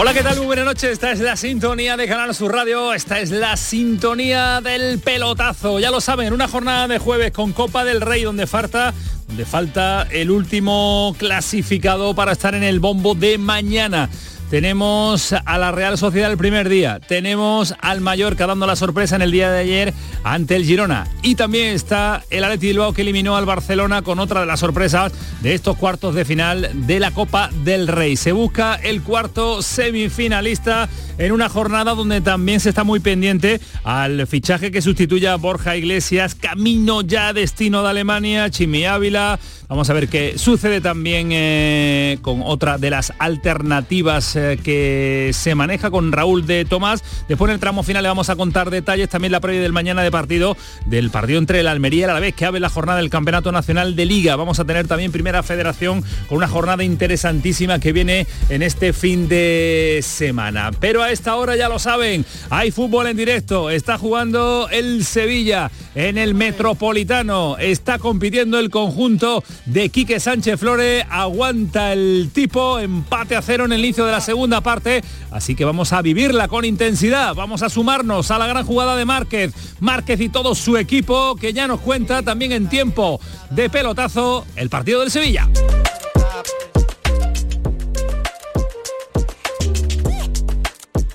Hola, 0.00 0.14
¿qué 0.14 0.22
tal? 0.22 0.36
Muy 0.36 0.46
buenas 0.46 0.64
noches. 0.64 0.92
Esta 0.92 1.10
es 1.10 1.18
la 1.18 1.34
sintonía 1.34 1.96
de 1.96 2.06
Canal 2.06 2.32
Sur 2.32 2.52
Radio. 2.52 2.94
Esta 2.94 3.18
es 3.18 3.32
la 3.32 3.56
sintonía 3.56 4.60
del 4.60 5.00
pelotazo. 5.00 5.80
Ya 5.80 5.90
lo 5.90 6.00
saben, 6.00 6.32
una 6.32 6.46
jornada 6.46 6.86
de 6.86 7.00
jueves 7.00 7.32
con 7.32 7.52
Copa 7.52 7.84
del 7.84 8.00
Rey 8.00 8.22
donde 8.22 8.46
falta, 8.46 8.94
donde 9.26 9.44
falta 9.44 10.06
el 10.08 10.30
último 10.30 11.16
clasificado 11.18 12.14
para 12.14 12.30
estar 12.30 12.54
en 12.54 12.62
el 12.62 12.78
bombo 12.78 13.16
de 13.16 13.38
mañana. 13.38 14.08
Tenemos 14.50 15.34
a 15.34 15.58
la 15.58 15.72
Real 15.72 15.98
Sociedad 15.98 16.30
el 16.30 16.38
primer 16.38 16.70
día. 16.70 17.00
Tenemos 17.00 17.74
al 17.82 18.00
Mallorca 18.00 18.46
dando 18.46 18.66
la 18.66 18.76
sorpresa 18.76 19.16
en 19.16 19.20
el 19.20 19.30
día 19.30 19.50
de 19.50 19.60
ayer 19.60 19.94
ante 20.24 20.56
el 20.56 20.64
Girona. 20.64 21.06
Y 21.22 21.34
también 21.34 21.74
está 21.74 22.24
el 22.30 22.44
Atleti 22.44 22.68
Bilbao 22.68 22.94
que 22.94 23.02
eliminó 23.02 23.36
al 23.36 23.44
Barcelona 23.44 24.00
con 24.00 24.18
otra 24.18 24.40
de 24.40 24.46
las 24.46 24.60
sorpresas 24.60 25.12
de 25.42 25.52
estos 25.52 25.76
cuartos 25.76 26.14
de 26.14 26.24
final 26.24 26.70
de 26.86 26.98
la 26.98 27.10
Copa 27.10 27.50
del 27.62 27.88
Rey. 27.88 28.16
Se 28.16 28.32
busca 28.32 28.76
el 28.76 29.02
cuarto 29.02 29.60
semifinalista 29.60 30.88
en 31.18 31.32
una 31.32 31.48
jornada 31.48 31.94
donde 31.94 32.20
también 32.20 32.60
se 32.60 32.70
está 32.70 32.84
muy 32.84 33.00
pendiente 33.00 33.60
al 33.84 34.26
fichaje 34.26 34.70
que 34.70 34.80
sustituya 34.80 35.34
a 35.34 35.36
Borja 35.36 35.76
Iglesias, 35.76 36.34
camino 36.34 37.02
ya 37.02 37.32
destino 37.32 37.82
de 37.82 37.90
Alemania, 37.90 38.48
Chimi 38.50 38.86
Ávila. 38.86 39.38
Vamos 39.68 39.90
a 39.90 39.92
ver 39.92 40.08
qué 40.08 40.38
sucede 40.38 40.80
también 40.80 41.28
eh, 41.32 42.18
con 42.22 42.40
otra 42.42 42.78
de 42.78 42.88
las 42.88 43.12
alternativas 43.18 44.37
eh, 44.38 44.58
que 44.62 45.30
se 45.34 45.54
maneja 45.54 45.90
con 45.90 46.12
Raúl 46.12 46.46
de 46.46 46.64
Tomás. 46.64 47.02
Después 47.28 47.48
en 47.48 47.54
el 47.54 47.60
tramo 47.60 47.82
final 47.82 48.02
le 48.02 48.08
vamos 48.08 48.30
a 48.30 48.36
contar 48.36 48.70
detalles, 48.70 49.08
también 49.08 49.32
la 49.32 49.40
previa 49.40 49.60
del 49.60 49.72
mañana 49.72 50.02
de 50.02 50.10
partido, 50.10 50.56
del 50.86 51.10
partido 51.10 51.38
entre 51.38 51.60
el 51.60 51.66
Almería 51.66 52.00
y 52.00 52.02
el 52.04 52.10
Alavés, 52.10 52.34
que 52.34 52.44
abre 52.44 52.60
la 52.60 52.68
jornada 52.68 52.98
del 52.98 53.10
Campeonato 53.10 53.52
Nacional 53.52 53.96
de 53.96 54.06
Liga. 54.06 54.36
Vamos 54.36 54.60
a 54.60 54.64
tener 54.64 54.86
también 54.86 55.12
Primera 55.12 55.42
Federación 55.42 56.04
con 56.28 56.38
una 56.38 56.48
jornada 56.48 56.84
interesantísima 56.84 57.80
que 57.80 57.92
viene 57.92 58.26
en 58.48 58.62
este 58.62 58.92
fin 58.92 59.28
de 59.28 60.00
semana. 60.02 60.70
Pero 60.78 61.02
a 61.02 61.10
esta 61.10 61.34
hora 61.36 61.56
ya 61.56 61.68
lo 61.68 61.78
saben, 61.78 62.24
hay 62.50 62.70
fútbol 62.70 63.08
en 63.08 63.16
directo, 63.16 63.70
está 63.70 63.98
jugando 63.98 64.68
el 64.70 65.04
Sevilla 65.04 65.70
en 65.94 66.18
el 66.18 66.34
Metropolitano, 66.34 67.56
está 67.58 67.98
compitiendo 67.98 68.58
el 68.58 68.70
conjunto 68.70 69.42
de 69.66 69.88
Quique 69.88 70.20
Sánchez 70.20 70.60
Flores, 70.60 71.04
aguanta 71.10 71.92
el 71.92 72.30
tipo, 72.32 72.78
empate 72.78 73.36
a 73.36 73.42
cero 73.42 73.64
en 73.64 73.72
el 73.72 73.80
inicio 73.80 74.06
de 74.06 74.12
la 74.12 74.20
segunda 74.28 74.60
parte, 74.60 75.02
así 75.30 75.54
que 75.54 75.64
vamos 75.64 75.94
a 75.94 76.02
vivirla 76.02 76.48
con 76.48 76.66
intensidad, 76.66 77.34
vamos 77.34 77.62
a 77.62 77.70
sumarnos 77.70 78.30
a 78.30 78.36
la 78.36 78.46
gran 78.46 78.66
jugada 78.66 78.94
de 78.94 79.06
Márquez, 79.06 79.54
Márquez 79.80 80.20
y 80.20 80.28
todo 80.28 80.54
su 80.54 80.76
equipo 80.76 81.34
que 81.36 81.54
ya 81.54 81.66
nos 81.66 81.80
cuenta 81.80 82.22
también 82.22 82.52
en 82.52 82.68
tiempo 82.68 83.22
de 83.48 83.70
pelotazo 83.70 84.44
el 84.54 84.68
partido 84.68 85.00
del 85.00 85.10
Sevilla. 85.10 85.48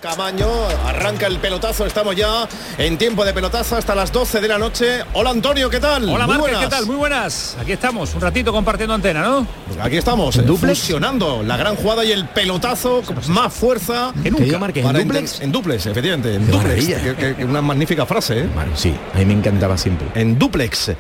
Camaño, 0.04 0.50
arranca 0.86 1.28
el 1.28 1.40
pelotazo, 1.40 1.86
estamos 1.86 2.14
ya 2.14 2.46
en 2.78 2.98
tiempo 2.98 3.24
de 3.24 3.32
pelotazo 3.34 3.78
hasta 3.78 3.96
las 3.96 4.12
12 4.12 4.42
de 4.42 4.50
la 4.50 4.58
noche. 4.58 5.00
Hola 5.14 5.30
Antonio, 5.30 5.70
¿qué 5.70 5.80
tal? 5.80 6.04
Hola 6.10 6.26
Muy 6.28 6.36
Márquez, 6.36 6.40
buenas. 6.42 6.60
¿qué 6.60 6.68
tal? 6.70 6.86
Muy 6.86 6.96
buenas. 6.98 7.56
Aquí 7.58 7.72
estamos, 7.72 8.14
un 8.14 8.20
ratito 8.20 8.52
compartiendo 8.52 8.94
antena, 8.94 9.22
¿no? 9.22 9.48
Aquí 9.82 9.96
estamos, 9.96 10.38
fusionando 10.60 11.42
la 11.42 11.56
gran 11.56 11.78
jugada 11.78 12.04
y 12.04 12.12
el 12.12 12.28
pelotazo 12.28 13.02
con 13.02 13.16
más 13.34 13.54
fuerza 13.54 14.12
Que 14.22 14.30
nunca. 14.30 14.60
marqué 14.60 14.82
en 14.82 14.92
duplex. 14.92 15.40
En 15.40 15.52
duplex, 15.54 15.86
efectivamente. 15.86 16.36
En 16.36 16.48
Qué 16.48 16.52
duplex. 16.52 16.64
maravilla. 16.90 17.02
Que- 17.02 17.16
que- 17.16 17.36
que 17.38 17.46
una 17.46 17.62
magnífica 17.62 18.06
frase, 18.06 18.40
¿eh? 18.40 18.50
Bueno, 18.54 18.74
sí, 18.76 18.94
a 19.14 19.18
mí 19.20 19.24
me 19.26 19.34
encantaba 19.36 19.78
siempre. 19.78 20.08
En 20.16 20.38
duplex. 20.38 20.92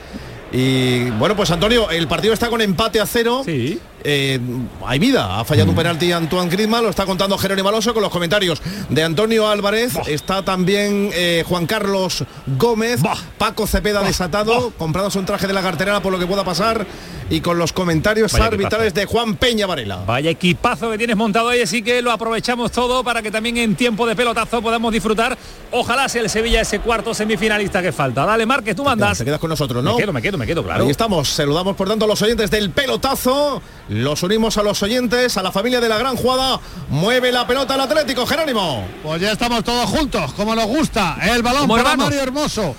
Y 0.55 1.09
bueno, 1.09 1.35
pues 1.35 1.49
Antonio, 1.51 1.89
el 1.89 2.07
partido 2.07 2.31
está 2.33 2.47
con 2.47 2.61
empate 2.61 3.01
a 3.01 3.05
cero. 3.05 3.41
Sí. 3.43 3.79
Eh, 4.03 4.39
hay 4.85 4.99
vida, 4.99 5.39
ha 5.39 5.45
fallado 5.45 5.67
Mm. 5.67 5.69
un 5.69 5.75
penalti 5.75 6.11
Antoine 6.11 6.49
Griezmann, 6.49 6.83
lo 6.83 6.89
está 6.89 7.05
contando 7.05 7.37
Jerónimo 7.37 7.69
Alonso 7.69 7.93
con 7.93 8.03
los 8.03 8.11
comentarios 8.11 8.61
de 8.89 9.03
Antonio 9.03 9.47
Álvarez, 9.47 9.93
está 10.07 10.43
también 10.43 11.09
eh, 11.13 11.43
Juan 11.47 11.65
Carlos 11.65 12.23
Gómez, 12.57 12.99
Paco 13.37 13.65
Cepeda 13.65 14.01
desatado, 14.01 14.71
comprándose 14.77 15.19
un 15.19 15.25
traje 15.25 15.47
de 15.47 15.53
la 15.53 15.61
cartera 15.61 16.01
por 16.01 16.11
lo 16.11 16.19
que 16.19 16.25
pueda 16.25 16.43
pasar 16.43 16.85
y 17.29 17.39
con 17.39 17.57
los 17.57 17.71
comentarios 17.71 18.33
Vaya 18.33 18.45
arbitrales 18.45 18.93
de 18.93 19.05
Juan 19.05 19.35
Peña 19.37 19.65
Varela. 19.65 20.03
Vaya 20.05 20.29
equipazo 20.29 20.91
que 20.91 20.97
tienes 20.97 21.15
montado 21.15 21.47
ahí, 21.49 21.61
así 21.61 21.81
que 21.81 22.01
lo 22.01 22.11
aprovechamos 22.11 22.71
todo 22.71 23.03
para 23.03 23.21
que 23.21 23.31
también 23.31 23.55
en 23.57 23.75
tiempo 23.75 24.05
de 24.05 24.15
pelotazo 24.15 24.61
podamos 24.61 24.91
disfrutar. 24.91 25.37
Ojalá 25.71 26.09
sea 26.09 26.21
el 26.21 26.29
Sevilla 26.29 26.61
ese 26.61 26.79
cuarto 26.79 27.13
semifinalista 27.13 27.81
que 27.81 27.91
falta. 27.93 28.25
Dale, 28.25 28.45
Márquez, 28.45 28.75
tú 28.75 28.83
mandas. 28.83 29.17
Te 29.17 29.25
quedas 29.25 29.39
con 29.39 29.49
nosotros, 29.49 29.81
¿no? 29.83 29.93
Me 29.93 29.97
quedo, 30.01 30.13
me 30.13 30.21
quedo, 30.21 30.37
me 30.37 30.45
quedo, 30.45 30.63
claro. 30.63 30.83
Ahí 30.83 30.89
estamos, 30.91 31.29
saludamos 31.29 31.75
por 31.77 31.87
tanto 31.87 32.05
a 32.05 32.07
los 32.09 32.21
oyentes 32.21 32.51
del 32.51 32.69
pelotazo, 32.71 33.61
los 33.89 34.23
unimos 34.23 34.57
a 34.57 34.63
los 34.63 34.81
oyentes, 34.83 35.37
a 35.37 35.43
la 35.43 35.51
familia 35.51 35.81
de 35.81 35.89
la 35.89 35.97
gran 35.97 36.15
jugada, 36.15 36.59
mueve 36.89 37.31
la 37.31 37.45
pelota 37.45 37.75
el 37.75 37.81
Atlético, 37.81 38.25
Jerónimo. 38.25 38.85
Pues 39.03 39.21
ya 39.21 39.31
estamos 39.31 39.63
todos 39.63 39.89
juntos, 39.89 40.33
como 40.33 40.55
nos 40.55 40.67
gusta. 40.67 41.17
El 41.21 41.41
balón 41.41 41.61
Como 41.61 41.75
para 41.75 41.91
hermanos. 41.91 42.05
Mario 42.05 42.21
Hermoso. 42.21 42.75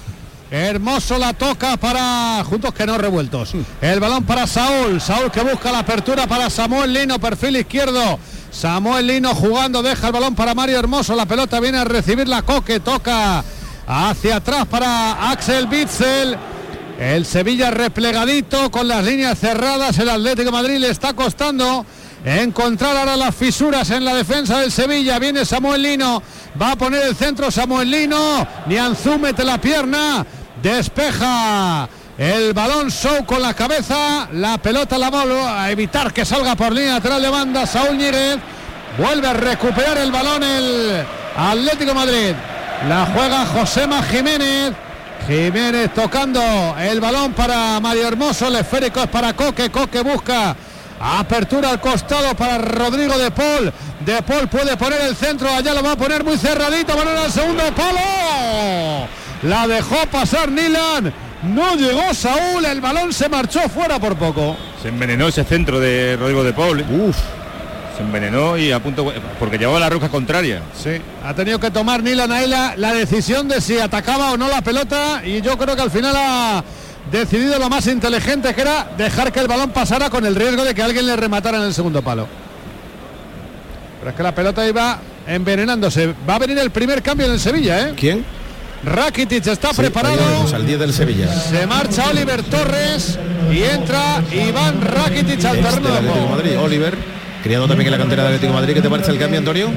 Hermoso 0.51 1.19
la 1.19 1.33
toca 1.33 1.77
para 1.77 2.45
juntos 2.45 2.73
que 2.75 2.87
no 2.87 2.97
revueltos. 2.97 3.55
El 3.81 3.99
balón 3.99 4.25
para 4.25 4.47
Saúl. 4.47 5.01
Saúl 5.01 5.31
que 5.31 5.41
busca 5.43 5.73
la 5.73 5.81
apertura 5.81 6.27
para 6.27 6.49
Samuel 6.49 6.93
Lino, 6.93 7.19
perfil 7.19 7.57
izquierdo. 7.57 8.19
Samuel 8.51 9.07
Lino 9.07 9.35
jugando, 9.35 9.83
deja 9.83 10.07
el 10.07 10.13
balón 10.13 10.35
para 10.35 10.55
Mario 10.55 10.79
Hermoso. 10.79 11.17
La 11.17 11.27
pelota 11.27 11.59
viene 11.61 11.79
a 11.79 11.85
recibir 11.85 12.29
la 12.29 12.43
coque, 12.43 12.79
toca 12.79 13.43
hacia 13.87 14.37
atrás 14.37 14.67
para 14.67 15.31
Axel 15.31 15.67
Bitzel. 15.67 16.39
El 16.99 17.27
Sevilla 17.27 17.71
replegadito 17.71 18.71
con 18.71 18.87
las 18.87 19.05
líneas 19.05 19.39
cerradas. 19.39 19.99
El 19.99 20.09
Atlético 20.09 20.53
Madrid 20.53 20.79
le 20.79 20.91
está 20.91 21.13
costando 21.13 21.85
encontrar 22.25 22.97
ahora 22.97 23.17
las 23.17 23.35
fisuras 23.35 23.91
en 23.91 24.05
la 24.05 24.15
defensa 24.15 24.61
del 24.61 24.71
Sevilla. 24.71 25.19
Viene 25.19 25.45
Samuel 25.45 25.83
Lino. 25.83 26.23
Va 26.61 26.73
a 26.73 26.77
poner 26.77 27.03
el 27.03 27.17
centro 27.17 27.51
Samuel 27.51 27.91
Lino. 27.91 28.47
Nianzú 28.67 29.19
mete 29.19 29.45
la 29.45 29.61
pierna. 29.61 30.25
Despeja 30.63 31.89
el 32.17 32.53
balón 32.53 32.91
Show 32.91 33.27
con 33.27 33.43
la 33.43 33.55
cabeza. 33.55 34.29
La 34.33 34.59
pelota 34.59 34.97
la 34.97 35.11
molo 35.11 35.49
a 35.49 35.71
evitar 35.73 36.13
que 36.13 36.25
salga 36.25 36.55
por 36.55 36.73
línea 36.73 36.95
lateral 36.95 37.23
de 37.23 37.29
banda. 37.29 37.67
Saúl 37.67 37.99
Ñírez. 37.99 38.39
Vuelve 38.97 39.27
a 39.27 39.33
recuperar 39.33 39.99
el 39.99 40.13
balón 40.13 40.45
el 40.45 41.05
Atlético 41.37 41.93
Madrid. 41.93 42.35
La 42.89 43.07
juega 43.07 43.47
Josema 43.47 44.01
Jiménez. 44.05 44.84
Jiménez 45.27 45.95
tocando 45.95 46.41
el 46.79 47.01
balón 47.01 47.33
para 47.33 47.81
Mario 47.81 48.09
Hermoso, 48.09 48.49
el 48.49 48.57
esférico 48.57 49.01
es 49.01 49.09
para 49.09 49.33
Coque, 49.35 49.71
Coque 49.71 50.03
busca 50.03 50.55
apertura 51.01 51.71
al 51.71 51.81
costado 51.81 52.35
para 52.35 52.59
Rodrigo 52.59 53.17
de 53.17 53.31
Paul, 53.31 53.73
de 54.01 54.23
Paul 54.23 54.49
puede 54.49 54.77
poner 54.77 55.01
el 55.01 55.17
centro, 55.17 55.49
allá 55.49 55.73
lo 55.73 55.83
va 55.83 55.93
a 55.93 55.97
poner 55.97 56.25
muy 56.25 56.37
cerradito, 56.37 56.95
balón 56.95 57.17
al 57.17 57.33
segundo 57.33 57.63
palo, 57.75 59.09
la 59.43 59.67
dejó 59.67 59.97
pasar 60.11 60.51
Nilan, 60.51 61.13
no 61.43 61.75
llegó 61.75 62.13
Saúl, 62.13 62.65
el 62.67 62.83
balón 62.83 63.13
se 63.13 63.29
marchó 63.29 63.69
fuera 63.69 63.99
por 63.99 64.17
poco. 64.17 64.57
Se 64.83 64.89
envenenó 64.89 65.29
ese 65.29 65.45
centro 65.45 65.81
de 65.81 66.17
Rodrigo 66.19 66.45
de 66.45 66.53
Paul. 66.53 66.85
Uf, 66.91 67.17
Se 67.97 68.03
envenenó 68.03 68.57
y 68.59 68.73
a 68.73 68.83
punto 68.83 69.13
porque 69.39 69.57
llevaba 69.59 69.79
la 69.79 69.89
roja 69.89 70.09
contraria. 70.09 70.63
Sí, 70.77 70.91
ha 71.25 71.33
tenido 71.35 71.61
que 71.61 71.71
tomar 71.71 72.03
Nilan 72.03 72.33
ahí 72.33 72.49
la, 72.49 72.75
la 72.77 72.93
decisión 72.93 73.47
de 73.49 73.61
si 73.61 73.79
atacaba 73.79 74.33
o 74.33 74.37
no 74.37 74.49
la 74.49 74.63
pelota 74.63 75.23
y 75.25 75.41
yo 75.41 75.57
creo 75.57 75.77
que 75.77 75.83
al 75.83 75.91
final 75.91 76.15
ha 76.17 76.65
decidido 77.13 77.59
lo 77.59 77.69
más 77.69 77.87
inteligente 77.87 78.53
que 78.55 78.63
era 78.63 78.89
dejar 78.99 79.31
que 79.33 79.39
el 79.41 79.47
balón 79.47 79.71
pasara 79.71 80.11
con 80.11 80.27
el 80.27 80.35
riesgo 80.35 80.65
de 80.65 80.75
que 80.75 80.83
alguien 80.83 81.07
le 81.07 81.15
rematara 81.15 81.59
en 81.59 81.65
el 81.65 81.75
segundo 81.75 82.03
palo. 82.03 82.27
Pero 84.01 84.11
es 84.11 84.17
que 84.17 84.23
la 84.23 84.35
pelota 84.35 84.67
iba 84.67 84.99
envenenándose. 85.27 86.15
Va 86.29 86.35
a 86.35 86.39
venir 86.39 86.59
el 86.59 86.71
primer 86.71 87.01
cambio 87.03 87.27
en 87.27 87.33
el 87.33 87.41
Sevilla, 87.41 87.89
¿eh? 87.89 87.95
¿quién? 87.97 88.25
Rakitic 88.85 89.47
está 89.47 89.71
Sí, 89.71 89.77
preparado. 89.77 90.17
al 90.55 90.67
10 90.67 90.79
del 90.79 90.93
Sevilla. 90.93 91.33
Se 91.33 91.67
marcha 91.67 92.11
Oliver 92.11 92.43
Torres 92.43 93.19
y 93.51 93.63
entra 93.63 94.23
Iván 94.31 94.83
Rakitic 94.83 95.43
al 95.45 95.57
Ex 95.59 95.67
terreno 95.69 95.89
de. 95.95 96.29
Madrid, 96.29 96.59
Oliver, 96.59 96.95
criado 97.45 97.69
también 97.69 97.87
en 97.89 97.93
la 97.93 97.99
cantera 97.99 98.23
del 98.25 98.35
Atlético 98.35 98.53
de 98.55 98.59
Madrid. 98.61 98.75
¿Qué 98.75 98.83
te 98.83 98.91
parece 98.91 99.11
el 99.13 99.19
cambio, 99.19 99.39
Antonio? 99.39 99.69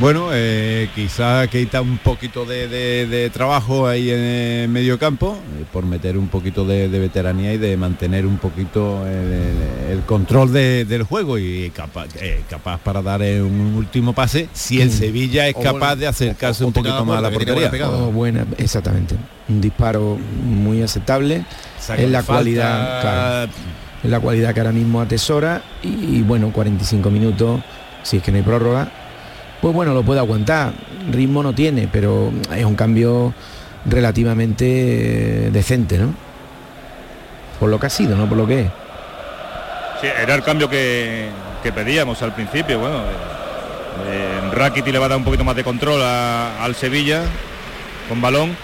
Bueno, 0.00 0.30
eh, 0.32 0.88
quizá 0.94 1.46
quita 1.46 1.80
un 1.82 1.98
poquito 1.98 2.44
de, 2.46 2.66
de- 2.68 3.06
de 3.06 3.30
trabajo 3.30 3.86
ahí 3.86 4.10
en 4.10 4.18
el 4.18 4.68
medio 4.68 4.98
campo, 4.98 5.36
eh, 5.60 5.64
por 5.72 5.84
meter 5.84 6.16
un 6.18 6.28
poquito 6.28 6.64
de, 6.64 6.88
de 6.88 6.98
veteranía 6.98 7.52
y 7.52 7.58
de 7.58 7.76
mantener 7.76 8.26
un 8.26 8.38
poquito 8.38 9.06
el, 9.06 10.00
control 10.06 10.52
de- 10.52 10.84
del 10.86 11.02
juego 11.04 11.38
y 11.38 11.70
capaz, 11.70 12.06
eh, 12.16 12.42
capaz 12.48 12.78
para 12.80 13.02
dar 13.02 13.22
eh, 13.22 13.40
un 13.42 13.74
último 13.76 14.12
pase 14.14 14.48
si 14.52 14.80
el 14.80 14.90
Sevilla 14.90 15.46
es 15.48 15.54
O 15.56 15.60
capaz 15.62 15.96
de 15.96 16.06
acercarse 16.08 16.64
o- 16.64 16.66
o 16.66 16.68
un 16.68 16.72
poquito 16.72 17.04
más 17.04 17.18
a 17.18 17.20
la 17.20 17.30
portería. 17.30 17.70
buena. 18.10 18.46
Oh, 18.50 18.54
exactamente. 18.62 19.14
Un 19.48 19.60
disparo 19.60 20.18
muy 20.44 20.82
aceptable. 20.82 21.44
Saca 21.78 22.00
es 22.02 22.10
la 22.10 22.18
falta, 22.22 22.32
cualidad, 22.34 23.00
claro, 23.02 23.52
la 24.02 24.20
cualidad 24.20 24.54
que 24.54 24.60
ahora 24.60 24.72
mismo 24.72 25.00
atesora 25.00 25.62
y, 25.82 26.22
bueno, 26.22 26.52
45 26.52 27.10
minutos, 27.10 27.60
si 28.02 28.18
es 28.18 28.22
que 28.22 28.30
no 28.30 28.38
hay 28.38 28.42
prórroga, 28.42 28.88
pues 29.60 29.74
bueno, 29.74 29.92
lo 29.92 30.02
puede 30.02 30.20
aguantar. 30.20 30.72
Ritmo 31.10 31.42
no 31.42 31.54
tiene, 31.54 31.88
pero 31.90 32.32
es 32.54 32.64
un 32.64 32.74
cambio 32.74 33.34
relativamente 33.84 35.46
eh, 35.46 35.50
decente, 35.50 35.98
¿no? 35.98 36.14
Por 37.58 37.68
lo 37.68 37.78
que 37.78 37.86
ha 37.86 37.90
sido, 37.90 38.16
no 38.16 38.28
por 38.28 38.38
lo 38.38 38.46
que 38.46 38.60
es. 38.60 38.70
Sí, 40.00 40.06
era 40.06 40.34
el 40.34 40.42
cambio 40.42 40.68
que, 40.68 41.28
que 41.62 41.72
pedíamos 41.72 42.22
al 42.22 42.34
principio. 42.34 42.78
Bueno, 42.78 43.02
eh, 44.06 44.50
Rakiti 44.52 44.92
le 44.92 44.98
va 44.98 45.06
a 45.06 45.08
dar 45.10 45.18
un 45.18 45.24
poquito 45.24 45.44
más 45.44 45.56
de 45.56 45.64
control 45.64 46.00
al 46.02 46.74
Sevilla 46.74 47.22
con 48.08 48.20
balón. 48.20 48.56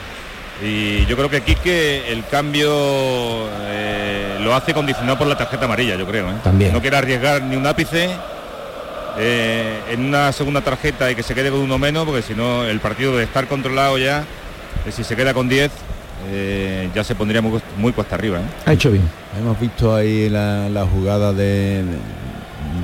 Y 0.62 1.04
yo 1.04 1.16
creo 1.16 1.28
que 1.28 1.42
Quique 1.42 2.10
el 2.10 2.24
cambio 2.26 2.70
eh, 3.68 4.05
lo 4.46 4.54
hace 4.54 4.72
condicionado 4.72 5.18
por 5.18 5.26
la 5.26 5.36
tarjeta 5.36 5.64
amarilla, 5.64 5.96
yo 5.96 6.06
creo. 6.06 6.30
¿eh? 6.30 6.34
También. 6.44 6.72
No 6.72 6.80
quiere 6.80 6.96
arriesgar 6.96 7.42
ni 7.42 7.56
un 7.56 7.66
ápice 7.66 8.08
eh, 9.18 9.80
en 9.90 10.04
una 10.04 10.32
segunda 10.32 10.60
tarjeta 10.60 11.10
y 11.10 11.14
que 11.14 11.22
se 11.22 11.34
quede 11.34 11.50
con 11.50 11.60
uno 11.60 11.78
menos, 11.78 12.04
porque 12.04 12.22
si 12.22 12.34
no 12.34 12.64
el 12.64 12.80
partido 12.80 13.16
de 13.16 13.24
estar 13.24 13.46
controlado 13.48 13.98
ya, 13.98 14.20
eh, 14.86 14.92
si 14.92 15.04
se 15.04 15.16
queda 15.16 15.32
con 15.34 15.48
10, 15.48 15.70
eh, 16.30 16.88
ya 16.94 17.02
se 17.04 17.14
pondría 17.14 17.40
muy, 17.42 17.50
cuesta- 17.52 17.68
muy 17.76 17.92
cuesta 17.92 18.14
arriba. 18.14 18.38
¿eh? 18.38 18.42
Ha 18.66 18.72
hecho 18.72 18.90
bien. 18.90 19.08
Hemos 19.38 19.58
visto 19.58 19.94
ahí 19.94 20.28
la, 20.28 20.68
la 20.68 20.86
jugada 20.86 21.32
de, 21.32 21.82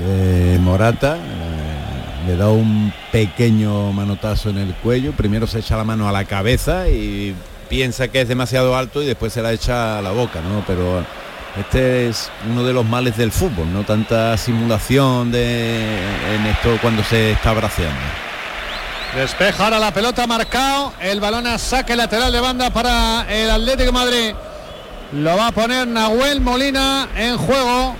de 0.06 0.58
Morata. 0.58 1.16
Le 2.26 2.36
da 2.36 2.48
un 2.50 2.92
pequeño 3.10 3.92
manotazo 3.92 4.50
en 4.50 4.58
el 4.58 4.74
cuello. 4.74 5.12
Primero 5.12 5.46
se 5.46 5.58
echa 5.58 5.76
la 5.76 5.84
mano 5.84 6.08
a 6.08 6.12
la 6.12 6.24
cabeza 6.24 6.88
y 6.88 7.34
piensa 7.68 8.08
que 8.08 8.20
es 8.20 8.28
demasiado 8.28 8.76
alto 8.76 9.02
y 9.02 9.06
después 9.06 9.32
se 9.32 9.42
la 9.42 9.52
echa 9.52 9.98
a 9.98 10.02
la 10.02 10.12
boca, 10.12 10.40
¿no? 10.40 10.62
Pero 10.66 11.04
este 11.58 12.08
es 12.08 12.30
uno 12.48 12.64
de 12.64 12.72
los 12.72 12.84
males 12.84 13.16
del 13.16 13.30
fútbol, 13.30 13.72
no 13.72 13.84
tanta 13.84 14.36
simulación 14.38 15.30
de 15.30 15.78
en 16.34 16.46
esto 16.46 16.78
cuando 16.80 17.04
se 17.04 17.32
está 17.32 17.52
braceando. 17.52 18.00
Despeja 19.14 19.64
ahora 19.64 19.78
la 19.78 19.92
pelota 19.92 20.26
marcado. 20.26 20.94
El 20.98 21.20
balón 21.20 21.46
a 21.46 21.58
saque 21.58 21.94
lateral 21.94 22.32
de 22.32 22.40
banda 22.40 22.70
para 22.70 23.26
el 23.28 23.50
Atlético 23.50 23.92
Madrid. 23.92 24.34
Lo 25.12 25.36
va 25.36 25.48
a 25.48 25.52
poner 25.52 25.86
Nahuel 25.86 26.40
Molina 26.40 27.08
en 27.14 27.36
juego. 27.36 27.94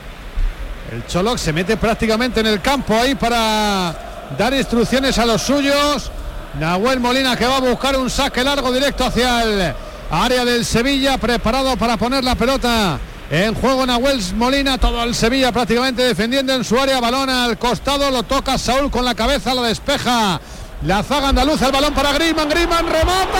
El 0.90 1.06
Choloc 1.06 1.36
se 1.36 1.52
mete 1.52 1.76
prácticamente 1.76 2.40
en 2.40 2.46
el 2.46 2.62
campo 2.62 2.94
ahí 2.94 3.14
para 3.14 3.94
dar 4.38 4.54
instrucciones 4.54 5.18
a 5.18 5.26
los 5.26 5.42
suyos. 5.42 6.10
Nahuel 6.58 7.00
Molina 7.00 7.36
que 7.36 7.46
va 7.46 7.58
a 7.58 7.60
buscar 7.60 7.98
un 7.98 8.08
saque 8.08 8.42
largo 8.42 8.72
directo 8.72 9.04
hacia 9.04 9.42
el 9.42 9.74
área 10.10 10.46
del 10.46 10.64
Sevilla, 10.64 11.18
preparado 11.18 11.76
para 11.76 11.98
poner 11.98 12.24
la 12.24 12.34
pelota 12.34 12.98
en 13.32 13.54
juego 13.54 13.86
Nahuel 13.86 14.20
Molina, 14.34 14.76
todo 14.76 15.02
el 15.02 15.14
Sevilla 15.14 15.50
prácticamente 15.52 16.02
defendiendo 16.02 16.52
en 16.52 16.64
su 16.64 16.78
área, 16.78 17.00
balón 17.00 17.30
al 17.30 17.56
costado, 17.56 18.10
lo 18.10 18.24
toca 18.24 18.58
Saúl 18.58 18.90
con 18.90 19.06
la 19.06 19.14
cabeza, 19.14 19.54
lo 19.54 19.62
despeja. 19.62 20.38
La 20.84 21.02
zaga 21.02 21.30
andaluza, 21.30 21.64
el 21.66 21.72
balón 21.72 21.94
para 21.94 22.12
Griezmann, 22.12 22.50
Griezmann 22.50 22.84
remata, 22.84 23.38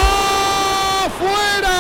fuera, 1.19 1.79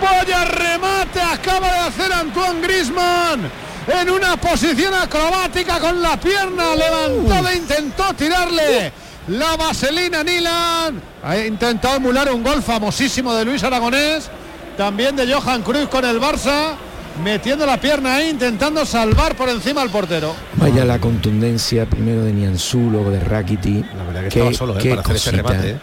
vaya 0.00 0.44
remate, 0.44 1.20
acaba 1.20 1.72
de 1.72 1.78
hacer 1.80 2.12
Antoine 2.12 2.60
Griezmann 2.60 3.50
en 3.88 4.10
una 4.10 4.36
posición 4.36 4.94
acrobática 4.94 5.80
con 5.80 6.00
la 6.00 6.16
pierna 6.20 6.76
levantada, 6.76 7.52
intentó 7.52 8.14
tirarle 8.14 8.92
la 9.26 9.56
vaselina 9.56 10.22
Nilan, 10.22 11.02
ha 11.24 11.36
intentado 11.36 11.96
emular 11.96 12.32
un 12.32 12.44
gol 12.44 12.62
famosísimo 12.62 13.34
de 13.34 13.44
Luis 13.44 13.64
Aragonés, 13.64 14.30
también 14.80 15.14
de 15.14 15.30
Johan 15.30 15.60
Cruz 15.60 15.88
con 15.90 16.06
el 16.06 16.18
Barça, 16.18 16.72
metiendo 17.22 17.66
la 17.66 17.78
pierna 17.78 18.14
ahí, 18.14 18.30
intentando 18.30 18.86
salvar 18.86 19.36
por 19.36 19.50
encima 19.50 19.82
al 19.82 19.90
portero. 19.90 20.34
Vaya 20.54 20.86
la 20.86 20.98
contundencia 20.98 21.84
primero 21.84 22.24
de 22.24 22.32
Nianzú, 22.32 22.88
luego 22.90 23.10
de 23.10 23.20
Rakiti. 23.20 23.84
La 23.94 24.04
verdad 24.04 24.22
que 24.22 24.28
estaba 24.28 24.54
solo, 24.54 24.78
¿eh? 24.78 24.88
para 24.88 25.02
hacer 25.02 25.16
ese 25.16 25.30
remate, 25.32 25.70
¿eh? 25.72 25.78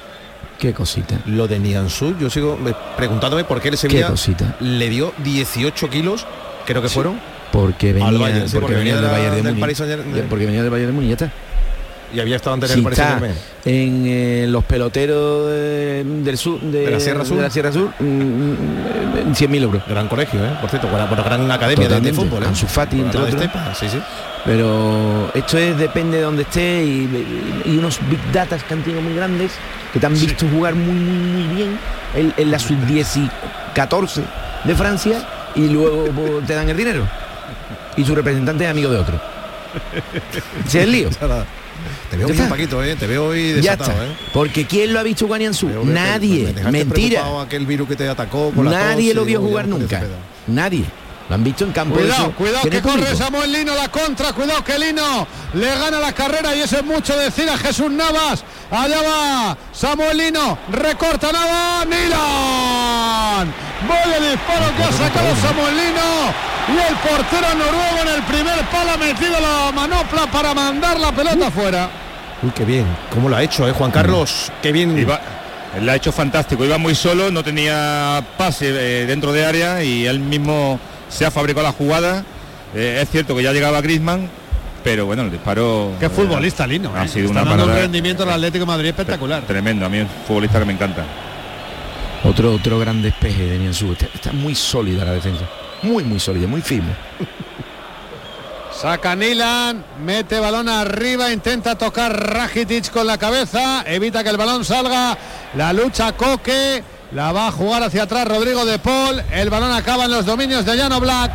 Qué 0.58 0.74
cosita. 0.74 1.20
Lo 1.28 1.48
de 1.48 1.60
Nianzú, 1.60 2.18
yo 2.20 2.32
sigo 2.32 2.58
eh, 2.66 2.74
preguntándome 2.98 3.44
por 3.44 3.62
qué 3.62 3.70
el 3.70 3.78
Sevilla 3.78 4.08
cosita. 4.08 4.56
le 4.62 4.90
dio 4.90 5.14
18 5.24 5.92
kilos, 5.92 6.26
creo 6.66 6.82
que 6.82 6.90
fueron, 6.90 7.20
Porque 7.52 7.94
venía, 7.94 8.10
Bayern, 8.10 8.50
sí, 8.50 8.56
porque 8.56 8.62
porque 8.62 8.76
venía 8.78 8.96
venía 8.96 8.96
del 8.96 9.04
de 9.04 9.12
Bayern 9.12 9.32
de 9.32 9.44
del 9.44 10.06
Múnich. 10.08 10.24
Porque 10.28 10.46
venía 10.48 10.62
del 10.64 10.72
Bayern 10.72 10.88
de 10.88 10.94
Múnich, 10.94 11.10
ya 11.10 11.26
está. 11.26 11.47
Y 12.14 12.20
había 12.20 12.36
estado 12.38 12.54
antes 12.56 12.72
en 12.72 12.82
Si 12.84 12.88
está 12.90 13.20
en 13.66 14.04
eh, 14.08 14.46
los 14.48 14.64
peloteros 14.64 15.50
de- 15.50 16.04
del 16.06 16.38
sur 16.38 16.60
de, 16.62 16.86
De 16.86 16.92
la 16.92 17.00
Sierra 17.00 17.26
Sur. 17.26 17.38
de 17.38 17.44
la 17.44 17.50
Sierra 17.50 17.72
Sur, 17.72 17.90
mm, 18.00 18.04
mm, 18.06 19.34
100.000 19.36 19.64
euros. 19.64 19.82
Gran 19.88 20.08
colegio, 20.08 20.44
¿eh? 20.46 20.52
por 20.62 20.70
cierto, 20.70 20.88
buena 20.88 21.06
gran 21.06 21.50
academia 21.52 21.88
de, 21.90 22.14
fútbol. 22.14 22.44
¿eh? 22.44 22.48
Ansu 22.48 22.66
Fati, 22.68 23.02
entre 23.02 23.20
otros. 23.20 23.36
Estepa, 23.42 23.74
sí, 23.76 23.88
sí. 23.90 24.00
Pero 24.46 25.30
esto 25.34 25.58
es 25.58 25.78
depende 25.78 26.18
de 26.18 26.24
donde 26.24 26.44
esté 26.44 26.84
y, 26.86 27.64
y 27.66 27.78
unos 27.78 28.00
big 28.10 28.20
datas 28.32 28.64
que 28.64 28.74
han 28.74 28.82
tenido 28.82 29.02
muy 29.02 29.14
grandes, 29.14 29.52
que 29.92 30.00
te 30.00 30.06
han 30.06 30.14
visto 30.14 30.46
jugar 30.48 30.74
muy, 30.76 30.94
muy, 30.94 31.44
muy 31.44 31.56
bien 31.56 31.78
en, 32.16 32.34
en 32.38 32.52
la 32.52 32.58
sub-10 32.60 33.18
y 33.26 33.30
14 33.76 34.22
de 34.64 34.76
Francia 34.76 35.28
y 35.56 35.68
luego 35.68 36.06
pues, 36.16 36.46
te 36.48 36.54
dan 36.56 36.70
el 36.70 36.78
dinero. 36.78 37.06
Y 37.98 38.06
su 38.06 38.16
representante 38.16 38.64
es 38.64 38.70
amigo 38.70 38.90
de 38.92 39.00
otro. 39.00 39.20
Ese 40.66 40.78
es 40.80 40.84
el 40.86 40.92
lío. 40.92 41.10
Te 42.10 42.18
veo 42.18 42.28
Ya 42.28 42.34
bien. 42.34 42.50
Paquito, 42.50 42.84
¿eh? 42.84 42.96
te 42.96 43.08
veo 43.08 43.26
hoy 43.28 43.50
Ya 43.50 43.56
desatado. 43.76 43.92
está. 43.92 44.06
¿eh? 44.06 44.10
Porque 44.34 44.66
¿quién 44.66 44.94
lo 44.94 45.00
ha 45.00 45.04
visto 45.04 45.26
jugar 45.26 45.40
Nadie. 45.84 46.54
me 46.64 46.72
Mentira. 46.72 47.42
aquel 47.42 47.66
virus 47.66 47.88
que 47.88 47.96
te 47.96 48.08
atacó 48.08 48.52
con 48.52 48.66
la 48.66 48.72
Nadie 48.72 49.10
tos 49.10 49.16
lo 49.16 49.26
vio 49.26 49.40
jugar 49.42 49.66
ya 49.66 49.72
nunca. 49.72 50.04
Nadie. 50.48 50.86
Lo 51.30 51.36
han 51.36 51.44
visto 51.44 51.66
en 51.66 51.72
campo. 51.74 51.96
Cuidado, 51.96 52.32
cuidado 52.32 52.70
que 52.70 52.82
corre 52.82 53.00
público. 53.00 53.18
Samuel 53.18 53.52
Lino 53.52 53.76
la 53.76 53.90
contra, 53.90 54.32
cuidado 54.32 54.64
que 54.64 54.80
Lino 54.80 55.28
le 55.54 55.68
gana 55.78 56.00
la 56.00 56.14
carrera 56.14 56.56
y 56.56 56.62
eso 56.62 56.78
es 56.78 56.86
mucho 56.86 57.18
decir 57.18 57.50
a 57.50 57.58
Jesús 57.58 57.92
Navas. 57.92 58.44
Allá 58.72 59.02
va 59.02 59.58
Samuel 59.74 60.18
Lino, 60.18 60.58
recorta 60.72 61.32
Navas, 61.32 61.86
Nilan. 61.86 63.54
Vaya 63.88 64.20
disparo 64.32 64.76
que 64.78 64.84
ha 64.84 64.92
sacado 64.92 65.36
Samuel 65.36 65.76
Lino 65.76 66.48
y 66.70 66.92
el 66.92 66.96
portero 66.98 67.56
noruego 67.56 68.02
en 68.02 68.08
el 68.08 68.24
primer 68.24 68.66
palo 68.70 68.92
ha 68.92 68.98
metido 68.98 69.40
la 69.40 69.72
manopla 69.74 70.28
para 70.32 70.54
mandar 70.54 71.00
la 71.00 71.12
pelota 71.12 71.52
fuera. 71.52 71.90
Uy, 72.42 72.52
qué 72.52 72.64
bien. 72.64 72.86
¿Cómo 73.14 73.30
lo 73.30 73.36
ha 73.36 73.44
hecho, 73.44 73.68
eh, 73.68 73.72
Juan 73.74 73.92
Carlos? 73.92 74.52
Qué 74.62 74.72
bien. 74.72 74.98
Iba, 74.98 75.20
él 75.78 75.90
ha 75.90 75.96
hecho 75.96 76.12
fantástico, 76.12 76.64
iba 76.64 76.78
muy 76.78 76.96
solo, 76.96 77.32
no 77.32 77.44
tenía 77.44 78.24
pase 78.38 78.70
eh, 78.70 79.06
dentro 79.06 79.34
de 79.34 79.46
área 79.46 79.84
y 79.84 80.06
él 80.06 80.20
mismo 80.20 80.80
se 81.10 81.26
ha 81.26 81.32
fabricado 81.32 81.66
la 81.66 81.74
jugada. 81.74 82.24
Eh, 82.76 83.00
es 83.02 83.10
cierto 83.10 83.36
que 83.36 83.44
ya 83.44 83.54
llegaba 83.54 83.82
Griezmann, 83.82 84.30
pero 84.84 85.06
bueno, 85.06 85.24
el 85.24 85.32
disparo... 85.32 85.94
Qué 86.00 86.08
eh, 86.08 86.10
futbolista 86.10 86.68
Lino. 86.68 86.94
Ha 86.96 87.06
eh. 87.06 87.08
sido 87.08 87.28
Está 87.28 87.42
una 87.42 87.52
dando 87.52 87.66
un 87.66 87.74
rendimiento 87.74 88.24
al 88.24 88.32
Atlético 88.32 88.66
de 88.66 88.72
Madrid 88.72 88.90
espectacular. 88.90 89.44
tremendo, 89.44 89.86
a 89.86 89.90
mí 89.90 89.98
es 90.00 90.04
un 90.04 90.26
futbolista 90.26 90.60
que 90.60 90.66
me 90.66 90.74
encanta. 90.74 91.06
Otro, 92.24 92.54
otro 92.54 92.80
gran 92.80 93.02
despeje 93.02 93.44
de 93.44 93.58
Nianzú. 93.60 93.94
Está, 93.94 94.08
está 94.14 94.32
muy 94.32 94.56
sólida 94.56 95.06
la 95.06 95.14
defensa. 95.14 95.46
Muy, 95.84 96.04
muy 96.04 96.20
sólida, 96.20 96.48
muy 96.48 96.62
firme. 96.62 96.94
Saca 98.78 99.16
Nilan, 99.16 99.84
mete 100.06 100.40
balón 100.40 100.70
arriba, 100.70 101.32
intenta 101.32 101.76
tocar 101.76 102.14
Rakitic 102.16 102.92
con 102.92 103.08
la 103.08 103.18
cabeza, 103.18 103.84
evita 103.88 104.24
que 104.24 104.30
el 104.30 104.38
balón 104.38 104.64
salga, 104.64 105.18
la 105.56 105.74
lucha 105.74 106.12
Coque, 106.12 106.84
la 107.12 107.32
va 107.32 107.48
a 107.48 107.52
jugar 107.52 107.84
hacia 107.84 108.04
atrás 108.04 108.28
Rodrigo 108.28 108.66
de 108.66 108.80
Paul, 108.80 109.24
el 109.32 109.50
balón 109.50 109.72
acaba 109.72 110.06
en 110.06 110.12
los 110.12 110.26
dominios 110.26 110.66
de 110.66 110.76
Llano 110.76 111.00
Black. 111.00 111.32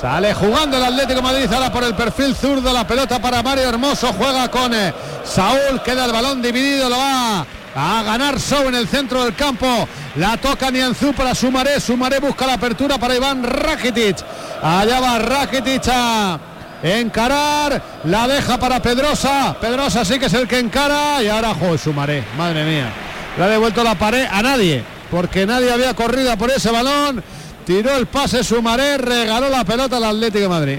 Sale 0.00 0.32
jugando 0.32 0.78
el 0.78 0.84
Atlético 0.84 1.20
Madrid 1.20 1.52
ahora 1.52 1.70
por 1.70 1.84
el 1.84 1.94
perfil 1.94 2.34
zurdo, 2.34 2.72
la 2.72 2.86
pelota 2.86 3.20
para 3.20 3.42
Mario 3.42 3.68
Hermoso, 3.68 4.12
juega 4.14 4.50
con 4.50 4.72
eh, 4.72 4.94
Saúl, 5.24 5.82
queda 5.84 6.06
el 6.06 6.12
balón 6.12 6.40
dividido, 6.40 6.88
lo 6.88 6.96
va 6.96 7.44
a 7.74 8.02
ganar 8.02 8.40
Sou 8.40 8.68
en 8.68 8.74
el 8.74 8.88
centro 8.88 9.24
del 9.24 9.34
campo, 9.34 9.86
la 10.16 10.38
toca 10.38 10.70
Nianzú 10.70 11.12
para 11.12 11.34
Sumaré, 11.34 11.80
Sumaré 11.80 12.18
busca 12.18 12.46
la 12.46 12.54
apertura 12.54 12.96
para 12.98 13.14
Iván 13.14 13.42
Rakitic, 13.42 14.16
allá 14.62 15.00
va 15.00 15.18
Rakitic 15.18 15.86
a 15.88 16.38
encarar, 16.82 17.82
la 18.04 18.26
deja 18.26 18.58
para 18.58 18.80
Pedrosa, 18.80 19.54
Pedrosa 19.60 20.04
sí 20.04 20.18
que 20.18 20.26
es 20.26 20.34
el 20.34 20.48
que 20.48 20.58
encara. 20.58 21.22
Y 21.22 21.28
ahora 21.28 21.54
juega 21.54 21.76
Sumaré, 21.76 22.24
madre 22.38 22.64
mía, 22.64 22.90
le 23.38 23.44
ha 23.44 23.48
devuelto 23.48 23.82
la 23.84 23.94
pared 23.94 24.26
a 24.30 24.42
nadie, 24.42 24.82
porque 25.10 25.46
nadie 25.46 25.72
había 25.72 25.94
corrido 25.94 26.36
por 26.36 26.50
ese 26.50 26.70
balón. 26.70 27.22
Tiró 27.66 27.96
el 27.96 28.06
pase 28.06 28.42
Sumaré, 28.42 28.98
regaló 28.98 29.48
la 29.48 29.64
pelota 29.64 29.98
al 29.98 30.04
Atlético 30.04 30.40
de 30.40 30.48
Madrid. 30.48 30.78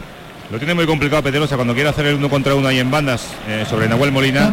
Lo 0.52 0.58
tiene 0.58 0.74
muy 0.74 0.86
complicado 0.86 1.24
Pedrosa 1.24 1.56
cuando 1.56 1.74
quiere 1.74 1.88
hacer 1.88 2.08
el 2.08 2.16
uno 2.16 2.30
contra 2.30 2.54
uno 2.54 2.68
ahí 2.68 2.80
en 2.80 2.92
bandas 2.92 3.22
eh, 3.48 3.66
sobre 3.70 3.88
Nahuel 3.88 4.12
Molina. 4.12 4.52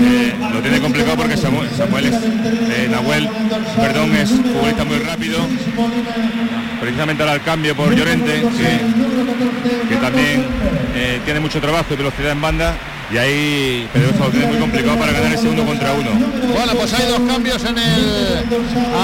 eh, 0.00 0.34
lo 0.54 0.62
tiene 0.62 0.80
complicado 0.80 1.16
porque 1.18 1.36
Samuel, 1.36 1.68
Samuel 1.76 2.06
es, 2.06 2.14
eh, 2.14 2.88
Nahuel, 2.90 3.28
perdón, 3.76 4.16
es 4.16 4.30
futbolista 4.30 4.84
muy 4.84 4.98
rápido. 5.00 5.40
Precisamente 6.80 7.22
ahora 7.22 7.34
el 7.34 7.42
cambio 7.42 7.76
por 7.76 7.94
Llorente, 7.94 8.40
que, 8.40 9.88
que 9.88 9.96
también 9.96 10.46
eh, 10.94 11.20
tiene 11.24 11.40
mucho 11.40 11.60
trabajo 11.60 11.94
y 11.94 11.96
velocidad 11.96 12.32
en 12.32 12.40
banda. 12.40 12.76
Y 13.10 13.16
ahí 13.16 13.88
Pedrosa 13.90 14.26
lo 14.26 14.30
tiene 14.30 14.46
muy 14.48 14.58
complicado 14.58 14.98
para 14.98 15.12
ganar 15.12 15.32
ese 15.32 15.48
uno 15.48 15.64
contra 15.64 15.94
uno. 15.94 16.10
Bueno, 16.10 16.72
pues 16.74 16.92
hay 16.92 17.06
dos 17.08 17.20
cambios 17.20 17.64
en 17.64 17.78
el 17.78 18.38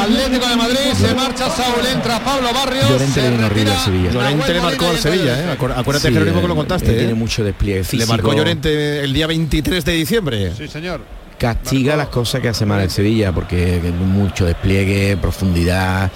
Atlético 0.02 0.46
de 0.46 0.56
Madrid. 0.56 0.92
Se 0.94 1.14
marcha 1.14 1.48
Saúl, 1.48 1.86
entra 1.90 2.20
Pablo 2.20 2.52
Barrios. 2.52 2.86
Llorente 2.90 3.14
se 3.14 3.22
le 3.22 3.28
viene 3.30 3.44
horrible 3.46 3.64
retira 3.64 3.78
al 3.78 3.84
Sevilla. 3.84 4.10
Llorente 4.10 4.52
le 4.52 4.60
marcó 4.60 4.86
al 4.88 4.98
Sevilla, 4.98 5.38
¿eh? 5.40 5.50
Acuérdate, 5.52 6.08
Sí, 6.08 6.12
Jerónimo, 6.12 6.42
que 6.42 6.48
lo 6.48 6.54
contaste. 6.56 6.92
Tiene 6.92 7.12
¿eh? 7.12 7.14
mucho 7.14 7.42
despliegue 7.44 7.78
Le 7.78 7.84
físico. 7.84 8.12
marcó 8.12 8.34
Llorente 8.34 9.02
el 9.02 9.12
día 9.14 9.26
23 9.26 9.82
de 9.82 9.92
diciembre. 9.92 10.52
Sí, 10.54 10.68
señor. 10.68 11.00
castiga 11.38 11.96
las 11.96 12.08
cosas 12.08 12.42
que 12.42 12.48
hace 12.48 12.66
mal 12.66 12.82
el 12.82 12.90
Sevilla 12.90 13.32
porque 13.32 13.80
que 13.82 13.90
mucho 13.90 14.44
despliegue, 14.44 15.16
profundidad, 15.16 16.10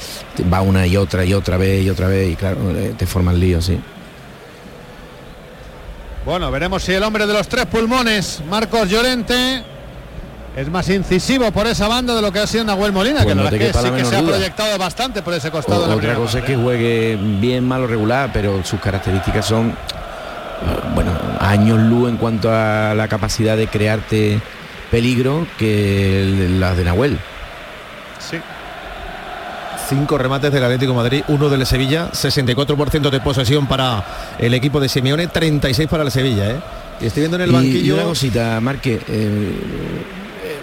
va 0.53 0.61
una 0.61 0.87
y 0.87 0.99
otra 0.99 1.25
y 1.25 1.33
otra 1.33 1.57
vez 1.57 1.85
y 1.87 1.89
otra 1.91 2.07
vez 2.09 2.33
y 2.33 2.37
claro, 2.37 2.59
te 2.99 3.07
forman 3.07 3.41
lío, 3.41 3.63
sí. 3.63 3.79
Bueno, 6.29 6.51
veremos 6.51 6.83
si 6.83 6.93
el 6.93 7.03
hombre 7.05 7.27
de 7.27 7.33
los 7.33 7.49
tres 7.49 7.65
pulmones, 7.65 8.43
Marcos 8.51 8.87
Llorente, 8.91 9.63
es 10.55 10.69
más 10.69 10.87
incisivo 10.91 11.51
por 11.53 11.67
esa 11.67 11.89
banda 11.89 12.15
de 12.15 12.21
lo 12.21 12.31
que 12.31 12.41
ha 12.41 12.47
sido 12.47 12.65
Nahuel 12.65 12.93
Molina, 12.93 13.23
Pues 13.23 13.29
que 13.29 13.35
no 13.35 13.45
la 13.45 13.49
te 13.49 13.57
verdad 13.57 13.71
es 13.71 13.83
que 13.83 13.89
sí 13.89 13.95
que 13.97 14.05
se 14.05 14.17
ha 14.17 14.23
proyectado 14.23 14.77
bastante 14.77 15.23
por 15.23 15.33
ese 15.33 15.49
O- 15.49 15.53
costado. 15.53 15.81
de 15.85 15.89
la 15.89 15.95
otra 15.95 16.15
cosa 16.17 16.41
es 16.41 16.45
que 16.45 16.55
juegue 16.55 17.17
bien, 17.41 17.67
mal 17.67 17.83
o 17.85 17.87
regular, 17.87 18.29
pero 18.31 18.63
sus 18.63 18.79
características 18.79 19.47
son, 19.47 19.69
eh, 19.71 19.75
bueno, 20.95 21.13
años 21.41 21.79
luz 21.79 22.11
en 22.11 22.19
cuanto 22.19 22.51
a 22.53 22.93
la 22.95 23.09
capacidad 23.09 23.57
de 23.57 23.67
crearte 23.69 24.39
peligro 24.91 25.47
que 25.57 26.47
las 26.61 26.77
de 26.77 26.85
Nahuel. 26.85 27.19
Sí. 28.19 28.37
Cinco 29.89 30.19
remates 30.19 30.53
del 30.53 30.63
Atlético 30.65 30.93
de 30.93 30.97
Madrid, 30.99 31.23
uno 31.29 31.49
del 31.49 31.65
Sevilla, 31.65 32.11
64% 32.13 33.09
de 33.11 33.21
posesión 33.21 33.67
para 33.67 34.05
el 34.39 34.53
equipo 34.53 34.81
de 34.81 34.89
Simeone, 34.89 35.29
36 35.29 35.89
para 35.89 36.03
el 36.05 36.11
Sevilla, 36.11 36.51
¿eh? 36.51 36.57
Y 37.01 37.07
estoy 37.07 37.23
viendo 37.23 37.37
en 37.37 37.43
el 37.43 37.49
Y- 37.49 37.53
Y, 37.53 37.55
banquillo. 37.55 37.95
una 37.95 38.05
cosita, 38.05 38.61
Marque, 38.61 38.95
eh, 38.95 39.01
eh, 39.09 40.59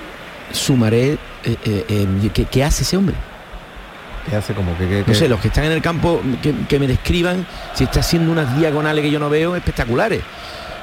Sumaré, 0.51 1.17
eh, 1.43 2.07
¿qué, 2.33 2.45
qué 2.45 2.63
hace 2.63 2.83
ese 2.83 2.97
hombre? 2.97 3.15
¿Qué 4.29 4.35
hace 4.35 4.53
como 4.53 4.77
que, 4.77 4.87
que- 4.87 5.03
No 5.07 5.13
sé, 5.15 5.27
los 5.27 5.39
que 5.39 5.47
están 5.47 5.63
en 5.65 5.71
el 5.71 5.81
campo, 5.81 6.21
que, 6.43 6.53
que 6.67 6.77
me 6.79 6.87
describan 6.87 7.47
si 7.73 7.85
está 7.85 8.01
haciendo 8.01 8.31
unas 8.31 8.55
diagonales 8.57 9.03
que 9.03 9.09
yo 9.11 9.19
no 9.19 9.29
veo 9.29 9.55
espectaculares. 9.55 10.21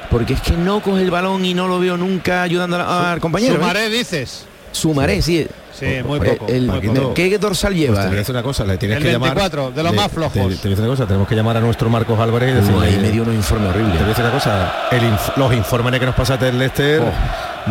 Porque 0.09 0.33
es 0.33 0.41
que 0.41 0.51
no 0.53 0.81
coge 0.81 1.01
el 1.01 1.11
balón 1.11 1.43
y 1.45 1.53
no 1.53 1.67
lo 1.67 1.79
veo 1.79 1.95
nunca 1.97 2.43
ayudando 2.43 2.75
al 2.77 3.19
compañero. 3.19 3.53
¿eh? 3.53 3.57
Sumaré, 3.57 3.89
dices. 3.89 4.45
Sumaré, 4.71 5.21
sí. 5.21 5.43
Sí, 5.43 5.47
muy 5.81 6.19
Eh, 6.19 6.33
poco. 6.37 6.51
el- 6.51 6.67
muy 6.67 6.79
poco. 6.81 7.13
¿Qué 7.13 7.37
dorsal 7.37 7.71
Pues 7.73 7.81
lleva? 7.81 8.01
te 8.01 8.07
voy 8.07 8.15
a 8.15 8.19
decir 8.19 8.35
una 8.35 8.43
cosa, 8.43 8.63
le 8.65 8.77
tienes 8.77 8.97
El 8.97 9.03
que 9.03 9.11
llamar. 9.11 9.29
24, 9.35 9.71
de 9.71 9.83
los 9.83 9.91
le- 9.91 9.97
más 9.97 10.07
te- 10.09 10.13
flojos. 10.15 10.33
Te, 10.33 10.39
voy 10.41 10.53
a 10.53 10.55
decir 10.55 10.79
una 10.79 10.87
cosa, 10.87 11.05
tenemos 11.07 11.27
que 11.27 11.35
llamar 11.35 11.57
a 11.57 11.59
nuestro 11.59 11.89
Marcos 11.89 12.19
Álvarez 12.19 12.49
y 12.51 12.53
decirle. 12.53 12.85
ahí 12.87 12.97
me 12.97 13.11
dio 13.11 13.23
unos 13.23 13.35
informes 13.35 13.69
horribles. 13.69 13.93
Te 13.93 13.97
voy 13.99 14.05
a 14.05 14.09
decir 14.09 14.23
una 14.25 14.33
cosa, 14.33 14.73
el 14.91 15.01
inf- 15.03 15.35
los 15.35 15.53
informes 15.53 15.99
que 15.99 16.05
nos 16.05 16.15
pasaste 16.15 16.45
del 16.45 16.59
Leicester, 16.59 17.01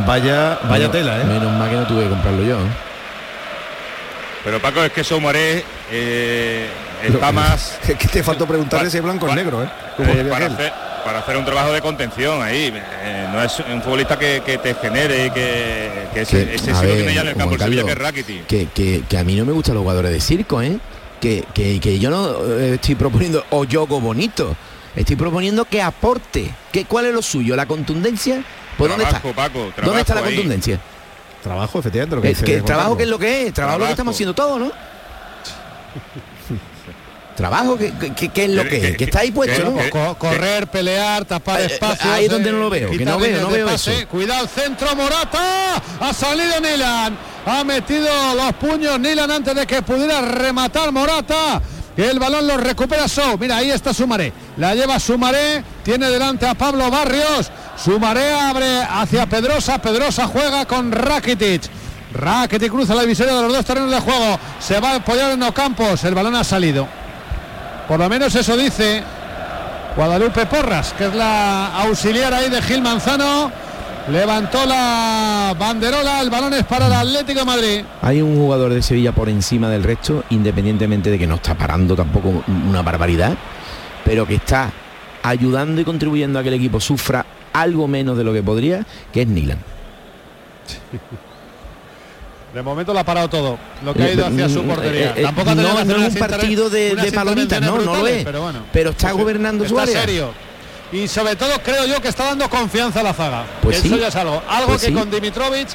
vaya, 0.06 0.58
vaya 0.64 0.88
Menos- 0.88 0.92
tela, 0.92 1.20
¿eh? 1.20 1.24
Menos 1.24 1.52
mal 1.58 1.70
que 1.70 1.76
no 1.76 1.86
tuve 1.86 2.02
que 2.04 2.08
comprarlo 2.10 2.42
yo. 2.42 2.58
¿eh? 2.58 2.68
Pero 4.44 4.60
Paco, 4.60 4.82
es 4.84 4.92
que 4.92 5.04
Soumaré 5.04 5.64
eh, 5.90 6.66
está 7.04 7.30
más 7.32 7.78
Es 7.88 7.96
que 7.96 8.08
te 8.08 8.22
faltó 8.22 8.46
preguntarle 8.46 8.90
si 8.90 8.96
es 8.96 9.02
blanco 9.02 9.26
o 9.26 9.34
negro, 9.34 9.62
¿eh? 9.62 9.68
Como 9.96 10.10
eh, 10.12 10.24
para, 10.24 10.46
hacer, 10.46 10.72
para 11.04 11.18
hacer 11.20 11.36
un 11.36 11.44
trabajo 11.44 11.72
de 11.72 11.80
contención 11.80 12.42
ahí. 12.42 12.72
eh, 12.74 13.28
no 13.32 13.42
es 13.42 13.58
un 13.60 13.82
futbolista 13.82 14.18
que, 14.18 14.42
que 14.44 14.58
te 14.58 14.74
genere 14.74 15.26
y 15.26 15.30
que, 15.30 16.08
que 16.14 16.20
ese, 16.22 16.46
Que, 16.46 16.54
ese 16.54 16.72
lo 16.72 16.80
tiene 16.80 17.14
ya 17.14 17.20
en 17.22 17.28
el 17.28 17.34
campo 17.36 17.54
el 17.54 17.60
Sevilla, 17.60 17.84
que 17.84 17.92
es 17.92 17.98
Rakitic. 17.98 18.46
Que, 18.46 18.66
que- 18.74 19.02
que 19.08 19.18
a 19.18 19.24
mí 19.24 19.34
no 19.36 19.44
me 19.44 19.52
gustan 19.52 19.74
los 19.74 19.82
jugadores 19.82 20.10
de 20.12 20.20
circo, 20.20 20.60
¿eh? 20.62 20.78
Que, 21.20 21.44
que- 21.54 21.78
que 21.80 21.98
yo 21.98 22.10
no 22.10 22.30
eh, 22.58 22.74
estoy 22.74 22.94
proponiendo 22.94 23.44
o 23.50 23.64
yogo 23.64 24.00
bonito. 24.00 24.54
Estoy 24.96 25.16
proponiendo 25.16 25.64
que 25.64 25.80
aporte. 25.80 26.52
¿Qué, 26.70 26.84
¿Cuál 26.84 27.06
es 27.06 27.14
lo 27.14 27.22
suyo? 27.22 27.56
¿La 27.56 27.66
contundencia? 27.66 28.42
¿Pues 28.76 28.90
dónde 28.90 29.04
está? 29.04 29.20
Trabajo, 29.20 29.34
Paco, 29.36 29.58
¿Dónde 29.82 30.00
está 30.00 30.14
la 30.14 30.20
trabajo 30.20 30.26
ahí. 30.28 30.34
contundencia? 30.36 30.80
Trabajo, 31.42 31.78
efectivamente, 31.78 32.16
lo 32.16 32.22
que 32.22 32.30
Es 32.30 32.42
que 32.42 32.54
el 32.56 32.62
trabajo 32.64 32.96
que 32.96 33.02
es 33.04 33.08
lo 33.08 33.18
que 33.18 33.46
es, 33.48 33.54
trabajo, 33.54 33.78
lo 33.78 33.84
que 33.86 33.86
Trabajo. 33.86 33.90
estamos 33.92 34.14
haciendo 34.14 34.34
todo, 34.34 34.58
¿no? 34.58 34.66
trabajo 37.36 37.76
que, 37.78 37.92
que- 38.14 38.28
que 38.28 38.44
es 38.44 38.50
lo 38.50 38.64
Que- 38.64 38.90
es, 38.90 38.96
que 38.96 39.04
está 39.04 39.20
ahí 39.20 39.30
puesto, 39.30 39.56
que- 39.62 39.70
¿no? 39.84 39.90
Co- 39.90 40.14
correr, 40.18 40.66
pelear, 40.68 41.24
tapar 41.24 41.60
Eh, 41.60 41.64
eh, 41.64 41.66
espacios. 41.72 42.12
ahí 42.12 42.24
es 42.26 42.30
donde 42.30 42.52
no 42.52 42.58
lo 42.58 42.70
veo, 42.70 42.90
que 42.90 43.04
no 43.04 43.18
veo, 43.18 43.40
no 43.40 43.48
veo 43.50 43.66
pase. 43.66 43.98
eso. 44.00 44.08
Cuidado, 44.08 44.46
centro 44.46 44.94
Morata. 44.94 45.82
Ha 46.00 46.12
salido 46.12 46.60
Nilan. 46.60 47.16
Ha 47.44 47.64
metido 47.64 48.08
los 48.36 48.52
puños 48.54 49.00
Nilan 49.00 49.30
antes 49.30 49.54
de 49.54 49.66
que 49.66 49.82
pudiera 49.82 50.20
rematar 50.20 50.92
Morata. 50.92 51.60
El 51.96 52.18
balón 52.18 52.46
lo 52.46 52.56
recupera 52.56 53.06
Sou. 53.08 53.36
Mira, 53.38 53.56
ahí 53.58 53.70
está 53.70 53.92
Sumaré. 53.92 54.32
La 54.56 54.74
lleva 54.74 54.98
Sumaré. 54.98 55.62
Tiene 55.82 56.08
delante 56.08 56.46
a 56.46 56.54
Pablo 56.54 56.90
Barrios. 56.90 57.50
Sumaré 57.76 58.32
abre 58.32 58.82
hacia 58.88 59.26
Pedrosa. 59.26 59.76
Pedrosa 59.82 60.26
juega 60.26 60.64
con 60.64 60.90
Rakitic. 60.92 61.62
Rakitic 62.14 62.70
cruza 62.70 62.94
la 62.94 63.02
divisoria 63.02 63.34
de 63.34 63.42
los 63.42 63.52
dos 63.52 63.64
terrenos 63.64 63.90
de 63.90 64.00
juego. 64.00 64.38
Se 64.60 64.80
va 64.80 64.92
a 64.92 64.94
apoyar 64.96 65.32
en 65.32 65.42
Ocampos. 65.42 66.02
El 66.04 66.14
balón 66.14 66.34
ha 66.34 66.44
salido. 66.44 66.86
Por 67.92 68.00
lo 68.00 68.08
menos 68.08 68.34
eso 68.34 68.56
dice 68.56 69.02
Guadalupe 69.94 70.46
Porras, 70.46 70.94
que 70.94 71.08
es 71.08 71.14
la 71.14 71.66
auxiliar 71.82 72.32
ahí 72.32 72.48
de 72.48 72.62
Gil 72.62 72.80
Manzano. 72.80 73.52
Levantó 74.10 74.64
la 74.64 75.54
banderola, 75.58 76.22
el 76.22 76.30
balón 76.30 76.54
es 76.54 76.64
para 76.64 76.86
el 76.86 76.94
Atlético 76.94 77.40
de 77.40 77.44
Madrid. 77.44 77.84
Hay 78.00 78.22
un 78.22 78.34
jugador 78.34 78.72
de 78.72 78.80
Sevilla 78.80 79.12
por 79.12 79.28
encima 79.28 79.68
del 79.68 79.82
resto, 79.82 80.24
independientemente 80.30 81.10
de 81.10 81.18
que 81.18 81.26
no 81.26 81.34
está 81.34 81.54
parando 81.54 81.94
tampoco 81.94 82.42
una 82.48 82.80
barbaridad, 82.80 83.36
pero 84.06 84.26
que 84.26 84.36
está 84.36 84.72
ayudando 85.22 85.78
y 85.78 85.84
contribuyendo 85.84 86.38
a 86.38 86.42
que 86.42 86.48
el 86.48 86.54
equipo 86.54 86.80
sufra 86.80 87.26
algo 87.52 87.88
menos 87.88 88.16
de 88.16 88.24
lo 88.24 88.32
que 88.32 88.42
podría, 88.42 88.86
que 89.12 89.20
es 89.20 89.28
Nilan. 89.28 89.58
De 92.54 92.60
momento 92.62 92.92
lo 92.92 92.98
ha 92.98 93.04
parado 93.04 93.28
todo, 93.28 93.58
lo 93.82 93.94
que 93.94 94.02
ha 94.02 94.12
ido 94.12 94.26
hacia 94.26 94.48
su 94.48 94.62
Mm, 94.62 94.66
portería. 94.68 95.06
eh, 95.10 95.12
eh, 95.16 95.22
Tampoco 95.22 95.50
ha 95.50 95.54
no, 95.54 95.62
no 95.84 95.96
es 96.06 96.12
un 96.12 96.18
partido 96.18 96.68
de- 96.68 96.94
de 96.94 97.12
palomitas, 97.12 97.60
no, 97.62 97.66
intervenciones 97.68 97.70
no 97.70 97.76
lo 97.76 97.82
brutales, 97.92 98.16
es. 98.18 98.24
Pero, 98.24 98.42
bueno, 98.42 98.58
Pero 98.72 98.90
está 98.90 99.10
Pues, 99.12 99.22
gobernando 99.22 99.66
su 99.68 99.78
área. 99.78 100.00
serio. 100.00 100.32
Y 100.92 101.08
sobre 101.08 101.34
todo 101.36 101.50
creo 101.64 101.86
yo 101.86 102.02
que 102.02 102.08
está 102.08 102.24
dando 102.26 102.50
confianza 102.50 103.00
a 103.00 103.02
la 103.04 103.14
zaga. 103.14 103.44
Pues 103.62 103.78
Eso 103.78 103.94
sí. 103.94 103.98
ya 104.00 104.08
es 104.08 104.16
algo. 104.16 104.42
Algo 104.46 104.66
Pues 104.68 104.82
que 104.82 104.88
sí. 104.88 104.92
con 104.92 105.10
Dimitrovic 105.10 105.68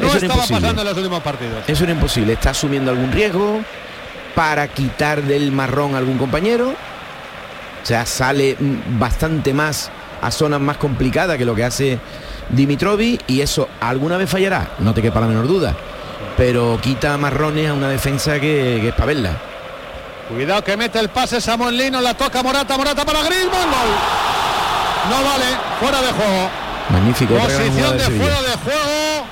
no 0.00 0.06
Eso 0.06 0.16
estaba 0.16 0.46
pasando 0.46 0.80
en 0.80 0.88
los 0.88 0.96
últimos 0.96 1.22
partidos. 1.22 1.64
Eso 1.68 1.84
era 1.84 1.92
imposible, 1.92 2.32
está 2.32 2.50
asumiendo 2.50 2.90
algún 2.90 3.12
riesgo 3.12 3.60
para 4.34 4.66
quitar 4.68 5.22
del 5.22 5.52
marrón 5.52 5.94
a 5.94 5.98
algún 5.98 6.16
compañero. 6.16 6.70
O 6.70 7.86
sea, 7.86 8.06
sale 8.06 8.56
bastante 8.98 9.52
más 9.52 9.90
a 10.22 10.30
zonas 10.30 10.60
más 10.62 10.78
complicadas 10.78 11.36
que 11.36 11.44
lo 11.44 11.54
que 11.54 11.64
hace 11.64 11.98
Dimitrovic 12.48 13.20
y 13.26 13.42
eso 13.42 13.68
alguna 13.80 14.16
vez 14.16 14.30
fallará, 14.30 14.70
no 14.78 14.94
te 14.94 15.02
quepa 15.02 15.20
la 15.20 15.26
menor 15.26 15.46
duda. 15.46 15.76
Pero 16.36 16.78
quita 16.80 17.16
marrones 17.18 17.68
a 17.70 17.74
una 17.74 17.88
defensa 17.88 18.34
que, 18.40 18.78
que 18.80 18.88
es 18.88 18.94
para 18.94 19.06
verla. 19.06 19.30
Cuidado 20.28 20.64
que 20.64 20.76
mete 20.76 20.98
el 20.98 21.08
pase 21.10 21.40
Samuel 21.40 21.76
Lino, 21.76 22.00
la 22.00 22.14
toca 22.14 22.42
Morata, 22.42 22.76
Morata 22.76 23.04
para 23.04 23.22
Griezmann, 23.22 23.50
gol. 23.70 23.90
No 25.10 25.16
vale, 25.28 25.44
fuera 25.80 26.00
de 26.00 26.12
juego. 26.12 26.48
Magnífico. 26.90 27.34
Posición 27.34 27.98
de 27.98 28.04
fuera 28.04 28.40
de 28.42 28.52
juego. 28.64 29.26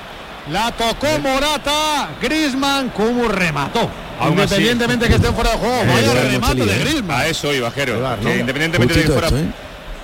La 0.51 0.71
tocó 0.71 1.07
Morata, 1.19 2.09
Griezmann, 2.21 2.89
como 2.89 3.27
remató. 3.27 3.89
Aún 4.19 4.39
así- 4.39 4.55
Independientemente 4.55 5.07
que 5.07 5.15
esté 5.15 5.31
fuera 5.31 5.51
de 5.51 5.57
juego, 5.57 5.81
Eh, 5.81 5.87
vaya 5.87 6.11
creo 6.11 6.31
remate 6.31 6.65
de 6.65 6.75
¿eh? 6.75 6.79
Griezmann. 6.79 7.19
A 7.19 7.25
eso 7.25 7.53
iba, 7.53 7.71
Jero. 7.71 7.97
Claro, 7.99 8.21
¿no? 8.21 8.35
independientemente 8.35 8.93
de 8.93 9.07
fuera, 9.07 9.27
esto, 9.27 9.39
¿eh? 9.39 9.45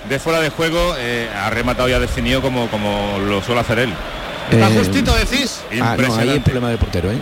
de 0.10 0.20
fuera 0.20 0.40
de 0.40 0.50
juego, 0.50 0.96
eh, 0.98 1.30
ha 1.36 1.50
rematado 1.52 1.90
y 1.90 1.94
ha 1.94 2.00
definido 2.00 2.42
como, 2.42 2.68
como 2.70 3.18
lo 3.20 3.42
suele 3.44 3.62
hacer 3.62 3.80
él. 3.80 3.94
Está 4.52 4.70
Eh, 4.70 4.78
justito, 4.78 5.14
decís. 5.16 5.60
Ah, 5.64 5.68
no, 5.72 5.76
ahí 5.76 5.80
es 5.80 5.90
Impresionante. 6.00 6.40
problema 6.42 6.70
del 6.70 6.78
portero, 6.78 7.12
¿eh? 7.12 7.18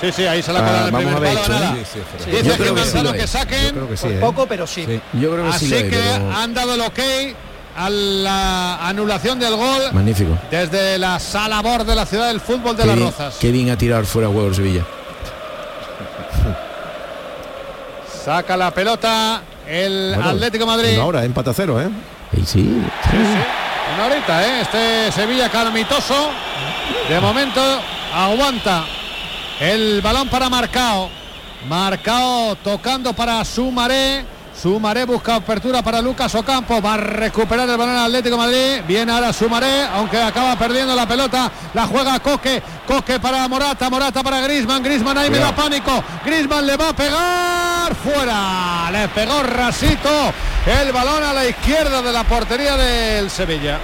Sí, 0.00 0.12
sí, 0.12 0.26
ahí 0.26 0.42
se 0.42 0.52
la 0.52 0.58
Ah, 0.58 0.90
vamos 0.90 1.00
primer 1.00 1.16
a 1.16 1.20
ver 1.20 1.28
palo, 1.30 1.40
esto, 1.40 1.52
nada. 1.52 1.76
¿eh? 1.76 1.84
Sí, 1.84 1.90
sí, 1.92 2.00
fuera. 2.10 2.24
Dice 2.26 2.36
Yo 2.48 2.54
Gil 2.54 2.62
creo 2.62 2.74
que 2.74 2.84
sí 2.84 3.02
lo 3.02 3.12
que 3.12 3.26
saquen. 3.26 3.64
Yo 3.66 3.72
creo 3.72 3.88
que 3.88 3.96
sí, 3.96 4.02
Por 4.02 4.12
¿eh? 4.12 4.18
poco, 4.20 4.46
pero 4.46 4.66
sí. 4.66 4.84
Sí. 4.86 5.00
Yo 5.14 5.30
creo 5.32 5.44
que 5.44 5.50
Así 5.50 5.64
sí 5.66 5.70
lo 5.70 5.76
es, 5.78 5.82
que 5.84 5.90
pero- 5.96 6.32
han 6.32 6.52
dado 6.54 6.74
el 6.74 6.80
ok 6.80 6.98
a 7.76 7.90
la 7.90 8.88
anulación 8.88 9.38
del 9.38 9.56
gol 9.56 9.82
Magnífico. 9.92 10.36
desde 10.50 10.98
la 10.98 11.18
sala 11.18 11.60
bor 11.62 11.84
de 11.84 11.94
la 11.94 12.06
ciudad 12.06 12.28
del 12.28 12.40
fútbol 12.40 12.76
de 12.76 12.82
Qué 12.82 12.86
las 12.88 12.96
bien, 12.96 13.08
Rozas. 13.10 13.34
qué 13.40 13.50
bien 13.50 13.70
ha 13.70 13.78
tirado 13.78 14.00
fuera 14.06 14.28
el 14.48 14.54
Sevilla. 14.54 14.82
Saca 18.24 18.56
la 18.56 18.70
pelota 18.72 19.42
el 19.68 20.12
Bueno, 20.14 20.30
Atlético 20.30 20.64
de 20.66 20.70
Madrid. 20.70 20.94
Una 20.96 21.04
hora, 21.04 21.24
empate 21.24 21.50
a 21.50 21.54
cero, 21.54 21.80
¿eh? 21.80 21.88
Y 22.32 22.40
sí, 22.46 22.62
Sí, 23.10 23.16
sí. 23.16 23.38
Una 23.92 24.44
¿eh? 24.46 24.60
Este 24.62 25.12
Sevilla 25.12 25.50
calamitoso. 25.50 26.30
De 27.08 27.20
momento 27.20 27.60
aguanta 28.14 28.84
el 29.60 30.00
balón 30.00 30.28
para 30.28 30.48
Marcao. 30.48 31.10
Marcao 31.68 32.56
tocando 32.56 33.12
para 33.12 33.44
Sumaré. 33.44 34.33
Sumaré 34.64 35.04
busca 35.04 35.34
apertura 35.34 35.82
para 35.82 36.00
Lucas 36.00 36.34
Ocampo. 36.34 36.80
Va 36.80 36.94
a 36.94 36.96
recuperar 36.96 37.68
el 37.68 37.76
balón 37.76 37.98
Atlético 37.98 38.38
Madrid. 38.38 38.80
Viene 38.88 39.12
ahora 39.12 39.30
Sumaré, 39.30 39.84
aunque 39.92 40.16
acaba 40.16 40.56
perdiendo 40.56 40.96
la 40.96 41.06
pelota. 41.06 41.52
La 41.74 41.86
juega 41.86 42.18
Coque. 42.20 42.62
Coque 42.86 43.20
para 43.20 43.46
Morata. 43.46 43.90
Morata 43.90 44.22
para 44.22 44.40
Grisman. 44.40 44.82
Grisman 44.82 45.18
ahí 45.18 45.28
me 45.28 45.36
da 45.36 45.54
pánico. 45.54 46.02
Grisman 46.24 46.66
le 46.66 46.78
va 46.78 46.88
a 46.88 46.96
pegar. 46.96 47.94
Fuera. 47.94 48.90
Le 48.90 49.06
pegó 49.08 49.42
Rasito. 49.42 50.32
El 50.80 50.92
balón 50.92 51.22
a 51.22 51.34
la 51.34 51.44
izquierda 51.44 52.00
de 52.00 52.12
la 52.14 52.24
portería 52.24 52.74
del 52.78 53.28
Sevilla. 53.28 53.78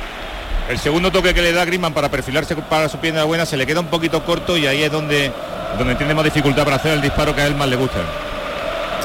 El 0.67 0.79
segundo 0.79 1.13
toque 1.13 1.35
que 1.35 1.43
le 1.43 1.53
da 1.53 1.67
Griezmann 1.67 1.93
para 1.93 2.09
perfilarse 2.09 2.57
para 2.57 2.89
su 2.89 2.97
pierna 2.97 3.25
buena 3.25 3.45
se 3.45 3.59
le 3.59 3.67
queda 3.67 3.81
un 3.81 3.89
poquito 3.89 4.25
corto 4.25 4.57
y 4.57 4.67
ahí 4.67 4.83
es 4.83 4.91
donde, 4.91 5.31
donde 5.77 5.95
tiene 5.97 6.15
más 6.15 6.25
dificultad 6.25 6.65
para 6.65 6.77
hacer 6.77 6.93
el 6.93 7.03
disparo 7.03 7.35
que 7.35 7.43
a 7.43 7.47
él 7.49 7.55
más 7.55 7.69
le 7.69 7.77
gusta. 7.77 8.30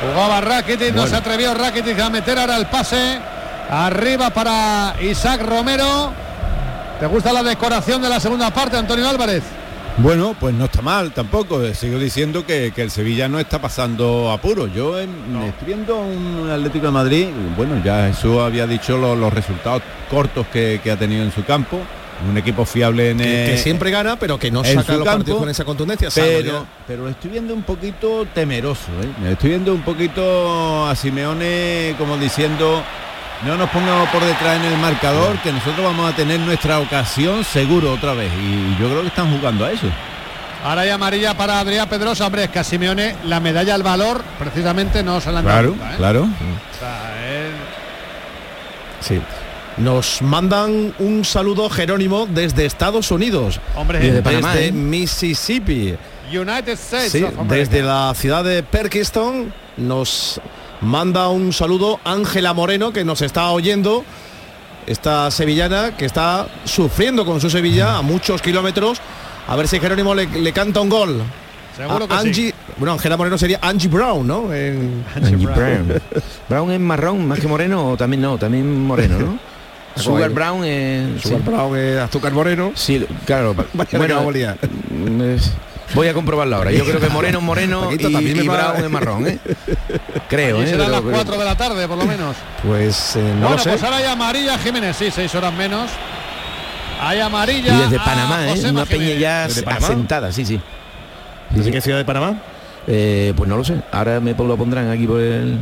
Jugaba 0.02 0.42
Rakitic, 0.42 0.94
no 0.94 1.08
se 1.08 1.16
atrevió 1.16 1.54
Rakitic 1.54 2.00
a 2.00 2.10
meter 2.10 2.38
ahora 2.38 2.58
el 2.58 2.66
pase. 2.68 3.20
Arriba 3.70 4.30
para 4.30 4.96
Isaac 5.02 5.42
Romero. 5.42 6.12
¿Te 7.00 7.06
gusta 7.08 7.34
la 7.34 7.44
decoración 7.44 8.02
de 8.02 8.10
la 8.10 8.20
segunda 8.20 8.52
parte, 8.52 8.78
Antonio 8.78 9.08
Álvarez? 9.10 9.44
Bueno, 9.98 10.36
pues 10.40 10.54
no 10.54 10.66
está 10.66 10.82
mal 10.82 11.12
tampoco. 11.12 11.62
Eh, 11.64 11.74
Sigo 11.74 11.98
diciendo 11.98 12.46
que, 12.46 12.72
que 12.76 12.82
el 12.84 12.92
Sevilla 12.92 13.28
no 13.30 13.40
está 13.40 13.60
pasando 13.60 14.30
apuro. 14.32 14.68
Yo 14.68 15.00
en- 15.00 15.10
estoy 15.48 15.68
viendo 15.68 15.98
un 15.98 16.50
Atlético 16.52 16.88
de 16.88 16.92
Madrid, 16.92 17.28
bueno, 17.58 17.82
ya 17.84 18.08
Jesús 18.08 18.40
había 18.40 18.68
dicho 18.68 18.98
lo- 18.98 19.16
los 19.16 19.34
resultados 19.34 19.82
cortos 20.10 20.46
que, 20.52 20.80
que 20.84 20.92
ha 20.92 20.98
tenido 20.98 21.24
en 21.24 21.32
su 21.32 21.44
campo. 21.46 21.80
Un 22.30 22.38
equipo 22.38 22.66
fiable 22.66 23.10
en 23.12 23.18
Que, 23.18 23.24
que 23.52 23.58
siempre 23.58 23.92
gana, 23.92 24.16
pero 24.18 24.40
que 24.40 24.50
no 24.50 24.64
saca 24.64 24.94
los 24.94 25.04
campo, 25.04 25.04
partidos 25.20 25.40
con 25.40 25.50
esa 25.50 25.66
contundencia. 25.66 26.10
pero, 26.16 26.66
pero 26.88 27.04
lo 27.04 27.10
estoy 27.10 27.32
viendo 27.32 27.54
un 27.54 27.64
poquito 27.64 28.26
temeroso, 28.34 28.88
¿eh? 29.04 29.08
Me 29.22 29.34
Estoy 29.34 29.50
viendo 29.50 29.74
un 29.74 29.82
poquito 29.82 30.88
a 30.88 30.96
Simeone 30.96 31.94
como 31.98 32.18
diciendo, 32.18 32.82
no 33.46 33.58
nos 33.58 33.70
pongamos 33.70 34.08
por 34.10 34.24
detrás 34.24 34.58
en 34.58 34.64
el 34.72 34.78
marcador, 34.80 35.38
que 35.40 35.52
nosotros 35.52 35.84
vamos 35.84 36.12
a 36.12 36.16
tener 36.16 36.40
nuestra 36.40 36.80
ocasión 36.80 37.44
seguro 37.44 37.92
otra 37.94 38.14
vez. 38.14 38.32
Y 38.34 38.82
yo 38.82 38.88
creo 38.88 39.02
que 39.02 39.08
están 39.08 39.36
jugando 39.38 39.66
a 39.66 39.72
eso. 39.74 39.88
Ahora 40.64 40.82
hay 40.82 40.90
amarilla 40.90 41.36
para 41.36 41.60
Adrián 41.60 41.88
Pedrosa. 41.90 42.26
Hombre, 42.26 42.46
es 42.46 42.50
que 42.50 42.58
a 42.60 42.64
Simeone 42.64 43.18
la 43.26 43.40
medalla 43.40 43.76
al 43.76 43.84
valor 43.84 44.24
precisamente 44.40 45.04
no 45.04 45.20
se 45.22 45.32
la 45.32 45.40
han 45.40 45.46
dado 45.46 45.58
Claro, 45.58 45.70
nunca, 45.76 45.94
¿eh? 45.94 45.98
claro. 45.98 46.22
O 46.24 46.80
sea, 46.80 47.28
él- 47.30 47.52
Sí. 49.02 49.22
Nos 49.78 50.22
mandan 50.22 50.94
un 51.00 51.26
saludo 51.26 51.70
Jerónimo 51.70 52.28
desde 52.30 52.66
Estados 52.66 53.12
Unidos. 53.12 53.60
Hombre, 53.76 54.00
Desde 54.00 54.12
desde 54.14 54.24
Panamá, 54.24 54.58
¿eh? 54.58 54.72
Mississippi. 54.72 55.96
United 56.32 56.70
States. 56.74 57.12
Sí, 57.12 57.26
desde 57.50 57.82
la 57.84 58.14
ciudad 58.16 58.44
de 58.44 58.64
Perkiston 58.64 59.54
nos 59.78 60.40
manda 60.82 61.28
un 61.28 61.52
saludo 61.52 62.00
Ángela 62.06 62.54
Moreno 62.54 62.94
que 62.94 63.04
nos 63.04 63.22
está 63.22 63.50
oyendo. 63.52 64.04
Esta 64.88 65.30
sevillana 65.32 65.98
que 65.98 66.06
está 66.06 66.48
sufriendo 66.64 67.26
con 67.26 67.42
su 67.42 67.50
Sevilla 67.50 67.98
a 67.98 68.02
muchos 68.02 68.42
kilómetros. 68.42 69.00
A 69.48 69.56
ver 69.56 69.68
si 69.68 69.80
Jerónimo 69.80 70.16
le, 70.16 70.28
le 70.28 70.54
canta 70.54 70.80
un 70.80 70.90
gol. 70.90 71.22
Seguro 71.76 72.08
que 72.08 72.14
sí. 72.14 72.20
Angie, 72.28 72.54
bueno, 72.78 72.94
Ángela 72.94 73.18
Moreno 73.18 73.38
sería 73.38 73.60
Angie 73.62 73.90
Brown, 73.90 74.26
¿no? 74.26 74.54
En- 74.54 75.04
Angie 75.16 75.36
Brown. 75.48 76.02
Brown 76.48 76.72
es 76.72 76.80
marrón 76.80 77.28
más 77.28 77.40
que 77.40 77.48
moreno 77.48 77.92
o 77.92 77.98
también 77.98 78.22
no, 78.22 78.38
también 78.38 78.84
moreno, 78.86 79.20
¿no? 79.20 79.40
Sugar 79.96 80.30
Brown 80.32 80.64
es. 80.66 81.22
Sugar 81.22 81.40
sí. 81.40 81.46
Brown, 81.46 81.78
eh, 81.78 82.00
azúcar 82.00 82.32
moreno. 82.34 82.72
Sí, 82.76 83.06
claro. 83.26 83.54
Vaya 83.74 83.74
la 83.74 83.86
que 83.86 83.98
bueno, 83.98 84.16
vamos 84.16 84.30
a 84.34 84.38
liar. 84.38 84.58
mm, 84.90 85.22
es- 85.22 85.52
voy 85.94 86.08
a 86.08 86.14
comprobarlo 86.14 86.56
ahora. 86.58 86.72
Yo 86.72 86.84
creo 86.84 87.00
que 87.00 87.10
moreno 87.10 87.38
es 87.40 87.44
moreno 87.44 87.92
y, 87.94 87.98
también 87.98 88.38
me 88.38 88.44
y 88.44 88.48
Brown 88.48 88.84
es 88.84 88.90
marrón, 88.90 89.28
¿eh? 89.28 89.40
Creo, 90.30 90.62
¿eh? 90.62 90.66
serán 90.68 90.88
Pero- 90.88 90.92
las 90.92 91.02
pero- 91.02 91.14
4 91.16 91.38
de 91.38 91.46
la 91.46 91.56
tarde, 91.58 91.88
por 91.88 91.98
lo 91.98 92.06
menos. 92.06 92.36
Pues 92.66 93.16
eh, 93.16 93.20
no 93.36 93.42
bueno, 93.42 93.56
lo 93.58 93.64
sé. 93.64 93.70
pues 93.70 93.84
ahora 93.84 93.98
hay 93.98 94.06
amarilla 94.06 94.58
Jiménez, 94.58 94.96
sí, 94.98 95.10
seis 95.12 95.34
horas 95.36 95.54
menos. 95.54 95.90
Hay 97.00 97.20
amarilla. 97.20 97.74
Y 97.76 97.82
desde 97.82 97.98
Panamá, 98.00 98.46
¿eh? 98.48 98.50
Josema 98.52 98.82
Una 98.82 98.86
peña 98.86 99.14
ya 99.16 99.46
asentada, 99.46 100.32
sí, 100.32 100.46
sí. 100.46 100.60
¿Desde 101.52 101.70
qué 101.72 101.82
ciudad 101.82 101.98
de 101.98 102.06
Panamá? 102.06 102.38
Eh, 102.88 103.34
pues 103.36 103.50
no 103.50 103.58
lo 103.58 103.64
sé. 103.64 103.82
Ahora 103.92 104.20
me 104.20 104.34
lo 104.34 104.58
pondrán 104.58 104.90
aquí 104.90 105.06
por 105.06 105.20
el. 105.22 105.60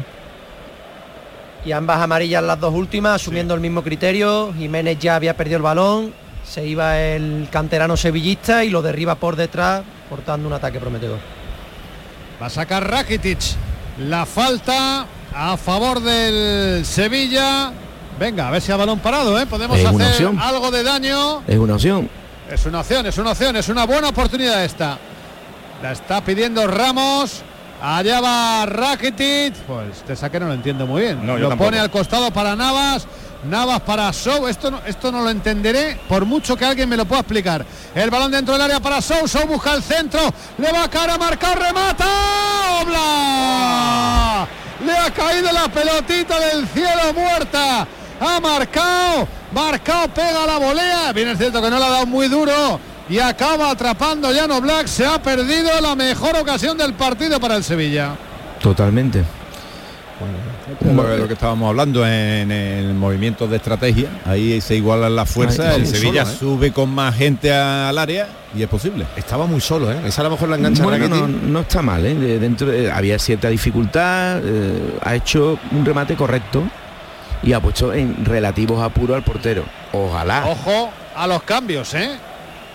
Y 1.65 1.71
ambas 1.71 2.02
amarillas 2.02 2.43
las 2.43 2.60
dos 2.60 2.73
últimas, 2.73 3.21
asumiendo 3.21 3.54
el 3.54 3.62
mismo 3.62 3.84
criterio. 3.84 4.54
Jiménez 4.58 4.99
ya 4.99 5.15
había 5.15 5.38
perdido 5.38 5.58
el 5.58 5.63
balón, 5.63 6.13
se 6.45 6.65
iba 6.65 6.99
el 6.99 7.47
canterano 7.49 7.95
sevillista 7.95 8.63
y 8.65 8.69
lo 8.69 8.82
derriba 8.82 9.15
por 9.15 9.36
detrás, 9.36 9.84
portando 10.10 10.47
un 10.47 10.54
ataque 10.54 10.80
prometedor. 10.80 11.19
Va 12.41 12.47
a 12.47 12.49
sacar 12.49 12.89
Rakitic. 12.89 13.39
La 13.99 14.26
falta 14.26 15.06
a 15.34 15.56
favor 15.56 16.02
del 16.02 16.86
Sevilla. 16.86 17.71
Venga, 18.19 18.47
a 18.47 18.52
ver 18.52 18.62
si 18.62 18.71
a 18.71 18.76
balón 18.76 18.99
parado, 18.99 19.39
¿eh? 19.39 19.45
Podemos 19.45 19.78
Es 19.80 19.86
hacer 19.86 20.30
algo 20.39 20.69
de 20.69 20.84
daño. 20.84 21.43
Es 21.47 21.58
una 21.58 21.76
opción. 21.76 22.10
Es 22.49 22.65
una 22.65 22.82
opción, 22.82 23.06
es 23.06 23.17
una 23.17 23.32
opción, 23.32 23.56
es 23.56 23.69
una 23.69 23.86
buena 23.86 24.10
oportunidad 24.10 24.63
esta. 24.65 24.97
La 25.82 25.93
está 25.93 26.21
pidiendo 26.21 26.67
Ramos. 26.67 27.41
Allá 27.85 28.21
va 28.21 28.65
Rakitic. 28.65 29.55
Pues 29.67 29.97
este 29.97 30.15
saque 30.15 30.39
no 30.39 30.47
lo 30.47 30.53
entiendo 30.53 30.87
muy 30.87 31.01
bien. 31.01 31.25
No, 31.25 31.37
lo 31.37 31.49
tampoco. 31.49 31.69
pone 31.69 31.79
al 31.79 31.91
costado 31.91 32.31
para 32.31 32.55
Navas. 32.55 33.05
Navas 33.43 33.81
para 33.81 34.13
Sou. 34.13 34.47
Esto 34.47 34.71
no, 34.71 34.79
esto 34.85 35.11
no 35.11 35.21
lo 35.21 35.29
entenderé 35.29 35.99
por 36.07 36.23
mucho 36.23 36.55
que 36.55 36.63
alguien 36.63 36.87
me 36.87 36.95
lo 36.95 37.03
pueda 37.03 37.19
explicar. 37.19 37.65
El 37.93 38.09
balón 38.09 38.31
dentro 38.31 38.53
del 38.53 38.61
área 38.61 38.79
para 38.79 39.01
Sou. 39.01 39.27
Sou 39.27 39.45
busca 39.47 39.73
el 39.73 39.83
centro. 39.83 40.21
Le 40.59 40.71
va 40.71 40.85
a 40.85 40.89
caer 40.89 41.09
a 41.09 41.17
marcar. 41.17 41.59
Remata. 41.59 42.07
¡Obla! 42.83 44.47
Le 44.85 44.97
ha 44.97 45.11
caído 45.11 45.51
la 45.51 45.67
pelotita 45.67 46.39
del 46.39 46.65
cielo 46.69 47.13
muerta. 47.13 47.85
Ha 48.21 48.39
marcado. 48.39 49.27
Marcado, 49.51 50.07
pega 50.07 50.47
la 50.47 50.57
volea. 50.57 51.11
Bien 51.11 51.27
es 51.27 51.37
cierto 51.37 51.61
que 51.61 51.69
no 51.69 51.79
le 51.79 51.85
ha 51.85 51.89
dado 51.89 52.05
muy 52.05 52.29
duro. 52.29 52.79
Y 53.09 53.19
acaba 53.19 53.69
atrapando 53.71 54.31
Llano 54.31 54.61
Black. 54.61 54.87
Se 54.87 55.05
ha 55.05 55.21
perdido 55.21 55.69
la 55.81 55.95
mejor 55.95 56.35
ocasión 56.37 56.77
del 56.77 56.93
partido 56.93 57.39
para 57.39 57.55
el 57.57 57.63
Sevilla. 57.63 58.15
Totalmente. 58.61 59.23
Lo, 60.85 61.03
que- 61.05 61.17
lo 61.17 61.27
que 61.27 61.33
estábamos 61.33 61.67
hablando 61.69 62.07
en 62.07 62.49
el 62.51 62.93
movimiento 62.93 63.45
de 63.47 63.57
estrategia, 63.57 64.07
ahí 64.25 64.61
se 64.61 64.75
igualan 64.75 65.13
las 65.15 65.29
fuerzas, 65.29 65.75
el 65.75 65.85
Sevilla 65.85 66.23
solo, 66.23 66.35
¿eh? 66.35 66.39
sube 66.39 66.71
con 66.71 66.89
más 66.89 67.13
gente 67.15 67.53
al 67.53 67.97
área 67.97 68.27
y 68.55 68.63
es 68.63 68.69
posible. 68.69 69.05
Estaba 69.17 69.45
muy 69.47 69.59
solo, 69.59 69.91
¿eh? 69.91 69.97
Esa 70.05 70.21
a 70.21 70.25
lo 70.25 70.29
mejor 70.31 70.47
la 70.49 70.55
engancha 70.55 70.83
Bueno, 70.83 71.09
no, 71.09 71.27
no 71.27 71.59
está 71.61 71.81
mal, 71.81 72.05
¿eh? 72.05 72.15
De- 72.15 72.39
dentro 72.39 72.67
de- 72.67 72.89
había 72.89 73.19
cierta 73.19 73.49
dificultad, 73.49 74.39
eh, 74.43 74.97
ha 75.03 75.15
hecho 75.15 75.59
un 75.71 75.83
remate 75.85 76.15
correcto 76.15 76.63
y 77.41 77.51
ha 77.51 77.59
puesto 77.59 77.93
en 77.93 78.23
relativos 78.23 78.81
apuros 78.81 79.17
al 79.17 79.23
portero. 79.23 79.65
Ojalá. 79.91 80.45
Ojo 80.47 80.89
a 81.17 81.27
los 81.27 81.43
cambios, 81.43 81.93
¿eh? 81.95 82.11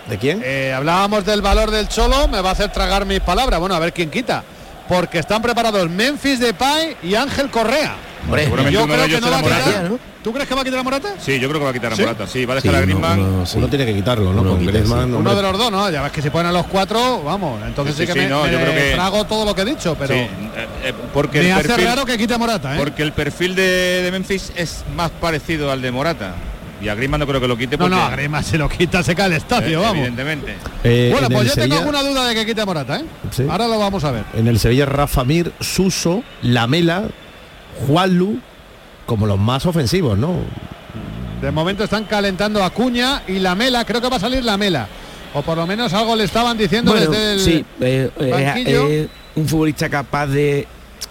¿De 0.09 0.17
quién? 0.17 0.41
Eh, 0.43 0.73
hablábamos 0.75 1.23
del 1.25 1.41
valor 1.41 1.69
del 1.71 1.87
Cholo, 1.87 2.27
me 2.27 2.41
va 2.41 2.49
a 2.49 2.53
hacer 2.53 2.71
tragar 2.71 3.05
mis 3.05 3.19
palabras. 3.19 3.59
Bueno, 3.59 3.75
a 3.75 3.79
ver 3.79 3.93
quién 3.93 4.09
quita. 4.09 4.43
Porque 4.87 5.19
están 5.19 5.41
preparados 5.41 5.87
Memphis 5.89 6.39
Depay 6.39 6.97
y 7.03 7.13
Ángel 7.13 7.49
Correa. 7.51 7.95
Hombre, 8.25 8.43
seguramente 8.43 8.73
Yo 8.73 8.83
uno 8.85 8.93
creo 8.95 9.07
de 9.07 9.13
que 9.15 9.21
no 9.21 9.29
va 9.31 9.37
a 9.37 9.41
Morata. 9.41 9.63
quitar. 9.65 9.83
¿no? 9.91 9.99
¿Tú 10.23 10.33
crees 10.33 10.49
que 10.49 10.55
va 10.55 10.61
a 10.61 10.63
quitar 10.63 10.79
a 10.79 10.83
Morata? 10.83 11.09
Sí, 11.19 11.39
yo 11.39 11.47
creo 11.47 11.59
que 11.61 11.63
va 11.65 11.69
a 11.69 11.73
quitar 11.73 11.93
a 11.93 11.95
¿Sí? 11.95 12.01
Morata. 12.01 12.27
Sí, 12.27 12.45
va 12.45 12.55
a 12.55 12.61
Sí, 12.61 12.67
dejar 12.67 12.81
a 12.81 12.85
uno- 12.85 12.95
Griezmann. 12.99 13.19
uno- 13.35 13.45
sí. 13.45 13.57
Uno 13.59 13.67
tiene 13.69 13.85
que 13.85 13.93
quitarlo, 13.93 14.33
¿no? 14.33 14.41
Uno 14.41 14.49
Con 14.51 14.59
quita, 14.59 14.71
Griezmann, 14.71 14.97
sí. 14.99 15.03
hombre. 15.13 15.19
Uno 15.19 15.35
de 15.35 15.41
los 15.43 15.57
dos, 15.57 15.71
¿no? 15.71 15.89
Ya 15.91 16.01
ves 16.01 16.11
que 16.11 16.21
si 16.23 16.29
ponen 16.31 16.47
a 16.47 16.51
los 16.51 16.65
cuatro, 16.65 17.21
vamos. 17.23 17.61
Entonces 17.65 17.95
sí, 17.95 18.01
Sí, 18.01 18.07
que 18.07 18.13
sí, 18.13 18.19
me, 18.19 18.27
no, 18.27 18.43
me 18.43 18.51
yo 18.51 18.59
creo 18.59 18.73
que- 18.75 18.91
trago 18.95 19.23
todo 19.25 19.45
lo 19.45 19.53
que 19.55 19.61
he 19.61 19.65
dicho, 19.65 19.95
pero 19.97 20.13
Sí, 20.15 20.19
eh, 20.21 20.29
eh, 20.85 20.93
porque 21.13 21.39
me 21.39 21.45
el 21.47 21.51
hace 21.53 21.67
perfil, 21.67 21.85
raro 21.85 22.05
que 22.05 22.17
quite 22.17 22.33
a 22.33 22.37
Morata, 22.39 22.75
¿eh? 22.75 22.77
porque 22.79 23.03
el 23.03 23.13
perfil 23.13 23.55
de, 23.55 24.01
de 24.03 24.11
Memphis 24.11 24.51
es 24.55 24.83
más 24.95 25.11
parecido 25.11 25.71
al 25.71 25.81
de 25.81 25.91
Morata. 25.91 26.33
Y 26.81 26.87
a 26.87 26.95
Griezmann 26.95 27.19
no 27.19 27.27
creo 27.27 27.41
que 27.41 27.47
lo 27.47 27.57
quite 27.57 27.77
No, 27.77 27.85
porque, 27.85 27.95
no, 27.95 28.01
a 28.03 28.09
Griezmann 28.11 28.43
se 28.43 28.57
lo 28.57 28.69
quita, 28.69 29.03
se 29.03 29.15
cae 29.15 29.27
el 29.27 29.33
eh, 29.33 29.37
estadio, 29.37 29.81
vamos. 29.81 29.97
evidentemente. 29.97 30.55
Eh, 30.83 31.09
Bueno, 31.11 31.27
en 31.27 31.33
pues 31.33 31.47
yo 31.47 31.61
tengo 31.61 31.77
alguna 31.77 32.01
duda 32.01 32.27
de 32.27 32.35
que 32.35 32.45
quite 32.45 32.61
a 32.61 32.65
Morata, 32.65 32.97
¿eh? 32.97 33.05
Sí. 33.31 33.45
Ahora 33.49 33.67
lo 33.67 33.79
vamos 33.79 34.03
a 34.03 34.11
ver. 34.11 34.23
En 34.33 34.47
el 34.47 34.59
Sevilla 34.59 34.85
Rafa 34.85 35.23
Mir, 35.23 35.51
Suso, 35.59 36.23
Lamela, 36.41 37.03
Juanlu, 37.85 38.39
como 39.05 39.27
los 39.27 39.39
más 39.39 39.65
ofensivos, 39.65 40.17
¿no? 40.17 40.37
De 41.41 41.51
momento 41.51 41.83
están 41.83 42.03
calentando 42.03 42.63
a 42.63 42.69
Cuña 42.69 43.23
y 43.27 43.39
la 43.39 43.55
Mela, 43.55 43.85
creo 43.85 44.01
que 44.01 44.09
va 44.09 44.17
a 44.17 44.19
salir 44.19 44.43
la 44.43 44.57
Mela. 44.57 44.87
O 45.33 45.41
por 45.41 45.57
lo 45.57 45.65
menos 45.67 45.93
algo 45.93 46.15
le 46.15 46.23
estaban 46.23 46.57
diciendo 46.57 46.91
Bueno, 46.91 47.11
desde 47.11 47.33
el 47.33 47.39
sí, 47.39 47.65
eh, 47.81 48.09
eh, 48.19 48.63
eh, 48.65 49.07
un 49.35 49.47
futbolista 49.47 49.87
capaz 49.89 50.27
de, 50.27 50.67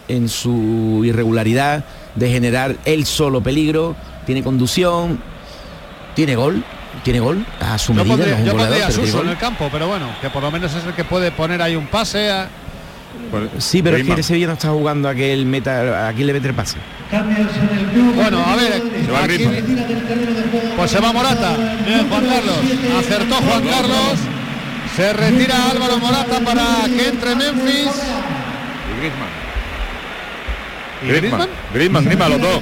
en 0.09 0.29
su 0.29 1.03
irregularidad, 1.05 1.85
de 2.15 2.31
generar 2.31 2.77
él 2.85 3.07
solo 3.07 3.41
peligro, 3.41 3.97
tiene 4.27 4.43
conducción, 4.43 5.21
tiene 6.15 6.35
gol, 6.37 6.63
tiene 7.05 7.21
gol 7.21 7.45
a 7.61 7.79
su 7.79 7.93
Yo 7.93 7.99
medida, 8.05 8.15
pondría, 8.17 8.39
no 8.39 8.45
yo 8.45 8.53
goleador, 8.53 8.67
pondría 8.79 8.87
a 8.87 8.89
tiene 8.91 9.07
Suso 9.07 9.23
en 9.23 9.29
el 9.31 9.37
campo, 9.39 9.69
pero 9.71 9.87
bueno, 9.89 10.07
que 10.21 10.31
por 10.31 10.43
lo 10.43 10.51
menos 10.51 10.75
es 10.75 10.85
el 10.85 10.93
que 10.95 11.05
puede 11.05 11.31
poner 11.31 11.63
ahí 11.63 11.77
un 11.77 11.87
pase. 11.87 12.31
a- 12.31 12.49
Sí, 13.59 13.83
pero 13.83 13.97
es 13.97 14.05
que 14.05 14.13
el 14.13 14.23
Sevilla 14.25 14.47
no 14.49 14.53
está 14.53 14.69
jugando 14.69 15.09
a 15.09 15.15
que 15.15 15.33
él 15.33 15.45
meta, 15.47 16.09
a 16.09 16.13
quién 16.13 16.27
le 16.27 16.33
mete 16.35 16.49
el 16.49 16.55
pase. 16.55 16.77
Bueno, 18.15 18.45
a 18.45 18.55
ver, 18.57 18.83
Se 19.05 19.11
va 19.13 19.25
aquí- 19.25 19.49
pues 20.77 20.91
se 20.91 21.01
va 21.01 21.13
Morata. 21.13 21.57
Bien, 21.87 22.09
Juan 22.09 22.27
Carlos. 22.27 22.57
Acertó 22.99 23.35
Juan 23.37 23.63
Carlos. 23.67 24.19
Se 24.95 25.13
retira 25.13 25.71
Álvaro 25.71 25.99
Morata 25.99 26.41
para 26.41 26.65
que 26.87 27.09
entre 27.09 27.35
Memphis. 27.35 27.87
Y 27.87 28.99
Griezmann. 28.99 29.38
¿Y 31.03 31.09
Griezmann, 31.09 31.49
Griezmann, 31.73 32.05
Griezmann, 32.05 32.31
los 32.31 32.41
dos. 32.41 32.61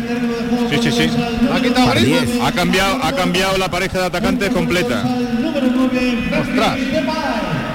Sí, 0.71 0.79
sí, 0.83 0.93
sí. 0.93 1.11
¿Ha 1.53 1.61
quitado 1.61 1.91
Griezmann? 1.91 2.47
Ha 2.47 2.53
cambiado, 2.53 3.03
ha 3.03 3.13
cambiado 3.13 3.59
la 3.59 3.71
pareja 3.71 3.99
de 3.99 4.05
atacantes 4.07 4.51
completa. 4.51 5.05
Ostras. 6.41 6.79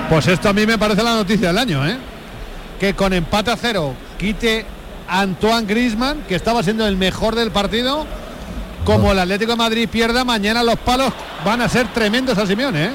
Pues 0.09 0.27
esto 0.27 0.49
a 0.49 0.53
mí 0.53 0.65
me 0.65 0.77
parece 0.77 1.03
la 1.03 1.15
noticia 1.15 1.47
del 1.47 1.57
año, 1.57 1.87
¿eh? 1.87 1.97
Que 2.79 2.93
con 2.93 3.13
empate 3.13 3.51
a 3.51 3.57
cero 3.57 3.95
quite 4.17 4.65
Antoine 5.07 5.65
Griezmann, 5.65 6.23
que 6.27 6.35
estaba 6.35 6.63
siendo 6.63 6.85
el 6.87 6.97
mejor 6.97 7.35
del 7.35 7.51
partido. 7.51 8.05
Como 8.85 9.11
el 9.11 9.19
Atlético 9.19 9.51
de 9.51 9.57
Madrid 9.57 9.87
pierda, 9.89 10.23
mañana 10.23 10.63
los 10.63 10.77
palos 10.79 11.13
van 11.45 11.61
a 11.61 11.69
ser 11.69 11.87
tremendos 11.93 12.37
a 12.37 12.47
Simeone, 12.47 12.85
¿eh? 12.85 12.91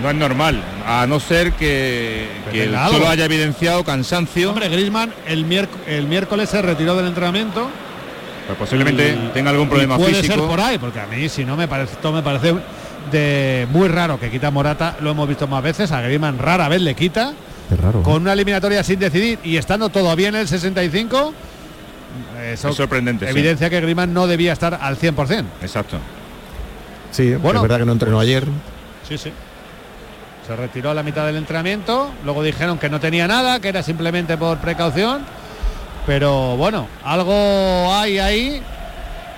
No 0.00 0.08
es 0.10 0.16
normal, 0.16 0.62
a 0.86 1.06
no 1.06 1.20
ser 1.20 1.52
que, 1.52 2.26
que 2.50 2.64
el 2.64 2.74
algo. 2.74 2.94
solo 2.94 3.08
haya 3.10 3.26
evidenciado 3.26 3.84
cansancio. 3.84 4.50
Hombre, 4.50 4.68
Griezmann 4.68 5.12
el, 5.26 5.46
miérc- 5.46 5.68
el 5.86 6.06
miércoles 6.06 6.48
se 6.48 6.62
retiró 6.62 6.96
del 6.96 7.06
entrenamiento. 7.08 7.68
Pues 8.46 8.58
posiblemente 8.58 9.10
Y- 9.10 9.28
tenga 9.34 9.50
algún 9.50 9.68
problema 9.68 9.96
puede 9.98 10.14
físico. 10.14 10.34
ser 10.34 10.44
por 10.46 10.60
ahí, 10.60 10.78
porque 10.78 10.98
a 10.98 11.06
mí 11.06 11.28
si 11.28 11.44
no 11.44 11.56
me 11.56 11.68
parece, 11.68 11.92
esto 11.92 12.10
me 12.10 12.22
parece 12.22 12.54
de 13.10 13.66
muy 13.70 13.86
raro 13.88 14.18
que 14.18 14.30
quita 14.30 14.50
Morata, 14.50 14.96
lo 15.00 15.10
hemos 15.10 15.28
visto 15.28 15.46
más 15.46 15.62
veces, 15.62 15.92
a 15.92 16.00
Griezmann 16.00 16.38
rara 16.38 16.68
vez 16.68 16.80
le 16.80 16.94
quita, 16.94 17.32
Es 17.70 17.78
raro. 17.78 18.02
con 18.02 18.22
una 18.22 18.32
eliminatoria 18.32 18.82
sin 18.82 18.98
decidir 18.98 19.38
y 19.44 19.56
estando 19.58 19.90
todavía 19.90 20.28
en 20.28 20.36
el 20.36 20.48
65, 20.48 21.34
eso 22.50 22.68
Es 22.70 22.74
sorprendente, 22.76 23.26
sí. 23.26 23.30
evidencia 23.30 23.68
que 23.70 23.80
Griezmann 23.80 24.12
no 24.14 24.26
debía 24.26 24.52
estar 24.54 24.78
al 24.80 24.96
100%. 24.98 25.44
Exacto. 25.62 25.98
Sí, 27.10 27.34
Bueno. 27.34 27.58
es 27.58 27.62
verdad 27.62 27.78
que 27.78 27.84
no 27.84 27.92
entrenó 27.92 28.18
ayer. 28.20 28.44
Sí, 29.08 29.18
sí. 29.18 29.30
Se 30.46 30.56
retiró 30.56 30.90
a 30.90 30.94
la 30.94 31.02
mitad 31.02 31.24
del 31.26 31.36
entrenamiento, 31.36 32.10
luego 32.24 32.42
dijeron 32.42 32.78
que 32.78 32.88
no 32.90 32.98
tenía 33.00 33.28
nada, 33.28 33.60
que 33.60 33.68
era 33.68 33.82
simplemente 33.82 34.36
por 34.36 34.58
precaución, 34.58 35.22
pero 36.06 36.56
bueno, 36.56 36.88
algo 37.04 37.94
hay 37.94 38.18
ahí 38.18 38.60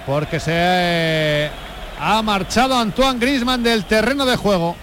porque 0.06 0.40
se 0.40 1.50
ha 2.00 2.22
marchado 2.22 2.78
Antoine 2.78 3.18
Griezmann 3.18 3.62
del 3.62 3.84
terreno 3.84 4.24
de 4.24 4.36
juego. 4.36 4.76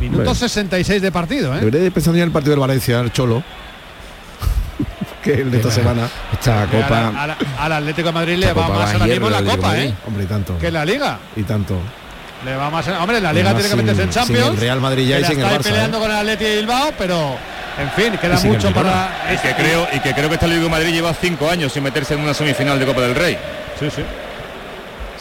Minuto 0.00 0.22
Hombre. 0.22 0.34
66 0.34 1.00
de 1.00 1.12
partido, 1.12 1.54
¿eh? 1.54 1.60
Debería 1.60 1.80
de 1.82 1.90
pensar 1.92 2.12
ya 2.14 2.20
en 2.22 2.26
el 2.26 2.32
partido 2.32 2.50
del 2.50 2.60
Valencia, 2.60 2.98
el 2.98 3.12
Cholo. 3.12 3.44
que 5.22 5.34
el 5.34 5.50
de 5.52 5.58
esta 5.58 5.70
semana. 5.70 6.08
Esta 6.32 6.66
copa. 6.66 7.08
al, 7.08 7.30
al- 7.30 7.36
al 7.58 7.72
Atlético 7.72 8.08
de 8.08 8.12
Madrid 8.12 8.36
le 8.38 8.52
va 8.52 8.68
más 8.68 8.92
ahora 8.92 9.06
mismo 9.06 9.30
la 9.30 9.42
Copa. 9.44 9.78
¿eh? 9.78 9.94
Hombre, 10.06 10.24
y 10.24 10.26
tanto. 10.26 10.58
Que 10.58 10.72
la 10.72 10.84
Liga. 10.84 11.18
Y 11.36 11.44
tanto. 11.44 11.78
Le 12.44 12.56
va 12.56 12.70
más. 12.70 12.86
Hombre, 12.88 13.20
la 13.20 13.32
Liga 13.32 13.54
tiene 13.54 13.68
que 13.68 13.76
meterse 13.76 14.02
en 14.02 14.10
Champions. 14.10 14.44
sin 14.46 14.54
el 14.54 14.60
Real 14.60 14.80
Madrid 14.80 15.08
ya 15.08 15.18
y 15.18 15.22
la 15.22 15.28
sin 15.28 15.38
el 15.40 15.44
está 15.46 15.58
Barça, 15.58 15.62
peleando 15.62 15.96
¿eh? 15.96 16.00
con 16.00 16.10
el 16.10 16.16
Atleti 16.16 16.44
de 16.44 16.56
Bilbao, 16.56 16.92
pero 16.98 17.36
en 17.78 17.90
fin, 17.90 18.18
queda 18.18 18.38
mucho 18.40 18.72
para. 18.72 19.08
Y 19.32 19.38
que 19.38 19.54
creo, 19.54 19.88
y 19.92 20.00
que 20.00 20.12
creo 20.12 20.28
que 20.28 20.34
este 20.34 20.46
Atlético 20.46 20.64
de 20.64 20.70
Madrid 20.70 20.92
lleva 20.92 21.14
cinco 21.14 21.48
años 21.48 21.72
sin 21.72 21.82
meterse 21.82 22.14
en 22.14 22.20
una 22.20 22.34
semifinal 22.34 22.78
de 22.78 22.86
Copa 22.86 23.00
del 23.00 23.14
Rey. 23.14 23.38
Sí, 23.80 23.88
sí. 23.90 24.02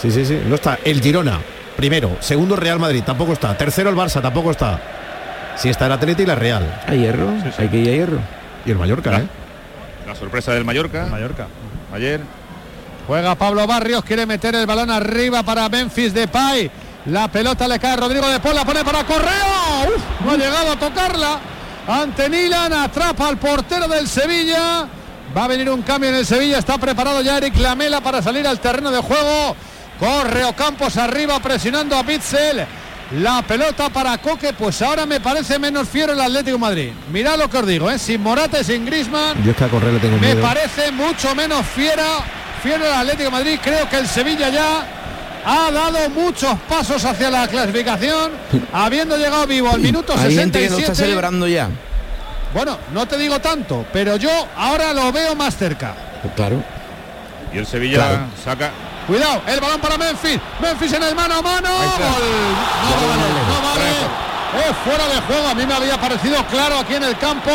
Sí, 0.02 0.12
sí, 0.12 0.26
sí. 0.26 0.42
No 0.46 0.56
está. 0.56 0.78
El 0.84 1.02
Girona, 1.02 1.40
primero. 1.78 2.18
Segundo, 2.20 2.56
Real 2.56 2.80
Madrid, 2.80 3.04
tampoco 3.06 3.34
está. 3.34 3.58
Tercero, 3.58 3.90
el 3.90 3.96
Barça, 3.96 4.22
tampoco 4.22 4.52
está. 4.52 4.80
Sí 5.56 5.70
está 5.70 5.86
el 5.86 5.94
Atleti 5.94 6.24
y 6.24 6.26
la 6.26 6.36
Real. 6.36 6.82
A 6.88 6.94
hierro, 6.94 7.30
hay 7.58 7.68
que 7.70 7.78
ir 7.78 7.90
a 7.90 7.92
hierro. 7.94 8.20
Y 8.66 8.72
el 8.72 8.78
Mallorca, 8.78 9.18
¿eh? 9.18 9.28
La 10.08 10.16
sorpresa 10.16 10.52
del 10.54 10.66
Mallorca 10.66 11.06
Mallorca. 11.06 11.48
ayer. 11.94 12.22
Juega 13.08 13.36
Pablo 13.36 13.68
Barrios, 13.68 14.04
quiere 14.04 14.26
meter 14.26 14.56
el 14.56 14.66
balón 14.66 14.90
arriba 14.90 15.44
para 15.44 15.68
Memphis 15.70 16.14
Depay. 16.14 16.72
La 17.08 17.28
pelota 17.28 17.68
le 17.68 17.80
cae 17.80 17.94
a 17.94 17.98
Rodrigo 17.98 18.28
de 18.30 18.40
Paul, 18.40 18.56
la 18.56 18.64
pone 18.66 18.84
para 18.84 19.04
Correa. 19.04 19.88
Uf, 19.88 20.02
no 20.26 20.32
ha 20.32 20.38
llegado 20.38 20.72
a 20.72 20.76
tocarla. 20.80 21.40
Ante 21.88 22.30
Nilan, 22.30 22.72
atrapa 22.72 23.28
al 23.28 23.38
portero 23.38 23.88
del 23.90 24.08
Sevilla. 24.08 24.88
Va 25.36 25.44
a 25.46 25.48
venir 25.48 25.70
un 25.70 25.82
cambio 25.82 26.10
en 26.10 26.16
el 26.16 26.26
Sevilla, 26.26 26.60
está 26.60 26.78
preparado 26.78 27.22
ya 27.22 27.38
Eric 27.38 27.58
Lamela 27.58 28.00
para 28.02 28.22
salir 28.22 28.48
al 28.48 28.60
terreno 28.60 28.90
de 28.92 29.02
juego. 29.02 29.56
Corre 30.00 30.46
Ocampos 30.46 30.96
arriba 30.98 31.40
presionando 31.40 31.96
a 31.98 32.04
Bitzel. 32.04 32.66
La 33.20 33.42
pelota 33.42 33.90
para 33.90 34.18
Coque, 34.20 34.54
pues 34.54 34.82
ahora 34.82 35.06
me 35.06 35.20
parece 35.20 35.60
menos 35.60 35.90
fiero 35.90 36.14
el 36.14 36.22
Atlético 36.22 36.56
de 36.56 36.62
Madrid. 36.62 36.92
Mirad 37.12 37.38
lo 37.38 37.50
que 37.50 37.58
os 37.58 37.68
digo, 37.68 37.92
¿eh? 37.92 38.00
sin 38.00 38.22
Morata 38.22 38.62
y 38.62 38.64
sin 38.64 38.86
Grisman. 38.86 39.44
Yo 39.44 39.52
es 39.52 39.58
que 39.58 39.64
a 39.66 39.68
correr 39.70 39.94
le 39.94 40.00
tengo 40.00 40.18
Me 40.18 40.34
miedo. 40.34 40.42
parece 40.42 40.92
mucho 40.92 41.36
menos 41.36 41.66
fiera, 41.66 42.06
fiero 42.64 42.86
el 42.86 42.94
Atlético 42.94 43.24
de 43.26 43.30
Madrid. 43.32 43.60
Creo 43.62 43.90
que 43.90 43.98
el 43.98 44.08
Sevilla 44.08 44.50
ya 44.50 44.88
ha 45.46 45.72
dado 45.72 46.10
muchos 46.10 46.58
pasos 46.70 47.04
hacia 47.06 47.30
la 47.30 47.48
clasificación, 47.48 48.32
habiendo 48.72 49.18
llegado 49.18 49.46
vivo 49.48 49.70
al 49.72 49.80
minuto 49.80 50.14
Hay 50.18 50.36
gente 50.36 50.60
que 50.60 50.66
lo 50.70 50.76
67. 50.78 50.92
está 50.92 50.96
celebrando 50.96 51.48
ya. 51.48 51.70
Bueno, 52.54 52.78
no 52.94 53.06
te 53.08 53.18
digo 53.18 53.40
tanto, 53.40 53.86
pero 53.92 54.16
yo 54.18 54.30
ahora 54.56 54.94
lo 54.94 55.12
veo 55.12 55.36
más 55.36 55.58
cerca. 55.58 55.94
Pues 56.22 56.34
claro. 56.36 56.64
Y 57.54 57.58
el 57.58 57.66
Sevilla 57.68 57.98
Claro. 57.98 58.26
saca. 58.44 58.72
Cuidado, 59.08 59.42
el 59.48 59.60
balón 59.60 59.82
para 59.82 59.98
Memphis. 59.98 60.40
Memphis 60.62 60.94
en 60.94 61.04
el 61.04 61.16
mano 61.16 61.36
a 61.36 61.42
mano. 61.42 61.70
Gol. 61.70 61.84
No 62.90 63.08
vale, 63.08 63.34
no 63.50 63.62
vale. 63.68 64.70
Es 64.70 64.78
fuera 64.86 65.08
de 65.14 65.22
juego. 65.22 65.48
A 65.50 65.54
mí 65.56 65.66
me 65.66 65.74
había 65.74 66.00
parecido 66.00 66.46
claro 66.48 66.78
aquí 66.80 66.96
en 66.96 67.04
el 67.04 67.18
campo. 67.18 67.52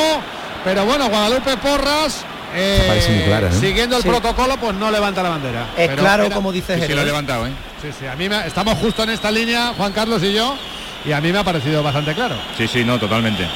Pero 0.64 0.84
bueno, 0.84 1.08
Guadalupe 1.08 1.56
Porras. 1.56 2.24
Eh, 2.54 2.84
parece 2.86 3.10
muy 3.12 3.24
clara, 3.24 3.48
¿no? 3.50 3.60
Siguiendo 3.60 3.96
el 3.96 4.02
Sí. 4.02 4.08
protocolo, 4.08 4.56
pues 4.58 4.74
no 4.74 4.90
levanta 4.90 5.22
la 5.22 5.28
bandera. 5.30 5.68
Es 5.76 5.88
Pero 5.88 6.02
claro, 6.02 6.24
era- 6.26 6.34
como 6.34 6.52
dice 6.52 6.76
Sí, 6.78 6.86
sí, 6.86 6.92
lo 6.94 7.00
ha 7.00 7.02
¿eh? 7.02 7.06
levantado, 7.06 7.46
¿eh? 7.46 7.52
Sí, 7.82 7.88
sí, 7.98 8.06
a 8.06 8.16
mí 8.16 8.28
me- 8.28 8.46
estamos 8.46 8.74
justo 8.78 9.02
en 9.02 9.10
esta 9.10 9.30
línea, 9.30 9.72
Juan 9.76 9.92
Carlos 9.92 10.22
y 10.22 10.32
yo, 10.32 10.56
y 11.04 11.12
a 11.12 11.20
mí 11.20 11.32
me 11.32 11.38
ha 11.38 11.44
parecido 11.44 11.82
bastante 11.82 12.14
claro. 12.14 12.34
Sí, 12.56 12.66
sí, 12.68 12.84
no, 12.84 12.98
totalmente. 12.98 13.46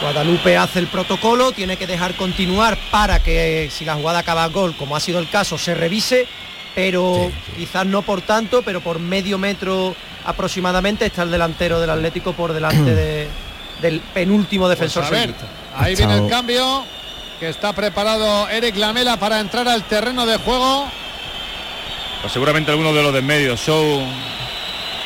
Guadalupe 0.00 0.56
hace 0.56 0.80
el 0.80 0.88
protocolo, 0.88 1.52
tiene 1.52 1.76
que 1.76 1.86
dejar 1.86 2.14
continuar 2.14 2.76
para 2.90 3.22
que 3.22 3.70
si 3.72 3.84
la 3.84 3.94
jugada 3.94 4.18
acaba 4.20 4.46
gol, 4.48 4.74
como 4.76 4.96
ha 4.96 5.00
sido 5.00 5.18
el 5.20 5.28
caso, 5.28 5.56
se 5.58 5.74
revise, 5.74 6.26
pero 6.74 7.30
quizás 7.56 7.86
no 7.86 8.02
por 8.02 8.20
tanto, 8.22 8.62
pero 8.62 8.80
por 8.80 8.98
medio 8.98 9.38
metro 9.38 9.94
aproximadamente 10.24 11.06
está 11.06 11.22
el 11.22 11.30
delantero 11.30 11.80
del 11.80 11.90
Atlético 11.90 12.32
por 12.32 12.52
delante 12.52 12.94
de- 12.94 13.28
del 13.80 14.00
penúltimo 14.00 14.68
defensor. 14.68 15.04
Pues 15.08 15.12
a 15.22 15.26
ver, 15.26 15.34
ahí 15.76 15.94
viene 15.94 16.14
el 16.16 16.28
cambio, 16.28 16.84
que 17.42 17.48
está 17.48 17.72
preparado 17.72 18.48
Eric 18.50 18.76
Lamela 18.76 19.16
para 19.16 19.40
entrar 19.40 19.66
al 19.66 19.82
terreno 19.82 20.24
de 20.26 20.36
juego. 20.36 20.86
Pues 22.20 22.32
seguramente 22.32 22.70
alguno 22.70 22.92
de 22.92 23.02
los 23.02 23.12
de 23.12 23.18
en 23.18 23.26
medio, 23.26 23.56
Show, 23.56 24.00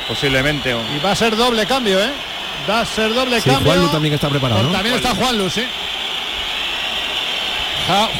posiblemente. 0.06 0.74
o- 0.74 0.82
Y 0.94 0.98
va 1.02 1.12
a 1.12 1.16
ser 1.16 1.34
doble 1.34 1.64
cambio, 1.64 1.98
¿eh? 1.98 2.10
Va 2.68 2.80
a 2.80 2.84
ser 2.84 3.14
doble 3.14 3.40
Sí, 3.40 3.48
cambio. 3.48 3.72
Juanlu 3.72 3.88
también 3.88 4.12
está 4.12 4.28
preparado, 4.28 4.64
¿no? 4.64 4.70
También 4.70 4.96
está 4.96 5.14
Juanlu, 5.14 5.48
sí. 5.48 5.64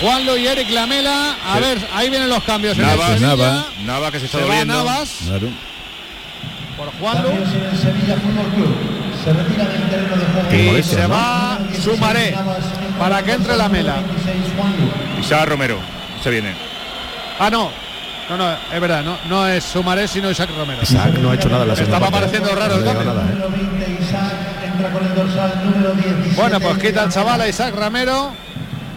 Juanlu 0.00 0.38
y 0.38 0.46
Eric 0.46 0.70
Lamela. 0.70 1.36
A 1.46 1.56
Sí. 1.56 1.60
ver, 1.60 1.88
ahí 1.92 2.08
vienen 2.08 2.30
los 2.30 2.42
cambios. 2.44 2.74
Navas. 2.78 3.20
Navas. 3.20 3.66
Nava 3.84 4.10
que 4.10 4.18
se 4.20 4.24
está 4.24 4.38
Se 4.38 4.44
va 4.44 4.48
doliendo. 4.48 4.76
Navas 4.82 5.10
Claro. 5.26 5.48
por 6.78 6.90
Juanlu. 6.98 7.28
Y 10.52 10.82
se 10.82 11.06
va 11.06 11.58
Sumaré 11.82 12.34
para 12.98 13.22
que 13.22 13.32
entre 13.32 13.56
Lamela. 13.56 13.96
Isaac 15.20 15.48
Romero 15.48 15.78
se 16.22 16.30
viene. 16.30 16.54
Ah, 17.38 17.50
no. 17.50 17.70
No, 18.28 18.36
no, 18.36 18.50
es 18.74 18.80
verdad, 18.80 19.04
no, 19.04 19.16
no 19.28 19.46
es 19.46 19.62
Sumaré, 19.62 20.08
sino 20.08 20.28
Isaac 20.30 20.50
Romero. 20.56 20.82
Isaac 20.82 21.12
no 21.20 21.30
ha 21.30 21.34
hecho 21.34 21.48
nada 21.48 21.64
la 21.64 21.74
Estaba 21.74 22.10
parte. 22.10 22.12
pareciendo 22.18 22.54
raro 22.56 22.74
el 22.74 22.84
No 22.84 22.92
cambio. 22.92 23.14
nada, 23.14 23.22
¿eh? 23.22 23.36
Bueno, 26.34 26.60
pues 26.60 26.78
quita 26.78 27.04
el 27.04 27.10
chaval 27.12 27.40
a 27.40 27.48
Isaac 27.48 27.74
Ramero 27.76 28.32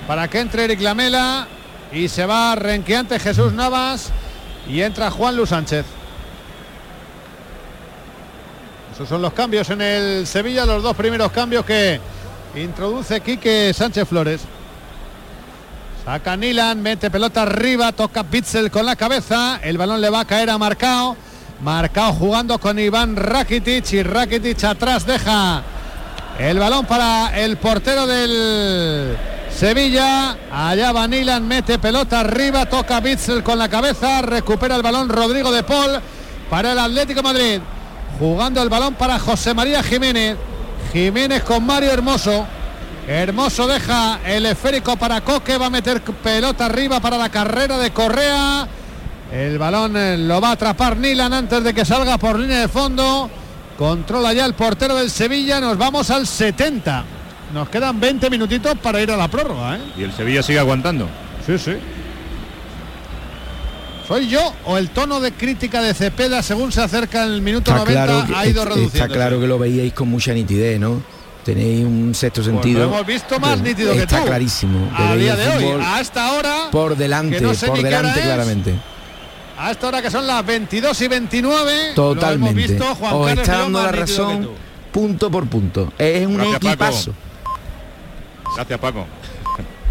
para 0.08 0.28
que 0.28 0.40
entre 0.40 0.66
Eric 0.66 0.82
Lamela 0.82 1.48
y 1.92 2.08
se 2.08 2.26
va 2.26 2.56
renqueante 2.56 3.20
Jesús 3.20 3.54
Navas 3.54 4.12
y 4.68 4.82
entra 4.82 5.12
Juan 5.12 5.36
Luis 5.38 5.50
Sánchez. 5.50 5.86
Esos 9.00 9.08
son 9.08 9.22
los 9.22 9.32
cambios 9.32 9.70
en 9.70 9.80
el 9.80 10.28
Sevilla, 10.28 10.66
los 10.66 10.84
dos 10.84 10.94
primeros 10.94 11.32
cambios 11.32 11.64
que 11.64 12.02
introduce 12.54 13.22
Quique 13.22 13.72
Sánchez 13.74 14.06
Flores. 14.06 14.42
Saca 16.04 16.36
Nilan, 16.36 16.82
mete 16.82 17.10
pelota 17.10 17.44
arriba, 17.44 17.94
toca 17.94 18.26
Pitzel 18.26 18.70
con 18.70 18.86
la 18.86 18.98
cabeza, 18.98 19.62
el 19.64 19.78
balón 19.78 20.02
le 20.02 20.10
va 20.10 20.20
a 20.20 20.26
caer 20.26 20.50
a 20.50 20.58
Marcao. 20.58 21.16
Marcao 21.62 22.12
jugando 22.12 22.60
con 22.60 22.78
Iván 22.78 23.16
Rakitic 23.16 23.90
y 23.94 24.04
Rakitic 24.04 24.62
atrás 24.66 25.06
deja 25.06 25.64
el 26.38 26.60
balón 26.60 26.86
para 26.86 27.40
el 27.40 27.56
portero 27.56 28.06
del 28.06 29.16
Sevilla. 29.50 30.36
Allá 30.52 30.92
va 30.92 31.08
Nilan, 31.08 31.48
mete 31.48 31.80
pelota 31.80 32.20
arriba, 32.20 32.66
toca 32.66 33.00
Bitzel 33.00 33.44
con 33.44 33.60
la 33.60 33.70
cabeza, 33.70 34.22
recupera 34.24 34.76
el 34.76 34.82
balón 34.82 35.08
Rodrigo 35.08 35.54
de 35.54 35.64
Paul 35.64 36.02
para 36.50 36.74
el 36.74 36.80
Atlético 36.80 37.24
Madrid. 37.24 37.62
Jugando 38.20 38.62
el 38.62 38.68
balón 38.68 38.96
para 38.96 39.18
José 39.18 39.54
María 39.54 39.82
Jiménez. 39.82 40.36
Jiménez 40.92 41.42
con 41.44 41.66
Mario 41.66 41.92
Hermoso. 41.92 42.46
Hermoso 43.08 43.66
deja 43.66 44.20
el 44.26 44.46
esférico 44.46 44.98
para 44.98 45.22
Coque, 45.22 45.58
va 45.58 45.68
a 45.68 45.70
meter 45.70 46.02
pelota 46.02 46.66
arriba 46.66 47.00
para 47.00 47.18
la 47.18 47.30
carrera 47.30 47.78
de 47.78 47.92
Correa. 47.92 48.68
El 49.32 49.58
balón 49.58 49.96
eh, 49.96 50.18
lo 50.18 50.42
va 50.42 50.50
a 50.50 50.52
atrapar 50.52 50.98
Nilan 50.98 51.34
antes 51.34 51.64
de 51.64 51.74
que 51.74 51.86
salga 51.86 52.18
por 52.18 52.38
línea 52.38 52.60
de 52.60 52.68
fondo. 52.68 53.30
Controla 53.78 54.34
ya 54.34 54.46
el 54.46 54.54
portero 54.54 54.96
del 54.96 55.10
Sevilla. 55.10 55.62
Nos 55.62 55.78
vamos 55.78 56.10
al 56.10 56.28
70. 56.28 57.06
Nos 57.54 57.70
quedan 57.70 58.00
20 58.00 58.30
minutitos 58.30 58.78
para 58.80 59.02
ir 59.02 59.12
a 59.12 59.18
la 59.18 59.30
prórroga. 59.30 59.78
¿eh? 59.78 59.82
Y 59.98 60.04
el 60.04 60.12
Sevilla 60.12 60.44
sigue 60.44 60.60
aguantando. 60.60 61.08
Sí, 61.46 61.58
sí. 61.58 61.78
¿Soy 64.10 64.28
yo 64.28 64.54
o 64.66 64.80
el 64.80 64.90
tono 64.90 65.20
de 65.20 65.32
crítica 65.34 65.84
de 65.84 65.94
Cepeda 65.94 66.42
según 66.42 66.72
se 66.72 66.82
acerca 66.82 67.24
el 67.26 67.44
minuto 67.44 67.70
Está 67.70 67.84
90 67.86 68.06
claro, 68.06 68.26
que, 68.28 68.36
ha 68.36 68.46
ido 68.48 68.64
está 68.64 68.74
reduciendo? 68.76 69.14
claro 69.14 69.40
que 69.40 69.46
lo 69.46 69.60
veíais 69.60 69.94
con 69.94 70.08
mucha 70.10 70.34
nitidez, 70.34 70.80
¿no? 70.80 71.04
Tenéis 71.46 71.86
un 71.86 72.16
sexto 72.16 72.42
sentido. 72.44 72.88
Pues 72.90 72.96
hemos 72.96 73.06
visto 73.08 73.40
más 73.40 73.62
nítido 73.62 73.94
que 73.94 74.00
Está 74.00 74.22
tú. 74.22 74.26
clarísimo. 74.26 74.92
A 74.98 75.16
día 75.16 75.36
de 75.36 75.48
hoy, 75.50 75.64
fútbol 75.64 75.82
a 75.84 76.02
esta 76.02 76.32
hora, 76.34 76.56
por 76.72 76.98
delante, 76.98 77.36
que 77.38 77.42
no 77.44 77.54
sé 77.54 77.68
por 77.68 77.82
delante 77.84 78.20
es, 78.20 78.26
claramente. 78.26 78.74
a 79.60 79.70
esta 79.72 79.88
hora 79.90 80.02
que 80.02 80.10
son 80.10 80.26
las 80.26 80.44
22 80.44 81.02
y 81.02 81.08
29, 81.08 81.54
lo 81.54 81.70
hemos 81.70 81.96
Totalmente. 81.96 82.68
visto, 82.68 82.96
Juan 82.96 83.14
Os 83.14 83.28
Carlos 83.28 83.48
está 83.48 83.58
dando 83.60 83.84
la 83.84 83.92
razón 83.92 84.50
punto 84.92 85.30
por 85.30 85.46
punto. 85.48 85.94
Es 86.00 86.26
un 86.26 86.34
Gracias, 86.34 86.56
Paco. 86.56 86.68
equipazo. 86.68 87.14
Gracias, 88.56 88.80
Paco. 88.80 89.06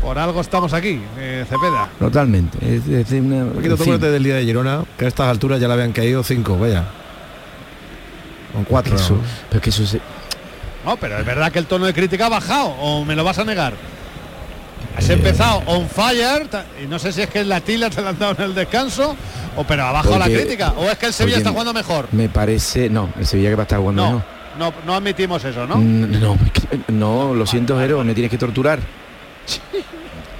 Por 0.00 0.18
algo 0.18 0.40
estamos 0.40 0.72
aquí, 0.72 1.00
eh, 1.18 1.44
Cepeda. 1.48 1.88
Totalmente. 1.98 2.58
Es, 2.62 2.86
es 2.86 3.10
una, 3.20 3.46
Paquito, 3.52 3.74
en 3.74 3.78
fin. 3.78 4.00
del 4.00 4.22
día 4.22 4.36
de 4.36 4.44
Girona, 4.44 4.84
que 4.96 5.04
a 5.04 5.08
estas 5.08 5.28
alturas 5.28 5.60
ya 5.60 5.66
le 5.66 5.74
habían 5.74 5.92
caído 5.92 6.22
cinco, 6.22 6.56
vaya. 6.56 6.84
Con 8.52 8.64
cuatro. 8.64 8.94
Eso, 8.96 9.14
¿no? 9.14 9.20
pero 9.48 9.56
es 9.58 9.62
que 9.62 9.70
eso 9.70 9.86
se- 9.86 10.00
No, 10.84 10.96
pero 10.96 11.18
es 11.18 11.26
verdad 11.26 11.50
que 11.52 11.58
el 11.58 11.66
tono 11.66 11.84
de 11.86 11.92
crítica 11.92 12.26
ha 12.26 12.28
bajado, 12.28 12.68
o 12.80 13.04
me 13.04 13.14
lo 13.16 13.24
vas 13.24 13.38
a 13.38 13.44
negar. 13.44 13.74
Has 14.96 15.08
Eh, 15.10 15.14
empezado 15.14 15.62
on 15.66 15.88
fire, 15.88 16.46
y 16.82 16.86
no 16.86 16.98
sé 16.98 17.12
si 17.12 17.20
es 17.22 17.28
que 17.28 17.44
la 17.44 17.60
tila 17.60 17.90
te 17.90 18.00
la 18.00 18.10
han 18.10 18.18
dado 18.18 18.34
en 18.38 18.42
el 18.44 18.54
descanso, 18.54 19.16
o 19.56 19.64
pero 19.64 19.82
ha 19.84 19.92
bajado 19.92 20.18
la 20.18 20.26
crítica, 20.26 20.72
o 20.76 20.84
es 20.84 20.96
que 20.96 21.06
el 21.06 21.12
Sevilla 21.12 21.38
está 21.38 21.50
jugando 21.50 21.74
mejor. 21.74 22.08
me 22.12 22.28
parece. 22.28 22.88
No, 22.88 23.10
el 23.18 23.26
Sevilla 23.26 23.50
que 23.50 23.54
va 23.56 23.62
a 23.62 23.64
estar 23.64 23.78
jugando 23.80 24.02
No, 24.02 24.12
mejor. 24.12 24.24
no, 24.58 24.72
no 24.86 24.94
admitimos 24.94 25.44
eso, 25.44 25.66
¿no? 25.66 25.76
No, 25.76 26.36
no, 26.88 27.34
lo 27.34 27.46
siento, 27.46 27.76
Jero, 27.78 28.02
me 28.04 28.14
tienes 28.14 28.30
que 28.30 28.38
torturar. 28.38 28.78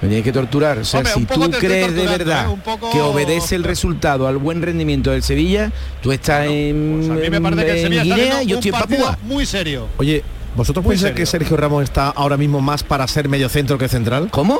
Me 0.01 0.07
tienes 0.07 0.23
que 0.23 0.31
torturar. 0.31 0.77
O 0.79 0.85
sea, 0.85 0.99
Hombre, 1.01 1.13
si 1.13 1.25
tú 1.25 1.51
crees 1.59 1.93
de 1.93 2.07
verdad 2.07 2.45
¿eh? 2.45 2.47
Un 2.47 2.61
poco- 2.61 2.89
que 2.89 3.01
obedece 3.01 3.55
el 3.55 3.63
resultado 3.65 4.27
al 4.27 4.37
buen 4.37 4.61
rendimiento 4.61 5.11
del 5.11 5.23
Sevilla, 5.23 5.71
tú 6.01 6.11
estás 6.13 6.45
en, 6.47 6.95
Pues 6.99 7.09
a 7.09 7.13
mí 7.15 7.29
me 7.29 7.41
parece 7.41 7.65
que 7.65 7.71
el 7.71 7.77
en 7.77 7.83
Sevilla 7.83 8.01
está 8.03 8.15
Guinea 8.15 8.43
y 8.43 8.45
yo 8.47 8.55
un 8.55 8.59
estoy 8.59 8.69
en 8.69 8.79
partido 8.79 9.05
Papúa. 9.07 9.19
muy 9.27 9.45
serio. 9.45 9.87
Oye, 9.97 10.23
¿vosotros 10.55 10.85
Muy 10.85 10.93
pensáis 10.93 11.11
serio. 11.11 11.15
que 11.17 11.25
Sergio 11.25 11.57
Ramos 11.57 11.83
está 11.83 12.07
ahora 12.09 12.37
mismo 12.37 12.61
más 12.61 12.81
para 12.83 13.05
ser 13.09 13.27
medio 13.27 13.49
centro 13.49 13.77
que 13.77 13.89
central? 13.89 14.29
¿Cómo? 14.31 14.59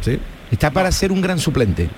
Sí. 0.00 0.18
Está 0.52 0.70
para 0.70 0.92
ser 0.92 1.10
un 1.10 1.20
gran 1.20 1.40
suplente. 1.40 1.88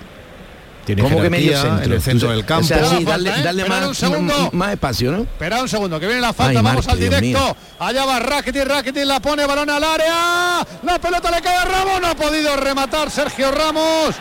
Tiene 0.85 1.03
¿Cómo 1.03 1.20
que 1.23 1.31
medio 1.31 1.61
centro? 1.61 1.85
en 1.85 1.92
el 1.92 2.03
centro 2.03 2.31
del 2.31 2.44
campo. 2.44 2.64
O 2.64 2.68
sea, 2.68 2.85
sí, 2.88 2.97
¿eh? 2.97 3.64
más, 3.68 3.97
segundo. 3.97 4.53
espacio, 4.70 5.12
¿no? 5.12 5.23
Espera 5.23 5.62
un 5.62 5.68
segundo, 5.68 5.99
que 5.99 6.07
viene 6.07 6.20
la 6.20 6.33
falta, 6.33 6.59
Ay, 6.59 6.64
vamos 6.64 6.87
al 6.88 6.99
directo. 6.99 7.57
Allá 7.79 8.05
va 8.05 8.20
Rakitic, 8.20 8.64
Rakitic 8.64 9.05
la 9.05 9.20
pone 9.20 9.47
balón 9.47 9.70
al 9.70 9.83
área. 9.83 10.66
La 10.83 10.99
pelota 10.99 11.31
le 11.31 11.40
cae 11.40 11.57
a 11.57 11.64
Ramos, 11.64 12.01
no 12.01 12.09
ha 12.09 12.14
podido 12.14 12.57
rematar 12.57 13.11
Sergio 13.11 13.51
Ramos. 13.51 14.14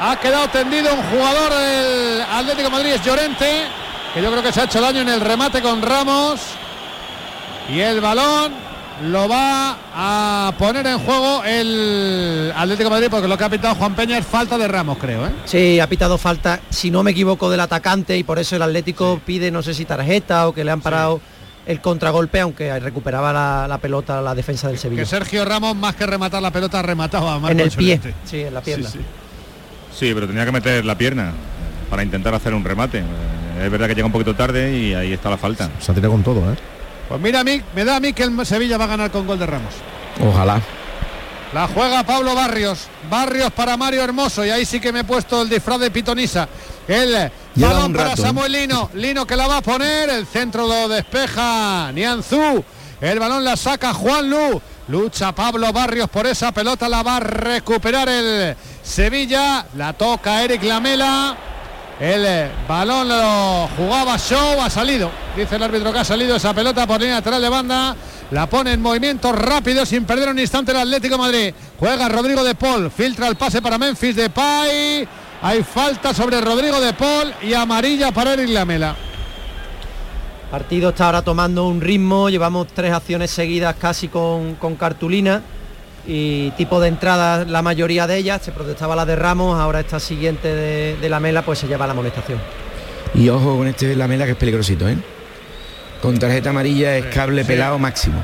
Ha 0.00 0.16
quedado 0.16 0.48
tendido 0.48 0.92
un 0.92 1.02
jugador 1.02 1.52
del 1.54 2.22
Atlético 2.22 2.62
de 2.64 2.70
Madrid, 2.70 2.92
es 2.92 3.04
Llorente, 3.04 3.66
que 4.12 4.22
yo 4.22 4.30
creo 4.30 4.42
que 4.42 4.52
se 4.52 4.62
ha 4.62 4.64
hecho 4.64 4.80
daño 4.80 5.02
en 5.02 5.08
el 5.08 5.20
remate 5.20 5.60
con 5.62 5.82
Ramos. 5.82 6.40
Y 7.68 7.80
el 7.80 8.00
balón 8.00 8.63
lo 9.02 9.28
va 9.28 9.76
a 9.94 10.52
poner 10.58 10.86
en 10.86 10.98
juego 10.98 11.42
el 11.44 12.52
Atlético 12.56 12.84
de 12.84 12.90
Madrid 12.90 13.08
porque 13.10 13.28
lo 13.28 13.36
que 13.36 13.44
ha 13.44 13.48
pitado 13.50 13.74
Juan 13.74 13.94
Peña 13.94 14.18
es 14.18 14.26
falta 14.26 14.56
de 14.58 14.68
Ramos, 14.68 14.98
creo. 14.98 15.26
¿eh? 15.26 15.30
Sí, 15.44 15.80
ha 15.80 15.88
pitado 15.88 16.16
falta, 16.18 16.60
si 16.70 16.90
no 16.90 17.02
me 17.02 17.10
equivoco, 17.10 17.50
del 17.50 17.60
atacante 17.60 18.16
y 18.16 18.22
por 18.24 18.38
eso 18.38 18.56
el 18.56 18.62
Atlético 18.62 19.20
pide 19.24 19.50
no 19.50 19.62
sé 19.62 19.74
si 19.74 19.84
tarjeta 19.84 20.48
o 20.48 20.52
que 20.54 20.64
le 20.64 20.70
han 20.70 20.80
parado 20.80 21.20
el 21.66 21.80
contragolpe, 21.80 22.40
aunque 22.40 22.78
recuperaba 22.78 23.32
la, 23.32 23.66
la 23.68 23.78
pelota 23.78 24.20
la 24.20 24.34
defensa 24.34 24.68
del 24.68 24.78
Sevilla. 24.78 25.02
Que 25.02 25.06
Sergio 25.06 25.44
Ramos, 25.44 25.74
más 25.74 25.94
que 25.96 26.06
rematar 26.06 26.42
la 26.42 26.50
pelota, 26.50 26.82
remataba 26.82 27.34
a 27.34 27.38
Marco 27.38 27.52
En 27.52 27.60
el 27.60 27.70
pie, 27.70 28.00
sí, 28.24 28.40
en 28.42 28.54
la 28.54 28.60
pierna. 28.60 28.88
Sí, 28.90 30.10
pero 30.12 30.26
tenía 30.26 30.44
que 30.44 30.52
meter 30.52 30.84
la 30.84 30.96
pierna 30.98 31.32
para 31.88 32.02
intentar 32.02 32.34
hacer 32.34 32.52
un 32.54 32.64
remate. 32.64 32.98
Eh, 32.98 33.64
Es 33.64 33.70
verdad 33.70 33.86
que 33.88 33.94
llega 33.94 34.06
un 34.06 34.12
poquito 34.12 34.34
tarde 34.34 34.76
y 34.76 34.92
ahí 34.94 35.12
está 35.12 35.30
la 35.30 35.38
falta. 35.38 35.70
Se 35.80 35.92
ha 35.92 35.94
tirado 35.94 36.12
con 36.12 36.22
todo, 36.22 36.40
¿eh? 36.52 36.56
Pues 37.08 37.20
mira 37.20 37.40
a 37.40 37.44
mí, 37.44 37.62
me 37.74 37.84
da 37.84 37.96
a 37.96 38.00
mí 38.00 38.12
que 38.12 38.22
el 38.22 38.46
Sevilla 38.46 38.78
va 38.78 38.84
a 38.84 38.88
ganar 38.88 39.10
con 39.10 39.26
gol 39.26 39.38
de 39.38 39.46
Ramos. 39.46 39.74
Ojalá. 40.20 40.60
La 41.52 41.68
juega 41.68 42.02
Pablo 42.02 42.34
Barrios. 42.34 42.88
Barrios 43.08 43.52
para 43.52 43.76
Mario 43.76 44.02
Hermoso. 44.02 44.44
Y 44.44 44.50
ahí 44.50 44.64
sí 44.64 44.80
que 44.80 44.92
me 44.92 45.00
he 45.00 45.04
puesto 45.04 45.42
el 45.42 45.48
disfraz 45.48 45.78
de 45.78 45.90
pitonisa. 45.90 46.48
El 46.88 47.30
balón 47.54 47.92
para 47.92 48.14
¿eh? 48.14 48.16
Samuel 48.16 48.50
Lino. 48.50 48.90
Lino 48.94 49.24
que 49.24 49.36
la 49.36 49.46
va 49.46 49.58
a 49.58 49.62
poner. 49.62 50.10
El 50.10 50.26
centro 50.26 50.66
lo 50.66 50.88
despeja 50.88 51.92
Nianzú. 51.92 52.64
El 53.00 53.20
balón 53.20 53.44
la 53.44 53.56
saca 53.56 53.94
Juan 53.94 54.28
Lu. 54.28 54.60
Lucha 54.88 55.32
Pablo 55.32 55.72
Barrios 55.72 56.10
por 56.10 56.26
esa 56.26 56.50
pelota. 56.50 56.88
La 56.88 57.04
va 57.04 57.18
a 57.18 57.20
recuperar 57.20 58.08
el 58.08 58.56
Sevilla. 58.82 59.64
La 59.76 59.92
toca 59.92 60.42
Eric 60.42 60.64
Lamela. 60.64 61.36
El 62.00 62.24
eh, 62.26 62.50
balón 62.66 63.08
lo 63.08 63.68
jugaba 63.76 64.18
Show, 64.18 64.60
ha 64.60 64.68
salido. 64.68 65.10
Dice 65.36 65.56
el 65.56 65.62
árbitro 65.62 65.92
que 65.92 66.00
ha 66.00 66.04
salido 66.04 66.36
esa 66.36 66.52
pelota 66.52 66.86
por 66.86 67.00
línea 67.00 67.16
lateral 67.16 67.40
de 67.40 67.48
banda. 67.48 67.96
La 68.32 68.48
pone 68.48 68.72
en 68.72 68.82
movimiento 68.82 69.32
rápido 69.32 69.86
sin 69.86 70.04
perder 70.04 70.30
un 70.30 70.38
instante 70.38 70.72
el 70.72 70.78
Atlético 70.78 71.16
Madrid. 71.18 71.54
Juega 71.78 72.08
Rodrigo 72.08 72.42
de 72.42 72.56
Paul, 72.56 72.90
filtra 72.90 73.28
el 73.28 73.36
pase 73.36 73.62
para 73.62 73.78
Memphis 73.78 74.16
de 74.16 74.28
Pay. 74.28 75.08
Hay 75.42 75.62
falta 75.62 76.12
sobre 76.12 76.40
Rodrigo 76.40 76.80
de 76.80 76.94
Paul 76.94 77.32
y 77.42 77.54
amarilla 77.54 78.10
para 78.10 78.32
Eric 78.32 78.48
Lamela. 78.48 78.96
partido 80.50 80.88
está 80.90 81.06
ahora 81.06 81.22
tomando 81.22 81.68
un 81.68 81.80
ritmo, 81.80 82.28
llevamos 82.28 82.68
tres 82.68 82.92
acciones 82.92 83.30
seguidas 83.30 83.76
casi 83.76 84.08
con, 84.08 84.56
con 84.56 84.74
cartulina 84.74 85.42
y 86.06 86.50
tipo 86.52 86.80
de 86.80 86.88
entrada 86.88 87.44
la 87.44 87.62
mayoría 87.62 88.06
de 88.06 88.16
ellas, 88.16 88.42
se 88.42 88.52
protestaba 88.52 88.96
la 88.96 89.06
de 89.06 89.16
Ramos, 89.16 89.58
ahora 89.58 89.80
esta 89.80 90.00
siguiente 90.00 90.54
de, 90.54 90.96
de 90.96 91.08
la 91.08 91.20
mela 91.20 91.42
pues 91.42 91.58
se 91.58 91.66
lleva 91.66 91.86
la 91.86 91.92
amonestación. 91.92 92.40
Y 93.14 93.28
ojo 93.28 93.56
con 93.56 93.68
este 93.68 93.94
Lamela 93.94 94.24
que 94.24 94.32
es 94.32 94.36
peligrosito, 94.36 94.88
¿eh? 94.88 94.96
Con 96.02 96.18
tarjeta 96.18 96.50
amarilla 96.50 96.96
es 96.96 97.06
cable 97.06 97.42
sí. 97.42 97.48
pelado 97.48 97.78
máximo. 97.78 98.22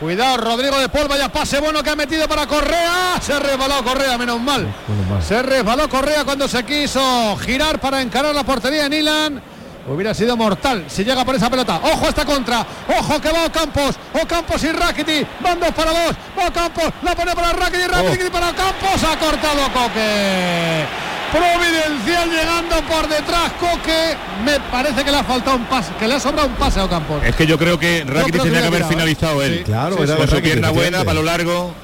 Cuidado, 0.00 0.38
Rodrigo 0.38 0.78
de 0.80 0.88
Paul, 0.88 1.08
vaya 1.08 1.28
pase 1.28 1.60
bueno 1.60 1.82
que 1.82 1.90
ha 1.90 1.96
metido 1.96 2.26
para 2.26 2.46
Correa. 2.46 3.20
Se 3.20 3.38
resbaló 3.38 3.84
Correa, 3.84 4.16
menos 4.16 4.40
mal. 4.40 4.66
Se 5.20 5.42
resbaló 5.42 5.90
Correa 5.90 6.24
cuando 6.24 6.48
se 6.48 6.64
quiso 6.64 7.36
girar 7.36 7.78
para 7.78 8.00
encarar 8.00 8.34
la 8.34 8.42
portería 8.42 8.84
de 8.84 8.88
Nilan. 8.88 9.42
Hubiera 9.88 10.14
sido 10.14 10.36
mortal 10.36 10.84
si 10.88 11.04
llega 11.04 11.24
por 11.24 11.34
esa 11.34 11.50
pelota. 11.50 11.80
Ojo 11.82 12.08
esta 12.08 12.24
contra. 12.24 12.64
Ojo 12.98 13.20
que 13.20 13.30
va 13.30 13.46
Ocampos. 13.46 13.96
Ocampos 14.22 14.62
y 14.64 14.72
Rakiti. 14.72 15.26
Van 15.40 15.58
dos 15.58 15.70
para 15.72 15.90
dos. 15.90 16.14
Ocampos. 16.46 16.84
La 17.02 17.14
pone 17.14 17.34
para 17.34 17.52
Rakiti. 17.52 17.86
Rakiti 17.86 18.30
para 18.30 18.50
Ocampos. 18.50 19.02
Ha 19.04 19.18
cortado 19.18 19.62
Coque. 19.72 20.84
Providencial 21.32 22.28
llegando 22.28 22.76
por 22.88 23.08
detrás. 23.08 23.52
Coque. 23.58 24.16
Me 24.44 24.60
parece 24.70 25.04
que 25.04 25.10
le 25.10 25.18
ha 25.18 25.24
faltado 25.24 25.56
un 25.56 25.64
pase. 25.64 25.92
Que 25.98 26.06
le 26.08 26.14
ha 26.14 26.20
sobrado 26.20 26.48
un 26.48 26.54
pase 26.54 26.80
a 26.80 26.84
Ocampos. 26.84 27.22
Es 27.24 27.34
que 27.34 27.46
yo 27.46 27.58
creo 27.58 27.78
que 27.78 28.04
que 28.26 28.32
tenía 28.38 28.60
que 28.60 28.66
haber 28.66 28.82
¿eh? 28.82 28.86
finalizado 28.88 29.42
él. 29.42 29.58
Sí, 29.58 29.64
Claro, 29.64 29.96
sí, 29.96 30.02
era 30.02 30.16
Con 30.16 30.28
su 30.28 30.40
pierna 30.40 30.70
buena, 30.70 30.98
efectivamente. 31.00 31.04
para 31.06 31.14
lo 31.14 31.22
largo. 31.24 31.74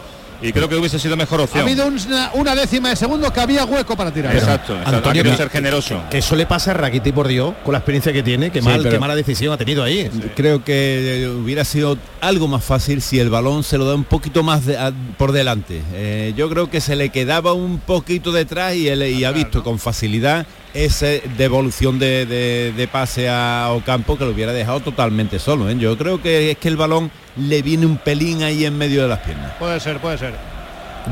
Y 0.42 0.52
creo 0.52 0.68
que 0.68 0.76
hubiese 0.76 0.98
sido 0.98 1.16
mejor 1.16 1.40
Ha 1.40 1.44
opción. 1.44 1.62
habido 1.62 1.86
una, 1.86 2.30
una 2.34 2.54
décima 2.54 2.90
de 2.90 2.96
segundo 2.96 3.32
que 3.32 3.40
había 3.40 3.64
hueco 3.64 3.96
para 3.96 4.10
tirar. 4.12 4.34
Exacto, 4.34 4.74
exacto. 4.74 4.96
Antonio, 4.96 5.22
ha 5.22 5.24
que- 5.24 5.36
ser 5.36 5.50
generoso. 5.50 6.02
Que 6.10 6.18
eso 6.18 6.36
le 6.36 6.46
pasa 6.46 6.72
a 6.72 6.74
Rakitic, 6.74 7.14
por 7.14 7.28
Dios, 7.28 7.54
con 7.64 7.72
la 7.72 7.78
experiencia 7.78 8.12
que 8.12 8.22
tiene, 8.22 8.50
que, 8.50 8.60
Sí, 8.60 8.64
mal, 8.68 8.88
qué 8.88 8.98
mala 8.98 9.14
decisión 9.14 9.52
ha 9.52 9.56
tenido 9.56 9.82
ahí. 9.82 10.10
Creo 10.34 10.62
que 10.64 11.30
hubiera 11.42 11.64
sido 11.64 11.96
algo 12.20 12.48
más 12.48 12.64
fácil 12.64 13.02
si 13.02 13.18
el 13.18 13.30
balón 13.30 13.64
se 13.64 13.78
lo 13.78 13.84
da 13.84 13.94
un 13.94 14.04
poquito 14.04 14.42
más 14.42 14.66
de- 14.66 14.76
a- 14.78 14.92
por 15.16 15.32
delante. 15.32 15.80
Eh, 15.94 16.34
yo 16.36 16.48
creo 16.50 16.68
que 16.70 16.80
se 16.80 16.96
le 16.96 17.08
quedaba 17.10 17.52
un 17.52 17.78
poquito 17.78 18.32
detrás 18.32 18.74
y, 18.74 18.88
él, 18.88 19.02
y 19.02 19.24
ha 19.24 19.32
visto 19.32 19.62
con 19.64 19.78
facilidad 19.78 20.46
esa 20.84 21.06
devolución 21.36 21.98
de, 21.98 22.26
de- 22.26 22.72
de 22.76 22.88
pase 22.88 23.28
a 23.28 23.68
Ocampo 23.72 24.16
que 24.18 24.24
lo 24.24 24.30
hubiera 24.32 24.52
dejado 24.52 24.80
totalmente 24.80 25.38
solo. 25.38 25.68
¿eh? 25.68 25.76
Yo 25.78 25.96
creo 25.96 26.20
que 26.20 26.50
es 26.50 26.58
que 26.58 26.68
el 26.68 26.76
balón 26.76 27.10
le 27.36 27.62
viene 27.62 27.86
un 27.86 27.96
pelín 27.98 28.42
ahí 28.42 28.64
en 28.64 28.76
medio 28.76 29.02
de 29.02 29.08
las 29.08 29.20
piernas. 29.20 29.52
Puede 29.58 29.80
ser, 29.80 29.98
puede 29.98 30.18
ser. 30.18 30.34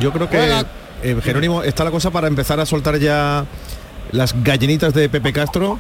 Yo 0.01 0.13
creo 0.13 0.29
que, 0.29 0.65
eh, 1.03 1.17
Jerónimo, 1.23 1.63
está 1.63 1.85
la 1.85 1.91
cosa 1.91 2.11
para 2.11 2.27
empezar 2.29 2.59
a 2.61 2.67
soltar 2.67 2.99
ya 2.99 3.45
las 4.13 4.35
gallinitas 4.43 4.93
de 4.95 5.09
Pepe 5.09 5.33
Castro. 5.33 5.79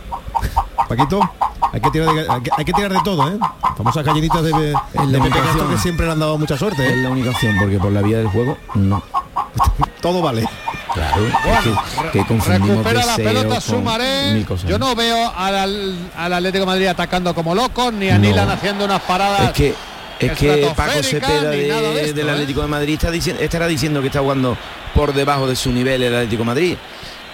Paquito, 0.89 1.21
hay 1.73 1.81
que 1.81 1.91
tirar 1.91 2.15
de, 2.15 2.21
hay 2.29 2.41
que, 2.43 2.51
hay 2.57 2.65
que 2.65 2.73
tirar 2.73 2.93
de 2.93 3.01
todo, 3.05 3.29
¿eh? 3.29 3.39
Famosas 3.77 4.05
gallinitas 4.05 4.43
de, 4.43 4.53
de 4.53 4.73
la 5.07 5.25
Pepe 5.25 5.39
Castro 5.39 5.69
que 5.71 5.79
siempre 5.79 6.07
le 6.07 6.13
han 6.13 6.21
dado 6.21 6.37
mucha 6.39 6.57
suerte. 6.57 6.87
Es 6.87 6.93
¿eh? 6.93 6.97
la 6.97 7.11
única 7.11 7.31
opción, 7.31 7.57
porque 7.59 7.79
por 7.79 7.91
la 7.93 8.03
vía 8.03 8.19
del 8.19 8.29
juego, 8.29 8.57
no. 8.75 9.03
Todo 10.01 10.21
vale. 10.23 10.47
Claro, 10.95 11.27
es 11.27 11.33
que, 11.65 12.19
que 12.19 12.27
confundimos 12.27 12.69
Recupera 12.85 13.05
la 13.05 13.17
pelota 13.17 13.61
Sumaré. 13.61 14.45
Yo 14.67 14.79
no 14.79 14.95
veo 14.95 15.33
al, 15.37 15.97
al 16.17 16.33
Atlético 16.33 16.61
de 16.61 16.67
Madrid 16.67 16.87
atacando 16.87 17.35
como 17.35 17.55
locos, 17.55 17.93
ni 17.93 18.09
a 18.11 18.15
No. 18.15 18.21
Nilan 18.21 18.49
haciendo 18.49 18.85
unas 18.85 19.03
paradas. 19.03 19.49
Es 19.49 19.53
que 19.53 19.75
es 20.21 20.33
que 20.39 20.71
Paco 20.77 21.03
Cepeda 21.03 21.51
de- 21.51 21.69
nada 21.69 21.91
de 21.91 22.01
esto, 22.03 22.15
del 22.15 22.29
¿eh? 22.29 22.31
Atlético 22.31 22.63
de 22.63 22.69
Madrid 22.69 22.95
está 22.95 23.11
diciendo, 23.11 23.43
estará 23.43 23.67
diciendo 23.67 24.01
que 24.01 24.07
está 24.07 24.21
jugando 24.21 24.57
por 24.95 25.13
debajo 25.13 25.49
de 25.49 25.57
su 25.57 25.73
nivel 25.73 26.03
el 26.05 26.15
Atlético 26.15 26.43
de 26.43 26.47
Madrid. 26.47 26.77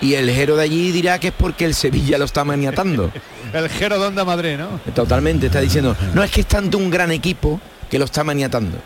Y 0.00 0.14
el 0.14 0.30
Jero 0.30 0.56
de 0.56 0.62
allí 0.62 0.90
dirá 0.92 1.18
que 1.18 1.28
es 1.28 1.34
porque 1.36 1.66
el 1.66 1.74
Sevilla 1.74 2.16
lo 2.16 2.24
está 2.24 2.42
maniatando. 2.42 3.12
El 3.52 3.68
Gero 3.68 3.98
de 3.98 4.06
Onda 4.06 4.24
Madrid, 4.24 4.56
¿no? 4.56 4.80
Totalmente, 4.94 5.46
está 5.46 5.60
diciendo, 5.60 5.94
no 6.14 6.22
es 6.22 6.30
que 6.30 6.40
es 6.42 6.46
tanto 6.46 6.78
un 6.78 6.88
gran 6.88 7.10
equipo 7.10 7.60
que 7.90 7.98
lo 7.98 8.06
está 8.06 8.22
maniatando. 8.24 8.78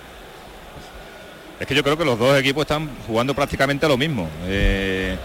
Es 1.61 1.67
que 1.67 1.75
yo 1.75 1.83
creo 1.83 1.97
que 1.97 2.05
los 2.05 2.19
dos 2.19 2.39
equipos 2.39 2.63
están 2.63 2.89
jugando 3.07 3.35
prácticamente 3.35 3.87
lo 3.87 3.97
mismo. 3.97 4.29
Eh, 4.47 5.17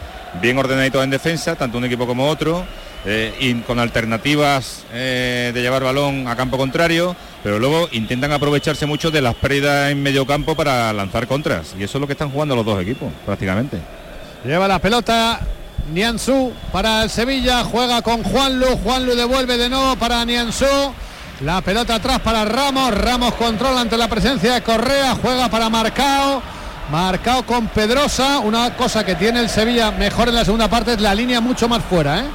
bien 0.41 0.57
ordenaditos 0.57 1.03
en 1.03 1.09
defensa, 1.09 1.55
tanto 1.55 1.77
un 1.77 1.85
equipo 1.85 2.05
como 2.05 2.27
otro, 2.27 2.63
eh, 3.05 3.33
y 3.39 3.53
con 3.61 3.79
alternativas 3.79 4.83
eh, 4.93 5.51
de 5.53 5.61
llevar 5.61 5.83
balón 5.83 6.27
a 6.27 6.35
campo 6.35 6.57
contrario, 6.57 7.15
pero 7.41 7.57
luego 7.57 7.89
intentan 7.93 8.31
aprovecharse 8.31 8.85
mucho 8.85 9.09
de 9.09 9.21
las 9.21 9.35
pérdidas 9.35 9.91
en 9.91 10.03
medio 10.03 10.25
campo 10.27 10.55
para 10.55 10.93
lanzar 10.93 11.27
contras. 11.27 11.73
Y 11.79 11.83
eso 11.83 11.97
es 11.97 12.01
lo 12.01 12.07
que 12.07 12.13
están 12.13 12.29
jugando 12.29 12.55
los 12.55 12.65
dos 12.65 12.81
equipos, 12.81 13.11
prácticamente. 13.25 13.77
Lleva 14.45 14.67
la 14.67 14.79
pelota 14.79 15.39
Nianzú 15.91 16.53
para 16.71 17.03
el 17.03 17.09
Sevilla, 17.09 17.63
juega 17.63 18.01
con 18.01 18.23
Juanlu, 18.23 18.77
Juanlu 18.83 19.15
devuelve 19.15 19.57
de 19.57 19.69
nuevo 19.69 19.95
para 19.95 20.23
Nianzú. 20.25 20.65
La 21.41 21.61
pelota 21.61 21.95
atrás 21.95 22.19
para 22.19 22.43
Ramos, 22.43 22.93
Ramos 22.93 23.33
controla 23.35 23.79
ante 23.79 23.95
la 23.95 24.09
presencia 24.09 24.55
de 24.55 24.61
Correa, 24.61 25.15
juega 25.21 25.47
para 25.47 25.69
Marcao. 25.69 26.41
Marcao 26.91 27.45
con 27.45 27.67
Pedrosa, 27.67 28.39
una 28.39 28.75
cosa 28.75 29.05
que 29.05 29.15
tiene 29.15 29.39
el 29.39 29.47
Sevilla 29.47 29.89
mejor 29.91 30.27
en 30.27 30.35
la 30.35 30.43
segunda 30.43 30.67
parte 30.67 30.93
es 30.93 30.99
la 30.99 31.15
línea 31.15 31.39
mucho 31.39 31.69
más 31.69 31.81
fuera, 31.83 32.19
¿eh? 32.19 32.25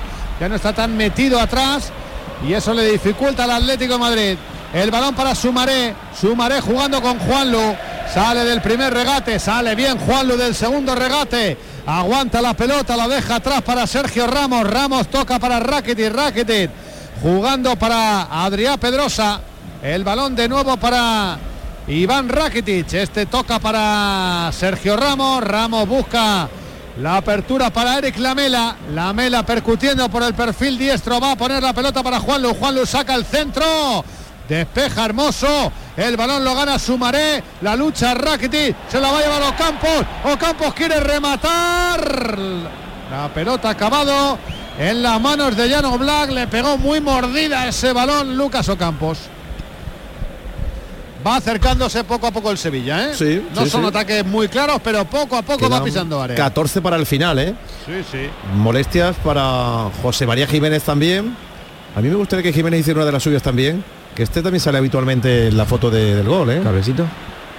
ya 0.40 0.49
no 0.49 0.55
está 0.55 0.73
tan 0.73 0.97
metido 0.97 1.38
atrás 1.38 1.90
y 2.49 2.55
eso 2.55 2.73
le 2.73 2.90
dificulta 2.93 3.45
al 3.45 3.51
Atlético 3.51 3.99
Madrid. 3.99 4.38
El 4.73 4.90
balón 4.90 5.14
para 5.14 5.35
Sumaré, 5.35 5.95
Sumaré 6.19 6.62
jugando 6.62 7.03
con 7.03 7.19
Juanlu, 7.19 7.77
sale 8.12 8.45
del 8.45 8.62
primer 8.62 8.95
regate, 8.95 9.38
sale 9.38 9.75
bien 9.75 9.99
Juanlu 9.99 10.37
del 10.38 10.55
segundo 10.55 10.95
regate, 10.95 11.59
aguanta 11.85 12.40
la 12.40 12.55
pelota, 12.55 12.97
la 12.97 13.07
deja 13.07 13.37
atrás 13.37 13.61
para 13.61 13.87
Sergio 13.87 14.27
Ramos, 14.27 14.67
Ramos 14.67 15.09
toca 15.09 15.38
para 15.38 15.61
Rakitic, 15.61 16.11
Rakitic 16.11 16.71
jugando 17.24 17.74
para 17.76 18.44
Adrián 18.44 18.78
Pedrosa, 18.78 19.40
el 19.82 20.04
balón 20.04 20.37
de 20.37 20.46
nuevo 20.46 20.76
para 20.76 21.38
Iván 21.88 22.28
Rakitic, 22.28 22.92
este 22.92 23.24
toca 23.24 23.58
para 23.58 24.50
Sergio 24.52 24.94
Ramos, 24.94 25.42
Ramos 25.42 25.88
busca 25.88 26.50
la 27.00 27.16
apertura 27.16 27.70
para 27.70 27.96
Eric 27.96 28.18
Lamela. 28.18 28.76
Lamela 28.92 29.42
percutiendo 29.42 30.06
por 30.10 30.22
el 30.22 30.34
perfil 30.34 30.76
diestro. 30.76 31.18
Va 31.18 31.32
a 31.32 31.37
poner 31.37 31.62
la 31.62 31.72
pelota 31.72 32.02
para 32.02 32.20
Juanlu. 32.20 32.54
Juanlu 32.54 32.87
saca 32.87 33.14
el 33.14 33.24
centro. 33.24 34.04
Despeja 34.48 35.06
hermoso. 35.06 35.72
El 35.96 36.16
balón 36.16 36.44
lo 36.44 36.54
gana 36.54 36.78
Sumaré. 36.78 37.42
La 37.62 37.74
lucha 37.74 38.14
Rakitic. 38.14 38.76
Se 38.88 39.00
la 39.00 39.10
va 39.10 39.18
a 39.18 39.22
llevar 39.22 39.42
Ocampos. 39.42 40.04
Ocampos 40.32 40.74
quiere 40.74 41.00
rematar. 41.00 42.28
La 43.10 43.28
pelota 43.34 43.70
acabado 43.70 44.38
en 44.78 45.02
las 45.02 45.20
manos 45.20 45.56
de 45.56 45.68
Llano 45.68 45.96
Black. 45.98 46.30
Le 46.30 46.46
pegó 46.46 46.76
muy 46.78 47.00
mordida 47.00 47.66
ese 47.68 47.92
balón 47.92 48.37
Lucas 48.37 48.68
Ocampos. 48.68 49.18
Va 51.26 51.37
acercándose 51.37 52.04
poco 52.04 52.26
a 52.26 52.30
poco 52.30 52.50
el 52.50 52.58
Sevilla, 52.58 53.06
¿eh? 53.08 53.14
Sí, 53.14 53.42
no 53.54 53.64
sí, 53.64 53.70
son 53.70 53.80
sí. 53.82 53.88
ataques 53.88 54.26
muy 54.26 54.46
claros, 54.48 54.78
pero 54.84 55.06
poco 55.06 55.37
a 55.37 55.42
poco 55.42 55.70
va 55.70 55.82
pisando 55.82 56.20
área. 56.20 56.37
14 56.37 56.82
para 56.82 56.96
el 56.96 57.06
final, 57.06 57.38
¿eh? 57.38 57.54
Sí, 57.87 57.92
sí. 58.12 58.28
Molestias 58.56 59.16
para 59.24 59.88
José 60.02 60.26
María 60.26 60.46
Jiménez 60.46 60.82
también. 60.82 61.34
A 61.96 62.00
mí 62.02 62.08
me 62.08 62.16
gustaría 62.16 62.42
que 62.42 62.52
Jiménez 62.52 62.80
hiciera 62.80 62.98
una 62.98 63.06
de 63.06 63.12
las 63.12 63.22
suyas 63.22 63.42
también. 63.42 63.82
Que 64.14 64.22
este 64.22 64.42
también 64.42 64.60
sale 64.60 64.76
habitualmente 64.78 65.48
en 65.48 65.56
la 65.56 65.64
foto 65.64 65.90
de- 65.90 66.14
del 66.16 66.28
gol, 66.28 66.50
¿eh? 66.50 66.60
Cabecito. 66.62 67.06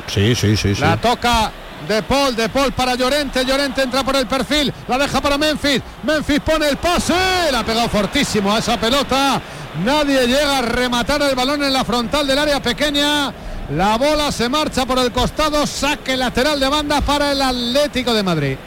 Sí, 0.07 0.35
sí, 0.35 0.55
sí, 0.55 0.75
sí. 0.75 0.81
La 0.81 0.97
toca 0.97 1.51
de 1.87 2.03
Paul, 2.03 2.35
de 2.35 2.49
Paul 2.49 2.71
para 2.71 2.95
Llorente, 2.95 3.45
Llorente 3.45 3.83
entra 3.83 4.03
por 4.03 4.15
el 4.15 4.27
perfil, 4.27 4.73
la 4.87 4.97
deja 4.97 5.21
para 5.21 5.37
Memphis, 5.37 5.81
Memphis 6.03 6.39
pone 6.39 6.67
el 6.67 6.77
pase, 6.77 7.13
la 7.51 7.59
ha 7.59 7.65
pegado 7.65 7.89
fortísimo 7.89 8.53
a 8.53 8.59
esa 8.59 8.79
pelota, 8.79 9.41
nadie 9.83 10.27
llega 10.27 10.59
a 10.59 10.61
rematar 10.61 11.21
el 11.21 11.35
balón 11.35 11.63
en 11.63 11.73
la 11.73 11.83
frontal 11.83 12.25
del 12.25 12.39
área 12.39 12.59
pequeña, 12.61 13.33
la 13.71 13.97
bola 13.97 14.31
se 14.31 14.47
marcha 14.47 14.85
por 14.85 14.99
el 14.99 15.11
costado, 15.11 15.65
saque 15.65 16.15
lateral 16.15 16.59
de 16.59 16.69
banda 16.69 17.01
para 17.01 17.31
el 17.31 17.41
Atlético 17.41 18.13
de 18.13 18.23
Madrid. 18.23 18.57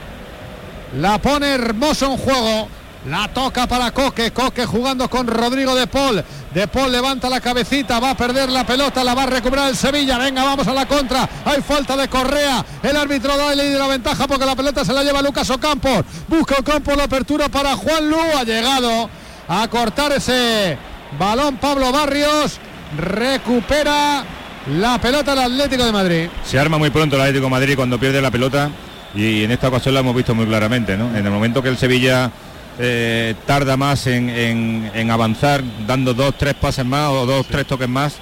La 0.97 1.19
pone 1.19 1.49
hermoso 1.49 2.07
en 2.07 2.17
juego. 2.17 2.69
La 3.07 3.29
toca 3.29 3.67
para 3.69 3.93
Coque, 3.93 4.33
Coque 4.33 4.67
jugando 4.67 5.09
con 5.09 5.29
Rodrigo 5.29 5.75
de 5.75 5.87
Paul. 5.87 6.25
De 6.55 6.67
Paul 6.67 6.91
levanta 6.91 7.29
la 7.29 7.41
cabecita, 7.41 8.01
va 8.01 8.11
a 8.11 8.17
perder 8.17 8.49
la 8.49 8.65
pelota, 8.67 9.05
la 9.05 9.15
va 9.15 9.25
a 9.25 9.27
recuperar 9.27 9.69
el 9.69 9.77
Sevilla. 9.77 10.17
Venga, 10.17 10.45
vamos 10.45 10.67
a 10.67 10.73
la 10.73 10.87
contra. 10.87 11.29
Hay 11.45 11.61
falta 11.61 11.97
de 11.97 12.09
Correa. 12.09 12.65
El 12.83 12.97
árbitro 12.97 13.37
da 13.37 13.55
ley 13.55 13.71
de 13.71 13.79
la 13.79 13.87
ventaja 13.87 14.27
porque 14.27 14.47
la 14.47 14.57
pelota 14.57 14.85
se 14.85 14.93
la 14.93 15.03
lleva 15.03 15.21
Lucas 15.21 15.49
Ocampos. 15.51 16.05
Busca 16.27 16.57
Ocampos 16.59 16.97
la 16.97 17.05
apertura 17.05 17.49
para 17.49 17.77
Juan 17.77 18.09
Lu. 18.09 18.19
Ha 18.39 18.45
llegado 18.45 19.11
a 19.47 19.69
cortar 19.69 20.13
ese 20.13 20.79
balón 21.19 21.59
Pablo 21.59 21.93
Barrios. 21.93 22.59
Recupera 22.97 24.25
la 24.73 24.99
pelota 24.99 25.35
el 25.35 25.41
Atlético 25.41 25.85
de 25.85 25.93
Madrid. 25.93 26.29
Se 26.45 26.59
arma 26.59 26.79
muy 26.79 26.89
pronto 26.89 27.17
el 27.17 27.23
Atlético 27.23 27.45
de 27.45 27.51
Madrid 27.51 27.77
cuando 27.77 28.01
pierde 28.01 28.23
la 28.23 28.31
pelota 28.31 28.71
y 29.15 29.45
en 29.45 29.51
esta 29.51 29.69
ocasión 29.69 29.95
lo 29.95 30.01
hemos 30.01 30.15
visto 30.15 30.35
muy 30.35 30.47
claramente. 30.47 30.97
¿no? 30.97 31.15
En 31.15 31.25
el 31.27 31.31
momento 31.31 31.63
que 31.63 31.69
el 31.69 31.77
Sevilla 31.77 32.31
eh, 32.79 33.35
tarda 33.47 33.77
más 33.77 34.07
en, 34.07 34.29
en- 34.31 34.91
en 34.95 35.11
avanzar, 35.11 35.63
dando 35.87 36.15
dos, 36.15 36.35
tres 36.39 36.55
pases 36.55 36.85
más 36.85 37.11
o 37.11 37.27
dos, 37.27 37.47
tres 37.47 37.67
toques 37.67 37.89
más, 37.89 38.15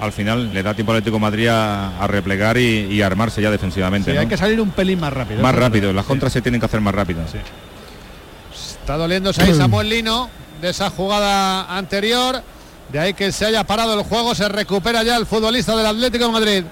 al 0.00 0.12
final 0.12 0.52
le 0.52 0.62
da 0.62 0.74
tiempo 0.74 0.92
al 0.92 0.98
Atlético 0.98 1.16
de 1.16 1.20
Madrid 1.22 1.48
a, 1.48 1.98
a 2.02 2.06
replegar 2.06 2.56
y, 2.58 2.86
y 2.90 3.02
armarse 3.02 3.40
ya 3.40 3.50
defensivamente. 3.50 4.10
Sí, 4.10 4.14
¿no? 4.14 4.20
hay 4.20 4.26
que 4.26 4.36
salir 4.36 4.60
un 4.60 4.70
pelín 4.70 4.98
más 5.00 5.12
rápido. 5.12 5.40
Más 5.42 5.54
rápido, 5.54 5.92
las 5.92 6.04
contras 6.04 6.32
se 6.32 6.42
tienen 6.42 6.60
que 6.60 6.66
hacer 6.66 6.80
más 6.80 6.94
rápidas. 6.94 7.30
Está 8.52 8.96
doliéndose 8.96 9.42
ahí 9.42 9.54
Samuel 9.56 9.88
Lino 9.88 10.28
de 10.60 10.70
esa 10.70 10.90
jugada 10.90 11.76
anterior. 11.76 12.42
De 12.92 12.98
ahí 12.98 13.14
que 13.14 13.32
se 13.32 13.46
haya 13.46 13.64
parado 13.64 13.98
el 13.98 14.04
juego, 14.04 14.34
se 14.34 14.48
recupera 14.48 15.02
ya 15.02 15.16
el 15.16 15.24
futbolista 15.24 15.74
del 15.76 15.86
Atlético 15.86 16.26
de 16.26 16.32
Madrid. 16.32 16.64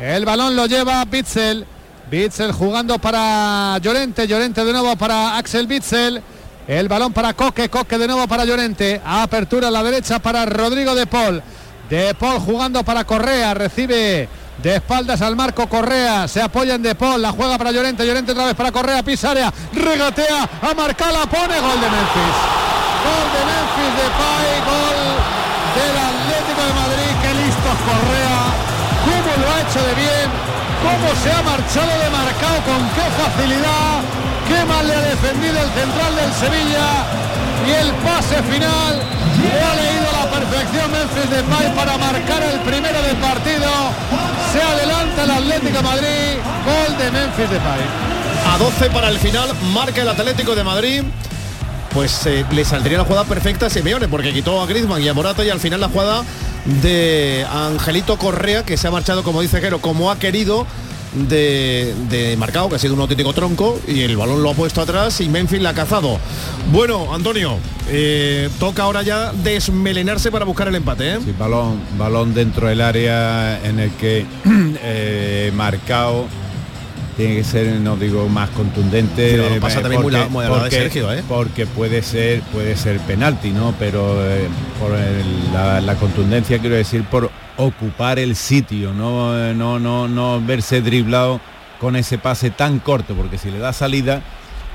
El 0.00 0.24
balón 0.24 0.56
lo 0.56 0.66
lleva 0.66 1.04
Bitzel. 1.04 1.66
Bitzel 2.10 2.52
jugando 2.52 2.98
para 2.98 3.76
Llorente, 3.82 4.26
Llorente 4.26 4.64
de 4.64 4.72
nuevo 4.72 4.96
para 4.96 5.36
Axel 5.36 5.66
Bitzel. 5.66 6.22
El 6.70 6.86
balón 6.86 7.12
para 7.12 7.34
Coque, 7.34 7.68
Coque 7.68 7.98
de 7.98 8.06
nuevo 8.06 8.28
para 8.28 8.44
Llorente. 8.44 9.02
Apertura 9.04 9.66
a 9.66 9.70
la 9.72 9.82
derecha 9.82 10.20
para 10.20 10.46
Rodrigo 10.46 10.94
de 10.94 11.04
Paul. 11.04 11.42
De 11.90 12.14
Paul 12.14 12.38
jugando 12.38 12.84
para 12.84 13.02
Correa, 13.02 13.54
recibe 13.54 14.28
de 14.62 14.76
espaldas 14.76 15.20
al 15.20 15.34
marco 15.34 15.68
Correa, 15.68 16.28
se 16.28 16.40
apoya 16.40 16.76
en 16.76 16.82
De 16.82 16.94
Paul, 16.94 17.20
la 17.20 17.32
juega 17.32 17.58
para 17.58 17.72
Llorente, 17.72 18.06
Llorente 18.06 18.30
otra 18.30 18.44
vez 18.44 18.54
para 18.54 18.70
Correa, 18.70 19.02
pisa 19.02 19.32
área, 19.32 19.52
regatea, 19.72 20.48
a 20.62 20.72
marcar 20.72 21.12
la 21.12 21.26
pone, 21.26 21.58
gol 21.58 21.80
de 21.80 21.90
Memphis. 21.90 22.38
Gol 23.02 23.26
de 23.34 23.42
Memphis 23.50 23.92
de 23.98 24.06
Pay, 24.14 24.50
gol 24.70 25.00
del 25.74 25.96
Atlético 26.06 26.62
de 26.62 26.74
Madrid, 26.78 27.10
qué 27.20 27.30
listo 27.34 27.70
Correa, 27.82 28.38
cómo 29.02 29.30
lo 29.42 29.46
ha 29.50 29.60
hecho 29.60 29.80
de 29.88 29.94
bien, 29.96 30.19
cómo 30.82 31.08
se 31.22 31.30
ha 31.32 31.42
marchado 31.42 31.92
de 31.98 32.10
marcado, 32.10 32.56
con 32.64 32.80
qué 32.96 33.06
facilidad, 33.16 34.00
qué 34.48 34.64
mal 34.64 34.86
le 34.86 34.94
ha 34.94 35.00
defendido 35.00 35.56
el 35.60 35.70
central 35.70 36.12
del 36.16 36.32
Sevilla 36.34 36.88
y 37.66 37.70
el 37.70 37.92
pase 38.04 38.42
final 38.44 38.92
lo 39.40 39.66
ha 39.66 39.74
leído 39.74 40.06
a 40.08 40.24
la 40.24 40.30
perfección 40.30 40.90
Memphis 40.90 41.30
Depay 41.30 41.74
para 41.74 41.96
marcar 41.98 42.42
el 42.42 42.60
primero 42.60 43.02
del 43.02 43.16
partido. 43.16 43.68
Se 44.52 44.60
adelanta 44.62 45.24
el 45.24 45.30
Atlético 45.30 45.82
Madrid, 45.82 46.40
gol 46.64 46.98
de 46.98 47.10
Memphis 47.10 47.50
Depay. 47.50 47.82
A 48.52 48.58
12 48.58 48.90
para 48.90 49.08
el 49.08 49.18
final, 49.18 49.48
marca 49.72 50.00
el 50.00 50.08
Atlético 50.08 50.54
de 50.54 50.64
Madrid. 50.64 51.02
Pues 51.92 52.26
eh, 52.26 52.44
le 52.52 52.64
saldría 52.64 52.98
la 52.98 53.04
jugada 53.04 53.24
perfecta 53.24 53.66
a 53.66 53.70
Simeone, 53.70 54.08
porque 54.08 54.32
quitó 54.32 54.60
a 54.60 54.66
Griezmann 54.66 55.02
y 55.02 55.08
a 55.08 55.14
Morata 55.14 55.44
y 55.44 55.50
al 55.50 55.60
final 55.60 55.80
la 55.80 55.88
jugada 55.88 56.24
de 56.82 57.46
Angelito 57.50 58.16
Correa, 58.16 58.64
que 58.64 58.76
se 58.76 58.86
ha 58.86 58.90
marchado, 58.90 59.22
como 59.22 59.40
dice 59.40 59.60
Jero, 59.60 59.80
como 59.80 60.10
ha 60.10 60.18
querido 60.18 60.66
de, 61.14 61.94
de 62.08 62.36
marcado, 62.36 62.68
que 62.68 62.76
ha 62.76 62.78
sido 62.78 62.94
un 62.94 63.00
auténtico 63.00 63.32
tronco, 63.32 63.80
y 63.86 64.02
el 64.02 64.16
balón 64.16 64.42
lo 64.42 64.50
ha 64.50 64.54
puesto 64.54 64.80
atrás 64.80 65.20
y 65.20 65.28
Memphis 65.28 65.60
la 65.60 65.70
ha 65.70 65.74
cazado. 65.74 66.18
Bueno, 66.70 67.12
Antonio, 67.12 67.58
eh, 67.88 68.48
toca 68.58 68.84
ahora 68.84 69.02
ya 69.02 69.32
desmelenarse 69.32 70.30
para 70.30 70.44
buscar 70.44 70.68
el 70.68 70.76
empate. 70.76 71.14
¿eh? 71.14 71.18
Sí, 71.24 71.34
balón, 71.36 71.80
balón 71.98 72.34
dentro 72.34 72.68
del 72.68 72.80
área 72.80 73.60
en 73.64 73.80
el 73.80 73.90
que 73.92 74.26
eh, 74.82 75.50
marcado 75.54 76.26
tiene 77.20 77.36
que 77.36 77.44
ser, 77.44 77.66
no 77.80 77.96
digo, 77.96 78.28
más 78.30 78.48
contundente. 78.50 79.34
El 79.34 79.40
balón 79.42 79.60
pasa 79.60 79.78
eh, 79.78 79.82
también 79.82 80.02
muy 80.02 80.12
la- 80.12 80.28
muy 80.28 80.44
a 80.44 80.48
la 80.48 80.64
de 80.64 80.70
Sergio, 80.70 81.12
¿eh? 81.12 81.22
Porque 81.28 81.66
puede 81.66 82.02
ser, 82.02 82.40
puede 82.52 82.76
ser 82.76 82.98
penalti, 83.00 83.50
¿no? 83.50 83.74
Pero 83.78 84.16
eh, 84.26 84.48
por 84.80 84.92
el- 84.96 85.52
la, 85.52 85.80
la 85.82 85.94
contundencia 85.96 86.58
quiero 86.58 86.76
decir 86.76 87.04
por 87.04 87.30
ocupar 87.58 88.18
el 88.18 88.36
sitio, 88.36 88.94
no, 88.94 89.36
eh, 89.38 89.52
no, 89.54 89.78
no, 89.78 90.08
no 90.08 90.40
verse 90.40 90.80
driblado 90.80 91.40
con 91.78 91.94
ese 91.94 92.16
pase 92.16 92.50
tan 92.50 92.78
corto, 92.78 93.14
porque 93.14 93.36
si 93.36 93.50
le 93.50 93.58
da 93.58 93.72
salida, 93.74 94.22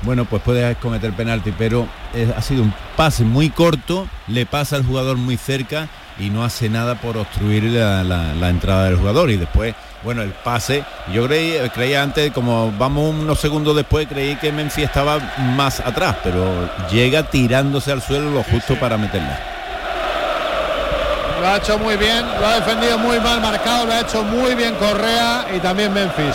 bueno, 0.02 0.24
pues 0.24 0.40
puede 0.42 0.74
cometer 0.76 1.12
penalti, 1.14 1.52
pero 1.58 1.88
eh, 2.14 2.32
ha 2.36 2.42
sido 2.42 2.62
un 2.62 2.72
pase 2.96 3.24
muy 3.24 3.50
corto, 3.50 4.06
le 4.28 4.46
pasa 4.46 4.76
al 4.76 4.84
jugador 4.84 5.16
muy 5.16 5.36
cerca 5.36 5.88
y 6.18 6.30
no 6.30 6.44
hace 6.44 6.68
nada 6.68 6.94
por 7.00 7.16
obstruir 7.16 7.64
la, 7.64 8.04
la- 8.04 8.34
la 8.34 8.48
entrada 8.50 8.84
del 8.84 8.96
jugador. 8.96 9.30
Y 9.30 9.36
después, 9.36 9.74
bueno, 10.02 10.22
el 10.22 10.30
pase, 10.30 10.84
yo 11.12 11.26
creí, 11.26 11.58
creía 11.74 12.02
antes, 12.02 12.30
como 12.32 12.72
vamos 12.78 13.10
unos 13.14 13.40
segundos 13.40 13.74
después, 13.74 14.06
creí 14.08 14.36
que 14.36 14.52
Memphis 14.52 14.84
estaba 14.84 15.18
más 15.56 15.80
atrás, 15.80 16.16
pero 16.22 16.68
llega 16.90 17.24
tirándose 17.24 17.90
al 17.92 18.02
suelo 18.02 18.30
lo 18.30 18.42
justo 18.44 18.76
para 18.76 18.96
meterla. 18.96 19.38
Lo 21.40 21.48
ha 21.48 21.56
hecho 21.58 21.78
muy 21.78 21.96
bien, 21.96 22.24
lo 22.40 22.46
ha 22.46 22.54
defendido 22.56 22.98
muy 22.98 23.20
mal 23.20 23.40
marcado, 23.40 23.84
lo 23.86 23.92
ha 23.92 24.00
hecho 24.00 24.22
muy 24.22 24.54
bien 24.54 24.74
Correa 24.76 25.46
y 25.54 25.58
también 25.58 25.92
Memphis. 25.92 26.34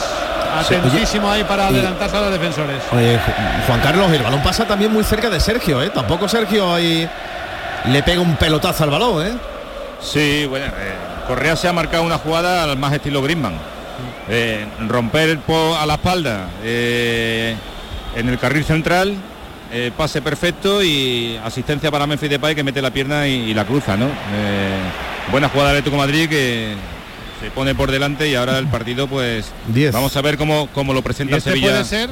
atentísimo 0.59 1.32
ahí 1.32 1.43
para 1.45 1.68
adelantarse 1.68 2.18
a 2.18 2.22
los 2.22 2.32
defensores. 2.32 2.82
Oye, 2.91 3.16
Ju- 3.18 3.66
Juan 3.68 3.80
Carlos, 3.80 4.12
el 4.12 4.22
balón 4.22 4.43
pasa 4.43 4.66
también 4.66 4.91
muy 4.91 5.03
cerca 5.03 5.30
de 5.30 5.39
Sergio, 5.39 5.82
¿eh? 5.82 5.89
Tampoco 5.89 6.28
Sergio 6.28 6.74
ahí 6.74 7.09
le 7.86 8.03
pega 8.03 8.20
un 8.22 8.36
pelotazo 8.36 8.84
al 8.84 8.89
balón, 8.91 9.26
¿eh? 9.26 9.32
Sí, 10.01 10.45
bueno, 10.47 10.66
eh, 10.68 10.93
Correa 11.32 11.55
se 11.55 11.65
ha 11.69 11.71
marcado 11.71 12.03
una 12.03 12.17
jugada 12.17 12.65
al 12.65 12.77
más 12.77 12.91
estilo 12.91 13.21
Griezmann. 13.21 13.53
Eh, 14.29 14.65
romper 14.89 15.29
el 15.29 15.39
po- 15.39 15.77
a 15.77 15.86
la 15.86 15.93
espalda 15.93 16.49
eh, 16.61 17.55
en 18.17 18.27
el 18.27 18.38
carril 18.38 18.65
central, 18.65 19.15
eh, 19.71 19.91
pase 19.95 20.21
perfecto 20.21 20.84
y 20.84 21.39
asistencia 21.41 21.89
para 21.89 22.05
Memphis 22.05 22.29
Depay 22.32 22.53
que 22.53 22.65
mete 22.65 22.82
la 22.82 22.91
pierna 22.91 23.29
y, 23.29 23.49
y 23.49 23.53
la 23.53 23.63
cruza, 23.63 23.95
¿no? 23.95 24.07
Eh, 24.07 24.77
buena 25.32 25.47
jugada 25.47 25.71
de 25.71 25.77
Atlético 25.77 25.95
Madrid 25.97 26.27
que 26.27 26.73
se 27.41 27.49
pone 27.51 27.73
por 27.75 27.89
delante 27.89 28.27
y 28.27 28.36
ahora 28.36 28.57
el 28.57 28.67
partido 28.67 29.07
pues 29.07 29.53
Diez. 29.67 29.93
vamos 29.93 30.13
a 30.17 30.21
ver 30.21 30.38
cómo, 30.38 30.67
cómo 30.73 30.91
lo 30.93 30.99
Y 30.99 31.03
presenta 31.03 31.38
este 31.38 31.51
Sevilla. 31.51 31.69
puede 31.69 31.86
ser 31.86 32.09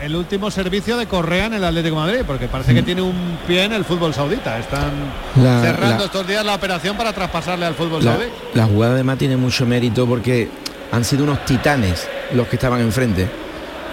el 0.00 0.16
último 0.16 0.50
servicio 0.50 0.96
de 0.96 1.06
Correa 1.06 1.46
en 1.46 1.54
el 1.54 1.64
Atlético 1.64 1.96
de 1.96 2.00
Madrid, 2.06 2.20
porque 2.26 2.48
parece 2.48 2.72
que 2.74 2.82
tiene 2.82 3.02
un 3.02 3.38
pie 3.46 3.64
en 3.64 3.72
el 3.72 3.84
fútbol 3.84 4.14
saudita. 4.14 4.58
Están 4.58 4.90
La- 5.36 5.60
cerrando 5.60 5.98
la- 5.98 6.04
estos 6.04 6.26
días 6.26 6.44
la 6.44 6.54
operación 6.54 6.96
para 6.96 7.12
traspasarle 7.12 7.66
al 7.66 7.74
fútbol 7.74 8.04
La, 8.04 8.12
saudí. 8.12 8.26
la 8.54 8.64
jugada 8.64 8.94
además 8.94 9.18
tiene 9.18 9.36
mucho 9.36 9.66
mérito 9.66 10.06
porque 10.06 10.48
han 10.90 11.04
sido 11.04 11.24
unos 11.24 11.44
titanes 11.44 12.08
los 12.32 12.46
que 12.48 12.56
estaban 12.56 12.80
enfrente. 12.80 13.28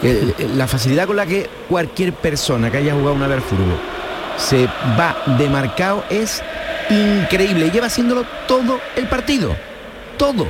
Que, 0.01 0.11
eh, 0.37 0.49
La 0.55 0.67
facilidad 0.67 1.07
con 1.07 1.15
la 1.17 1.25
que 1.25 1.49
cualquier 1.67 2.13
persona 2.13 2.71
que 2.71 2.77
haya 2.77 2.93
jugado 2.93 3.13
una 3.13 3.27
vez 3.27 3.37
al 3.37 3.43
fútbol 3.43 3.77
se 4.37 4.67
va 4.97 5.17
de 5.37 5.49
marcado 5.49 6.03
es 6.09 6.41
increíble. 6.89 7.67
Y 7.67 7.71
lleva 7.71 7.87
haciéndolo 7.87 8.23
todo 8.47 8.79
el 8.95 9.07
partido. 9.07 9.55
Todo. 10.17 10.47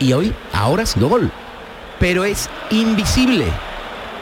Y 0.00 0.12
hoy, 0.12 0.32
ahora 0.52 0.84
ha 0.84 0.86
sido 0.86 1.08
gol. 1.08 1.30
Pero 1.98 2.24
es 2.24 2.48
invisible. 2.70 3.46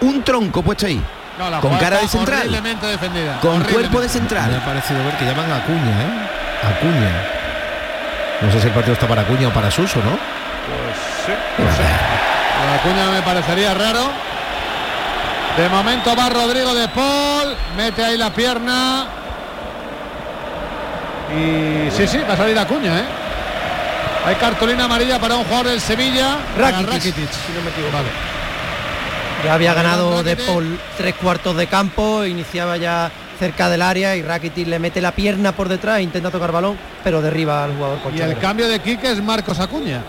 Un 0.07 0.23
tronco 0.23 0.63
puesto 0.63 0.87
ahí. 0.87 1.03
No, 1.39 1.51
la 1.51 1.61
con 1.61 1.77
cara 1.79 1.99
de 1.99 2.09
central. 2.09 2.51
defendida. 2.81 3.41
Con 3.41 3.63
cuerpo 3.65 4.01
de 4.01 4.07
Me 4.07 4.13
central. 4.13 4.55
ha 4.55 4.65
parecido 4.65 5.05
ver 5.05 5.17
que 5.19 5.25
llaman 5.25 5.51
a 5.51 5.57
Acuña, 5.57 6.03
¿eh? 6.03 6.69
Acuña. 6.77 7.13
No 8.41 8.53
sé 8.53 8.61
si 8.61 8.67
el 8.69 8.73
partido 8.73 8.95
está 8.95 9.07
para 9.07 9.23
Acuña 9.23 9.49
o 9.49 9.53
para 9.53 9.71
Suso, 9.71 9.99
¿no? 9.99 10.11
Pues 10.11 10.97
sí, 11.27 11.33
cuña 12.87 13.11
me 13.11 13.23
parecería 13.23 13.75
raro. 13.75 14.11
De 15.57 15.69
momento 15.69 16.15
va 16.15 16.29
Rodrigo 16.29 16.75
de 16.75 16.89
Paul, 16.89 17.57
mete 17.77 18.05
ahí 18.05 18.17
la 18.17 18.31
pierna. 18.31 19.07
Y 21.35 21.91
sí, 21.91 22.07
sí, 22.07 22.19
va 22.29 22.35
a 22.35 22.37
salir 22.37 22.55
la 22.55 22.67
cuña, 22.67 22.99
¿eh? 22.99 23.05
Hay 24.27 24.35
cartulina 24.37 24.85
amarilla 24.85 25.19
para 25.19 25.37
un 25.37 25.45
jugador 25.45 25.69
del 25.69 25.81
Sevilla. 25.81 26.37
Rakitic, 26.59 26.93
Rakitic. 26.93 27.31
si 27.31 27.53
no 27.53 27.63
me 27.63 27.71
equivoco. 27.71 27.97
Vale. 27.97 28.36
Ya 29.47 29.55
había 29.55 29.75
ganado 29.75 30.23
de. 30.23 30.37
Paul 30.37 30.79
tres 30.97 31.15
cuartos 31.15 31.57
de 31.57 31.67
campo, 31.67 32.25
iniciaba 32.25 32.77
ya 32.77 33.11
cerca 33.39 33.69
del 33.69 33.83
área 33.83 34.17
y 34.17 34.23
Rakitic 34.23 34.67
le 34.67 34.79
mete 34.79 35.01
la 35.01 35.13
pierna 35.13 35.53
por 35.53 35.69
detrás, 35.69 36.01
intenta 36.01 36.31
tocar 36.31 36.53
balón, 36.53 36.77
pero 37.05 37.21
derriba 37.21 37.65
al 37.65 37.75
jugador 37.75 37.99
Y 38.15 38.21
el 38.21 38.39
cambio 38.39 38.67
de 38.69 38.81
Quique 38.81 39.11
es 39.11 39.23
Marcos 39.23 39.59
Acuña. 39.61 40.03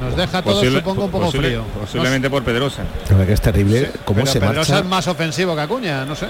Nos 0.00 0.16
deja 0.16 0.42
todo, 0.42 0.54
Posible- 0.60 0.80
supongo, 0.80 1.04
un 1.04 1.10
poco 1.10 1.24
posible- 1.26 1.48
frío. 1.48 1.64
Posiblemente 1.80 2.28
por 2.28 2.42
Pedrosa. 2.42 2.82
Que 3.26 3.32
es 3.32 3.40
terrible 3.40 3.90
cómo 4.04 4.20
Pero 4.20 4.32
se 4.32 4.40
Pedrosa 4.40 4.58
marcha. 4.72 4.78
es 4.80 4.84
más 4.84 5.06
ofensivo 5.06 5.54
que 5.54 5.60
Acuña, 5.62 6.04
no 6.04 6.14
sé. 6.16 6.26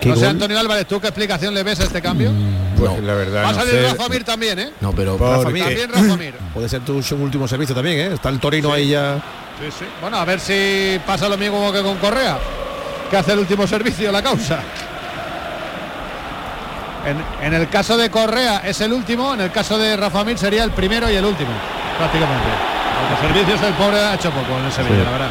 Qué 0.00 0.10
No 0.10 0.16
sé. 0.16 0.26
Antonio 0.26 0.58
Álvarez, 0.58 0.86
¿tú 0.86 1.00
qué 1.00 1.06
explicación 1.08 1.54
le 1.54 1.62
ves 1.62 1.80
a 1.80 1.84
este 1.84 2.02
cambio? 2.02 2.30
Pues 2.76 3.02
la 3.02 3.14
verdad 3.14 3.44
Va 3.44 3.48
a 3.48 3.52
no 3.52 3.58
salir 3.60 3.74
sé. 3.74 3.88
Rafa 3.88 4.08
Mir 4.10 4.24
también, 4.24 4.58
¿eh? 4.58 4.70
No, 4.82 4.92
pero 4.92 5.16
Rafa 5.16 5.48
Mir. 5.48 5.64
También 5.64 5.90
Rafa 5.90 6.16
Mir. 6.18 6.34
Puede 6.52 6.68
ser 6.68 6.82
tu 6.82 7.02
su 7.02 7.16
último 7.16 7.48
servicio 7.48 7.74
también, 7.74 7.98
¿eh? 8.00 8.14
Está 8.14 8.28
el 8.28 8.38
Torino 8.38 8.72
ahí 8.72 8.88
ya. 8.90 9.22
Sí, 9.60 9.70
sí. 9.78 9.84
Bueno, 10.00 10.16
a 10.18 10.24
ver 10.24 10.40
si 10.40 11.00
pasa 11.06 11.28
lo 11.28 11.36
mismo 11.38 11.72
que 11.72 11.82
con 11.82 11.96
Correa, 11.98 12.38
que 13.10 13.16
hace 13.16 13.32
el 13.32 13.38
último 13.40 13.66
servicio 13.66 14.10
la 14.10 14.22
causa. 14.22 14.60
En, 17.06 17.22
en 17.46 17.54
el 17.54 17.68
caso 17.68 17.96
de 17.96 18.10
Correa 18.10 18.62
es 18.64 18.80
el 18.80 18.92
último, 18.92 19.34
en 19.34 19.42
el 19.42 19.50
caso 19.52 19.76
de 19.78 19.96
Rafa 19.96 20.24
Mir 20.24 20.38
sería 20.38 20.64
el 20.64 20.70
primero 20.70 21.10
y 21.10 21.14
el 21.14 21.24
último, 21.24 21.50
prácticamente. 21.98 22.48
Los 23.10 23.20
servicios 23.20 23.60
el 23.62 23.74
pobre 23.74 23.98
ha 23.98 24.14
hecho 24.14 24.30
poco 24.30 24.58
en 24.58 24.64
el 24.64 24.72
Sevilla, 24.72 24.96
Sí. 24.96 25.04
la 25.04 25.10
verdad. 25.10 25.30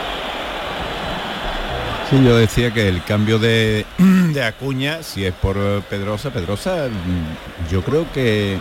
Sí, 2.10 2.24
yo 2.24 2.38
decía 2.38 2.72
que 2.72 2.88
el 2.88 3.04
cambio 3.04 3.40
de, 3.40 3.86
de 3.98 4.44
Acuña, 4.46 5.02
si 5.02 5.26
es 5.26 5.34
por 5.34 5.58
Pedrosa, 5.84 6.30
Pedrosa, 6.30 6.88
mm, 6.88 7.72
yo 7.72 7.82
creo 7.82 8.06
que 8.14 8.60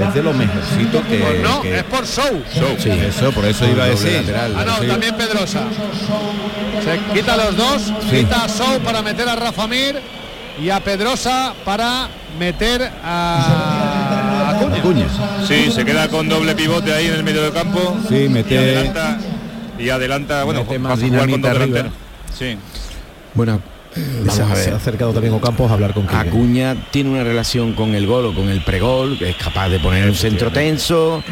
es 0.00 0.14
de 0.14 0.22
lo 0.22 0.32
mejorcito 0.32 1.02
que, 1.08 1.18
Pues 1.18 1.40
no, 1.42 1.62
que- 1.62 1.78
es 1.78 1.84
por 1.84 2.06
Show. 2.06 2.42
Sí, 2.78 2.90
eso, 2.90 3.32
por 3.32 3.44
eso 3.44 3.66
iba 3.66 3.84
a 3.84 3.86
decir. 3.88 4.12
lateral. 4.12 4.54
Ah, 4.58 4.64
no, 4.64 4.78
Sí. 4.80 4.86
también 4.86 5.14
Pedrosa. 5.16 5.62
Se 6.84 7.14
quita 7.14 7.36
los 7.36 7.56
dos, 7.56 7.82
Sí. 8.10 8.16
quita 8.18 8.44
a 8.44 8.48
Show 8.48 8.78
para 8.84 9.02
meter 9.02 9.28
a 9.28 9.36
Rafa 9.36 9.66
Mir 9.66 10.00
y 10.60 10.70
a 10.70 10.80
Pedrosa 10.80 11.54
para 11.64 12.08
meter 12.38 12.90
a 13.04 14.54
Acuña. 14.56 14.76
Acuña. 14.78 15.06
Sí, 15.46 15.70
se 15.70 15.84
queda 15.84 16.08
con 16.08 16.28
doble 16.28 16.54
pivote 16.54 16.92
ahí 16.92 17.06
en 17.06 17.14
el 17.14 17.24
medio 17.24 17.42
del 17.42 17.52
campo. 17.52 17.96
Sí, 18.08 18.24
y 18.24 18.28
mete- 18.28 18.58
adelanta 18.58 19.18
y 19.78 19.90
adelanta, 19.90 20.44
bueno, 20.44 20.60
Mete 20.60 20.74
pasa 20.80 20.82
más 20.88 20.92
a 21.02 21.06
jugar 21.06 21.30
con. 21.30 21.92
Sí. 22.36 22.56
bueno, 23.34 23.60
vamos 23.96 24.34
se, 24.34 24.42
a 24.42 24.46
se 24.46 24.52
ha 24.52 24.54
ver. 24.54 24.74
acercado 24.74 25.12
también 25.12 25.34
Ocampos 25.34 25.70
a 25.70 25.74
hablar 25.74 25.92
con 25.94 26.06
Quique. 26.06 26.16
Acuña 26.28 26.76
tiene 26.90 27.10
una 27.10 27.24
relación 27.24 27.72
con 27.74 27.94
el 27.94 28.06
gol 28.06 28.26
o 28.26 28.34
con 28.34 28.48
el 28.48 28.60
pregol, 28.62 29.16
es 29.20 29.36
capaz 29.36 29.68
de 29.68 29.78
poner 29.80 30.08
un 30.08 30.14
centro 30.14 30.50
tenso, 30.50 31.22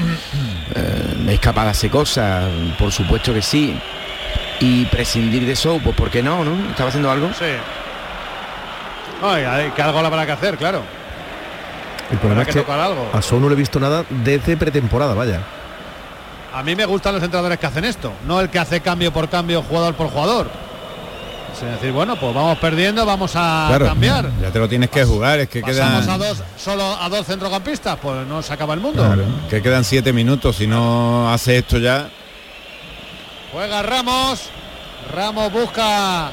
eh, 0.75 1.33
es 1.33 1.41
capaz 1.41 1.65
de 1.65 1.71
hacer 1.71 1.91
cosas, 1.91 2.45
por 2.79 2.91
supuesto 2.93 3.33
que 3.35 3.43
sí. 3.43 3.79
Y 4.61 4.87
prescindir 4.87 5.45
de 5.45 5.53
eso, 5.53 5.79
pues 5.85 5.95
¿por 5.95 6.11
qué 6.11 6.23
no? 6.23 6.43
¿no? 6.45 6.71
¿Estaba 6.71 6.89
haciendo 6.89 7.11
algo? 7.11 7.29
Sí. 7.39 7.45
Ay, 9.23 9.71
que 9.75 9.83
algo 9.83 9.99
habrá 9.99 10.25
que 10.27 10.33
hacer, 10.33 10.57
claro. 10.57 10.83
El 12.11 12.19
problema 12.19 12.43
es 12.43 12.49
que 12.49 12.55
que 12.55 12.61
tocar 12.61 12.79
algo. 12.79 13.11
a 13.13 13.21
Sou 13.21 13.41
no 13.41 13.49
le 13.49 13.55
he 13.55 13.59
visto 13.59 13.81
nada 13.81 14.05
desde 14.09 14.57
pretemporada, 14.57 15.15
vaya. 15.15 15.41
A 16.55 16.63
mí 16.63 16.75
me 16.75 16.85
gustan 16.87 17.15
los 17.15 17.23
entrenadores 17.23 17.59
que 17.59 17.67
hacen 17.67 17.85
esto, 17.85 18.13
no 18.27 18.41
el 18.41 18.49
que 18.49 18.59
hace 18.59 18.81
cambio 18.81 19.13
por 19.13 19.29
cambio, 19.29 19.63
jugador 19.63 19.95
por 19.95 20.09
jugador. 20.09 20.49
Es 21.63 21.73
decir, 21.73 21.93
bueno, 21.93 22.17
pues 22.17 22.35
vamos 22.35 22.59
perdiendo, 22.59 23.05
vamos 23.07 23.33
a 23.35 23.67
Claro, 23.69 23.87
cambiar. 23.87 24.31
ya 24.41 24.51
te 24.51 24.59
lo 24.59 24.69
tienes 24.69 24.91
que 24.91 25.05
jugar, 25.05 25.41
es 25.41 25.49
que 25.49 25.61
Pasamos 25.61 26.05
quedan, 26.05 26.11
a 26.11 26.19
dos, 26.27 26.43
solo 26.57 26.85
a 27.01 27.09
dos 27.09 27.27
centrocampistas, 27.27 27.97
pues 28.01 28.27
no 28.27 28.43
se 28.43 28.53
acaba 28.53 28.75
el 28.75 28.81
mundo. 28.81 29.03
claro, 29.05 29.25
que 29.49 29.63
quedan 29.63 29.85
siete 29.85 30.13
minutos, 30.13 30.57
si 30.57 30.67
no 30.67 31.33
hace 31.33 31.59
esto 31.59 31.79
ya, 31.79 32.09
Juega 33.53 33.83
Ramos. 33.83 34.41
Ramos 35.15 35.53
busca 35.53 36.31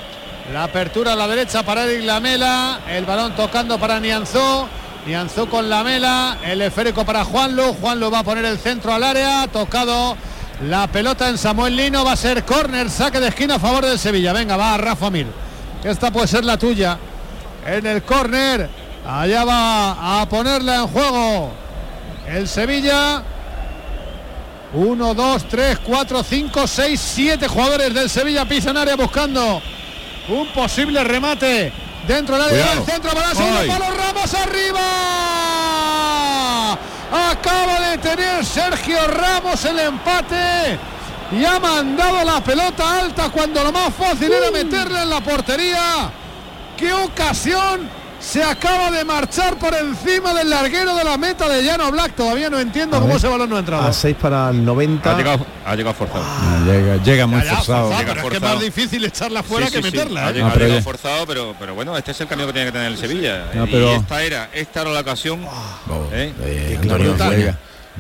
la 0.52 0.64
apertura 0.64 1.14
a 1.14 1.16
la 1.16 1.28
derecha 1.28 1.64
para 1.64 1.86
Eric 1.86 2.04
Lamela. 2.06 2.80
El 2.90 3.06
balón 3.06 3.34
tocando 3.36 3.80
para 3.80 4.00
Nianzó. 4.00 4.68
Nianzó 5.06 5.48
con 5.50 5.70
Lamela. 5.70 6.38
El 6.44 6.62
esférico 6.62 7.06
para 7.06 7.24
Juanlu. 7.24 7.74
Juanlu 7.76 8.12
va 8.12 8.20
a 8.20 8.24
poner 8.24 8.44
el 8.46 8.58
centro 8.58 8.94
al 8.94 9.04
área. 9.04 9.48
Tocado 9.48 10.18
la 10.62 10.88
pelota 10.88 11.30
en 11.30 11.38
Samuel 11.38 11.76
Lino. 11.76 12.06
Va 12.06 12.14
a 12.14 12.18
ser 12.18 12.44
córner. 12.44 12.90
Saque 12.90 13.20
de 13.20 13.28
esquina 13.28 13.56
a 13.56 13.60
favor 13.60 13.86
del 13.86 14.00
Sevilla. 14.00 14.34
Venga, 14.34 14.58
va 14.58 14.78
Rafa 14.78 15.10
Mir. 15.10 15.28
Esta 15.84 16.12
puede 16.12 16.28
ser 16.28 16.46
la 16.46 16.58
tuya. 16.58 16.98
En 17.66 17.86
el 17.86 18.04
córner. 18.04 18.70
Allá 19.06 19.44
va 19.44 20.22
a 20.22 20.30
ponerla 20.30 20.76
en 20.76 20.88
juego. 20.88 21.52
El 22.28 22.48
Sevilla. 22.48 23.24
1, 24.74 25.14
2, 25.14 25.48
3, 25.50 25.80
4, 25.86 26.24
5, 26.24 26.68
6, 26.68 27.00
7 27.00 27.48
jugadores 27.48 27.94
del 27.94 28.10
Sevilla 28.10 28.44
pisan 28.46 28.76
área 28.76 28.96
buscando 28.96 29.62
un 30.30 30.48
posible 30.48 31.04
remate 31.04 31.72
dentro 32.08 32.36
del 32.38 32.46
área 32.46 32.74
del 32.74 32.84
centro 32.84 33.12
para 33.12 33.30
el 33.32 33.38
segundo 33.38 33.68
palo 33.68 33.86
Ramos 33.92 34.34
arriba. 34.34 34.80
Acaba 37.14 37.80
de 37.80 37.98
tener 38.00 38.44
Sergio 38.44 38.98
Ramos 39.08 39.64
el 39.66 39.78
empate 39.78 40.80
y 41.32 41.46
ha 41.46 41.60
mandado 41.60 42.24
la 42.24 42.44
pelota 42.44 43.02
alta 43.02 43.30
cuando 43.30 43.64
lo 43.64 43.72
más 43.72 43.94
fácil 43.94 44.32
era 44.34 44.50
meterla 44.50 45.04
en 45.04 45.10
la 45.12 45.22
portería. 45.22 46.10
¡Qué 46.76 46.92
ocasión! 46.92 48.03
Se 48.24 48.42
acaba 48.42 48.90
de 48.90 49.04
marchar 49.04 49.60
por 49.60 49.76
encima 49.76 50.34
del 50.34 50.50
larguero 50.50 50.96
de 50.96 51.04
la 51.04 51.18
meta 51.18 51.48
de 51.50 51.62
Llano 51.62 51.92
Black. 51.92 52.16
Todavía 52.16 52.50
no 52.50 52.58
entiendo 52.60 52.96
A 52.98 53.00
cómo 53.02 53.10
ver. 53.10 53.18
ese 53.18 53.28
balón 53.28 53.50
no 53.50 53.58
ha 53.58 53.60
entrado. 53.60 53.84
A 53.84 53.94
6 53.94 54.16
para 54.20 54.50
el 54.50 54.64
90. 54.66 55.12
Ha 55.14 55.18
llegado, 55.18 55.46
ha 55.66 55.76
llegado 55.76 55.94
forzado. 55.94 56.24
llega, 56.66 57.04
llega 57.04 57.28
muy 57.28 57.40
Ya, 57.42 57.46
ya, 57.46 57.56
forzado. 57.58 57.82
forzado, 57.90 58.02
Llega 58.02 58.14
pero 58.14 58.22
es 58.26 58.30
que 58.32 58.36
es 58.36 58.40
forzado. 58.42 58.56
más 58.56 58.64
difícil 58.64 59.06
echarla 59.06 59.44
fuera 59.44 59.68
Sí, 59.68 59.74
que 59.74 59.84
sí, 59.84 59.90
sí. 59.92 59.98
meterla. 59.98 60.26
Ha 60.26 60.30
¿eh? 60.30 60.34
llegado, 60.34 60.50
Ah, 60.50 60.54
pero 60.54 60.66
ha 60.66 60.68
llegado 60.68 60.80
ya- 60.80 60.84
forzado, 60.84 61.28
pero, 61.28 61.56
pero 61.60 61.76
bueno, 61.76 61.98
este 61.98 62.12
es 62.12 62.22
el 62.22 62.28
cambio 62.28 62.48
que 62.48 62.54
tiene 62.54 62.66
que 62.68 62.72
tener 62.72 62.88
el 62.88 62.98
Sevilla. 62.98 63.46
No, 63.54 63.66
y 63.66 63.72
pero- 63.72 63.92
esta 63.96 64.24
era, 64.24 64.50
esta 64.54 64.82
era 64.82 64.92
la 64.92 65.00
ocasión. 65.02 65.42
¿eh? 66.14 66.34
Eh, 66.44 66.80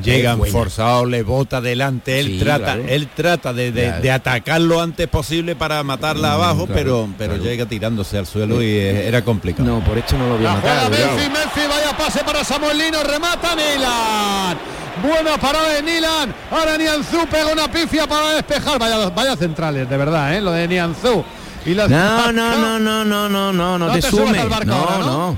Llegan 0.01 0.43
forzados, 0.45 1.07
le 1.07 1.21
bota 1.21 1.61
delante, 1.61 2.19
él 2.19 2.25
Sí, 2.27 2.39
trata, 2.39 2.63
claro. 2.73 2.83
él 2.87 3.07
trata 3.15 3.53
de, 3.53 3.71
de- 3.71 3.91
de 3.99 4.11
atacar 4.11 4.59
lo 4.59 4.81
antes 4.81 5.07
posible 5.07 5.55
para 5.55 5.83
matarla 5.83 6.29
Mm, 6.29 6.33
abajo, 6.33 6.65
claro, 6.65 6.73
pero, 6.73 7.09
pero 7.17 7.33
claro. 7.35 7.43
llega 7.49 7.65
tirándose 7.67 8.17
al 8.17 8.25
suelo 8.25 8.61
y 8.63 8.65
eh, 8.69 9.07
era 9.07 9.21
complicado. 9.23 9.65
No, 9.69 9.83
por 9.83 9.95
esto 9.97 10.17
no 10.17 10.29
lo 10.29 10.37
voy 10.37 10.45
a 10.47 10.53
matar. 10.53 10.89
Memphis, 10.89 11.29
Memphis, 11.29 11.67
vaya 11.69 11.95
pase 11.95 12.23
para 12.23 12.43
Samuel 12.43 12.77
Lino, 12.77 13.03
remata 13.03 13.55
Milan. 13.55 14.57
Buena 15.03 15.37
parada 15.37 15.69
de 15.73 15.83
Milan. 15.83 16.33
Ahora 16.49 16.75
Nianzú 16.77 17.25
pega 17.29 17.51
una 17.51 17.69
pifia 17.71 18.07
para 18.07 18.31
despejar. 18.35 18.79
Vaya, 18.79 19.09
vaya 19.09 19.35
centrales, 19.35 19.87
de 19.89 19.97
verdad, 19.97 20.35
¿eh? 20.35 20.41
lo 20.41 20.51
de 20.51 20.67
Nianzú. 20.67 21.23
Y 21.65 21.73
la 21.75 21.87
No, 21.87 22.31
no, 22.31 22.57
no, 22.57 22.79
no, 22.79 23.05
no, 23.05 23.29
no, 23.29 23.53
no, 23.53 23.77
no 23.77 23.87
No 23.87 23.93
te 23.93 24.01
te 24.01 24.09
sumes. 24.09 24.49
barco 24.49 24.65
No, 24.65 24.73
ahora, 24.75 24.97
¿no? 24.99 25.05
no. 25.05 25.37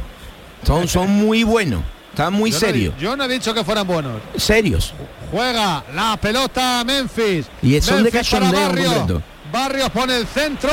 Son, 0.66 0.88
son 0.88 1.10
muy 1.12 1.44
buenos. 1.44 1.82
Están 2.16 2.32
muy 2.34 2.50
Yo 2.50 2.56
no 2.56 2.60
serios. 2.60 2.94
yo 2.98 3.18
no 3.18 3.24
he 3.26 3.28
dicho 3.28 3.54
que 3.54 3.62
fueran 3.66 3.86
buenos. 3.86 4.22
Serios. 4.38 4.94
Juega 5.32 5.84
la 5.94 6.16
pelota 6.16 6.82
Memphis. 6.86 7.48
Y 7.62 7.82
son 7.82 7.98
de 7.98 8.04
Memphis 8.12 8.30
para 8.30 8.46
cachondeo 8.46 8.68
Barrios. 8.70 8.94
completo. 8.94 9.22
Barrios 9.52 9.90
pone 9.90 10.16
el 10.18 10.26
centro. 10.26 10.72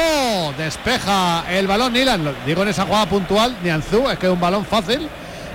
Despeja 0.57 1.45
el 1.51 1.67
balón 1.67 1.93
Nilan. 1.93 2.33
Digo 2.47 2.63
en 2.63 2.69
esa 2.69 2.85
jugada 2.87 3.07
puntual, 3.07 3.57
Nianzú, 3.63 4.09
es 4.09 4.19
que 4.21 4.27
es 4.27 4.33
un 4.33 4.39
balón 4.41 4.65
fácil 4.65 5.09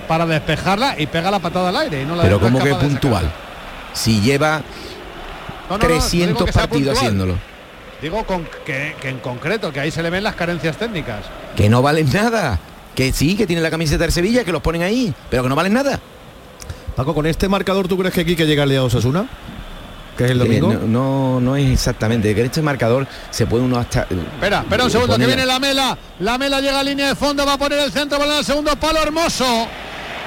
para 0.09 0.25
despejarla 0.25 0.95
y 0.99 1.07
pega 1.07 1.31
la 1.31 1.39
patada 1.39 1.69
al 1.69 1.77
aire. 1.77 2.01
y 2.01 2.05
no 2.05 2.17
la 2.17 2.23
Pero 2.23 2.39
como 2.41 2.59
que 2.59 2.69
de 2.69 2.75
puntual. 2.75 3.31
Si 3.93 4.19
lleva 4.19 4.61
No, 5.69 5.77
no, 5.77 5.77
no, 5.77 5.87
no 5.87 5.87
digo 5.87 5.99
300 5.99 6.45
que 6.45 6.51
sea 6.51 6.61
partidos 6.67 6.97
haciéndolo. 6.97 7.35
Digo 8.01 8.25
con, 8.25 8.45
que, 8.65 8.93
que 9.01 9.07
en 9.09 9.19
concreto, 9.19 9.71
que 9.71 9.79
ahí 9.79 9.89
se 9.91 10.03
le 10.03 10.09
ven 10.09 10.23
las 10.23 10.35
carencias 10.35 10.75
técnicas. 10.77 11.21
Que 11.55 11.69
no 11.69 11.81
valen 11.81 12.11
nada. 12.11 12.59
Que 12.97 13.13
sí, 13.13 13.35
que 13.35 13.45
tiene 13.45 13.61
la 13.61 13.69
camiseta 13.69 14.03
del 14.05 14.11
Sevilla, 14.11 14.43
que 14.43 14.51
los 14.51 14.61
ponen 14.63 14.81
ahí. 14.81 15.13
Pero 15.29 15.43
que 15.43 15.49
no 15.49 15.55
valen 15.55 15.73
nada. 15.73 15.99
Paco, 16.95 17.13
con 17.13 17.27
este 17.27 17.47
marcador, 17.47 17.87
¿tú 17.87 17.95
crees 17.95 18.11
que 18.11 18.25
Quique 18.25 18.47
llega 18.47 18.63
al 18.63 18.69
día 18.69 18.79
de 18.79 18.85
Osasuna? 18.85 19.27
Que 20.17 20.25
es 20.25 20.31
el 20.31 20.37
Eh, 20.41 20.43
domingo. 20.59 20.73
no, 20.73 20.87
no, 20.87 21.39
no 21.39 21.55
es 21.55 21.69
exactamente. 21.71 22.33
Que 22.33 22.41
este 22.41 22.63
marcador 22.63 23.05
se 23.29 23.45
puede 23.45 23.63
uno 23.65 23.77
hasta. 23.77 24.07
Espera, 24.09 24.61
espera 24.61 24.83
un 24.85 24.89
segundo, 24.89 25.15
que 25.15 25.27
viene 25.27 25.45
la 25.45 25.59
mela. 25.59 25.95
La 26.21 26.39
mela 26.39 26.59
llega 26.59 26.79
a 26.79 26.83
línea 26.83 27.09
de 27.09 27.15
fondo, 27.15 27.45
va 27.45 27.53
a 27.53 27.57
poner 27.59 27.77
el 27.77 27.91
centro, 27.91 28.17
balón 28.17 28.37
al 28.37 28.45
segundo 28.45 28.75
palo, 28.77 28.99
hermoso. 29.03 29.45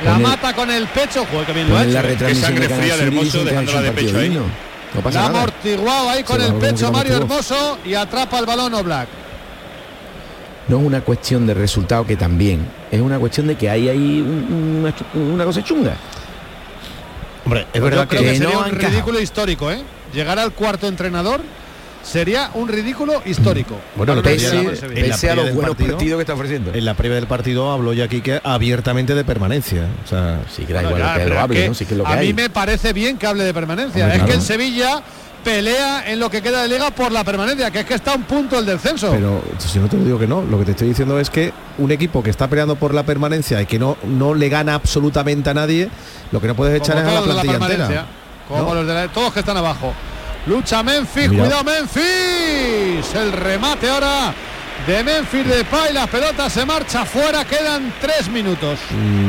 La 0.05 0.15
el- 0.15 0.23
mata 0.23 0.55
con 0.55 0.71
el 0.71 0.87
pecho. 0.87 1.27
Joder, 1.29 1.47
que 1.47 1.53
bien 1.53 1.69
lo 1.69 1.77
ha 1.77 1.83
la 1.83 1.91
hecho. 1.91 2.03
retransmisión 2.03 2.47
sangre 2.53 2.69
de 2.69 2.75
fría 2.77 2.97
de 2.97 3.03
y 3.03 3.07
Hermoso 3.09 3.39
que 3.41 3.45
dejándola 3.47 3.83
de 3.83 3.91
pecho 3.93 4.17
ahí. 4.17 4.29
digno. 4.29 4.43
No 4.95 5.01
pasa 5.03 5.21
La 5.23 5.27
amortiguado 5.27 6.09
ahí 6.11 6.23
con 6.23 6.41
Se 6.41 6.47
el 6.47 6.55
pecho 6.55 6.93
Mario. 6.93 7.17
Hermoso 7.17 7.79
y 7.85 7.95
atrapa 7.95 8.39
el 8.39 8.47
balón 8.47 8.73
Oblak. 8.75 9.09
No 10.71 10.79
es 10.79 10.87
una 10.87 11.01
cuestión 11.03 11.47
de 11.47 11.55
resultado 11.55 12.07
que 12.07 12.17
también. 12.17 12.61
Es 12.91 13.01
una 13.01 13.19
cuestión 13.19 13.47
de 13.49 13.57
que 13.57 13.69
hay 13.69 13.89
ahí 13.89 14.21
un- 14.23 14.79
una, 15.17 15.33
una 15.35 15.45
cosa 15.45 15.63
chunga. 15.65 15.95
Hombre, 17.45 17.67
es 17.73 17.83
verdad 17.83 18.07
que, 18.07 18.17
que, 18.19 18.23
que 18.25 18.37
sería 18.37 18.55
no 18.55 18.61
un 18.65 18.71
ridículo 18.71 19.21
histórico, 19.21 19.71
¿eh? 19.71 19.83
Llegar 20.15 20.39
al 20.39 20.53
cuarto 20.53 20.87
entrenador 20.87 21.41
sería 22.03 22.51
un 22.55 22.69
ridículo 22.69 23.21
histórico. 23.25 23.77
Bueno, 23.97 24.15
lo 24.15 24.23
que 24.23 24.31
Pese, 24.31 24.59
en 24.59 24.71
pese 24.71 25.31
a 25.31 25.35
previa 25.35 25.35
los 25.35 25.45
del 25.47 25.55
buenos 25.55 25.71
partido- 25.77 25.97
partidos 25.97 26.17
que 26.19 26.23
está 26.23 26.35
ofreciendo. 26.35 26.73
en 26.75 26.85
la 26.85 26.95
previa 26.95 27.17
del 27.17 27.27
partido 27.27 27.71
habló 27.73 27.93
ya 27.93 28.09
Quique 28.09 28.41
abiertamente 28.45 29.15
de 29.15 29.25
permanencia. 29.25 29.87
O 30.05 30.09
sea, 30.09 30.41
Sí, 30.55 30.65
que 30.65 30.73
da 30.73 30.83
Bueno, 30.83 30.97
igual 30.99 31.03
ya, 31.03 31.19
lo 31.19 31.25
que 31.25 31.29
lo 31.31 31.35
es 31.35 31.41
hable, 31.43 31.61
que 31.63 31.69
¿no? 31.69 31.75
Sí 31.75 31.85
que 31.87 31.95
es 31.95 31.99
lo 31.99 32.05
que 32.05 32.11
a 32.11 32.15
hay. 32.15 32.27
mí 32.29 32.33
me 32.35 32.51
parece 32.51 32.93
bien 32.93 33.17
que 33.19 33.27
hable 33.27 33.45
de 33.45 33.55
permanencia. 33.55 34.05
Hombre, 34.05 34.19
es 34.19 34.25
que 34.25 34.33
el 34.35 34.43
Sevilla 34.43 35.03
pelea 35.43 36.11
en 36.11 36.19
lo 36.21 36.31
que 36.31 36.41
queda 36.43 36.63
de 36.63 36.69
liga 36.69 36.91
por 36.91 37.11
la 37.13 37.25
permanencia, 37.25 37.71
que 37.71 37.81
es 37.81 37.85
que 37.87 37.95
está 37.95 38.13
a 38.13 38.17
un 38.17 38.25
punto 38.25 38.59
el 38.59 38.67
descenso. 38.67 39.11
pero 39.11 39.43
si 39.59 39.79
no 39.79 39.89
te 39.89 39.97
lo 39.97 40.05
digo 40.05 40.19
que 40.19 40.27
no, 40.27 40.43
lo 40.43 40.59
que 40.59 40.65
te 40.67 40.71
estoy 40.73 40.89
diciendo 40.89 41.19
es 41.19 41.31
que 41.31 41.53
un 41.79 41.91
equipo 41.91 42.23
que 42.23 42.31
está 42.31 42.49
peleando 42.49 42.77
por 42.77 42.95
la 42.95 43.03
permanencia 43.05 43.61
y 43.63 43.67
que 43.67 43.79
no, 43.79 43.97
no 44.05 44.35
le 44.35 44.49
gana 44.49 44.75
absolutamente 44.75 45.51
a 45.51 45.55
nadie, 45.55 45.89
lo 46.33 46.41
que 46.41 46.47
no 46.49 46.55
puedes 46.55 46.77
echar 46.81 46.97
Como 46.97 47.09
es 47.09 47.13
a 47.17 47.21
la 47.21 47.25
plantilla 47.25 47.53
permanencia, 47.53 47.85
entera. 47.85 48.07
Como 48.49 48.63
¿no? 48.69 48.75
los 48.75 48.87
de 48.87 48.95
la- 48.95 49.09
todos 49.09 49.33
que 49.33 49.41
están 49.41 49.57
abajo. 49.57 49.93
Lucha 50.47 50.83
Memphis, 50.83 51.29
Mira. 51.29 51.45
cuidado 51.45 51.65
Memphis. 51.65 53.15
El 53.15 53.33
remate 53.33 53.89
ahora 53.91 54.33
de 54.87 55.05
Memphis 55.05 55.47
de 55.47 55.65
Pay. 55.65 55.93
La 55.95 56.07
pelota 56.07 56.49
se 56.51 56.65
marcha 56.65 57.05
fuera, 57.05 57.45
quedan 57.45 57.93
tres 58.01 58.29
minutos. 58.29 58.79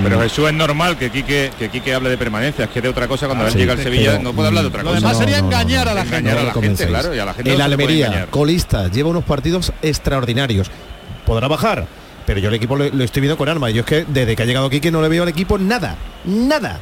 Pero 0.03 0.21
Jesús 0.21 0.47
es 0.47 0.53
normal 0.53 0.97
que 0.97 1.09
Quique, 1.09 1.51
que 1.57 1.69
Quique 1.69 1.93
hable 1.93 2.09
de 2.09 2.17
permanencia, 2.17 2.65
es 2.65 2.71
que 2.71 2.81
de 2.81 2.89
otra 2.89 3.07
cosa 3.07 3.27
cuando 3.27 3.43
Ah, 3.45 3.47
él 3.47 3.53
sí, 3.53 3.59
llega 3.59 3.73
al 3.73 3.79
Sevilla 3.79 4.19
no 4.19 4.33
puede 4.33 4.47
hablar 4.49 4.63
de 4.63 4.67
otra 4.69 4.83
Lo 4.83 4.89
cosa. 4.89 4.99
demás 5.01 5.13
no, 5.13 5.19
sería 5.19 5.39
no, 5.41 5.47
engañar 5.47 5.85
no, 5.85 5.91
a 5.91 5.93
la 5.95 6.01
engañar 6.01 6.21
gente. 6.23 6.31
a 6.31 6.33
la 6.35 6.39
me 6.41 6.45
gente, 6.45 6.53
convencéis. 6.53 6.89
claro, 6.89 7.15
y 7.15 7.19
a 7.19 7.25
la 7.25 7.33
gente 7.33 7.53
El 7.53 7.61
Almería, 7.61 8.27
colista, 8.29 8.87
lleva 8.89 9.09
unos 9.09 9.23
partidos 9.23 9.71
extraordinarios. 9.81 10.69
Podrá 11.25 11.47
bajar, 11.47 11.85
pero 12.25 12.39
yo 12.39 12.49
el 12.49 12.55
equipo 12.55 12.75
lo, 12.75 12.89
lo 12.89 13.03
estoy 13.03 13.21
viendo 13.21 13.37
con 13.37 13.47
arma. 13.49 13.69
Yo 13.69 13.81
es 13.81 13.85
que 13.85 14.05
desde 14.07 14.35
que 14.35 14.43
ha 14.43 14.45
llegado 14.45 14.69
Quique 14.69 14.91
no 14.91 15.01
le 15.01 15.09
veo 15.09 15.23
al 15.23 15.29
equipo 15.29 15.57
nada, 15.57 15.95
nada. 16.25 16.79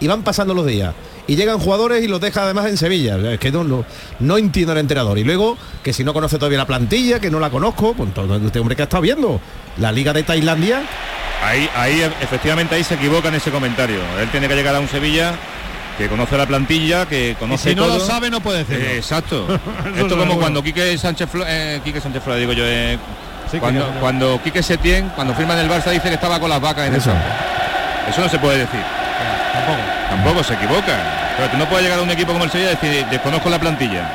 Y 0.00 0.06
van 0.08 0.22
pasando 0.22 0.52
los 0.54 0.66
días. 0.66 0.92
Y 1.28 1.36
llegan 1.36 1.58
jugadores 1.60 2.02
y 2.02 2.08
los 2.08 2.20
deja 2.20 2.42
además 2.42 2.66
en 2.66 2.76
Sevilla. 2.76 3.16
Es 3.32 3.38
que 3.38 3.52
no, 3.52 3.62
no, 3.64 3.84
no 4.18 4.38
entiendo 4.38 4.72
al 4.72 4.78
entrenador. 4.78 5.18
Y 5.18 5.24
luego, 5.24 5.56
que 5.82 5.92
si 5.92 6.02
no 6.04 6.12
conoce 6.12 6.36
todavía 6.38 6.58
la 6.58 6.66
plantilla, 6.66 7.20
que 7.20 7.30
no 7.30 7.38
la 7.38 7.48
conozco, 7.50 7.94
pues 7.94 8.12
todo 8.12 8.36
este 8.36 8.58
hombre 8.58 8.74
que 8.74 8.82
ha 8.82 8.84
estado 8.84 9.02
viendo. 9.02 9.40
La 9.78 9.92
Liga 9.92 10.12
de 10.12 10.22
Tailandia, 10.22 10.82
Ahí, 11.44 11.68
ahí 11.74 12.00
efectivamente 12.20 12.76
ahí 12.76 12.84
se 12.84 12.94
equivoca 12.94 13.26
en 13.28 13.34
ese 13.34 13.50
comentario. 13.50 13.98
Él 14.20 14.28
tiene 14.30 14.46
que 14.46 14.54
llegar 14.54 14.76
a 14.76 14.80
un 14.80 14.86
Sevilla 14.88 15.34
que 15.98 16.06
conoce 16.08 16.36
la 16.38 16.46
plantilla, 16.46 17.06
que 17.06 17.30
Y 17.30 17.34
conoce 17.34 17.70
si 17.70 17.74
no 17.74 17.84
todo. 17.86 17.98
lo 17.98 18.04
sabe, 18.04 18.30
no 18.30 18.40
puede 18.40 18.58
decirlo. 18.58 18.84
Eh, 18.84 18.96
exacto. 18.98 19.46
Esto 19.96 20.16
como 20.16 20.38
cuando 20.38 20.62
Quique 20.62 20.96
Sánchez 20.96 21.28
Flo- 21.32 21.44
eh, 21.46 21.80
Quique 21.82 22.00
Sánchez 22.00 22.22
Flores, 22.22 22.40
digo 22.40 22.52
yo, 22.52 22.62
eh, 22.64 22.96
Sí, 23.50 23.58
cuando, 23.58 23.84
cuando 24.00 24.40
Quique 24.42 24.62
Setién, 24.62 25.08
cuando 25.16 25.34
firma 25.34 25.54
en 25.54 25.60
el 25.60 25.68
Barça 25.68 25.90
dice 25.90 26.08
que 26.08 26.14
estaba 26.14 26.38
con 26.38 26.48
las 26.48 26.60
vacas 26.60 26.86
en 26.86 26.94
Eso. 26.94 27.10
el 27.10 27.16
campo. 27.16 27.28
Eso 28.10 28.20
no 28.20 28.28
se 28.28 28.38
puede 28.38 28.58
decir. 28.58 28.80
Tampoco. 29.52 29.78
Tampoco 30.14 30.44
se 30.44 30.54
equivoca. 30.54 31.32
Pero 31.36 31.50
tú 31.50 31.56
no 31.56 31.66
puedes 31.68 31.84
llegar 31.84 31.98
a 31.98 32.02
un 32.02 32.10
equipo 32.10 32.32
como 32.32 32.44
el 32.44 32.50
Sevilla 32.50 32.72
y 32.72 32.86
decir, 32.86 33.06
desconozco 33.06 33.48
la 33.48 33.58
plantilla. 33.58 34.08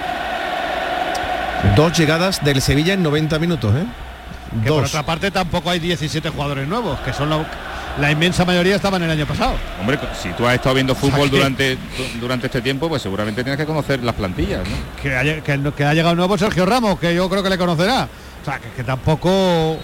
dos 1.76 1.98
llegadas 1.98 2.44
del 2.44 2.62
Sevilla 2.62 2.94
en 2.94 3.04
90 3.04 3.40
minutos, 3.40 3.74
¿eh? 3.76 3.86
Que 4.64 4.70
por 4.70 4.86
otra 4.86 5.04
parte 5.04 5.30
tampoco 5.32 5.70
hay 5.70 5.80
17 5.80 6.30
jugadores 6.30 6.68
nuevos, 6.68 7.00
que 7.02 7.12
son 7.14 7.30
la 8.00 8.12
inmensa 8.12 8.46
mayoría 8.46 8.76
estaban 8.76 9.02
el 9.04 9.10
año 9.10 9.26
pasado. 9.26 9.56
Hombre, 9.80 10.00
si 10.22 10.30
tú 10.30 10.48
has 10.48 10.54
estado 10.56 10.76
viendo 10.76 10.96
fútbol 10.96 11.30
durante, 11.30 11.76
du- 11.76 12.20
durante 12.22 12.46
este 12.46 12.62
tiempo, 12.62 12.88
pues 12.88 13.02
seguramente 13.02 13.44
tienes 13.44 13.58
que 13.60 13.66
conocer 13.66 14.02
las 14.04 14.16
plantillas, 14.16 14.60
¿no? 14.60 14.76
Que 15.02 15.16
ha, 15.18 15.24
que, 15.42 15.72
que 15.76 15.84
ha 15.84 15.94
llegado 15.94 16.16
nuevo 16.16 16.38
Sergio 16.38 16.66
Ramos, 16.66 17.00
que 17.00 17.14
yo 17.14 17.28
creo 17.30 17.42
que 17.44 17.50
le 17.50 17.58
conocerá. 17.58 18.08
O 18.42 18.46
sea, 18.46 18.60
que, 18.60 18.70
que 18.70 18.84
tampoco... 18.84 19.78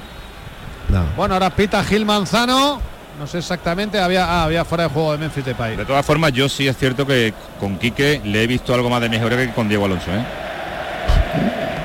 No. 0.90 1.04
Bueno, 1.18 1.34
ahora 1.34 1.50
pita 1.50 1.84
Gil 1.84 2.06
Manzano. 2.06 2.80
No 3.20 3.28
sé 3.28 3.38
exactamente, 3.38 4.00
había, 4.00 4.26
ah, 4.26 4.44
había 4.46 4.66
fuera 4.66 4.86
de 4.86 4.90
juego 4.90 5.12
de 5.12 5.18
Memphis 5.20 5.46
Depay. 5.46 5.76
De 5.78 5.86
todas 5.86 6.06
formas, 6.06 6.32
yo 6.34 6.50
sí 6.50 6.68
es 6.68 6.76
cierto 6.78 7.06
que 7.06 7.34
con 7.60 7.78
Quique 7.78 8.22
le 8.24 8.44
he 8.44 8.48
visto 8.48 8.74
algo 8.74 8.90
más 8.90 9.02
de 9.02 9.10
mejora 9.10 9.38
que 9.38 9.50
con 9.52 9.70
Diego 9.70 9.86
Alonso, 9.86 10.12
¿eh? 10.12 10.24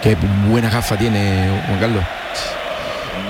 Qué 0.03 0.16
buena 0.49 0.70
gafa 0.70 0.97
tiene 0.97 1.49
Juan 1.66 1.81
Carlos. 1.81 2.05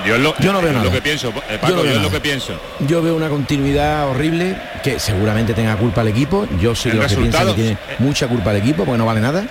Yo, 0.07 0.17
lo, 0.17 0.35
no 0.39 0.61
veo 0.61 0.69
es 0.69 0.75
lo 0.75 0.79
nada. 0.81 0.91
que 0.93 1.03
pienso, 1.03 1.29
eh, 1.29 1.33
Yo 1.51 1.59
Paco, 1.61 1.75
no 1.75 1.77
yo, 1.79 1.83
veo 1.83 1.91
es 1.91 1.97
lo 1.97 2.03
nada. 2.03 2.13
que 2.13 2.21
pienso. 2.21 2.61
Yo 2.87 3.03
veo 3.03 3.17
una 3.17 3.29
continuidad 3.29 4.09
horrible 4.09 4.57
que 4.83 4.99
seguramente 4.99 5.53
tenga 5.55 5.77
culpa 5.77 6.03
el 6.03 6.09
equipo. 6.09 6.47
Yo 6.61 6.75
soy 6.75 6.93
El 6.93 6.99
los 6.99 7.09
que 7.09 7.15
resultado, 7.17 7.55
que 7.55 7.61
tiene 7.63 7.73
eh. 7.73 7.97
mucha 7.99 8.29
culpa 8.29 8.53
el 8.53 8.59
equipo 8.59 8.85
porque 8.85 8.99
no 8.99 9.05
vale 9.07 9.21
nada. 9.21 9.45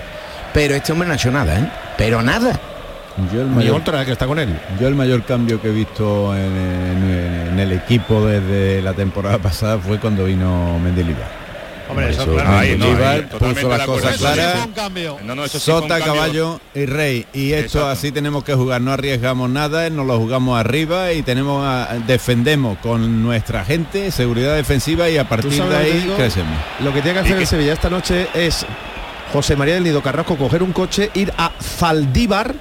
Pero 0.54 0.74
este 0.74 0.94
hombre 0.94 1.08
no 1.08 1.14
ha 1.14 1.18
hecho 1.18 1.32
nada, 1.32 1.60
¿eh? 1.60 1.70
Pero 1.98 2.24
nada. 2.24 2.58
Yo 3.34 3.42
el 3.42 3.48
mayor, 3.48 3.78
otra 3.78 4.06
que 4.06 4.12
está 4.12 4.28
con 4.28 4.38
él. 4.40 4.50
yo 4.80 4.88
el 4.88 4.96
mayor 4.96 5.24
cambio 5.24 5.60
que 5.62 5.70
he 5.70 5.72
visto 5.72 6.36
en, 6.36 6.44
en- 6.44 7.48
en 7.54 7.60
el 7.60 7.72
equipo 7.72 8.24
desde 8.26 8.82
la 8.82 8.94
temporada 8.94 9.38
pasada 9.40 9.80
fue 9.80 10.00
cuando 10.00 10.26
vino 10.26 10.78
Mendilibar. 10.80 11.48
Hombre, 11.90 12.10
eso, 12.10 12.24
Eso, 12.24 12.34
claro. 12.34 12.58
ahí, 12.58 12.78
no, 12.78 12.86
ahí, 12.86 13.22
puso 13.40 13.70
las 13.70 13.86
cosas 13.86 14.18
claras. 14.18 14.68
No, 15.26 15.36
no, 15.36 15.48
sí 15.48 15.58
Sota, 15.58 16.00
caballo 16.02 16.60
y 16.76 16.86
rey. 16.86 17.26
Y 17.34 17.54
esto 17.54 17.78
Exacto. 17.80 17.88
así 17.90 18.12
tenemos 18.12 18.44
que 18.44 18.54
jugar, 18.56 18.82
no 18.82 18.92
arriesgamos 18.92 19.50
nada, 19.50 19.90
nos 19.90 20.06
lo 20.06 20.18
jugamos 20.20 20.60
arriba 20.60 21.14
y 21.14 21.22
tenemos 21.24 21.66
a- 21.66 21.96
defendemos 22.06 22.78
con 22.80 23.24
nuestra 23.24 23.64
gente, 23.64 24.12
seguridad 24.12 24.54
defensiva 24.56 25.10
y 25.10 25.18
a 25.18 25.28
partir 25.30 25.50
de 25.64 25.76
ahí 25.78 25.94
digo? 26.02 26.18
crecemos. 26.18 26.58
Lo 26.82 26.94
que 26.94 27.02
tiene 27.02 27.20
que 27.22 27.26
hacer 27.26 27.38
el 27.40 27.48
Sevilla 27.48 27.72
esta 27.74 27.90
noche 27.90 28.28
es 28.34 28.66
José 29.32 29.56
María 29.56 29.76
del 29.76 29.86
Nido 29.86 30.02
Carrasco 30.04 30.36
coger 30.36 30.64
un 30.64 30.74
coche, 30.74 31.10
ir 31.14 31.32
a 31.38 31.52
Zaldívar, 31.62 32.54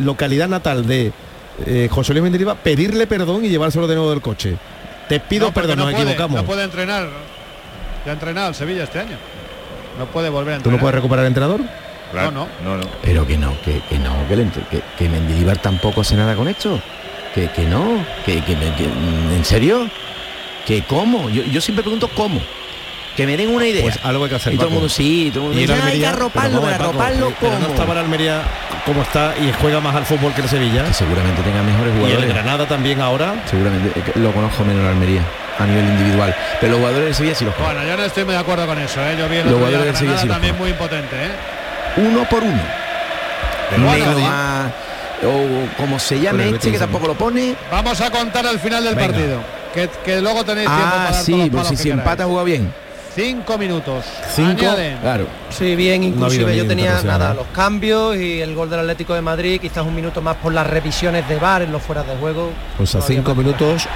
localidad 0.00 0.48
natal 0.48 0.86
de 0.86 1.12
eh, 1.66 1.88
José 1.90 2.12
Luis 2.12 2.22
Mendilibar, 2.22 2.56
pedirle 2.56 3.06
perdón 3.06 3.44
y 3.44 3.48
llevárselo 3.48 3.86
de 3.86 3.94
nuevo 3.94 4.10
del 4.10 4.20
coche. 4.20 4.56
Te 5.08 5.20
pido 5.20 5.48
No, 5.48 5.54
perdón, 5.54 5.78
no 5.78 5.84
nos 5.84 5.92
puede, 5.94 6.04
equivocamos. 6.04 6.40
No 6.40 6.46
puede 6.46 6.64
entrenar. 6.64 7.08
Ya 8.06 8.12
ha 8.12 8.14
entrenado 8.14 8.48
el 8.48 8.54
Sevilla 8.54 8.84
este 8.84 9.00
año. 9.00 9.16
No 9.98 10.06
puede 10.06 10.28
volver 10.30 10.54
a 10.54 10.56
¿Tú 10.58 10.70
no 10.70 10.76
entrenar. 10.76 10.80
puedes 10.80 10.94
recuperar 10.94 11.24
el 11.24 11.28
entrenador? 11.28 11.60
Claro, 12.12 12.30
No, 12.30 12.48
no, 12.64 12.76
no. 12.78 12.84
Pero 13.02 13.26
que 13.26 13.36
no, 13.36 13.52
que, 13.64 13.80
que 13.88 13.98
no, 13.98 14.12
que, 14.28 14.36
le 14.36 14.44
que, 14.70 14.82
que 14.98 15.08
Mendilibar 15.08 15.58
tampoco 15.58 16.00
hace 16.00 16.16
nada 16.16 16.34
con 16.34 16.48
esto. 16.48 16.80
Que, 17.34 17.48
que 17.50 17.62
no, 17.66 18.04
que, 18.26 18.42
que, 18.42 18.54
que- 18.56 19.34
¿en 19.36 19.44
serio? 19.44 19.88
¿Que 20.66 20.82
cómo? 20.82 21.28
Yo, 21.30 21.42
yo 21.44 21.60
siempre 21.60 21.82
pregunto 21.82 22.08
cómo. 22.16 22.40
Que 23.16 23.26
me 23.26 23.36
den 23.36 23.50
una 23.50 23.66
idea. 23.66 23.82
Pues 23.82 23.98
algo 24.02 24.24
hay 24.24 24.30
que 24.30 24.36
hacer. 24.36 24.54
y 24.54 24.56
todo 24.56 24.68
el 24.68 24.72
mundo 24.74 24.88
sí, 24.88 25.30
todo 25.34 25.44
el 25.44 25.48
mundo 25.48 25.58
Y 25.58 25.66
dice, 25.66 25.72
"Ah, 25.72 25.76
hay 25.76 25.80
que 25.82 25.86
Almería, 25.88 26.10
arroparlo, 26.10 26.60
pero 26.60 26.60
vamos, 26.70 26.80
arroparlo 26.80 27.28
eh, 27.28 27.34
pero 27.40 27.52
no 27.52 27.58
cómo. 27.60 27.70
estaba 27.74 27.92
el 27.92 27.98
Almería 27.98 28.42
como 28.86 29.02
está 29.02 29.34
y 29.38 29.52
juega 29.60 29.80
más 29.80 29.94
al 29.96 30.06
fútbol 30.06 30.32
que 30.32 30.40
el 30.42 30.48
Sevilla. 30.48 30.84
Que 30.84 30.94
seguramente 30.94 31.42
tenga 31.42 31.62
mejores 31.62 31.92
Y 31.92 31.96
el 31.96 32.02
jugadores. 32.02 32.28
Granada 32.34 32.66
también 32.68 33.00
ahora. 33.00 33.34
Seguramente, 33.50 33.98
eh, 33.98 34.12
lo 34.14 34.32
conozco 34.32 34.64
menos 34.64 34.82
en 34.84 34.88
Almería. 34.90 35.22
a 35.58 35.66
nivel 35.66 35.84
individual. 35.84 36.34
Pero 36.58 36.72
los 36.72 36.78
jugadores 36.78 37.04
del 37.06 37.14
Sevilla 37.14 37.34
sí 37.34 37.44
los 37.44 37.54
cogen. 37.54 37.74
Bueno, 37.74 37.86
yo 37.90 37.96
no 37.98 38.02
estoy 38.04 38.24
muy 38.24 38.32
de 38.32 38.40
acuerdo 38.40 38.66
con 38.66 38.78
eso, 38.78 39.00
¿eh? 39.06 39.16
Yo 39.18 39.28
vi 39.28 39.36
el 39.36 39.44
Los 39.44 39.54
jugadores 39.58 39.84
del 39.84 39.96
Sevilla 39.96 40.18
sí 40.18 40.26
los 40.26 40.34
también 40.34 40.56
muy 40.56 40.70
impotente, 40.70 41.16
¿eh? 41.16 41.30
Uno 41.96 42.24
por 42.30 42.42
uno. 42.42 42.62
Menos 43.76 44.16
o 45.22 45.76
como 45.76 45.98
se 45.98 46.18
llame 46.18 46.48
este, 46.48 46.72
que 46.72 46.78
tampoco 46.78 47.08
lo 47.08 47.14
pone. 47.14 47.54
Vamos 47.70 48.00
a 48.00 48.10
contar 48.10 48.46
al 48.46 48.58
final 48.58 48.82
del 48.84 48.94
Venga. 48.94 49.08
partido. 49.12 49.40
Que, 49.74 49.88
que 50.04 50.20
luego 50.20 50.44
tenéis 50.44 50.66
tiempo 50.68 50.96
para 50.96 51.08
Ah, 51.10 51.12
sí, 51.12 51.48
pues 51.52 51.68
si, 51.68 51.76
si 51.76 51.90
empata 51.90 52.24
juega 52.24 52.42
bien. 52.42 52.72
Cinco 53.14 53.58
minutos. 53.58 54.04
Cinco. 54.34 54.60
Añaden. 54.60 54.98
Claro. 54.98 55.26
Sí, 55.50 55.74
bien, 55.74 56.04
inclusive 56.04 56.56
yo 56.56 56.66
tenía 56.66 57.02
nada, 57.02 57.34
los 57.34 57.46
cambios 57.48 58.16
y 58.16 58.40
el 58.40 58.54
gol 58.54 58.70
del 58.70 58.80
Atlético 58.80 59.14
de 59.14 59.20
Madrid, 59.20 59.60
quizás 59.60 59.84
un 59.84 59.94
minuto 59.94 60.22
más 60.22 60.36
por 60.36 60.52
las 60.52 60.66
revisiones 60.66 61.28
de 61.28 61.36
VAR 61.36 61.62
en 61.62 61.72
los 61.72 61.82
fueras 61.82 62.06
de 62.06 62.16
juego. 62.16 62.52
Pues 62.76 62.94
a 62.94 63.00
cinco 63.00 63.34
minutos 63.34 63.86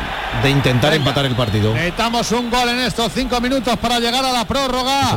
de 0.43 0.51
intentar 0.51 0.91
Venga. 0.91 1.05
empatar 1.05 1.27
el 1.27 1.37
partido. 1.37 1.73
Necesitamos 1.73 2.33
un 2.33 2.51
gol 2.51 2.69
en 2.69 2.81
estos 2.81 3.13
cinco 3.13 3.41
minutos 3.41 3.77
para 3.79 4.01
llegar 4.01 4.25
a 4.25 4.33
la 4.33 4.45
prórroga. 4.45 5.17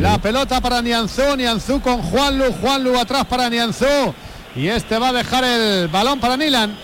La 0.00 0.14
¿eh? 0.14 0.18
pelota 0.20 0.60
para 0.60 0.82
Nianzú, 0.82 1.36
Nianzú 1.36 1.80
con 1.80 2.02
Juanlu, 2.02 2.52
Juanlu 2.60 2.98
atrás 2.98 3.24
para 3.26 3.48
Nianzú. 3.48 4.14
Y 4.56 4.68
este 4.68 4.98
va 4.98 5.10
a 5.10 5.12
dejar 5.12 5.44
el 5.44 5.88
balón 5.88 6.18
para 6.18 6.36
Nilan. 6.36 6.76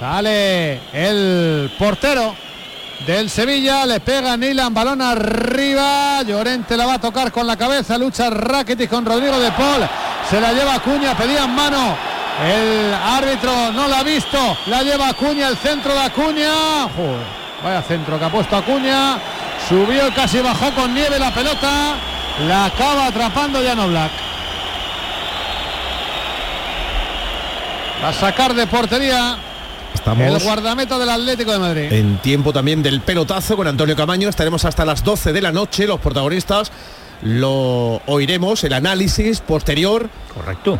Sale 0.00 0.80
el 0.92 1.70
portero 1.78 2.34
del 3.06 3.28
Sevilla, 3.28 3.84
le 3.86 4.00
pega 4.00 4.36
Nilan, 4.36 4.72
balón 4.72 5.02
arriba. 5.02 6.22
Llorente 6.22 6.76
la 6.76 6.86
va 6.86 6.94
a 6.94 7.00
tocar 7.00 7.30
con 7.32 7.46
la 7.46 7.56
cabeza, 7.56 7.98
lucha 7.98 8.30
Rakitic 8.30 8.88
con 8.88 9.04
Rodrigo 9.04 9.38
de 9.38 9.50
Paul. 9.52 9.88
Se 10.28 10.40
la 10.40 10.52
lleva 10.52 10.74
Acuña, 10.74 11.16
pedían 11.16 11.54
mano. 11.54 11.96
El 12.44 12.92
árbitro 12.94 13.72
no 13.72 13.86
la 13.88 14.00
ha 14.00 14.02
visto, 14.02 14.56
la 14.66 14.82
lleva 14.82 15.08
Acuña, 15.08 15.48
el 15.48 15.56
centro 15.56 15.92
de 15.92 16.00
Acuña. 16.00 16.52
Vaya 17.62 17.82
centro 17.82 18.18
que 18.18 18.24
ha 18.24 18.30
puesto 18.30 18.56
Acuña. 18.56 19.18
Subió 19.68 20.08
y 20.08 20.12
casi 20.12 20.40
bajó 20.40 20.70
con 20.74 20.94
nieve 20.94 21.18
la 21.18 21.32
pelota. 21.32 21.94
La 22.46 22.66
acaba 22.66 23.06
atrapando 23.06 23.62
Llano 23.62 23.88
Black. 23.88 24.10
Va 28.02 28.08
a 28.08 28.12
sacar 28.12 28.54
de 28.54 28.66
portería 28.66 29.36
el 30.06 30.12
Estamos 30.20 30.44
guardameta 30.44 30.98
del 30.98 31.08
Atlético 31.10 31.52
de 31.52 31.58
Madrid. 31.58 31.92
en 31.92 32.18
tiempo 32.18 32.52
también 32.52 32.82
del 32.82 33.00
pelotazo 33.00 33.56
con 33.56 33.66
Antonio 33.66 33.96
Camaño. 33.96 34.28
Estaremos 34.28 34.64
hasta 34.64 34.84
las 34.84 35.02
12 35.04 35.32
de 35.32 35.40
la 35.42 35.52
noche. 35.52 35.86
Los 35.86 36.00
protagonistas 36.00 36.70
lo 37.22 38.02
oiremos, 38.06 38.64
el 38.64 38.72
análisis 38.74 39.40
posterior. 39.40 40.08
Correcto. 40.34 40.78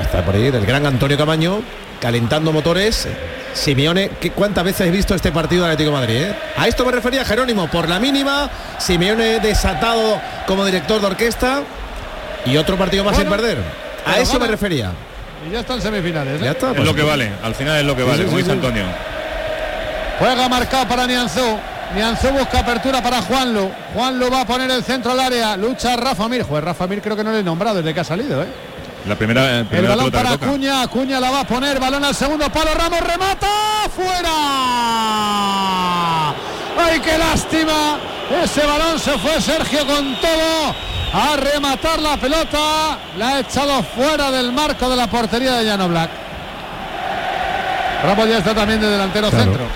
Hasta 0.00 0.24
por 0.24 0.34
ahí 0.34 0.50
del 0.50 0.64
gran 0.66 0.86
Antonio 0.86 1.16
Camaño 1.18 1.60
calentando 2.00 2.52
motores. 2.52 3.06
Simeone, 3.52 4.10
¿qué, 4.20 4.32
¿cuántas 4.32 4.64
veces 4.64 4.88
he 4.88 4.90
visto 4.90 5.14
este 5.14 5.30
partido 5.30 5.64
de 5.64 5.72
Atlético 5.72 5.94
de 5.94 6.00
Madrid? 6.06 6.16
eh? 6.22 6.34
A 6.56 6.66
esto 6.66 6.84
me 6.84 6.90
refería 6.90 7.24
Jerónimo, 7.24 7.68
por 7.68 7.88
la 7.88 8.00
mínima, 8.00 8.50
Simeone 8.78 9.38
desatado 9.38 10.20
como 10.46 10.64
director 10.64 11.00
de 11.00 11.06
orquesta 11.06 11.62
y 12.46 12.56
otro 12.56 12.76
partido 12.76 13.04
más 13.04 13.14
Bueno, 13.14 13.30
sin 13.30 13.38
perder. 13.40 13.58
A 14.06 14.18
eso 14.18 14.32
gana. 14.32 14.46
me 14.46 14.50
refería. 14.50 14.90
Y 15.46 15.50
ya 15.50 15.60
están 15.60 15.80
semifinales. 15.80 16.40
¿eh? 16.40 16.44
Ya 16.44 16.50
está. 16.52 16.70
Es 16.70 16.76
pues, 16.76 16.86
lo 16.86 16.94
que 16.94 17.02
vale, 17.02 17.32
al 17.42 17.54
final 17.54 17.78
es 17.78 17.84
lo 17.84 17.96
que 17.96 18.02
Sí, 18.02 18.08
vale, 18.08 18.44
sí. 18.44 18.50
Antonio. 18.50 18.84
Juega 20.18 20.48
marcado 20.48 20.88
para 20.88 21.06
Nianzú. 21.06 21.58
Nianzú 21.94 22.28
busca 22.28 22.60
apertura 22.60 23.02
para 23.02 23.22
Juanlu. 23.22 23.70
Juanlu 23.94 24.30
va 24.30 24.40
a 24.42 24.46
poner 24.46 24.70
el 24.70 24.82
centro 24.82 25.12
al 25.12 25.20
área. 25.20 25.56
Lucha 25.56 25.96
Rafa 25.96 26.28
Mir. 26.28 26.42
Joder, 26.42 26.64
Rafa 26.64 26.86
Mir 26.86 27.02
creo 27.02 27.16
que 27.16 27.24
no 27.24 27.32
le 27.32 27.40
he 27.40 27.42
nombrado 27.42 27.76
desde 27.76 27.92
que 27.92 28.00
ha 28.00 28.04
salido, 28.04 28.42
¿eh? 28.42 28.46
La 29.06 29.14
primera, 29.16 29.58
El 29.58 29.66
primera 29.66 29.94
balón 29.96 30.10
pelota 30.10 30.30
para. 30.38 30.48
Acuña, 30.50 30.82
Acuña 30.82 31.20
la 31.20 31.30
va 31.30 31.40
a 31.40 31.44
poner, 31.46 31.78
balón 31.78 32.04
al 32.04 32.14
segundo 32.14 32.48
palo, 32.50 32.70
Ramos 32.74 33.00
remata, 33.00 33.48
fuera. 33.94 34.30
¡Ay, 36.78 37.00
qué 37.00 37.18
lástima! 37.18 37.98
Ese 38.42 38.64
balón 38.66 38.98
se 38.98 39.18
fue 39.18 39.40
Sergio 39.40 39.86
con 39.86 40.16
todo 40.20 40.74
a 41.12 41.36
rematar 41.36 42.00
la 42.00 42.16
pelota, 42.16 42.98
la 43.18 43.28
ha 43.28 43.40
echado 43.40 43.82
fuera 43.82 44.30
del 44.30 44.50
marco 44.52 44.88
de 44.88 44.96
la 44.96 45.06
portería 45.06 45.52
de 45.52 45.64
Llano 45.64 45.88
Black. 45.88 46.10
Ramos 48.04 48.28
ya 48.28 48.38
está 48.38 48.54
también 48.54 48.80
de 48.80 48.88
delantero 48.88 49.28
Claro. 49.30 49.44
centro. 49.44 49.66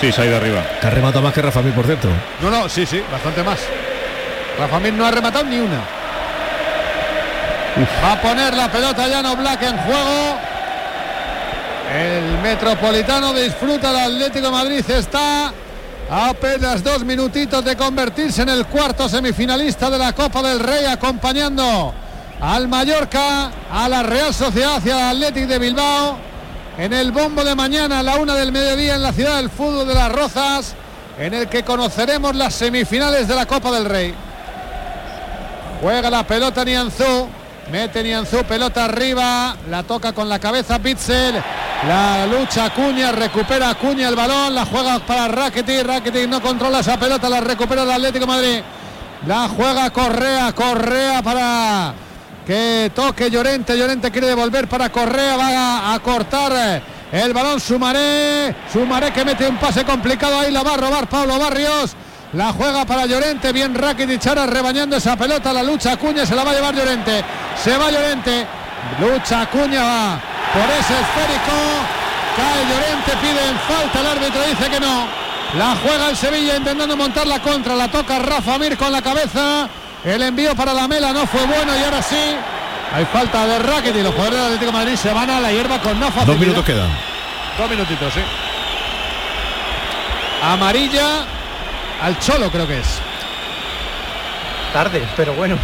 Sí, 0.00 0.12
se 0.12 0.22
ha 0.22 0.26
ido 0.26 0.36
arriba. 0.36 0.62
Que 0.80 0.86
ha 0.86 0.90
rematado 0.90 1.22
más 1.22 1.32
que 1.32 1.42
Rafa 1.42 1.60
Mir, 1.62 1.74
por 1.74 1.86
cierto. 1.86 2.08
No, 2.42 2.50
no, 2.50 2.68
sí, 2.68 2.86
sí, 2.86 3.02
bastante 3.10 3.42
más. 3.42 3.58
Rafa 4.58 4.78
Mir 4.80 4.92
no 4.92 5.06
ha 5.06 5.10
rematado 5.10 5.44
ni 5.44 5.58
una. 5.58 5.80
Va 7.78 8.12
a 8.12 8.22
poner 8.22 8.54
la 8.54 8.72
pelota 8.72 9.06
Llano 9.06 9.36
Black 9.36 9.62
en 9.62 9.76
juego. 9.76 10.36
El 11.94 12.38
Metropolitano 12.42 13.34
disfruta 13.34 13.90
el 13.90 14.14
Atlético 14.14 14.50
Madrid. 14.50 14.82
Está 14.88 15.52
a 16.10 16.28
apenas 16.30 16.82
dos 16.82 17.04
minutitos 17.04 17.62
de 17.62 17.76
convertirse 17.76 18.42
en 18.42 18.48
el 18.48 18.64
cuarto 18.66 19.10
semifinalista 19.10 19.90
de 19.90 19.98
la 19.98 20.14
Copa 20.14 20.42
del 20.42 20.60
Rey, 20.60 20.86
acompañando 20.86 21.92
al 22.40 22.66
Mallorca, 22.66 23.50
a 23.70 23.88
la 23.90 24.02
Real 24.02 24.32
Sociedad 24.32 24.80
y 24.82 24.90
al 24.90 25.16
Atlético 25.16 25.48
de 25.48 25.58
Bilbao. 25.58 26.16
En 26.78 26.94
el 26.94 27.12
bombo 27.12 27.44
de 27.44 27.54
mañana 27.54 28.00
a 28.00 28.02
la 28.02 28.16
una 28.16 28.34
del 28.34 28.52
mediodía 28.52 28.94
en 28.94 29.02
la 29.02 29.12
ciudad 29.12 29.36
del 29.36 29.50
fútbol 29.50 29.86
de 29.86 29.94
las 29.94 30.10
Rozas, 30.12 30.74
en 31.18 31.34
el 31.34 31.48
que 31.48 31.62
conoceremos 31.62 32.34
las 32.36 32.54
semifinales 32.54 33.28
de 33.28 33.34
la 33.34 33.44
Copa 33.44 33.70
del 33.70 33.84
Rey. 33.84 34.14
Juega 35.82 36.08
la 36.08 36.22
pelota 36.26 36.64
Nianzú. 36.64 37.28
Mete 37.70 38.02
Nianzú, 38.02 38.44
pelota 38.44 38.84
arriba. 38.84 39.56
La 39.68 39.82
toca 39.82 40.12
con 40.12 40.28
la 40.28 40.38
cabeza 40.38 40.78
Pitzel. 40.78 41.34
La 41.86 42.26
lucha 42.26 42.66
Acuña, 42.66 43.10
recupera 43.10 43.70
Acuña 43.70 44.08
el 44.08 44.14
balón. 44.14 44.54
La 44.54 44.64
juega 44.64 45.00
para 45.00 45.26
Rakitic. 45.28 45.84
Rakitic 45.84 46.28
no 46.28 46.40
controla 46.40 46.80
esa 46.80 46.96
pelota, 46.98 47.28
la 47.28 47.40
recupera 47.40 47.82
el 47.82 47.90
Atlético 47.90 48.26
Madrid. 48.26 48.60
La 49.26 49.48
juega 49.48 49.90
Correa, 49.90 50.52
Correa 50.52 51.22
para 51.22 51.94
que 52.46 52.92
toque 52.94 53.30
Llorente. 53.30 53.76
Llorente 53.76 54.12
quiere 54.12 54.28
devolver 54.28 54.68
para 54.68 54.90
Correa. 54.90 55.36
Va 55.36 55.92
a, 55.92 55.98
cortar 55.98 56.82
el 57.10 57.32
balón 57.32 57.58
Sumaré. 57.58 58.54
Sumaré 58.72 59.12
que 59.12 59.24
mete 59.24 59.48
un 59.48 59.56
pase 59.56 59.84
complicado. 59.84 60.38
Ahí 60.38 60.52
la 60.52 60.62
va 60.62 60.74
a 60.74 60.76
robar 60.76 61.08
Pablo 61.08 61.36
Barrios. 61.36 61.96
La 62.36 62.52
juega 62.52 62.84
para 62.84 63.06
Llorente, 63.06 63.50
bien 63.50 63.74
Rakitic 63.74 64.26
ahora 64.26 64.44
rebañando 64.44 64.94
esa 64.96 65.16
pelota, 65.16 65.54
la 65.54 65.62
lucha 65.62 65.92
Acuña, 65.92 66.26
se 66.26 66.36
la 66.36 66.44
va 66.44 66.50
a 66.50 66.54
llevar 66.54 66.74
Llorente, 66.74 67.24
se 67.64 67.78
va 67.78 67.90
Llorente, 67.90 68.46
lucha 69.00 69.40
Acuña 69.40 69.82
va 69.82 70.20
por 70.52 70.64
ese 70.64 70.92
esférico, 71.00 71.56
cae 72.36 72.62
Llorente, 72.68 73.12
pide 73.22 73.40
falta, 73.66 74.00
el 74.00 74.06
árbitro 74.06 74.42
dice 74.50 74.68
que 74.68 74.78
no, 74.78 75.06
la 75.56 75.76
juega 75.82 76.10
el 76.10 76.16
Sevilla 76.18 76.58
intentando 76.58 76.94
montar 76.94 77.26
la 77.26 77.40
contra, 77.40 77.74
la 77.74 77.88
toca 77.88 78.18
Rafa 78.18 78.58
Mir 78.58 78.76
con 78.76 78.92
la 78.92 79.00
cabeza, 79.00 79.66
el 80.04 80.20
envío 80.20 80.54
para 80.54 80.74
la 80.74 80.86
Mela 80.86 81.14
no 81.14 81.26
fue 81.26 81.42
bueno 81.46 81.74
y 81.74 81.84
ahora 81.84 82.02
sí, 82.02 82.36
hay 82.92 83.06
falta 83.06 83.46
de 83.46 83.60
Rakitic, 83.60 84.02
los 84.02 84.12
jugadores 84.12 84.36
del 84.36 84.44
Atlético 84.44 84.72
de 84.72 84.78
Madrid 84.78 84.96
se 84.96 85.10
van 85.10 85.30
a 85.30 85.40
la 85.40 85.52
hierba 85.52 85.80
con 85.80 85.98
no 85.98 86.08
facilidad. 86.08 86.26
Dos 86.26 86.38
minutos 86.38 86.64
quedan. 86.66 86.90
Dos 87.56 87.70
minutitos, 87.70 88.12
sí. 88.12 88.20
Amarilla 90.42 91.35
al 92.02 92.18
Cholo 92.18 92.50
creo 92.50 92.66
que 92.66 92.78
es. 92.78 92.98
Tarde, 94.72 95.06
pero 95.16 95.34
bueno. 95.34 95.56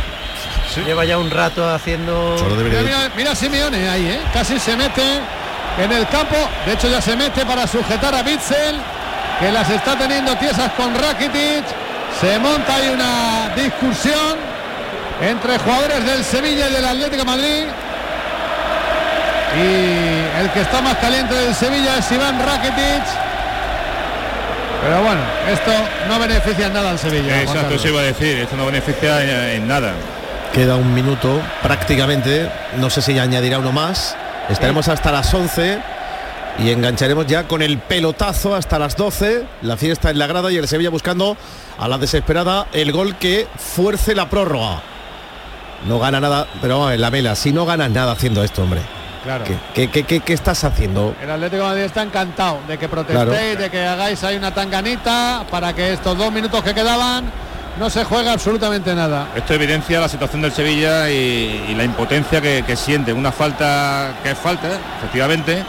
Lleva 0.86 1.04
ya 1.04 1.18
un 1.18 1.30
rato 1.30 1.68
haciendo. 1.68 2.36
Mira, 2.56 2.82
mira, 2.82 3.10
mira 3.14 3.34
Simeone 3.34 3.88
ahí, 3.88 4.06
¿eh? 4.06 4.20
Casi 4.32 4.58
se 4.58 4.76
mete 4.76 5.20
en 5.78 5.92
el 5.92 6.06
campo. 6.08 6.36
De 6.64 6.72
hecho 6.72 6.88
ya 6.88 7.00
se 7.00 7.14
mete 7.16 7.44
para 7.44 7.66
sujetar 7.66 8.14
a 8.14 8.22
Bitzel, 8.22 8.76
que 9.38 9.52
las 9.52 9.68
está 9.68 9.96
teniendo 9.98 10.34
tiesas 10.36 10.72
con 10.72 10.94
Rakitic. 10.94 11.64
Se 12.20 12.38
monta 12.38 12.76
ahí 12.76 12.88
una 12.88 13.54
discusión 13.54 14.38
entre 15.20 15.58
jugadores 15.58 16.04
del 16.04 16.24
Sevilla 16.24 16.68
y 16.68 16.72
del 16.72 16.84
Atlético 16.84 17.16
de 17.18 17.24
Madrid. 17.24 17.64
Y 19.54 20.40
el 20.40 20.50
que 20.52 20.62
está 20.62 20.80
más 20.80 20.96
caliente 20.96 21.34
del 21.34 21.54
Sevilla 21.54 21.98
es 21.98 22.10
Iván 22.10 22.40
Rakitic. 22.44 23.31
Pero 24.82 25.02
bueno, 25.02 25.20
esto 25.48 25.70
no 26.08 26.18
beneficia 26.18 26.66
en 26.66 26.72
nada 26.72 26.90
al 26.90 26.98
Sevilla. 26.98 27.40
Exacto, 27.42 27.74
eso 27.74 27.88
iba 27.88 28.00
a 28.00 28.04
decir, 28.04 28.38
esto 28.38 28.56
no 28.56 28.66
beneficia 28.66 29.22
en, 29.22 29.62
en 29.62 29.68
nada. 29.68 29.92
Queda 30.52 30.76
un 30.76 30.92
minuto 30.92 31.40
prácticamente. 31.62 32.50
No 32.78 32.90
sé 32.90 33.00
si 33.00 33.18
añadirá 33.18 33.58
uno 33.58 33.72
más. 33.72 34.16
Estaremos 34.48 34.88
hasta 34.88 35.12
las 35.12 35.32
11 35.32 35.78
y 36.58 36.70
engancharemos 36.70 37.26
ya 37.26 37.44
con 37.44 37.62
el 37.62 37.78
pelotazo 37.78 38.54
hasta 38.54 38.78
las 38.78 38.96
12. 38.96 39.44
La 39.62 39.76
fiesta 39.76 40.10
en 40.10 40.18
la 40.18 40.26
grada 40.26 40.50
y 40.50 40.56
el 40.56 40.68
Sevilla 40.68 40.90
buscando 40.90 41.36
a 41.78 41.88
la 41.88 41.96
desesperada 41.98 42.66
el 42.72 42.92
gol 42.92 43.16
que 43.16 43.46
fuerce 43.56 44.14
la 44.14 44.28
prórroga. 44.28 44.82
No 45.86 45.98
gana 45.98 46.20
nada, 46.20 46.46
pero 46.60 46.78
vamos, 46.78 46.92
en 46.92 47.00
la 47.00 47.10
vela, 47.10 47.34
si 47.34 47.52
no 47.52 47.64
ganas 47.66 47.90
nada 47.90 48.12
haciendo 48.12 48.44
esto, 48.44 48.62
hombre. 48.62 48.80
Claro. 49.24 49.44
¿Qué, 49.44 49.56
qué- 49.74 49.88
qué- 49.90 50.04
qué- 50.04 50.20
qué 50.20 50.32
estás 50.32 50.64
haciendo? 50.64 51.14
El 51.22 51.30
Atlético 51.30 51.62
de 51.62 51.68
Madrid 51.68 51.82
está 51.84 52.02
encantado 52.02 52.58
de 52.66 52.76
que 52.76 52.88
protestéis, 52.88 53.24
Claro. 53.28 53.60
de 53.62 53.70
que 53.70 53.86
hagáis 53.86 54.22
ahí 54.24 54.36
una 54.36 54.52
tanganita 54.52 55.44
para 55.50 55.72
que 55.72 55.92
estos 55.92 56.18
dos 56.18 56.32
minutos 56.32 56.62
que 56.62 56.74
quedaban 56.74 57.30
no 57.78 57.88
se 57.88 58.04
juegue 58.04 58.28
absolutamente 58.28 58.94
nada. 58.94 59.28
Esto 59.36 59.54
evidencia 59.54 60.00
la 60.00 60.08
situación 60.08 60.42
del 60.42 60.52
Sevilla 60.52 61.08
y, 61.08 61.66
y 61.68 61.74
la 61.74 61.84
impotencia 61.84 62.40
que, 62.40 62.64
que 62.66 62.76
siente. 62.76 63.12
Una 63.12 63.30
falta 63.32 64.14
que 64.22 64.32
es 64.32 64.38
falta, 64.38 64.68
efectivamente. 64.98 65.64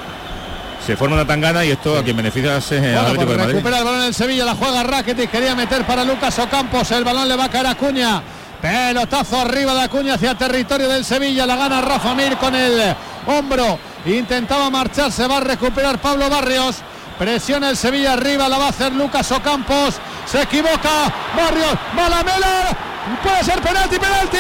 se 0.86 0.97
forma 0.97 1.16
una 1.16 1.26
tangana 1.26 1.64
y 1.64 1.72
esto 1.72 1.97
a 1.97 2.04
quien 2.04 2.18
beneficia 2.18 2.58
es 2.58 2.72
eh, 2.74 2.78
al 2.78 2.82
Bueno, 2.82 2.99
Atlético 3.01 3.32
de 3.32 3.38
Madrid. 3.38 3.54
recupera 3.54 3.78
el 3.78 3.84
balón 3.86 4.01
el 4.04 4.14
Sevilla, 4.14 4.43
la 4.45 4.56
juega 4.56 4.84
Rakitic, 4.84 5.32
quería 5.32 5.56
meter 5.56 5.86
para 5.86 6.04
Lucas 6.04 6.38
Ocampos, 6.39 6.91
el 6.91 7.06
balón 7.06 7.30
le 7.30 7.38
va 7.38 7.45
a 7.45 7.49
caer 7.49 7.68
a 7.68 7.72
Acuña. 7.72 8.22
Pelotazo 8.62 9.39
arriba 9.39 9.74
de 9.76 9.82
Acuña 9.84 10.16
hacia 10.16 10.36
territorio 10.36 10.89
del 10.89 11.06
Sevilla, 11.06 11.45
la 11.45 11.56
gana 11.56 11.82
Rafa 11.82 12.14
Mir 12.16 12.36
con 12.38 12.54
el 12.56 12.93
hombro. 13.28 13.80
Intentaba 14.06 14.70
marchar, 14.70 15.12
se 15.12 15.28
va 15.28 15.38
a 15.38 15.42
recuperar 15.42 16.00
Pablo 16.00 16.30
Barrios. 16.30 16.78
Presiona 17.18 17.70
el 17.70 17.78
Sevilla 17.78 18.14
arriba, 18.14 18.50
la 18.50 18.58
va 18.58 18.66
a 18.66 18.70
hacer 18.70 18.92
Lucas 18.94 19.32
Ocampos. 19.32 19.96
Se 20.26 20.42
equivoca 20.42 21.12
Barrios, 21.36 21.74
va 21.98 22.10
la 22.10 22.24
mela. 22.24 22.78
Puede 23.22 23.44
ser 23.44 23.62
penalti, 23.62 24.00
penalti, 24.00 24.38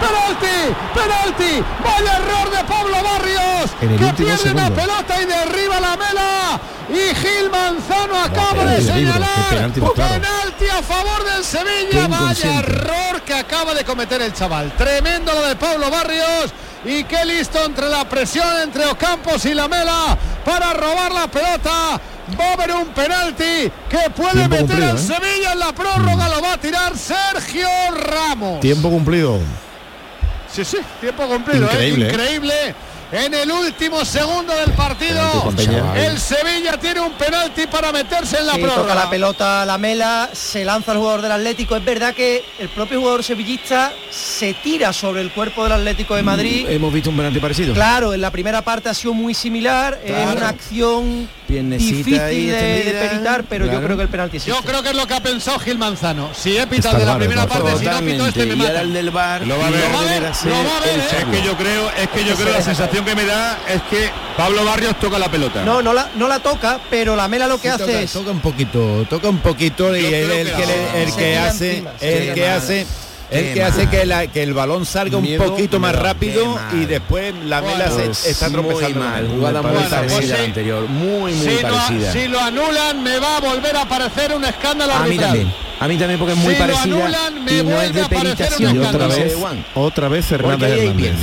penalti, 0.00 0.74
penalti. 0.94 1.64
Vaya 1.84 2.16
error 2.16 2.50
de 2.50 2.64
Pablo 2.64 2.96
Barrios. 3.02 3.70
Que 3.78 3.86
pierde 3.86 4.24
una 4.24 4.36
segundo. 4.36 4.74
pelota 4.74 5.22
y 5.22 5.26
derriba 5.26 5.80
la 5.80 5.96
mela. 5.96 6.60
Y 6.88 7.14
Gil 7.14 7.50
Manzano 7.50 8.20
acaba 8.20 8.64
de 8.64 8.82
señalar. 8.82 9.48
penalti 9.50 9.80
claro. 9.80 10.14
penalti 10.14 10.68
a 10.68 10.82
favor 10.82 11.24
del 11.32 11.44
Sevilla. 11.44 12.08
Vaya 12.08 12.58
error 12.58 13.22
que 13.24 13.34
acaba 13.34 13.74
de 13.74 13.84
cometer 13.84 14.20
el 14.22 14.32
chaval. 14.32 14.72
Tremendo 14.76 15.32
lo 15.32 15.42
de 15.46 15.54
Pablo 15.54 15.88
Barrios. 15.88 16.52
Y 16.84 17.04
qué 17.04 17.24
listo 17.26 17.62
entre 17.64 17.88
la 17.88 18.08
presión 18.08 18.46
entre 18.62 18.86
Ocampos 18.86 19.44
y 19.44 19.54
la 19.54 19.68
mela 19.68 20.16
para 20.44 20.72
robar 20.72 21.12
la 21.12 21.26
pelota. 21.28 22.00
Va 22.38 22.44
a 22.44 22.52
haber 22.54 22.72
un 22.72 22.86
penalti 22.88 23.70
que 23.88 24.10
puede 24.14 24.32
Tiempo 24.32 24.50
meter 24.50 24.66
cumplido, 24.66 24.90
al 24.90 24.96
¿eh? 24.96 24.98
Sevilla 24.98 25.52
en 25.52 25.58
la 25.58 25.72
prórroga. 25.72 26.28
Lo 26.28 26.40
va 26.40 26.52
a 26.54 26.58
tirar 26.58 26.96
Sergio 26.96 27.68
Ramos. 27.96 28.60
Tiempo 28.60 28.88
cumplido. 28.88 29.38
Sí, 30.50 30.64
sí, 30.64 30.78
tiempo 31.00 31.26
cumplido. 31.26 31.66
¿eh? 31.66 31.70
Increíble, 31.72 32.06
¿eh? 32.06 32.10
Increíble. 32.10 32.74
En 33.12 33.34
el 33.34 33.50
último 33.50 34.04
segundo 34.04 34.54
del 34.54 34.70
partido, 34.72 35.52
el 35.96 36.18
Sevilla 36.20 36.78
tiene 36.80 37.00
un 37.00 37.10
penalti 37.12 37.66
para 37.66 37.90
meterse 37.90 38.38
en 38.38 38.46
la 38.46 38.54
Sí, 38.54 38.60
prórroga. 38.62 38.82
toca 38.82 38.94
la 38.94 39.10
pelota 39.10 39.66
la 39.66 39.78
mela, 39.78 40.30
se 40.32 40.64
lanza 40.64 40.92
el 40.92 40.98
jugador 40.98 41.20
del 41.22 41.32
Atlético. 41.32 41.74
Es 41.74 41.84
verdad 41.84 42.14
que 42.14 42.44
el 42.60 42.68
propio 42.68 43.00
jugador 43.00 43.24
sevillista 43.24 43.92
se 44.10 44.54
tira 44.54 44.92
sobre 44.92 45.22
el 45.22 45.32
cuerpo 45.32 45.64
del 45.64 45.72
Atlético 45.72 46.14
de 46.14 46.22
Madrid. 46.22 46.66
Hemos 46.70 46.92
visto 46.92 47.10
un 47.10 47.16
penalti 47.16 47.40
parecido. 47.40 47.74
Claro, 47.74 48.14
en 48.14 48.20
la 48.20 48.30
primera 48.30 48.62
parte 48.62 48.88
ha 48.88 48.94
sido 48.94 49.12
muy 49.12 49.34
similar, 49.34 49.98
es 50.04 50.12
Claro. 50.12 50.36
una 50.36 50.48
acción 50.48 51.28
Piernecita 51.50 51.96
difícil 51.96 52.20
ahí 52.20 52.46
de, 52.46 52.52
de 52.52 52.80
extendida, 52.80 53.10
peritar, 53.10 53.44
pero 53.48 53.66
yo 53.66 53.82
creo 53.82 53.96
que 53.96 54.02
el 54.04 54.08
penalti 54.08 54.36
existe. 54.36 54.56
Yo 54.58 54.64
creo 54.64 54.82
que 54.82 54.90
es 54.90 54.96
lo 54.96 55.06
que 55.06 55.14
ha 55.14 55.20
pensado 55.20 55.58
Gil 55.58 55.78
Manzano. 55.78 56.30
Si 56.32 56.56
he 56.56 56.66
pitado 56.66 56.98
de 56.98 57.04
la 57.06 57.18
primera 57.18 57.46
parte, 57.46 57.70
si 57.70 57.84
no 57.84 57.90
Totalmente. 57.90 58.12
pito 58.12 58.26
este 58.26 58.46
me 58.46 58.52
y 58.52 58.56
mata. 58.56 58.70
ahora 58.70 58.80
el 58.82 58.92
del 58.92 59.10
bar 59.10 59.46
Lo 59.46 59.58
va 59.58 59.66
a 59.66 59.70
ver, 59.70 59.80
lo 59.80 59.92
va 59.92 60.00
a 60.00 60.04
ver, 60.04 60.22
lo 60.22 60.50
va 60.52 60.76
a 60.76 60.80
ver, 60.80 60.98
¿eh? 60.98 61.02
Es 61.18 61.24
que 61.24 61.46
yo 61.46 61.56
creo, 61.56 61.90
es 61.90 62.08
que 62.08 62.24
yo 62.24 62.34
creo 62.36 62.52
la 62.52 62.62
sensación 62.62 63.04
que 63.04 63.14
me 63.14 63.24
da 63.24 63.58
es 63.68 63.82
que 63.82 64.10
Pablo 64.36 64.64
Barrios 64.64 64.98
toca 65.00 65.18
la 65.18 65.28
pelota. 65.30 65.64
No, 65.64 65.82
no 65.82 65.92
la, 65.92 66.08
no 66.16 66.28
la 66.28 66.38
toca, 66.38 66.80
pero 66.88 67.16
la 67.16 67.28
mela 67.28 67.46
lo 67.46 67.56
que 67.60 67.68
Sí, 67.68 67.74
hace 67.74 67.84
toca, 67.86 68.00
es 68.00 68.12
toca 68.12 68.30
un 68.30 68.40
poquito, 68.40 69.06
toca 69.10 69.28
un 69.28 69.38
poquito 69.38 69.96
y 69.96 70.02
Yo 70.02 70.08
el, 70.08 70.52
que 71.16 71.32
el 71.34 71.38
hace, 71.38 71.84
el 72.00 72.34
que 72.34 72.48
hace, 72.48 72.86
el 73.30 73.54
que 73.54 73.62
hace 73.62 73.82
mal. 73.84 73.90
que, 73.90 74.06
la- 74.06 74.26
que 74.26 74.42
el 74.42 74.54
balón 74.54 74.84
salga 74.86 75.16
un 75.18 75.22
Miedo, 75.24 75.44
poquito 75.44 75.78
más 75.80 75.94
rápido 75.94 76.54
mal. 76.54 76.80
y 76.82 76.84
después 76.86 77.34
la 77.44 77.60
mela 77.62 77.90
se 77.90 78.30
está 78.30 78.48
muy 78.48 78.60
tropezando. 78.62 79.00
mal, 79.00 79.12
con 79.22 79.24
él. 79.30 79.36
jugada 79.36 79.62
muy 79.62 79.70
Bueno, 79.72 79.88
pues 79.88 79.90
parecida 79.90 80.18
a 80.18 80.22
sí. 80.22 80.26
la 80.42 80.44
anterior, 80.44 80.88
muy 80.88 81.32
muy 81.32 81.32
si, 81.34 81.62
lo, 81.62 81.68
parecida. 81.68 82.12
si 82.12 82.28
lo 82.28 82.40
anulan, 82.40 83.02
me 83.02 83.18
va 83.18 83.36
a 83.36 83.40
volver 83.40 83.76
a 83.76 83.82
aparecer 83.82 84.34
un 84.34 84.44
escándalo 84.44 84.92
a 84.94 85.06
mí 85.06 85.16
también, 85.18 85.52
a 85.78 85.88
mí 85.88 85.96
también 85.96 86.18
porque 86.18 86.32
es 86.34 86.38
muy 86.38 86.54
Si 86.54 86.60
lo 86.60 86.66
parecida 86.66 86.82
anulan, 86.96 87.44
me 87.44 87.52
y 87.52 87.56
no 87.58 87.64
vuelve 87.64 87.86
es 87.86 87.94
de 87.94 88.00
a 88.00 88.04
aparecer 88.06 88.36
peritación. 88.36 88.74
Y 88.74 88.78
una 88.78 88.88
otra 88.90 89.06
vez, 89.06 89.34
otra 89.74 90.08
vez 90.08 90.32
Hernández 90.32 90.70
Hernández. 90.78 91.14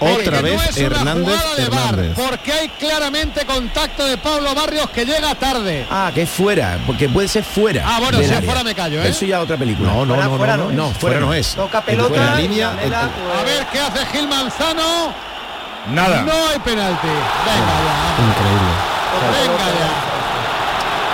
Otra 0.00 0.36
no 0.38 0.42
vez 0.42 0.68
es 0.70 0.76
una 0.78 0.86
Hernández 0.86 1.24
jugada 1.40 1.54
de 1.56 1.68
VAR, 1.68 1.80
Hernández. 1.98 2.12
porque 2.28 2.52
hay 2.52 2.68
claramente 2.70 3.44
contacto 3.44 4.04
de 4.06 4.16
Pablo 4.16 4.54
Barrios 4.54 4.88
que 4.90 5.04
llega 5.04 5.34
tarde. 5.34 5.86
Ah, 5.90 6.10
que 6.14 6.22
es 6.22 6.30
fuera, 6.30 6.78
porque 6.86 7.08
puede 7.08 7.28
ser 7.28 7.44
fuera. 7.44 7.82
Ah, 7.86 7.98
bueno, 8.00 8.18
si 8.18 8.24
es 8.24 8.44
fuera 8.44 8.64
me 8.64 8.74
callo, 8.74 9.02
¿eh? 9.02 9.08
Eso 9.08 9.26
ya 9.26 9.40
otra 9.40 9.56
película. 9.58 9.92
No, 9.92 10.06
no, 10.06 10.14
Fuera, 10.14 10.28
no, 10.28 10.36
fuera 10.38 10.56
no, 10.56 10.64
no 10.64 10.70
no, 10.72 10.90
es. 10.90 10.96
fuera 10.98 11.20
no 11.20 11.34
es. 11.34 11.54
toca 11.54 11.78
El- 11.78 11.84
pelota 11.84 12.08
fuera 12.14 12.34
línea, 12.36 12.70
la 12.72 12.76
pues, 12.78 12.92
A 13.40 13.42
ver 13.44 13.66
qué 13.72 13.78
hace 13.80 14.06
Gil 14.06 14.26
Manzano. 14.28 15.12
Nada. 15.92 16.22
No 16.22 16.32
hay 16.32 16.58
penalti. 16.60 17.06
Venga 17.06 17.76
ya. 17.84 18.24
Increíble. 18.26 18.72
Venga 19.32 19.66
ya. 19.78 19.90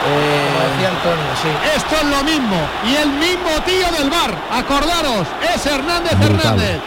Eh, 0.08 0.86
Antonio, 0.86 1.24
sí. 1.42 1.48
Esto 1.76 1.96
es 1.96 2.04
lo 2.04 2.22
mismo. 2.22 2.56
Y 2.88 2.94
el 2.96 3.08
mismo 3.10 3.50
tío 3.64 3.90
del 3.98 4.08
bar, 4.10 4.32
acordaros, 4.52 5.26
es 5.54 5.66
Hernández 5.66 6.12
Brutal. 6.18 6.36
Hernández. 6.40 6.78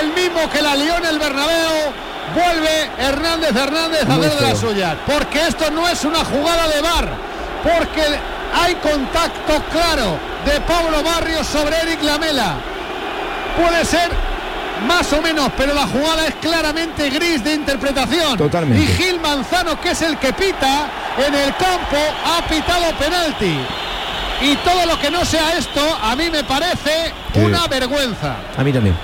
El 0.00 0.08
mismo 0.12 0.48
que 0.50 0.62
la 0.62 0.74
lió 0.76 0.96
en 0.96 1.04
el 1.06 1.18
Bernabéu. 1.18 1.92
Vuelve 2.34 2.90
Hernández 2.98 3.54
Hernández 3.54 4.08
a 4.08 4.14
hacer 4.14 4.30
de 4.34 4.40
las 4.40 4.58
suyas. 4.58 4.96
Porque 5.06 5.46
esto 5.48 5.70
no 5.70 5.86
es 5.88 6.04
una 6.04 6.24
jugada 6.24 6.68
de 6.68 6.80
bar. 6.80 7.08
Porque 7.62 8.02
hay 8.54 8.74
contacto 8.76 9.62
claro 9.70 10.18
de 10.46 10.60
Pablo 10.62 11.02
Barrios 11.02 11.46
sobre 11.46 11.76
Eric 11.80 12.02
Lamela. 12.02 12.54
Puede 13.60 13.84
ser 13.84 14.08
más 14.86 15.12
o 15.12 15.20
menos, 15.20 15.50
pero 15.56 15.74
la 15.74 15.86
jugada 15.86 16.26
es 16.26 16.34
claramente 16.36 17.10
gris 17.10 17.44
de 17.44 17.54
interpretación. 17.54 18.36
Totalmente. 18.38 18.82
Y 18.82 18.86
Gil 18.86 19.20
Manzano, 19.20 19.78
que 19.80 19.90
es 19.90 20.02
el 20.02 20.16
que 20.18 20.32
pita 20.32 20.86
en 21.26 21.34
el 21.34 21.54
campo, 21.56 21.98
ha 22.24 22.42
pitado 22.48 22.92
penalti. 22.98 23.58
Y 24.40 24.56
todo 24.56 24.86
lo 24.86 24.98
que 24.98 25.10
no 25.10 25.24
sea 25.24 25.52
esto, 25.56 25.80
a 26.02 26.16
mí 26.16 26.30
me 26.30 26.42
parece 26.44 27.12
Que- 27.32 27.40
una 27.40 27.66
vergüenza. 27.68 28.36
a 28.56 28.64
mí 28.64 28.72
también. 28.72 28.96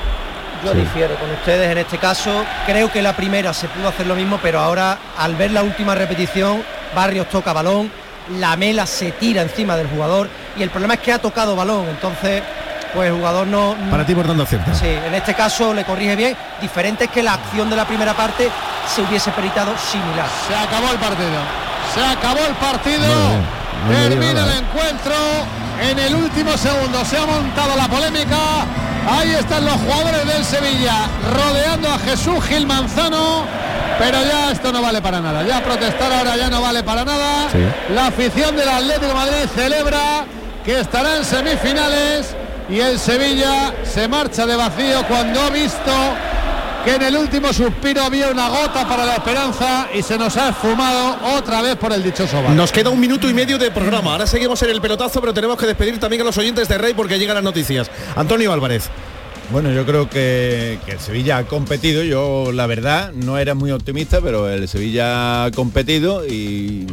Yo 0.64 0.74
difiero 0.74 1.14
con 1.16 1.30
ustedes 1.30 1.70
en 1.70 1.78
este 1.78 1.98
caso. 1.98 2.44
Creo 2.66 2.90
que 2.90 3.02
la 3.02 3.14
primera 3.14 3.52
se 3.52 3.68
pudo 3.68 3.88
hacer 3.88 4.06
lo 4.06 4.14
mismo, 4.14 4.38
pero 4.42 4.60
ahora 4.60 4.98
al 5.16 5.36
ver 5.36 5.50
la 5.52 5.62
última 5.62 5.94
repetición, 5.94 6.62
Barrios 6.94 7.28
toca 7.28 7.52
balón, 7.52 7.90
la 8.38 8.56
mela 8.56 8.86
se 8.86 9.12
tira 9.12 9.42
encima 9.42 9.76
del 9.76 9.88
jugador 9.88 10.28
y 10.56 10.62
el 10.62 10.70
problema 10.70 10.94
es 10.94 11.00
que 11.00 11.12
ha 11.12 11.18
tocado 11.18 11.54
balón, 11.56 11.88
entonces 11.88 12.42
pues 12.94 13.10
el 13.10 13.16
jugador 13.16 13.46
no... 13.46 13.76
Para 13.90 14.04
ti, 14.04 14.14
por 14.14 14.26
tanto, 14.26 14.42
acierta. 14.42 14.74
Sí, 14.74 14.86
en 14.86 15.14
este 15.14 15.34
caso 15.34 15.74
le 15.74 15.84
corrige 15.84 16.16
bien. 16.16 16.36
Diferente 16.60 17.04
es 17.04 17.10
que 17.10 17.22
la 17.22 17.34
acción 17.34 17.68
de 17.68 17.76
la 17.76 17.84
primera 17.84 18.14
parte 18.14 18.48
se 18.94 19.02
hubiese 19.02 19.30
peritado 19.32 19.72
similar. 19.76 20.26
Se 20.46 20.54
acabó 20.54 20.90
el 20.90 20.98
partido. 20.98 21.28
Se 21.94 22.02
acabó 22.02 22.40
el 22.46 22.54
partido. 22.54 23.06
No 23.06 23.58
Termina 23.94 24.44
el 24.44 24.64
encuentro. 24.64 25.14
En 25.80 25.98
el 25.98 26.14
último 26.14 26.56
segundo 26.56 27.04
se 27.04 27.18
ha 27.18 27.26
montado 27.26 27.76
la 27.76 27.88
polémica. 27.88 28.36
Ahí 29.10 29.30
están 29.30 29.64
los 29.64 29.74
jugadores 29.74 30.26
del 30.26 30.44
Sevilla 30.44 31.08
rodeando 31.34 31.88
a 31.88 31.98
Jesús 31.98 32.44
Gil 32.44 32.66
Manzano. 32.66 33.44
Pero 33.98 34.22
ya 34.22 34.52
esto 34.52 34.70
no 34.72 34.82
vale 34.82 35.00
para 35.00 35.20
nada. 35.20 35.42
Ya 35.44 35.62
protestar 35.62 36.12
ahora 36.12 36.36
ya 36.36 36.50
no 36.50 36.60
vale 36.60 36.82
para 36.82 37.04
nada. 37.04 37.48
Sí. 37.50 37.58
La 37.94 38.08
afición 38.08 38.54
del 38.54 38.68
Atlético 38.68 39.06
de 39.06 39.14
Madrid 39.14 39.48
celebra 39.54 40.24
que 40.64 40.80
estará 40.80 41.16
en 41.16 41.24
semifinales 41.24 42.36
y 42.68 42.80
el 42.80 42.98
Sevilla 42.98 43.72
se 43.82 44.06
marcha 44.08 44.46
de 44.46 44.56
vacío 44.56 45.02
cuando 45.08 45.40
ha 45.40 45.50
visto 45.50 45.92
que 46.88 46.94
en 46.94 47.02
el 47.02 47.16
último 47.18 47.52
suspiro 47.52 48.02
había 48.02 48.30
una 48.30 48.48
gota 48.48 48.88
para 48.88 49.04
la 49.04 49.16
esperanza 49.16 49.88
y 49.94 50.02
se 50.02 50.16
nos 50.16 50.34
ha 50.38 50.48
esfumado 50.48 51.18
otra 51.36 51.60
vez 51.60 51.76
por 51.76 51.92
el 51.92 52.02
dichoso 52.02 52.42
bar. 52.42 52.52
Nos 52.52 52.72
queda 52.72 52.88
un 52.88 52.98
minuto 52.98 53.28
y 53.28 53.34
medio 53.34 53.58
de 53.58 53.70
programa. 53.70 54.12
Ahora 54.12 54.26
seguimos 54.26 54.62
en 54.62 54.70
el 54.70 54.80
pelotazo, 54.80 55.20
pero 55.20 55.34
tenemos 55.34 55.58
que 55.58 55.66
despedir 55.66 56.00
también 56.00 56.22
a 56.22 56.24
los 56.24 56.38
oyentes 56.38 56.66
de 56.66 56.78
Rey 56.78 56.94
porque 56.94 57.18
llegan 57.18 57.34
las 57.34 57.44
noticias. 57.44 57.90
Antonio 58.16 58.54
Álvarez. 58.54 58.88
Bueno, 59.50 59.70
yo 59.70 59.84
creo 59.84 60.08
que, 60.08 60.78
que 60.86 60.92
el 60.92 61.00
Sevilla 61.00 61.36
ha 61.36 61.44
competido. 61.44 62.02
Yo, 62.04 62.52
la 62.52 62.66
verdad, 62.66 63.12
no 63.12 63.36
era 63.36 63.54
muy 63.54 63.70
optimista, 63.70 64.22
pero 64.22 64.48
el 64.48 64.66
Sevilla 64.66 65.44
ha 65.44 65.50
competido 65.50 66.26
y 66.26 66.86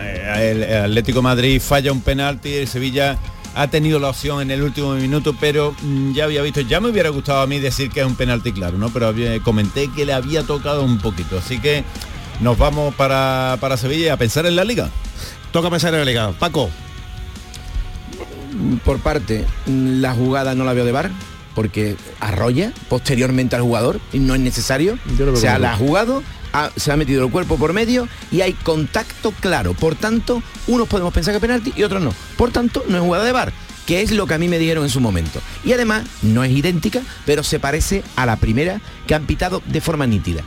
eh, 0.00 0.50
el, 0.50 0.62
el 0.64 0.84
Atlético 0.86 1.18
de 1.18 1.22
Madrid 1.22 1.62
falla 1.64 1.92
un 1.92 2.00
penalti. 2.00 2.54
El 2.54 2.66
Sevilla 2.66 3.16
ha 3.60 3.66
tenido 3.68 3.98
la 3.98 4.08
opción 4.10 4.40
en 4.40 4.50
el 4.52 4.62
último 4.62 4.94
minuto, 4.94 5.34
pero 5.40 5.74
mm, 5.82 6.12
ya 6.12 6.24
había 6.24 6.42
visto, 6.42 6.60
ya 6.60 6.78
me 6.80 6.90
hubiera 6.90 7.08
gustado 7.10 7.40
a 7.40 7.46
mí 7.48 7.58
decir 7.58 7.90
que 7.90 8.00
es 8.00 8.06
un 8.06 8.14
penalti 8.14 8.52
claro, 8.52 8.78
¿no? 8.78 8.88
Pero 8.90 9.08
había- 9.08 9.40
comenté 9.40 9.90
que 9.90 10.06
le 10.06 10.12
había 10.12 10.44
tocado 10.44 10.82
un 10.84 10.98
poquito. 10.98 11.38
Así 11.38 11.58
que 11.60 11.82
nos 12.40 12.56
vamos 12.56 12.94
para, 12.94 13.56
para 13.60 13.76
Sevilla 13.76 14.12
a 14.14 14.16
pensar 14.16 14.46
en 14.46 14.54
la 14.54 14.62
liga. 14.64 14.90
Toca 15.50 15.70
pensar 15.70 15.92
en 15.94 16.00
la 16.00 16.06
liga. 16.06 16.30
Paco. 16.38 16.70
Por 18.84 18.98
parte, 19.00 19.44
la 19.66 20.14
jugada 20.14 20.54
no 20.54 20.64
la 20.64 20.72
veo 20.72 20.84
de 20.84 20.92
bar 20.92 21.10
porque 21.58 21.96
arrolla 22.20 22.72
posteriormente 22.88 23.56
al 23.56 23.62
jugador 23.62 23.98
y 24.12 24.20
no 24.20 24.32
es 24.36 24.40
necesario. 24.40 24.96
O 25.32 25.36
sea, 25.40 25.58
la 25.58 25.72
ha 25.72 25.76
jugado, 25.76 26.22
ha- 26.52 26.70
se 26.76 26.92
ha 26.92 26.96
metido 26.96 27.24
el 27.24 27.32
cuerpo 27.32 27.56
por 27.56 27.72
medio 27.72 28.06
y 28.30 28.42
hay 28.42 28.52
contacto 28.52 29.32
claro. 29.40 29.74
Por 29.74 29.96
tanto, 29.96 30.40
unos 30.68 30.86
podemos 30.86 31.12
pensar 31.12 31.32
que 31.32 31.38
es 31.38 31.40
penalti 31.40 31.72
y 31.74 31.82
otros 31.82 32.00
no. 32.00 32.14
Por 32.36 32.52
tanto, 32.52 32.84
no 32.88 32.96
es 32.96 33.02
jugada 33.02 33.24
de 33.24 33.32
bar 33.32 33.52
que 33.86 34.02
es 34.02 34.12
lo 34.12 34.28
que 34.28 34.34
a 34.34 34.38
mí 34.38 34.46
me 34.46 34.58
dijeron 34.60 34.84
en 34.84 34.90
su 34.90 35.00
momento. 35.00 35.40
Y 35.64 35.72
además, 35.72 36.04
no 36.22 36.44
es 36.44 36.52
idéntica, 36.52 37.00
pero 37.26 37.42
se 37.42 37.58
parece 37.58 38.04
a 38.14 38.24
la 38.24 38.36
primera 38.36 38.80
que 39.08 39.16
han 39.16 39.26
pitado 39.26 39.60
de 39.66 39.80
forma 39.80 40.06
nítida. 40.06 40.42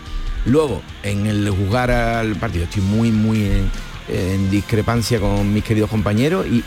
Luego, 0.46 0.82
en 1.04 1.28
el 1.28 1.50
jugar 1.50 1.92
al 1.92 2.38
partido, 2.38 2.64
estoy 2.64 2.84
muy, 2.84 3.12
muy 3.12 3.44
en, 3.48 3.70
en 4.08 4.50
discrepancia 4.50 5.20
con 5.20 5.54
mis 5.54 5.66
queridos 5.66 5.90
compañeros 5.90 6.46
y, 6.48 6.64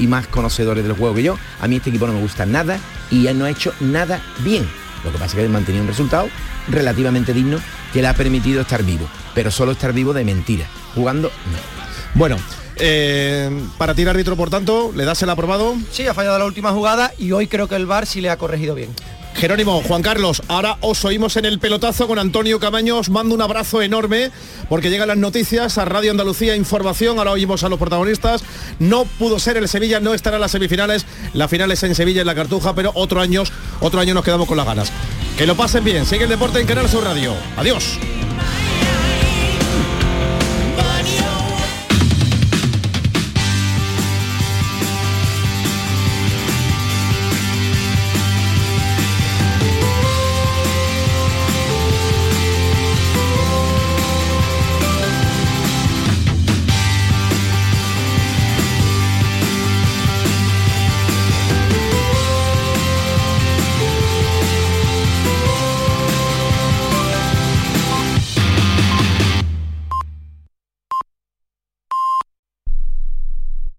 y 0.00 0.06
más 0.06 0.26
conocedores 0.26 0.82
del 0.82 0.94
juego 0.94 1.14
que 1.14 1.22
yo. 1.22 1.38
A 1.60 1.68
mí 1.68 1.76
este 1.76 1.90
equipo 1.90 2.06
no 2.06 2.14
me 2.14 2.20
gusta 2.20 2.46
nada 2.46 2.78
y 3.10 3.22
ya 3.22 3.34
no 3.34 3.44
ha 3.44 3.50
hecho 3.50 3.72
nada 3.80 4.20
bien. 4.40 4.68
Lo 5.04 5.12
que 5.12 5.18
pasa 5.18 5.26
es 5.26 5.34
que 5.34 5.46
ha 5.46 5.48
mantenido 5.48 5.82
un 5.82 5.88
resultado 5.88 6.28
relativamente 6.68 7.32
digno 7.32 7.58
que 7.92 8.02
le 8.02 8.08
ha 8.08 8.14
permitido 8.14 8.62
estar 8.62 8.82
vivo, 8.82 9.08
pero 9.34 9.50
solo 9.50 9.72
estar 9.72 9.92
vivo 9.92 10.12
de 10.12 10.24
mentira. 10.24 10.66
jugando. 10.94 11.30
Bueno, 12.14 12.36
eh, 12.76 13.50
para 13.78 13.94
ti 13.94 14.02
el 14.02 14.08
árbitro, 14.08 14.36
por 14.36 14.50
tanto, 14.50 14.92
¿le 14.94 15.04
das 15.04 15.22
el 15.22 15.30
aprobado? 15.30 15.76
Sí, 15.92 16.06
ha 16.06 16.14
fallado 16.14 16.38
la 16.38 16.46
última 16.46 16.72
jugada 16.72 17.12
y 17.18 17.32
hoy 17.32 17.46
creo 17.46 17.68
que 17.68 17.76
el 17.76 17.86
VAR 17.86 18.06
sí 18.06 18.20
le 18.20 18.30
ha 18.30 18.36
corregido 18.38 18.74
bien. 18.74 18.90
Jerónimo, 19.40 19.82
Juan 19.82 20.02
Carlos, 20.02 20.42
ahora 20.48 20.76
os 20.82 21.02
oímos 21.06 21.38
en 21.38 21.46
el 21.46 21.58
pelotazo 21.58 22.06
con 22.06 22.18
Antonio 22.18 22.60
Camaño, 22.60 22.98
os 22.98 23.08
mando 23.08 23.34
un 23.34 23.40
abrazo 23.40 23.80
enorme 23.80 24.30
porque 24.68 24.90
llegan 24.90 25.08
las 25.08 25.16
noticias 25.16 25.78
a 25.78 25.86
Radio 25.86 26.10
Andalucía 26.10 26.56
Información, 26.56 27.16
ahora 27.16 27.30
oímos 27.30 27.64
a 27.64 27.70
los 27.70 27.78
protagonistas, 27.78 28.44
no 28.80 29.06
pudo 29.06 29.38
ser 29.38 29.56
el 29.56 29.66
Sevilla, 29.66 29.98
no 29.98 30.12
estará 30.12 30.36
en 30.36 30.42
las 30.42 30.50
semifinales, 30.50 31.06
la 31.32 31.48
final 31.48 31.70
es 31.72 31.82
en 31.84 31.94
Sevilla 31.94 32.20
en 32.20 32.26
la 32.26 32.34
Cartuja, 32.34 32.74
pero 32.74 32.92
otro 32.94 33.22
año, 33.22 33.44
otro 33.80 33.98
año 33.98 34.12
nos 34.12 34.24
quedamos 34.24 34.46
con 34.46 34.58
las 34.58 34.66
ganas. 34.66 34.92
Que 35.38 35.46
lo 35.46 35.56
pasen 35.56 35.84
bien, 35.84 36.04
sigue 36.04 36.24
el 36.24 36.28
deporte 36.28 36.60
en 36.60 36.66
Canal 36.66 36.90
Sur 36.90 37.04
Radio. 37.04 37.32
Adiós. 37.56 37.98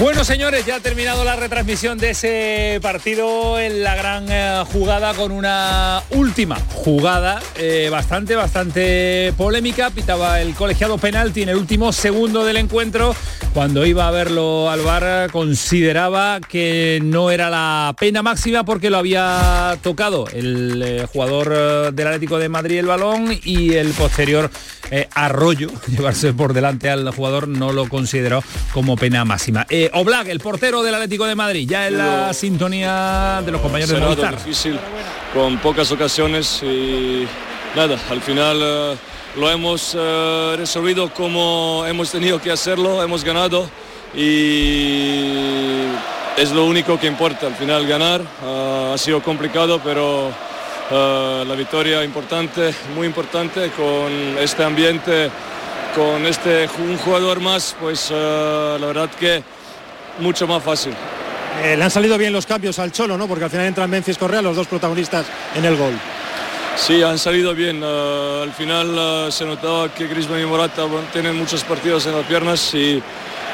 Bueno, 0.00 0.24
señores, 0.24 0.64
ya 0.64 0.76
ha 0.76 0.80
terminado 0.80 1.24
la 1.24 1.36
retransmisión 1.36 1.98
de 1.98 2.10
ese 2.10 2.78
partido 2.80 3.60
en 3.60 3.84
la 3.84 3.94
gran 3.94 4.24
eh, 4.30 4.64
jugada 4.72 5.12
con 5.12 5.30
una 5.30 6.02
última 6.12 6.56
jugada 6.72 7.38
eh, 7.58 7.90
bastante, 7.92 8.34
bastante 8.34 9.34
polémica. 9.36 9.90
Pitaba 9.90 10.40
el 10.40 10.54
colegiado 10.54 10.96
penalti 10.96 11.42
en 11.42 11.50
el 11.50 11.56
último 11.56 11.92
segundo 11.92 12.46
del 12.46 12.56
encuentro. 12.56 13.14
Cuando 13.52 13.84
iba 13.84 14.08
a 14.08 14.10
verlo 14.10 14.70
al 14.70 14.80
bar 14.80 15.30
consideraba 15.32 16.40
que 16.40 16.98
no 17.02 17.30
era 17.30 17.50
la 17.50 17.94
pena 17.98 18.22
máxima 18.22 18.64
porque 18.64 18.88
lo 18.88 18.96
había 18.96 19.76
tocado 19.82 20.28
el 20.32 20.82
eh, 20.82 21.06
jugador 21.12 21.92
del 21.92 22.06
Atlético 22.06 22.38
de 22.38 22.48
Madrid 22.48 22.78
el 22.78 22.86
balón 22.86 23.38
y 23.44 23.74
el 23.74 23.90
posterior 23.90 24.50
arroyo, 25.14 25.68
llevarse 25.88 26.32
por 26.32 26.52
delante 26.52 26.90
al 26.90 27.08
jugador, 27.10 27.46
no 27.46 27.72
lo 27.72 27.88
consideró 27.88 28.42
como 28.72 28.96
pena 28.96 29.24
máxima. 29.24 29.66
Eh, 29.90 29.98
Oblak, 29.98 30.28
el 30.28 30.40
portero 30.40 30.82
del 30.82 30.94
Atlético 30.94 31.26
de 31.26 31.34
Madrid, 31.34 31.66
ya 31.68 31.86
en 31.86 31.98
la 31.98 32.32
sintonía 32.32 33.42
de 33.44 33.52
los 33.52 33.60
compañeros 33.60 33.94
de 33.94 34.00
Movistar. 34.00 34.36
difícil, 34.36 34.78
con 35.34 35.58
pocas 35.58 35.90
ocasiones 35.92 36.62
y 36.62 37.26
nada, 37.74 37.98
al 38.10 38.20
final 38.20 38.58
eh, 38.62 38.96
lo 39.36 39.50
hemos 39.50 39.96
eh, 39.98 40.54
resolvido 40.56 41.12
como 41.12 41.84
hemos 41.86 42.10
tenido 42.10 42.40
que 42.40 42.50
hacerlo, 42.50 43.02
hemos 43.02 43.24
ganado 43.24 43.68
y 44.14 45.84
es 46.36 46.50
lo 46.52 46.64
único 46.64 46.98
que 46.98 47.06
importa, 47.06 47.46
al 47.46 47.54
final 47.54 47.86
ganar, 47.86 48.20
eh, 48.20 48.92
ha 48.94 48.98
sido 48.98 49.22
complicado 49.22 49.80
pero 49.82 50.30
la 50.90 51.54
victoria 51.54 52.02
importante, 52.02 52.74
muy 52.96 53.06
importante 53.06 53.70
con 53.70 54.10
este 54.40 54.64
ambiente, 54.64 55.30
con 55.94 56.26
este 56.26 56.68
un 56.80 56.98
jugador 56.98 57.38
más, 57.38 57.76
pues 57.80 58.10
la 58.10 58.84
verdad 58.84 59.08
que 59.10 59.40
mucho 60.20 60.46
más 60.46 60.62
fácil. 60.62 60.92
Eh, 61.62 61.76
le 61.76 61.84
han 61.84 61.90
salido 61.90 62.16
bien 62.16 62.32
los 62.32 62.46
cambios 62.46 62.78
al 62.78 62.92
Cholo, 62.92 63.16
¿no? 63.18 63.26
Porque 63.26 63.44
al 63.44 63.50
final 63.50 63.66
entran 63.66 63.90
Memphis 63.90 64.16
Correa, 64.18 64.40
los 64.42 64.56
dos 64.56 64.66
protagonistas 64.66 65.26
en 65.54 65.64
el 65.64 65.76
gol. 65.76 65.92
Sí, 66.76 67.02
han 67.02 67.18
salido 67.18 67.54
bien. 67.54 67.80
eh, 67.84 68.40
al 68.44 68.52
final 68.52 68.94
eh, 68.96 69.28
se 69.32 69.44
notaba 69.44 69.92
que 69.92 70.06
Griezmann 70.06 70.40
y 70.40 70.46
Morata 70.46 70.84
bueno, 70.84 71.06
tienen 71.12 71.36
muchos 71.36 71.64
partidos 71.64 72.06
en 72.06 72.16
las 72.16 72.24
piernas 72.26 72.72
y 72.74 73.02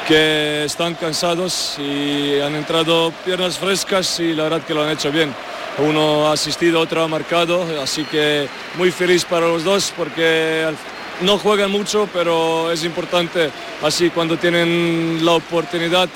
que 0.07 0.63
están 0.63 0.95
cansados 0.95 1.75
y 1.79 2.39
han 2.39 2.55
entrado 2.55 3.11
piernas 3.25 3.57
frescas 3.57 4.19
y 4.21 4.33
la 4.33 4.43
verdad 4.43 4.61
que 4.61 4.73
lo 4.73 4.83
han 4.83 4.91
hecho 4.91 5.11
bien. 5.11 5.33
Uno 5.79 6.27
ha 6.29 6.31
asistido, 6.33 6.79
otro 6.79 7.03
ha 7.03 7.07
marcado, 7.07 7.65
así 7.83 8.03
que 8.05 8.47
muy 8.77 8.91
feliz 8.91 9.25
para 9.25 9.47
los 9.47 9.63
dos 9.63 9.91
porque 9.97 10.63
al- 10.65 10.77
no 11.21 11.37
juegan 11.37 11.71
mucho, 11.71 12.07
pero 12.13 12.71
es 12.71 12.83
importante 12.83 13.49
así 13.83 14.09
cuando 14.09 14.37
tienen 14.37 15.19
la 15.23 15.33
oportunidad 15.33 16.09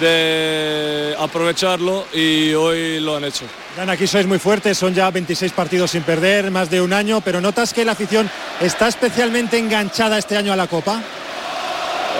de 0.00 1.14
aprovecharlo 1.18 2.06
y 2.12 2.52
hoy 2.54 3.00
lo 3.00 3.16
han 3.16 3.24
hecho. 3.24 3.44
Dan, 3.76 3.90
aquí 3.90 4.06
sois 4.06 4.26
muy 4.26 4.38
fuertes, 4.38 4.78
son 4.78 4.94
ya 4.94 5.10
26 5.10 5.52
partidos 5.52 5.92
sin 5.92 6.02
perder, 6.02 6.50
más 6.50 6.70
de 6.70 6.80
un 6.80 6.92
año, 6.92 7.20
pero 7.20 7.40
notas 7.40 7.72
que 7.72 7.84
la 7.84 7.92
afición 7.92 8.30
está 8.60 8.88
especialmente 8.88 9.58
enganchada 9.58 10.18
este 10.18 10.36
año 10.36 10.52
a 10.52 10.56
la 10.56 10.66
Copa. 10.66 11.02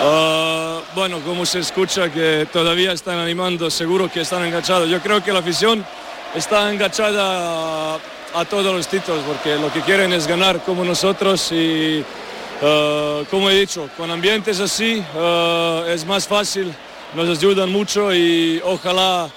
Ah, 0.00 0.80
bueno, 0.94 1.20
como 1.20 1.46
se 1.46 1.60
escucha 1.60 2.10
que 2.10 2.46
todavía 2.52 2.92
están 2.92 3.18
animando, 3.18 3.70
seguro 3.70 4.10
que 4.10 4.20
están 4.20 4.44
enganchados. 4.44 4.88
Yo 4.88 5.00
creo 5.00 5.22
que 5.22 5.32
la 5.32 5.38
afición 5.40 5.84
está 6.34 6.72
enganchada 6.72 7.94
a, 7.94 7.98
a 8.34 8.44
todos 8.44 8.74
los 8.74 8.88
títulos 8.88 9.22
porque 9.26 9.56
lo 9.56 9.72
que 9.72 9.80
quieren 9.82 10.12
es 10.12 10.26
ganar 10.26 10.60
como 10.62 10.84
nosotros 10.84 11.52
y 11.52 12.04
ah, 12.62 13.22
como 13.30 13.50
he 13.50 13.60
dicho, 13.60 13.88
con 13.96 14.10
ambientes 14.10 14.60
así 14.60 15.02
ah, 15.16 15.84
es 15.88 16.04
más 16.06 16.26
fácil, 16.26 16.72
nos 17.14 17.38
ayudan 17.38 17.70
mucho 17.70 18.14
y 18.14 18.60
ojalá 18.64 19.28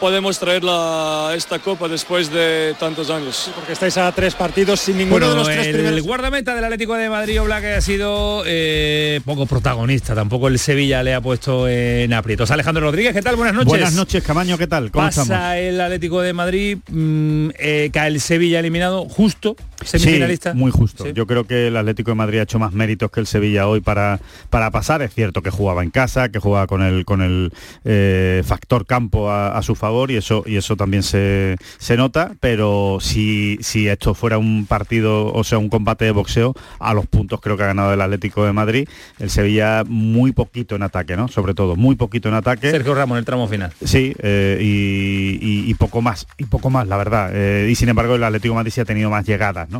podemos 0.00 0.38
traer 0.38 0.62
la- 0.62 1.32
esta 1.34 1.58
copa 1.58 1.88
después 1.88 2.30
de 2.32 2.72
tantos 2.78 3.10
años. 3.10 3.50
Porque 3.52 3.72
estáis 3.72 3.96
a 3.96 4.12
tres 4.12 4.32
partidos 4.36 4.78
sin 4.78 4.96
ninguno 4.96 5.26
Bueno, 5.26 5.30
de 5.30 5.34
los 5.40 5.48
tres 5.48 5.66
el 5.66 5.72
primeros. 5.74 6.02
guardameta 6.02 6.54
del 6.54 6.62
Atlético 6.62 6.94
de 6.94 7.08
Madrid, 7.10 7.42
Oblak, 7.42 7.64
ha 7.64 7.80
sido 7.80 8.44
eh, 8.46 9.20
poco 9.24 9.46
protagonista. 9.46 10.14
Tampoco 10.14 10.46
el 10.46 10.60
Sevilla 10.60 11.02
le 11.02 11.14
ha 11.14 11.20
puesto 11.20 11.66
en 11.66 12.12
aprietos. 12.12 12.48
Alejandro 12.52 12.84
Rodríguez, 12.84 13.12
¿qué 13.12 13.22
tal? 13.22 13.34
Buenas 13.34 13.54
noches. 13.54 13.68
Buenas 13.70 13.94
noches, 13.94 14.22
Camaño, 14.22 14.56
¿qué 14.56 14.68
tal? 14.68 14.92
¿Cómo 14.92 15.04
Pasa 15.04 15.22
estamos? 15.22 15.54
el 15.56 15.80
Atlético 15.80 16.20
de 16.20 16.32
Madrid, 16.32 16.78
mm, 16.88 17.48
eh, 17.58 17.90
cae 17.92 18.06
el 18.06 18.20
Sevilla 18.20 18.60
eliminado, 18.60 19.04
justo, 19.08 19.56
semifinalista. 19.84 20.52
Sí, 20.52 20.58
muy 20.58 20.70
justo. 20.70 21.04
Sí. 21.04 21.12
Yo 21.14 21.26
creo 21.26 21.44
que 21.44 21.68
el 21.68 21.76
Atlético 21.76 22.10
de 22.10 22.14
Madrid 22.16 22.38
ha 22.40 22.42
hecho 22.42 22.58
más 22.58 22.72
méritos 22.72 23.10
que 23.10 23.20
el 23.20 23.26
Sevilla 23.26 23.68
hoy 23.68 23.80
para, 23.80 24.20
para 24.50 24.70
pasar. 24.70 25.02
Es 25.02 25.14
cierto 25.14 25.42
que 25.42 25.50
jugaba 25.50 25.82
en 25.82 25.90
casa, 25.90 26.28
que 26.30 26.38
jugaba 26.38 26.66
con 26.66 26.82
el, 26.82 27.04
con 27.04 27.22
el 27.22 27.52
eh, 27.84 28.42
factor 28.44 28.86
campo 28.86 29.30
a, 29.30 29.56
a 29.56 29.62
su 29.62 29.74
favor 29.74 30.10
y 30.10 30.16
eso, 30.16 30.42
y 30.46 30.56
eso 30.56 30.76
también 30.76 31.02
se, 31.02 31.56
se 31.78 31.96
nota, 31.96 32.32
pero 32.40 32.98
si, 33.00 33.58
si 33.60 33.88
esto 33.88 34.14
fuera 34.14 34.38
un 34.38 34.66
partido, 34.66 35.32
o 35.32 35.44
sea, 35.44 35.58
un 35.58 35.68
combate 35.68 36.04
de 36.04 36.10
boxeo, 36.12 36.54
a 36.78 36.94
los 36.94 37.06
puntos 37.06 37.40
creo 37.40 37.56
que 37.56 37.62
ha 37.64 37.66
ganado 37.68 37.92
el 37.92 38.00
Atlético 38.00 38.44
de 38.44 38.52
Madrid. 38.52 38.88
El 39.18 39.30
Sevilla 39.30 39.84
muy 39.86 40.32
poquito 40.32 40.76
en 40.76 40.82
ataque, 40.82 41.16
¿no? 41.16 41.28
Sobre 41.28 41.54
todo, 41.54 41.76
muy 41.76 41.96
poquito 41.96 42.28
en 42.28 42.34
ataque. 42.34 42.70
Sergio 42.70 42.94
Ramos 42.94 43.16
en 43.16 43.18
el 43.20 43.24
tramo 43.24 43.48
final. 43.48 43.72
Sí, 43.84 44.14
eh, 44.18 44.58
y, 44.60 45.38
y- 45.40 45.70
y 45.70 45.74
poco 45.74 46.00
más, 46.02 46.26
y 46.38 46.44
poco 46.44 46.70
más, 46.70 46.86
la 46.88 46.96
verdad. 46.96 47.30
Eh, 47.32 47.68
y 47.70 47.74
sin 47.74 47.88
embargo, 47.88 48.14
el 48.14 48.24
Atlético 48.24 48.52
de 48.54 48.56
Madrid 48.56 48.72
sí 48.72 48.80
ha 48.80 48.84
tenido 48.84 49.10
más 49.10 49.24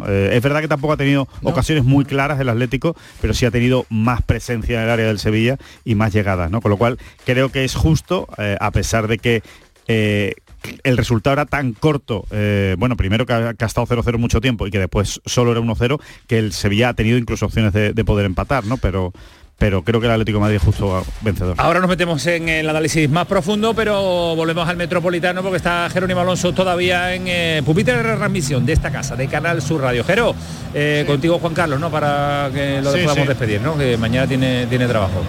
Eh, 0.06 0.30
es 0.32 0.42
verdad 0.42 0.60
que 0.60 0.68
tampoco 0.68 0.92
ha 0.92 0.96
tenido 0.96 1.28
ocasiones 1.42 1.84
muy 1.84 2.04
claras 2.04 2.40
el 2.40 2.48
Atlético, 2.48 2.96
pero 3.20 3.34
sí 3.34 3.46
ha 3.46 3.50
tenido 3.50 3.86
más 3.88 4.22
presencia 4.22 4.78
en 4.78 4.84
el 4.84 4.90
área 4.90 5.06
del 5.06 5.18
Sevilla 5.18 5.56
y 5.84 5.94
más 5.94 6.12
llegadas. 6.12 6.50
¿no? 6.50 6.60
Con 6.60 6.70
lo 6.70 6.76
cual, 6.76 6.98
creo 7.24 7.50
que 7.50 7.64
es 7.64 7.74
justo, 7.74 8.28
eh, 8.38 8.56
a 8.60 8.70
pesar 8.70 9.08
de 9.08 9.18
que 9.18 9.42
eh, 9.86 10.34
el 10.82 10.96
resultado 10.96 11.34
era 11.34 11.46
tan 11.46 11.72
corto, 11.72 12.26
eh, 12.30 12.76
bueno, 12.78 12.96
primero 12.96 13.26
que 13.26 13.32
ha, 13.32 13.54
que 13.54 13.64
ha 13.64 13.66
estado 13.66 13.86
0-0 13.86 14.18
mucho 14.18 14.40
tiempo 14.40 14.66
y 14.66 14.70
que 14.70 14.78
después 14.78 15.20
solo 15.24 15.52
era 15.52 15.60
1-0, 15.60 16.00
que 16.26 16.38
el 16.38 16.52
Sevilla 16.52 16.90
ha 16.90 16.94
tenido 16.94 17.16
incluso 17.16 17.46
opciones 17.46 17.72
de, 17.72 17.92
de 17.92 18.04
poder 18.04 18.26
empatar, 18.26 18.64
¿no? 18.64 18.76
Pero 18.76 19.12
pero 19.58 19.82
creo 19.82 20.00
que 20.00 20.06
el 20.06 20.12
Atlético 20.12 20.38
de 20.38 20.42
Madrid 20.42 20.56
es 20.56 20.62
justo 20.62 21.04
vencedor. 21.20 21.54
Ahora 21.58 21.80
nos 21.80 21.88
metemos 21.88 22.24
en 22.26 22.48
el 22.48 22.68
análisis 22.68 23.10
más 23.10 23.26
profundo, 23.26 23.74
pero 23.74 24.34
volvemos 24.36 24.68
al 24.68 24.76
Metropolitano 24.76 25.42
porque 25.42 25.56
está 25.56 25.90
Jerónimo 25.90 26.20
Alonso 26.20 26.52
todavía 26.54 27.12
en 27.14 27.24
eh, 27.26 27.62
pupitre 27.66 27.96
de 27.96 28.02
retransmisión 28.04 28.64
de 28.64 28.72
esta 28.72 28.90
casa, 28.92 29.16
de 29.16 29.26
Canal 29.26 29.60
Sur 29.60 29.80
Radio. 29.82 30.04
Jero, 30.04 30.34
eh, 30.74 31.02
contigo 31.08 31.38
Juan 31.40 31.54
Carlos, 31.54 31.80
¿no? 31.80 31.90
Para 31.90 32.50
que 32.54 32.80
lo 32.80 32.92
Sí, 32.92 33.00
podamos 33.00 33.22
sí. 33.24 33.28
despedir, 33.28 33.60
¿no? 33.60 33.76
Que 33.76 33.96
mañana 33.96 34.26
tiene, 34.28 34.66
tiene 34.66 34.86
trabajo. 34.86 35.22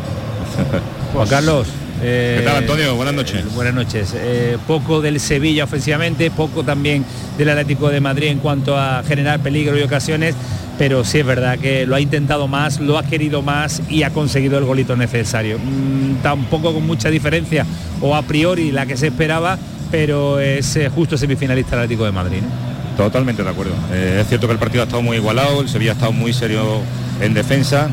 Juan 1.13 1.27
Carlos. 1.27 1.67
Eh, 2.01 2.35
¿Qué 2.39 2.45
tal, 2.45 2.57
Antonio? 2.57 2.95
Buenas 2.95 3.13
noches. 3.13 3.53
Buenas 3.53 3.73
noches. 3.73 4.13
Eh, 4.15 4.57
poco 4.67 5.01
del 5.01 5.19
Sevilla 5.19 5.63
ofensivamente, 5.63 6.31
poco 6.31 6.63
también 6.63 7.05
del 7.37 7.49
Atlético 7.49 7.89
de 7.89 7.99
Madrid 7.99 8.27
en 8.27 8.39
cuanto 8.39 8.77
a 8.77 9.03
generar 9.03 9.39
peligro 9.39 9.77
y 9.77 9.81
ocasiones, 9.81 10.35
pero 10.77 11.03
sí 11.03 11.19
es 11.19 11.25
verdad 11.25 11.57
que 11.59 11.85
lo 11.85 11.95
ha 11.95 11.99
intentado 11.99 12.47
más, 12.47 12.79
lo 12.79 12.97
ha 12.97 13.03
querido 13.03 13.41
más 13.41 13.81
y 13.89 14.03
ha 14.03 14.11
conseguido 14.11 14.57
el 14.57 14.65
golito 14.65 14.95
necesario. 14.95 15.59
Mm, 15.59 16.21
tampoco 16.21 16.73
con 16.73 16.85
mucha 16.85 17.09
diferencia 17.09 17.65
o 18.01 18.15
a 18.15 18.21
priori 18.21 18.71
la 18.71 18.85
que 18.85 18.97
se 18.97 19.07
esperaba, 19.07 19.57
pero 19.91 20.39
es 20.39 20.75
eh, 20.75 20.89
justo 20.89 21.17
semifinalista 21.17 21.75
Atlético 21.75 22.05
de 22.05 22.11
Madrid. 22.11 22.39
¿no? 22.41 23.03
Totalmente 23.03 23.43
de 23.43 23.49
acuerdo. 23.49 23.73
Es 23.93 24.27
cierto 24.27 24.47
que 24.47 24.53
el 24.53 24.59
partido 24.59 24.83
ha 24.83 24.85
estado 24.85 25.01
muy 25.01 25.17
igualado, 25.17 25.61
el 25.61 25.69
Sevilla 25.69 25.91
ha 25.91 25.93
estado 25.93 26.11
muy 26.11 26.33
serio 26.33 26.81
en 27.21 27.33
defensa, 27.33 27.89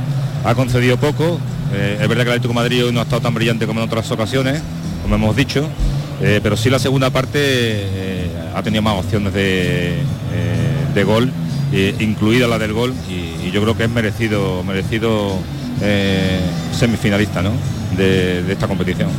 ha 0.47 0.55
concedido 0.55 0.97
poco. 0.97 1.39
Eh, 1.75 1.99
es 2.01 2.09
verdad 2.09 2.25
que 2.25 2.31
el 2.31 2.37
Atlético 2.37 2.49
de 2.49 2.55
Madrid 2.55 2.85
hoy 2.87 2.93
no 2.93 3.01
ha 3.01 3.03
estado 3.03 3.23
tan 3.23 3.35
brillante 3.35 3.67
como 3.67 3.81
en 3.81 3.87
otras 3.87 4.11
ocasiones, 4.11 4.63
como 5.03 5.17
hemos 5.17 5.35
dicho, 5.35 5.69
eh, 6.23 6.41
pero 6.43 6.57
sí 6.57 6.71
la 6.71 6.79
segunda 6.79 7.11
parte 7.11 7.39
eh, 7.43 8.31
ha 8.55 8.63
tenido 8.63 8.83
más 8.83 8.95
opciones 8.95 9.35
de, 9.35 9.97
de 10.95 11.05
gol, 11.05 11.33
incluida 11.99 12.47
la 12.47 12.59
del 12.59 12.73
gol, 12.73 12.95
y, 13.11 13.47
y 13.47 13.51
yo 13.51 13.61
creo 13.63 13.77
que 13.77 13.85
es 13.85 13.91
merecido, 13.91 14.63
merecido 14.63 15.39
semifinalista 16.73 17.43
¿no? 17.43 17.51
de, 17.97 18.43
de 18.43 18.53
esta 18.53 18.67
competición. 18.69 19.11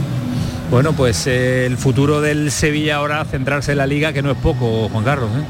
Bueno, 0.72 0.94
pues 0.94 1.28
eh, 1.28 1.66
el 1.66 1.78
futuro 1.78 2.20
del 2.20 2.52
Sevilla 2.52 2.98
ahora 2.98 3.24
centrarse 3.26 3.72
en 3.74 3.78
la 3.78 3.88
liga, 3.88 4.12
que 4.12 4.22
no 4.22 4.32
es 4.32 4.38
poco, 4.38 4.90
Juan 4.90 5.04
Carlos. 5.04 5.30
¿eh? 5.38 5.44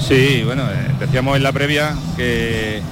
Sí, 0.00 0.42
bueno, 0.44 0.64
eh, 0.64 0.94
decíamos 1.00 1.36
en 1.36 1.42
la 1.42 1.52
previa 1.52 1.94
que, 2.16 2.82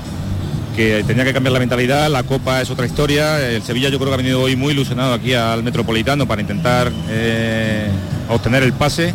que 0.77 1.03
tenía 1.07 1.25
que 1.25 1.33
cambiar 1.33 1.55
la 1.55 1.59
mentalidad, 1.59 2.11
la 2.11 2.23
Copa 2.23 2.61
es 2.61 2.69
otra 2.69 2.85
historia, 2.85 3.41
el 3.41 3.63
Sevilla 3.63 3.89
yo 3.89 3.99
creo 3.99 4.11
que 4.11 4.15
ha 4.15 4.19
venido 4.19 4.43
hoy 4.43 4.57
muy 4.57 4.75
ilusionado 4.75 5.15
aquí 5.15 5.33
al 5.33 5.63
Metropolitano 5.63 6.29
para 6.29 6.43
intentar 6.43 6.93
eh, 7.09 7.89
obtener 8.29 8.63
el 8.63 8.75
pase, 8.75 9.15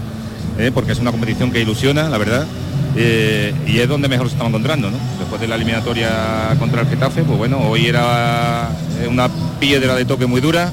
eh, 0.57 0.71
porque 0.73 0.93
es 0.93 0.99
una 0.99 1.11
competición 1.11 1.51
que 1.51 1.61
ilusiona, 1.61 2.09
la 2.09 2.17
verdad, 2.17 2.47
eh, 2.95 3.53
y 3.67 3.77
es 3.77 3.87
donde 3.87 4.09
mejor 4.09 4.27
se 4.27 4.33
estaba 4.33 4.49
encontrando, 4.49 4.89
¿no? 4.89 4.97
Después 5.19 5.39
de 5.39 5.47
la 5.47 5.55
eliminatoria 5.55 6.55
contra 6.57 6.81
el 6.81 6.87
Getafe, 6.87 7.21
pues 7.21 7.37
bueno, 7.37 7.59
hoy 7.59 7.85
era 7.85 8.69
una 9.07 9.29
piedra 9.59 9.93
de 9.93 10.05
toque 10.05 10.25
muy 10.25 10.41
dura, 10.41 10.71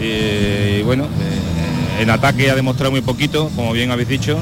y 0.00 0.82
bueno, 0.82 1.08
en 1.98 2.10
ataque 2.10 2.48
ha 2.48 2.54
demostrado 2.54 2.92
muy 2.92 3.00
poquito, 3.00 3.50
como 3.56 3.72
bien 3.72 3.90
habéis 3.90 4.08
dicho. 4.08 4.38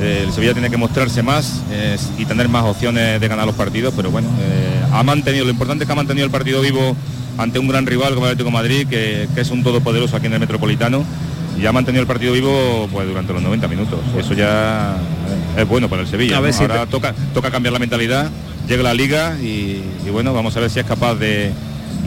El 0.00 0.32
Sevilla 0.32 0.52
tiene 0.52 0.70
que 0.70 0.76
mostrarse 0.76 1.22
más 1.22 1.62
eh, 1.70 1.96
y 2.18 2.24
tener 2.24 2.48
más 2.48 2.64
opciones 2.64 3.20
de 3.20 3.28
ganar 3.28 3.46
los 3.46 3.54
partidos, 3.54 3.94
pero 3.96 4.10
bueno, 4.10 4.28
eh, 4.40 4.82
ha 4.92 5.02
mantenido, 5.02 5.44
lo 5.44 5.50
importante 5.50 5.84
es 5.84 5.86
que 5.86 5.92
ha 5.92 5.96
mantenido 5.96 6.26
el 6.26 6.32
partido 6.32 6.60
vivo 6.60 6.96
ante 7.38 7.58
un 7.58 7.68
gran 7.68 7.86
rival 7.86 8.14
como 8.14 8.26
el 8.26 8.32
Atlético 8.32 8.50
de 8.50 8.54
Madrid, 8.62 8.86
que, 8.88 9.28
que 9.34 9.40
es 9.40 9.50
un 9.50 9.62
todopoderoso 9.62 10.16
aquí 10.16 10.26
en 10.26 10.34
el 10.34 10.40
Metropolitano, 10.40 11.04
y 11.60 11.66
ha 11.66 11.72
mantenido 11.72 12.02
el 12.02 12.08
partido 12.08 12.32
vivo 12.32 12.88
pues 12.92 13.06
durante 13.06 13.32
los 13.32 13.40
90 13.42 13.68
minutos. 13.68 14.00
Eso 14.18 14.34
ya 14.34 14.96
eh, 15.56 15.60
es 15.62 15.68
bueno 15.68 15.88
para 15.88 16.02
el 16.02 16.08
Sevilla. 16.08 16.38
A 16.38 16.40
ver 16.40 16.50
¿no? 16.52 16.56
si 16.58 16.62
Ahora 16.64 16.84
te- 16.84 16.90
toca, 16.90 17.14
toca 17.32 17.50
cambiar 17.52 17.72
la 17.72 17.78
mentalidad, 17.78 18.28
llega 18.68 18.82
la 18.82 18.94
liga 18.94 19.36
y, 19.40 19.80
y 20.04 20.10
bueno, 20.10 20.34
vamos 20.34 20.56
a 20.56 20.60
ver 20.60 20.70
si 20.70 20.80
es 20.80 20.86
capaz 20.86 21.14
de, 21.14 21.52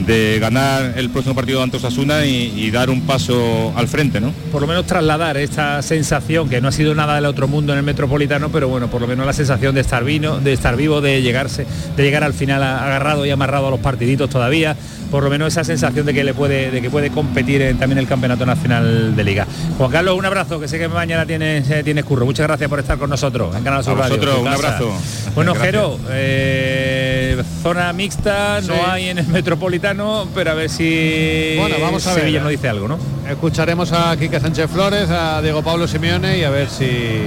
de 0.06 0.38
ganar 0.40 0.94
el 0.96 1.10
próximo 1.10 1.34
partido 1.34 1.62
ante 1.62 1.76
Osasuna 1.76 2.24
y, 2.24 2.52
y 2.56 2.70
dar 2.70 2.90
un 2.90 3.02
paso 3.02 3.72
al 3.76 3.88
frente, 3.88 4.20
¿no? 4.20 4.32
por 4.50 4.60
lo 4.60 4.66
menos 4.66 4.86
trasladar 4.86 5.36
esta 5.36 5.82
sensación 5.82 6.48
que 6.48 6.60
no 6.60 6.68
ha 6.68 6.72
sido 6.72 6.94
nada 6.94 7.14
del 7.14 7.26
otro 7.26 7.48
mundo 7.48 7.72
en 7.72 7.78
el 7.78 7.84
metropolitano 7.84 8.48
pero 8.50 8.68
bueno 8.68 8.88
por 8.88 9.00
lo 9.00 9.06
menos 9.06 9.26
la 9.26 9.32
sensación 9.32 9.74
de 9.74 9.82
estar 9.82 10.04
vino 10.04 10.38
de 10.38 10.52
estar 10.52 10.76
vivo 10.76 11.00
de 11.00 11.22
llegarse 11.22 11.66
de 11.96 12.02
llegar 12.02 12.24
al 12.24 12.34
final 12.34 12.62
agarrado 12.62 13.26
y 13.26 13.30
amarrado 13.30 13.68
a 13.68 13.70
los 13.70 13.80
partiditos 13.80 14.30
todavía 14.30 14.76
por 15.10 15.22
lo 15.22 15.30
menos 15.30 15.48
esa 15.48 15.64
sensación 15.64 16.06
de 16.06 16.14
que 16.14 16.24
le 16.24 16.34
puede 16.34 16.70
de 16.70 16.82
que 16.82 16.90
puede 16.90 17.10
competir 17.10 17.62
en 17.62 17.78
también 17.78 17.98
el 17.98 18.06
campeonato 18.06 18.46
nacional 18.46 19.14
de 19.16 19.24
liga 19.24 19.46
Juan 19.76 19.90
Carlos 19.90 20.16
un 20.18 20.24
abrazo 20.24 20.60
que 20.60 20.68
sé 20.68 20.78
que 20.78 20.88
mañana 20.88 21.26
tienes 21.26 21.68
eh, 21.70 21.82
tienes 21.82 22.04
curro 22.04 22.24
muchas 22.24 22.46
gracias 22.46 22.68
por 22.68 22.78
estar 22.78 22.98
con 22.98 23.10
nosotros 23.10 23.54
en 23.54 23.64
Canal 23.64 23.84
Sur 23.84 23.98
Radio, 23.98 24.40
un 24.40 24.48
abrazo. 24.48 24.92
bueno 25.34 25.52
Gracias. 25.52 25.74
Jero 25.74 25.98
eh, 26.10 27.17
zona 27.44 27.92
mixta 27.92 28.60
Sí. 28.62 28.68
no 28.68 28.90
hay 28.90 29.08
en 29.08 29.18
el 29.18 29.26
metropolitano 29.28 30.26
pero 30.34 30.50
a 30.50 30.54
ver 30.54 30.70
si 30.70 31.54
Bueno, 31.58 31.76
vamos 31.80 32.06
a 32.06 32.10
ver. 32.14 32.20
Sevilla 32.20 32.40
nos 32.40 32.50
dice 32.50 32.68
algo 32.68 32.88
no 32.88 32.98
Escucharemos 33.28 33.92
a 33.92 34.16
Quique 34.16 34.40
Sánchez 34.40 34.70
Flores, 34.70 35.10
a 35.10 35.42
Diego 35.42 35.62
Pablo 35.62 35.86
Simeone 35.86 36.38
y 36.38 36.44
a 36.44 36.50
ver 36.50 36.68
si, 36.70 37.20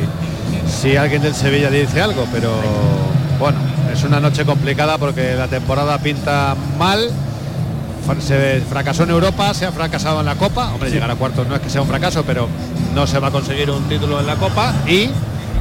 si 0.81 0.95
alguien 0.97 1.21
del 1.21 1.35
Sevilla 1.35 1.69
dice 1.69 2.01
algo, 2.01 2.25
pero 2.31 2.51
bueno, 3.39 3.59
es 3.93 4.03
una 4.03 4.19
noche 4.19 4.43
complicada 4.43 4.97
porque 4.97 5.35
la 5.35 5.47
temporada 5.47 5.97
pinta 5.99 6.55
mal. 6.79 7.09
Se 8.19 8.61
fracasó 8.67 9.03
en 9.03 9.11
Europa, 9.11 9.53
se 9.53 9.65
ha 9.67 9.71
fracasado 9.71 10.19
en 10.21 10.25
la 10.25 10.35
Copa. 10.35 10.73
Hombre, 10.73 10.89
llegar 10.89 11.09
a 11.11 11.15
cuartos 11.15 11.47
no 11.47 11.55
es 11.55 11.61
que 11.61 11.69
sea 11.69 11.81
un 11.81 11.87
fracaso, 11.87 12.23
pero 12.25 12.47
no 12.95 13.05
se 13.07 13.19
va 13.19 13.27
a 13.27 13.31
conseguir 13.31 13.69
un 13.69 13.83
título 13.87 14.19
en 14.19 14.25
la 14.27 14.35
Copa. 14.35 14.73
Y 14.87 15.07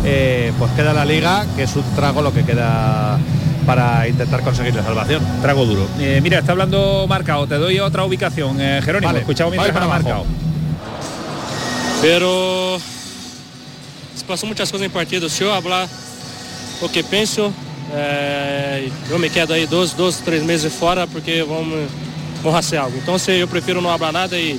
eh, 0.04 0.52
pues 0.58 0.72
queda 0.72 0.92
la 0.94 1.04
Liga, 1.04 1.44
que 1.54 1.64
es 1.64 1.76
un 1.76 1.84
trago 1.94 2.22
lo 2.22 2.32
que 2.32 2.42
queda 2.44 3.18
para 3.66 4.08
intentar 4.08 4.42
conseguir 4.42 4.74
la 4.74 4.82
salvación. 4.82 5.22
Trago 5.40 5.64
duro. 5.64 5.86
Eh, 5.98 6.20
mira, 6.22 6.38
está 6.38 6.52
hablando 6.52 7.06
Marcao, 7.08 7.46
te 7.46 7.56
doy 7.56 7.78
otra 7.80 8.04
ubicación. 8.04 8.60
Eh, 8.60 8.80
Jerónimo, 8.84 9.08
Vale, 9.08 9.20
escuchamos 9.20 9.52
mientras 9.52 9.72
para. 9.72 9.86
Marcao. 9.86 10.24
Pero 12.00 12.80
se 14.16 14.24
passou 14.24 14.46
muitas 14.46 14.70
coisas 14.70 14.86
em 14.86 14.90
partido. 14.90 15.28
Se 15.28 15.44
eu 15.44 15.62
falar 15.62 15.88
o 16.80 16.88
que 16.88 17.02
penso, 17.02 17.52
eh, 17.92 18.90
eu 19.10 19.18
me 19.18 19.28
quedo 19.28 19.52
aí 19.52 19.66
dois, 19.66 19.92
dois, 19.92 20.16
três 20.18 20.42
meses 20.42 20.72
fora 20.72 21.06
porque 21.06 21.42
vamos, 21.42 21.88
vamos 22.42 22.58
hacer 22.58 22.78
algo. 22.78 22.96
Então 22.96 23.18
se 23.18 23.32
eu 23.32 23.48
prefiro 23.48 23.80
não 23.80 23.96
falar 23.98 24.12
nada 24.12 24.36
e 24.38 24.58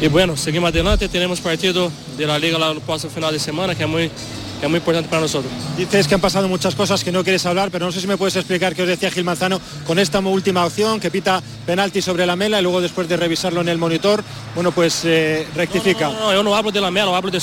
e 0.00 0.08
bueno, 0.08 0.36
seguimos 0.36 0.68
adelante. 0.68 1.06
Teremos 1.08 1.38
partido 1.38 1.90
de 2.16 2.26
la 2.26 2.36
Liga 2.36 2.58
lá 2.58 2.74
no 2.74 2.80
próximo 2.80 3.12
final 3.12 3.30
de 3.30 3.38
semana 3.38 3.72
que 3.74 3.84
é 3.84 3.86
muito 3.86 4.12
é 4.62 4.68
muito 4.68 4.82
importante 4.82 5.08
para 5.08 5.20
nós. 5.20 5.36
Dices 5.76 6.06
que 6.06 6.14
han 6.14 6.20
pasado 6.20 6.48
muchas 6.48 6.74
cosas 6.74 7.02
que 7.02 7.10
no 7.10 7.22
quieres 7.24 7.44
hablar, 7.46 7.70
pero 7.70 7.86
no 7.86 7.92
sé 7.92 8.00
si 8.00 8.06
me 8.06 8.16
puedes 8.16 8.36
explicar 8.36 8.74
qué 8.74 8.82
os 8.82 8.88
decía 8.88 9.10
Gil 9.10 9.24
Manzano 9.24 9.60
con 9.86 9.98
esta 9.98 10.20
última 10.20 10.64
opción 10.64 11.00
que 11.00 11.10
pita 11.10 11.42
penalti 11.66 12.00
sobre 12.00 12.24
la 12.26 12.36
mela 12.36 12.60
y 12.60 12.62
luego 12.62 12.80
después 12.80 13.08
de 13.08 13.16
revisarlo 13.16 13.60
en 13.60 13.68
el 13.68 13.78
monitor, 13.78 14.22
bueno 14.54 14.70
pues 14.70 15.04
eh, 15.04 15.46
rectifica. 15.56 16.08
Não, 16.08 16.32
eu 16.32 16.42
não 16.44 16.54
hablo 16.54 16.70
de 16.70 16.80
Lamela, 16.80 17.10
eu 17.10 17.14
hablo 17.16 17.30
de 17.30 17.40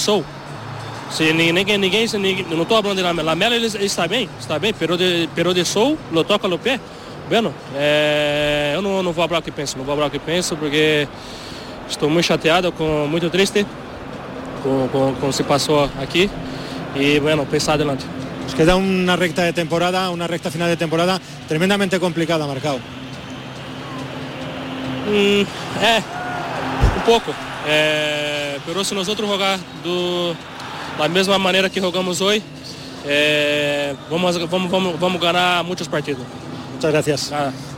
ninguém, 1.33 1.51
ninguém, 1.51 1.77
ninguém, 1.77 2.07
se 2.07 2.17
ninguém 2.17 2.45
não 2.49 2.61
estou 2.61 2.81
falando 2.81 2.97
de. 2.97 3.03
Lamela 3.03 3.55
ele, 3.55 3.65
ele 3.65 3.85
está 3.85 4.07
bem, 4.07 4.29
está 4.39 4.57
bem, 4.57 4.73
pero 4.73 4.95
de, 4.95 5.27
pero 5.35 5.53
de 5.53 5.65
Sou, 5.65 5.97
lo 6.11 6.23
toca 6.23 6.47
no 6.47 6.57
pé. 6.57 6.79
Bueno, 7.27 7.53
é, 7.75 8.71
eu 8.75 8.81
não, 8.81 9.03
não 9.03 9.11
vou 9.11 9.27
falar 9.27 9.39
o 9.39 9.43
que 9.43 9.51
penso, 9.51 9.77
não 9.77 9.83
vou 9.83 9.95
falar 9.95 10.07
o 10.07 10.11
que 10.11 10.19
penso 10.19 10.55
porque 10.55 11.07
estou 11.89 12.09
muito 12.09 12.25
chateado, 12.25 12.71
com, 12.71 13.07
muito 13.07 13.29
triste 13.29 13.65
com 14.63 14.85
o 14.85 15.15
que 15.19 15.33
se 15.33 15.43
passou 15.43 15.89
aqui. 16.01 16.29
E, 16.95 17.19
bueno, 17.19 17.45
pensar 17.45 17.75
adelante. 17.75 18.05
Nos 18.43 18.55
queda 18.55 18.75
una 18.75 19.15
recta 19.15 19.43
de 19.43 19.53
temporada, 19.53 20.09
una 20.09 20.27
recta 20.27 20.49
final 20.49 20.69
de 20.69 20.77
temporada 20.77 21.19
tremendamente 21.47 21.99
complicada, 21.99 22.47
marcado. 22.47 22.79
Hum, 25.07 25.45
é, 25.81 26.03
um 26.97 27.01
pouco. 27.05 27.33
É, 27.67 28.57
pero 28.65 28.83
se 28.83 28.95
nós 28.95 29.07
outros 29.07 29.29
jogar 29.29 29.59
do, 29.83 30.35
da 30.97 31.07
mesma 31.07 31.37
maneira 31.37 31.69
que 31.69 31.79
jogamos 31.79 32.21
hoje, 32.21 32.43
é, 33.05 33.95
vamos, 34.09 34.37
vamos, 34.49 34.71
vamos, 34.71 34.99
vamos 34.99 35.21
ganhar 35.21 35.63
muitos 35.63 35.87
partidos. 35.87 36.23
Muchas 36.73 36.91
gracias. 36.91 37.31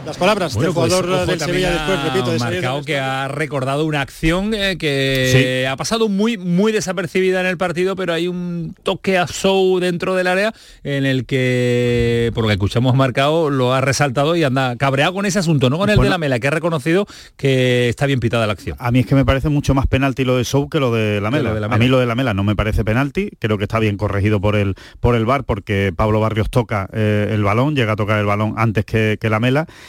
Las 0.06 0.18
palabras 0.18 0.56
Bueno, 0.56 0.70
del 0.70 0.74
pues, 0.74 0.94
jugador 0.94 1.12
ojo 1.12 1.26
del 1.28 1.40
Sevilla 1.40 1.72
después, 1.72 2.04
repito, 2.04 2.32
de 2.32 2.40
Marcao 2.40 2.82
que 2.84 2.98
ha 2.98 3.28
recordado 3.28 3.86
una 3.86 4.02
acción 4.02 4.54
eh, 4.54 4.78
que 4.78 5.68
ha 5.70 5.76
pasado 5.76 6.10
muy 6.10 6.38
muy 6.38 6.72
desapercibida 6.72 7.40
en 7.40 7.46
el 7.46 7.58
partido, 7.58 7.96
pero 7.96 8.14
hay 8.14 8.28
un 8.28 8.76
toque 8.82 9.20
a 9.20 9.28
show 9.28 9.80
dentro 9.80 10.16
del 10.16 10.28
área 10.28 10.54
en 10.84 11.06
el 11.06 11.26
que, 11.26 12.32
por 12.34 12.44
lo 12.44 12.48
que 12.48 12.54
escuchamos 12.54 12.96
Marcao, 12.96 13.52
lo 13.52 13.74
ha 13.74 13.82
resaltado 13.82 14.36
y 14.36 14.44
anda 14.44 14.76
cabreado 14.76 15.14
con 15.14 15.26
ese 15.26 15.38
asunto, 15.38 15.70
no 15.70 15.78
con 15.78 15.90
el 15.90 16.00
de 16.00 16.10
la 16.10 16.18
mela, 16.18 16.40
que 16.40 16.48
ha 16.48 16.52
reconocido 16.52 17.06
que 17.38 17.90
está 17.90 18.08
bien 18.08 18.20
pitada 18.20 18.48
la 18.48 18.54
acción. 18.54 18.78
A 18.80 18.92
mí 18.92 19.00
es 19.00 19.06
que 19.06 19.16
me 19.16 19.26
parece 19.26 19.50
mucho 19.50 19.76
más 19.76 19.86
penalti 19.86 20.24
lo 20.24 20.38
de 20.38 20.46
Sou 20.46 20.68
que 20.68 20.80
lo 20.80 20.92
de 20.92 21.22
la 21.22 21.30
Mela. 21.30 21.52
A 21.70 21.78
mí 21.78 21.88
lo 21.88 22.00
de 22.00 22.08
la 22.08 22.16
Mela 22.16 22.34
no 22.34 22.44
me 22.44 22.56
parece 22.56 22.84
penalti, 22.84 23.30
creo 23.40 23.58
que 23.60 23.66
está 23.66 23.78
bien 23.78 23.98
corregido 23.98 24.42
por 24.42 24.56
el 24.56 24.76
por 25.00 25.16
el 25.16 25.26
VAR 25.26 25.44
porque 25.44 25.94
Pablo 25.96 26.20
Barrios 26.20 26.50
toca 26.50 26.90
eh, 26.92 27.30
el 27.32 27.44
balón, 27.44 27.76
llega 27.76 27.94
a 27.94 27.96
tocar 27.96 28.20
el 28.20 28.26
balón 28.26 28.56
antes 28.58 28.86
que, 28.86 29.18
que 29.22 29.30
la 29.30 29.40
Mela 29.40 29.68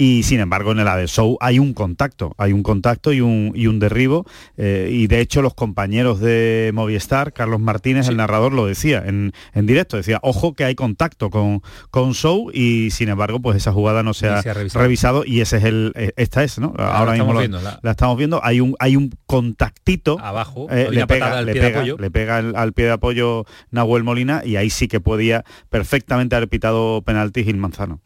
y 0.00 0.22
sin 0.22 0.38
embargo 0.38 0.70
en 0.70 0.78
el 0.78 0.86
de 0.86 1.08
Show 1.08 1.36
hay 1.40 1.58
un 1.58 1.74
contacto, 1.74 2.32
hay 2.38 2.52
un 2.52 2.62
contacto 2.62 3.12
y 3.12 3.20
un, 3.20 3.52
y 3.54 3.66
un 3.66 3.80
derribo 3.80 4.24
eh, 4.56 4.88
y 4.92 5.08
de 5.08 5.20
hecho 5.20 5.42
los 5.42 5.54
compañeros 5.54 6.20
de 6.20 6.70
Movistar, 6.72 7.32
Carlos 7.32 7.58
Martínez, 7.58 8.08
el 8.08 8.16
narrador, 8.16 8.52
lo 8.52 8.66
decía 8.66 9.02
en, 9.04 9.32
en, 9.54 9.66
directo, 9.66 9.96
decía, 9.96 10.20
ojo 10.22 10.54
que 10.54 10.64
hay 10.64 10.76
contacto 10.76 11.30
con, 11.30 11.62
con 11.90 12.14
Show 12.14 12.50
y 12.54 12.90
sin 12.92 13.08
embargo 13.08 13.40
pues 13.40 13.56
esa 13.56 13.72
jugada 13.72 14.04
no 14.04 14.14
se 14.14 14.28
ha, 14.28 14.40
se 14.40 14.50
ha 14.50 14.54
revisado. 14.54 14.82
revisado. 14.84 15.24
y 15.26 15.40
ese 15.40 15.56
es 15.56 15.64
el, 15.64 15.92
eh, 15.96 16.12
esta 16.16 16.44
es, 16.44 16.60
¿no? 16.60 16.68
Ahora, 16.78 16.98
Ahora 16.98 17.12
mismo 17.12 17.32
lo, 17.32 17.48
la... 17.48 17.80
la... 17.82 17.90
estamos 17.90 18.16
viendo, 18.16 18.40
hay 18.44 18.60
un, 18.60 18.76
hay 18.78 18.94
un 18.94 19.10
contactito 19.26 20.18
abajo, 20.20 20.68
eh, 20.70 20.88
le, 20.92 21.08
pega, 21.08 21.42
le, 21.42 21.54
pega, 21.54 21.82
le 21.82 22.10
pega 22.12 22.38
el, 22.38 22.54
al 22.54 22.72
pie 22.72 22.84
de 22.84 22.92
apoyo 22.92 23.46
Nahuel 23.72 24.04
Molina 24.04 24.42
y 24.44 24.54
ahí 24.54 24.70
sí 24.70 24.86
que 24.86 25.00
podía 25.00 25.44
perfectamente 25.70 26.36
haber 26.36 26.48
pitado 26.48 27.02
penalti 27.02 27.42
Gil 27.42 27.56
Manzano. 27.56 28.00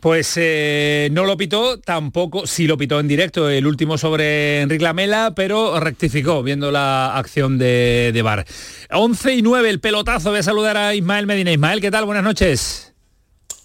Pues 0.00 0.34
eh, 0.36 1.08
no 1.12 1.24
lo 1.24 1.37
pitó, 1.38 1.80
tampoco, 1.80 2.46
sí 2.46 2.66
lo 2.66 2.76
pitó 2.76 3.00
en 3.00 3.08
directo 3.08 3.48
el 3.48 3.66
último 3.66 3.96
sobre 3.96 4.60
Enrique 4.60 4.84
Lamela, 4.84 5.32
pero 5.34 5.80
rectificó 5.80 6.42
viendo 6.42 6.70
la 6.70 7.16
acción 7.16 7.56
de, 7.56 8.10
de 8.12 8.22
Bar. 8.22 8.44
11 8.90 9.36
y 9.36 9.42
9 9.42 9.70
el 9.70 9.80
pelotazo, 9.80 10.28
voy 10.28 10.40
a 10.40 10.42
saludar 10.42 10.76
a 10.76 10.94
Ismael 10.94 11.26
Medina. 11.26 11.50
Ismael, 11.50 11.80
¿qué 11.80 11.90
tal? 11.90 12.04
Buenas 12.04 12.24
noches. 12.24 12.92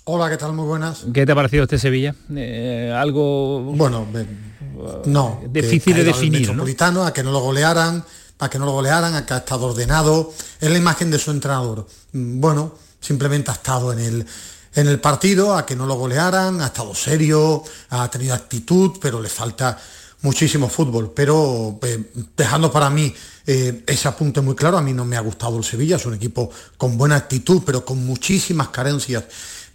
Hola, 0.05 0.29
¿qué 0.29 0.37
tal? 0.37 0.53
Muy 0.53 0.65
buenas. 0.65 1.05
¿Qué 1.13 1.25
te 1.25 1.31
ha 1.31 1.35
parecido 1.35 1.63
este 1.63 1.79
Sevilla? 1.79 2.13
Eh, 2.35 2.93
algo... 2.95 3.61
Bueno, 3.61 4.05
no. 5.05 5.41
Difícil 5.49 5.95
de 5.95 6.03
definir, 6.03 6.41
Metropolitano, 6.41 6.99
¿no? 7.01 7.05
a 7.05 7.13
que 7.13 7.23
no 7.23 7.31
lo 7.31 7.39
golearan, 7.39 8.03
a 8.39 8.49
que 8.49 8.59
no 8.59 8.65
lo 8.65 8.73
golearan, 8.73 9.15
a 9.15 9.25
que 9.25 9.33
ha 9.33 9.37
estado 9.37 9.67
ordenado. 9.67 10.33
Es 10.59 10.69
la 10.69 10.77
imagen 10.77 11.09
de 11.09 11.19
su 11.19 11.31
entrenador. 11.31 11.87
Bueno, 12.11 12.75
simplemente 12.99 13.51
ha 13.51 13.53
estado 13.53 13.93
en 13.93 13.99
el, 13.99 14.25
en 14.75 14.87
el 14.87 14.99
partido, 14.99 15.55
a 15.55 15.65
que 15.65 15.75
no 15.75 15.85
lo 15.85 15.95
golearan, 15.95 16.61
ha 16.61 16.67
estado 16.67 16.95
serio, 16.95 17.63
ha 17.89 18.09
tenido 18.09 18.33
actitud, 18.33 18.93
pero 18.99 19.21
le 19.21 19.29
falta 19.29 19.77
muchísimo 20.21 20.67
fútbol. 20.67 21.11
Pero 21.15 21.79
eh, 21.83 22.11
dejando 22.35 22.71
para 22.71 22.89
mí 22.89 23.13
eh, 23.45 23.83
ese 23.85 24.07
apunte 24.07 24.41
muy 24.41 24.55
claro, 24.55 24.77
a 24.77 24.81
mí 24.81 24.93
no 24.93 25.05
me 25.05 25.15
ha 25.15 25.21
gustado 25.21 25.57
el 25.57 25.63
Sevilla, 25.63 25.97
es 25.97 26.05
un 26.05 26.15
equipo 26.15 26.49
con 26.77 26.97
buena 26.97 27.15
actitud, 27.15 27.61
pero 27.65 27.85
con 27.85 28.03
muchísimas 28.03 28.69
carencias 28.69 29.23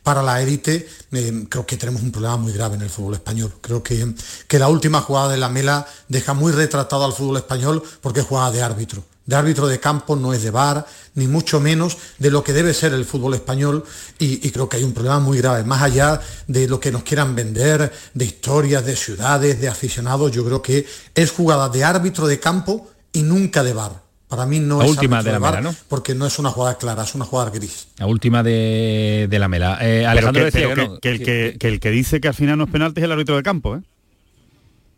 para 0.02 0.22
la 0.22 0.40
élite, 0.40 0.88
eh, 1.12 1.44
creo 1.50 1.66
que 1.66 1.76
tenemos 1.76 2.02
un 2.02 2.10
problema 2.10 2.38
muy 2.38 2.52
grave 2.52 2.76
en 2.76 2.82
el 2.82 2.90
fútbol 2.90 3.14
español. 3.14 3.52
Creo 3.60 3.82
que, 3.82 4.14
que 4.46 4.58
la 4.58 4.68
última 4.68 5.02
jugada 5.02 5.28
de 5.28 5.36
la 5.36 5.48
Mela 5.48 5.86
deja 6.08 6.32
muy 6.32 6.50
retratado 6.52 7.04
al 7.04 7.12
fútbol 7.12 7.36
español 7.36 7.82
porque 8.00 8.20
es 8.20 8.26
jugada 8.26 8.50
de 8.50 8.62
árbitro. 8.62 9.04
De 9.28 9.36
árbitro 9.36 9.66
de 9.66 9.78
campo 9.78 10.16
no 10.16 10.32
es 10.32 10.42
de 10.42 10.50
bar, 10.50 10.86
ni 11.14 11.26
mucho 11.26 11.60
menos 11.60 11.98
de 12.18 12.30
lo 12.30 12.42
que 12.42 12.54
debe 12.54 12.72
ser 12.72 12.94
el 12.94 13.04
fútbol 13.04 13.34
español 13.34 13.84
y, 14.18 14.46
y, 14.46 14.50
creo 14.50 14.70
que 14.70 14.78
hay 14.78 14.84
un 14.84 14.94
problema 14.94 15.20
muy 15.20 15.36
grave. 15.36 15.64
Más 15.64 15.82
allá 15.82 16.18
de 16.46 16.66
lo 16.66 16.80
que 16.80 16.90
nos 16.90 17.02
quieran 17.02 17.34
vender, 17.34 17.92
de 18.14 18.24
historias, 18.24 18.86
de 18.86 18.96
ciudades, 18.96 19.60
de 19.60 19.68
aficionados, 19.68 20.32
yo 20.32 20.46
creo 20.46 20.62
que 20.62 20.86
es 21.14 21.30
jugada 21.30 21.68
de 21.68 21.84
árbitro 21.84 22.26
de 22.26 22.40
campo 22.40 22.88
y 23.12 23.20
nunca 23.20 23.62
de 23.62 23.74
bar. 23.74 24.08
Para 24.28 24.46
mí 24.46 24.60
no 24.60 24.78
la 24.78 24.84
es 24.84 24.90
última 24.92 25.22
de 25.22 25.32
la 25.32 25.40
mela, 25.40 25.60
¿no? 25.60 25.74
Porque 25.88 26.14
no 26.14 26.26
es 26.26 26.38
una 26.38 26.48
jugada 26.48 26.78
clara, 26.78 27.02
es 27.02 27.14
una 27.14 27.26
jugada 27.26 27.50
gris. 27.50 27.88
La 27.98 28.06
última 28.06 28.42
de, 28.42 29.26
de 29.28 29.38
la 29.38 29.48
mela. 29.48 29.78
Eh, 29.82 30.06
Alejandro 30.06 30.40
que, 30.40 30.50
decía 30.50 30.74
que, 30.74 30.86
no, 30.86 30.98
que, 31.00 31.10
el 31.10 31.18
que, 31.18 31.56
que, 31.60 31.68
el 31.68 31.80
que 31.80 31.90
dice 31.90 32.20
que 32.22 32.28
al 32.28 32.34
final 32.34 32.56
no 32.56 32.64
es 32.64 32.70
penalti 32.70 33.00
es 33.00 33.04
el 33.04 33.12
árbitro 33.12 33.36
de 33.36 33.42
campo, 33.42 33.76
¿eh? 33.76 33.82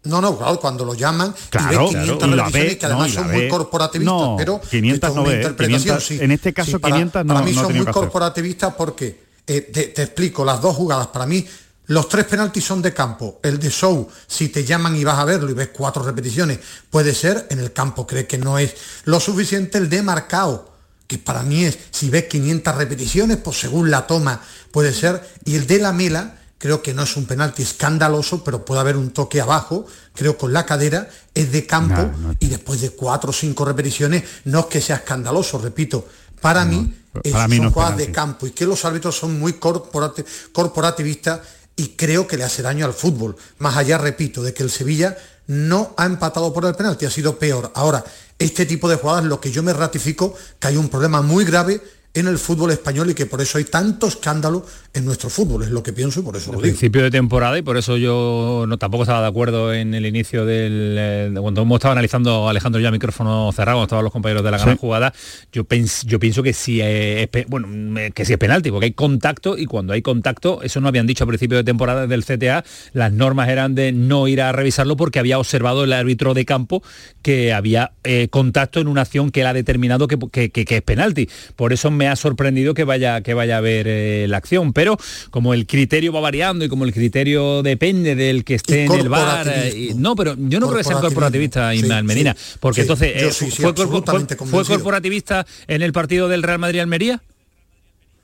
No, 0.05 0.21
no, 0.21 0.39
claro, 0.39 0.59
cuando 0.59 0.85
lo 0.85 0.95
llaman 0.95 1.35
claro, 1.51 1.91
y 1.91 1.95
ve 1.95 2.01
500 2.01 2.19
claro, 2.19 2.49
y 2.49 2.77
que 2.77 2.87
además 2.87 3.09
no, 3.09 3.15
son 3.15 3.29
ve, 3.29 3.35
muy 3.35 3.49
corporativistas, 3.49 4.15
no, 4.15 4.35
pero 4.39 4.61
500 4.61 5.15
no 5.15 5.25
ve, 5.25 5.55
500, 5.57 6.05
sí, 6.05 6.19
en 6.21 6.31
este 6.31 6.55
caso 6.55 6.71
sí, 6.71 6.79
para, 6.79 6.95
500 6.95 7.25
no 7.27 7.35
para 7.35 7.47
mí 7.47 7.53
no 7.53 7.63
son 7.63 7.77
muy 7.77 7.87
corporativistas 7.87 8.75
porque 8.75 9.25
eh, 9.47 9.61
te, 9.61 9.89
te, 9.89 10.03
explico 10.03 10.43
las 10.43 10.63
dos 10.63 10.75
jugadas 10.75 11.09
para 11.09 11.27
mí 11.27 11.47
los 11.91 12.09
tres 12.09 12.25
penaltis 12.27 12.63
son 12.63 12.83
de 12.83 12.95
campo. 12.95 13.41
El 13.43 13.59
de 13.59 13.69
Show, 13.69 14.09
si 14.29 14.49
te 14.49 14.65
llaman 14.65 14.95
y 14.95 15.03
vas 15.03 15.19
a 15.19 15.25
verlo 15.25 15.51
y 15.51 15.55
ves 15.55 15.71
cuatro 15.73 16.05
repeticiones, 16.05 16.61
puede 16.89 17.13
ser 17.13 17.49
en 17.51 17.59
el 17.59 17.73
campo. 17.73 18.07
Cree 18.07 18.29
que 18.29 18.39
no 18.39 18.61
es 18.61 18.77
lo 19.07 19.19
suficiente 19.19 19.77
el 19.77 19.89
de 19.89 20.01
marcado, 20.01 20.73
que 21.09 21.19
para 21.19 21.43
mí 21.43 21.65
es, 21.65 21.77
si 21.91 22.09
ves 22.09 22.27
500 22.27 22.77
repeticiones, 22.77 23.39
pues 23.39 23.59
según 23.59 23.91
la 23.91 24.07
toma 24.07 24.41
puede 24.71 24.93
ser. 24.93 25.21
Y 25.45 25.57
el 25.57 25.67
de 25.67 25.81
la 25.81 25.93
mela, 25.93 26.39
creo 26.61 26.83
que 26.83 26.93
no 26.93 27.05
es 27.05 27.17
un 27.17 27.25
penalti 27.25 27.63
escandaloso, 27.63 28.45
pero 28.45 28.67
puede 28.67 28.83
haber 28.83 28.99
un 28.99 29.13
toque 29.13 29.41
abajo, 29.41 29.87
creo 30.15 30.37
con 30.37 30.53
la 30.53 30.67
cadera, 30.67 31.09
es 31.35 31.51
de 31.51 31.67
campo 31.67 32.03
no, 32.03 32.19
no. 32.19 32.35
y 32.39 32.49
después 32.49 32.83
de 32.83 32.91
cuatro 32.91 33.31
o 33.31 33.33
cinco 33.33 33.65
repeticiones 33.65 34.25
no 34.45 34.61
es 34.61 34.67
que 34.67 34.81
sea 34.83 34.97
escandaloso, 34.97 35.59
repito, 35.59 36.07
para 36.43 36.67
no, 36.67 36.73
mí, 36.73 36.95
son 37.25 37.63
no 37.63 37.71
jugadas 37.71 37.97
de 37.97 38.13
campo 38.13 38.47
y 38.47 38.51
que 38.51 38.67
los 38.67 38.85
árbitros 38.85 39.17
son 39.17 39.39
muy 39.39 39.55
corporati 39.55 40.23
corporativistas 40.53 41.41
y 41.77 41.97
creo 41.97 42.27
que 42.27 42.37
le 42.37 42.45
hace 42.45 42.61
daño 42.61 42.85
al 42.85 42.93
fútbol. 42.93 43.37
Más 43.59 43.79
allá, 43.79 43.97
repito, 43.97 44.43
de 44.43 44.53
que 44.53 44.63
el 44.63 44.71
Sevilla 44.71 45.17
no 45.47 45.95
ha 45.97 46.05
empatado 46.05 46.53
por 46.53 46.67
el 46.67 46.75
penalti, 46.75 47.07
ha 47.07 47.11
sido 47.11 47.39
peor. 47.39 47.73
Ahora, 47.75 48.05
este 48.39 48.67
tipo 48.67 48.87
de 48.87 48.97
jugadas, 48.97 49.25
lo 49.25 49.41
que 49.41 49.51
yo 49.51 49.63
me 49.63 49.73
ratifico, 49.73 50.35
que 50.59 50.69
hay 50.69 50.77
un 50.77 50.91
problema 50.91 51.23
muy 51.23 51.47
grave 51.47 51.81
en 52.13 52.27
el 52.27 52.39
fútbol 52.39 52.73
español 52.73 53.11
y 53.11 53.15
que 53.15 53.27
por 53.27 53.41
eso 53.41 53.59
hay 53.59 53.65
tanto 53.65 54.09
escándalo 54.09 54.67
en 54.93 55.05
nuestro 55.05 55.31
fútbol, 55.31 55.63
es 55.63 55.71
lo 55.71 55.83
que 55.85 55.93
pienso 55.93 56.19
y 56.19 56.23
por 56.25 56.37
eso 56.37 56.51
el 56.51 56.57
lo 56.57 56.63
digo. 56.63 56.73
principio 56.73 57.05
de 57.05 57.11
temporada 57.13 57.57
y 57.57 57.63
por 57.63 57.77
eso 57.77 57.97
yo 57.97 58.65
no 58.67 58.79
tampoco 58.79 59.05
estaba 59.05 59.21
de 59.21 59.29
acuerdo 59.29 59.73
en 59.73 59.95
el 59.95 60.05
inicio 60.05 60.45
del 60.45 60.97
eh, 60.99 61.33
cuando 61.41 61.63
hemos 61.63 61.77
estado 61.77 61.93
analizando 61.93 62.49
Alejandro 62.49 62.81
ya 62.81 62.91
micrófono 62.91 63.53
cerrado, 63.53 63.77
cuando 63.77 63.85
estaban 63.85 64.05
los 64.05 64.13
compañeros 64.13 64.43
de 64.43 64.51
la 64.51 64.59
gran 64.59 64.75
sí. 64.75 64.79
jugada, 64.81 65.15
yo 65.53 65.63
pens, 65.63 66.03
yo 66.05 66.19
pienso 66.19 66.43
que 66.43 66.53
sí 66.53 66.81
es 66.81 67.29
bueno, 67.47 67.69
que 68.13 68.25
sí 68.25 68.33
es 68.33 68.39
penalti, 68.39 68.73
porque 68.73 68.87
hay 68.87 68.93
contacto 68.93 69.57
y 69.57 69.67
cuando 69.67 69.93
hay 69.93 70.03
contacto, 70.03 70.63
eso 70.63 70.81
no 70.81 70.89
habían 70.89 71.07
dicho 71.07 71.23
a 71.23 71.29
principio 71.29 71.59
de 71.59 71.65
temporada 71.65 72.09
del 72.09 72.25
CTA, 72.25 72.65
las 72.93 73.13
normas 73.13 73.49
eran 73.49 73.77
de 73.77 73.93
no 73.93 74.27
ir 74.27 74.43
a 74.43 74.51
revisarlo 74.51 74.97
porque 74.97 75.21
había 75.21 75.39
observado 75.39 75.85
el 75.85 75.93
árbitro 75.93 76.35
de 76.35 76.45
campo 76.45 76.83
que 77.23 77.53
había 77.53 77.93
eh, 78.03 78.27
contacto 78.31 78.81
en 78.81 78.89
una 78.89 79.03
acción 79.03 79.31
que 79.31 79.43
él 79.43 79.47
ha 79.47 79.53
determinado 79.53 80.09
que, 80.09 80.19
que, 80.33 80.51
que, 80.51 80.65
que 80.65 80.77
es 80.79 80.83
penalti. 80.83 81.29
Por 81.55 81.73
eso 81.73 81.93
me 82.01 82.09
ha 82.09 82.17
sorprendido 82.17 82.73
que 82.73 82.85
vaya 82.85 83.21
que 83.21 83.35
vaya 83.35 83.59
a 83.59 83.61
ver 83.61 83.87
eh, 83.87 84.25
la 84.27 84.39
acción 84.39 84.73
pero 84.73 84.97
como 85.31 85.53
el 85.53 85.67
criterio 85.67 86.15
va 86.15 86.21
variando 86.21 86.65
y 86.65 86.69
como 86.71 86.87
el 86.87 86.95
criterio 86.95 87.63
depende 87.63 88.15
del 88.15 88.43
que 88.43 88.55
esté 88.55 88.87
en 88.87 88.93
el 88.93 89.11
bar 89.11 89.47
eh, 89.47 89.93
no 89.97 90.17
pero 90.17 90.35
yo 90.39 90.61
no 90.61 90.69
creo 90.69 90.79
que 90.79 90.85
sea 90.85 90.99
corporativista 90.99 91.73
sí, 91.73 91.81
Ismael 91.81 92.05
Medina 92.05 92.35
sí, 92.39 92.57
porque 92.59 92.77
sí, 92.77 92.81
entonces 92.81 93.13
eh, 93.15 93.31
fue, 93.31 93.75
fue, 93.75 94.47
fue, 94.47 94.65
corporativista 94.65 95.47
en 95.69 95.83
el 95.83 95.93
partido 95.93 96.27
del 96.29 96.43
Real 96.43 96.59
Madrid 96.59 96.81
Almería 96.81 97.21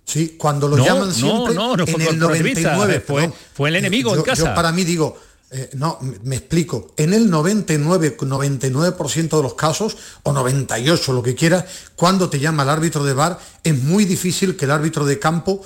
Sí, 0.06 0.36
cuando 0.38 0.68
lo 0.68 0.76
no, 0.76 0.84
llaman 0.84 1.12
siempre 1.12 1.54
no, 1.54 1.76
no, 1.76 1.76
no 1.76 1.86
fue 1.86 2.00
en 2.00 2.08
el 2.10 2.18
99 2.18 3.00
fue, 3.04 3.30
fue 3.52 3.68
el 3.68 3.76
enemigo 3.76 4.12
yo, 4.14 4.20
en 4.20 4.22
casa. 4.22 4.44
yo 4.46 4.54
para 4.54 4.72
mí 4.72 4.84
digo 4.84 5.18
eh, 5.50 5.70
no, 5.74 5.98
me 6.24 6.36
explico. 6.36 6.92
En 6.96 7.14
el 7.14 7.30
99, 7.30 8.16
99% 8.16 9.36
de 9.36 9.42
los 9.42 9.54
casos, 9.54 9.96
o 10.24 10.32
98, 10.32 11.12
lo 11.12 11.22
que 11.22 11.34
quieras, 11.34 11.64
cuando 11.94 12.28
te 12.28 12.40
llama 12.40 12.64
el 12.64 12.70
árbitro 12.70 13.04
de 13.04 13.14
bar, 13.14 13.38
es 13.62 13.80
muy 13.82 14.04
difícil 14.04 14.56
que 14.56 14.64
el 14.64 14.72
árbitro 14.72 15.06
de 15.06 15.18
campo 15.18 15.62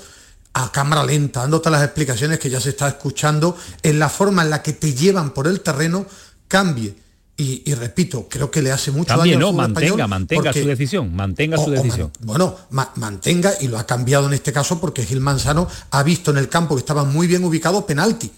a 0.52 0.70
cámara 0.70 1.04
lenta, 1.04 1.40
dándote 1.40 1.70
las 1.70 1.82
explicaciones 1.82 2.38
que 2.38 2.50
ya 2.50 2.60
se 2.60 2.70
está 2.70 2.88
escuchando, 2.88 3.56
en 3.82 3.98
la 3.98 4.08
forma 4.08 4.42
en 4.42 4.50
la 4.50 4.62
que 4.62 4.72
te 4.72 4.94
llevan 4.94 5.30
por 5.30 5.46
el 5.46 5.60
terreno, 5.60 6.06
cambie. 6.46 6.94
Y, 7.36 7.62
y, 7.64 7.74
repito, 7.74 8.28
creo 8.28 8.50
que 8.50 8.60
le 8.60 8.70
hace 8.70 8.90
mucho 8.90 9.14
También, 9.14 9.38
daño 9.38 9.52
no, 9.52 9.56
mantenga, 9.56 10.06
mantenga 10.06 10.42
porque, 10.42 10.60
su 10.60 10.68
decisión, 10.68 11.16
mantenga 11.16 11.58
o, 11.58 11.64
su 11.64 11.70
decisión. 11.70 12.12
O 12.14 12.18
man, 12.18 12.26
bueno, 12.26 12.56
ma, 12.68 12.92
mantenga 12.96 13.54
y 13.62 13.68
lo 13.68 13.78
ha 13.78 13.86
cambiado 13.86 14.26
en 14.26 14.34
este 14.34 14.52
caso 14.52 14.78
porque 14.78 15.06
Gil 15.06 15.20
Manzano 15.20 15.66
ha 15.90 16.02
visto 16.02 16.32
en 16.32 16.36
el 16.36 16.50
campo 16.50 16.74
que 16.74 16.80
estaba 16.80 17.04
muy 17.04 17.26
bien 17.26 17.42
ubicado 17.42 17.86
penalti. 17.86 18.30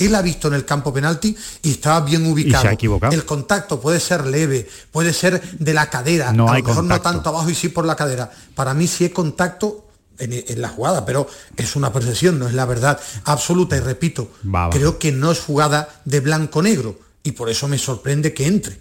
Él 0.00 0.14
ha 0.14 0.22
visto 0.22 0.48
en 0.48 0.54
el 0.54 0.64
campo 0.64 0.92
penalti 0.92 1.36
y 1.62 1.72
estaba 1.72 2.00
bien 2.00 2.26
ubicado. 2.26 2.62
¿Y 2.62 2.66
se 2.66 2.68
ha 2.68 2.72
equivocado? 2.72 3.12
El 3.12 3.24
contacto 3.24 3.80
puede 3.80 4.00
ser 4.00 4.26
leve, 4.26 4.68
puede 4.90 5.12
ser 5.12 5.40
de 5.58 5.74
la 5.74 5.88
cadera, 5.90 6.32
no 6.32 6.48
a 6.48 6.54
hay 6.54 6.62
lo 6.62 6.68
mejor 6.68 6.82
contacto. 6.82 7.08
no 7.08 7.14
tanto 7.14 7.28
abajo 7.30 7.50
y 7.50 7.54
sí 7.54 7.68
por 7.68 7.84
la 7.84 7.96
cadera. 7.96 8.30
Para 8.54 8.74
mí 8.74 8.86
sí 8.86 9.04
es 9.04 9.12
contacto 9.12 9.86
en, 10.18 10.32
en, 10.32 10.60
la 10.60 10.68
jugada, 10.68 11.04
pero 11.06 11.26
es 11.56 11.76
una 11.76 11.92
percepción, 11.92 12.38
no 12.38 12.48
es 12.48 12.54
la 12.54 12.66
verdad 12.66 13.00
absoluta. 13.24 13.76
Y 13.76 13.80
repito, 13.80 14.30
va, 14.44 14.66
va. 14.66 14.70
creo 14.70 14.98
que 14.98 15.12
no 15.12 15.30
es 15.30 15.40
jugada 15.40 15.88
de 16.04 16.20
blanco-negro 16.20 16.98
y 17.22 17.32
por 17.32 17.48
eso 17.50 17.68
me 17.68 17.78
sorprende 17.78 18.34
que 18.34 18.46
entre. 18.46 18.78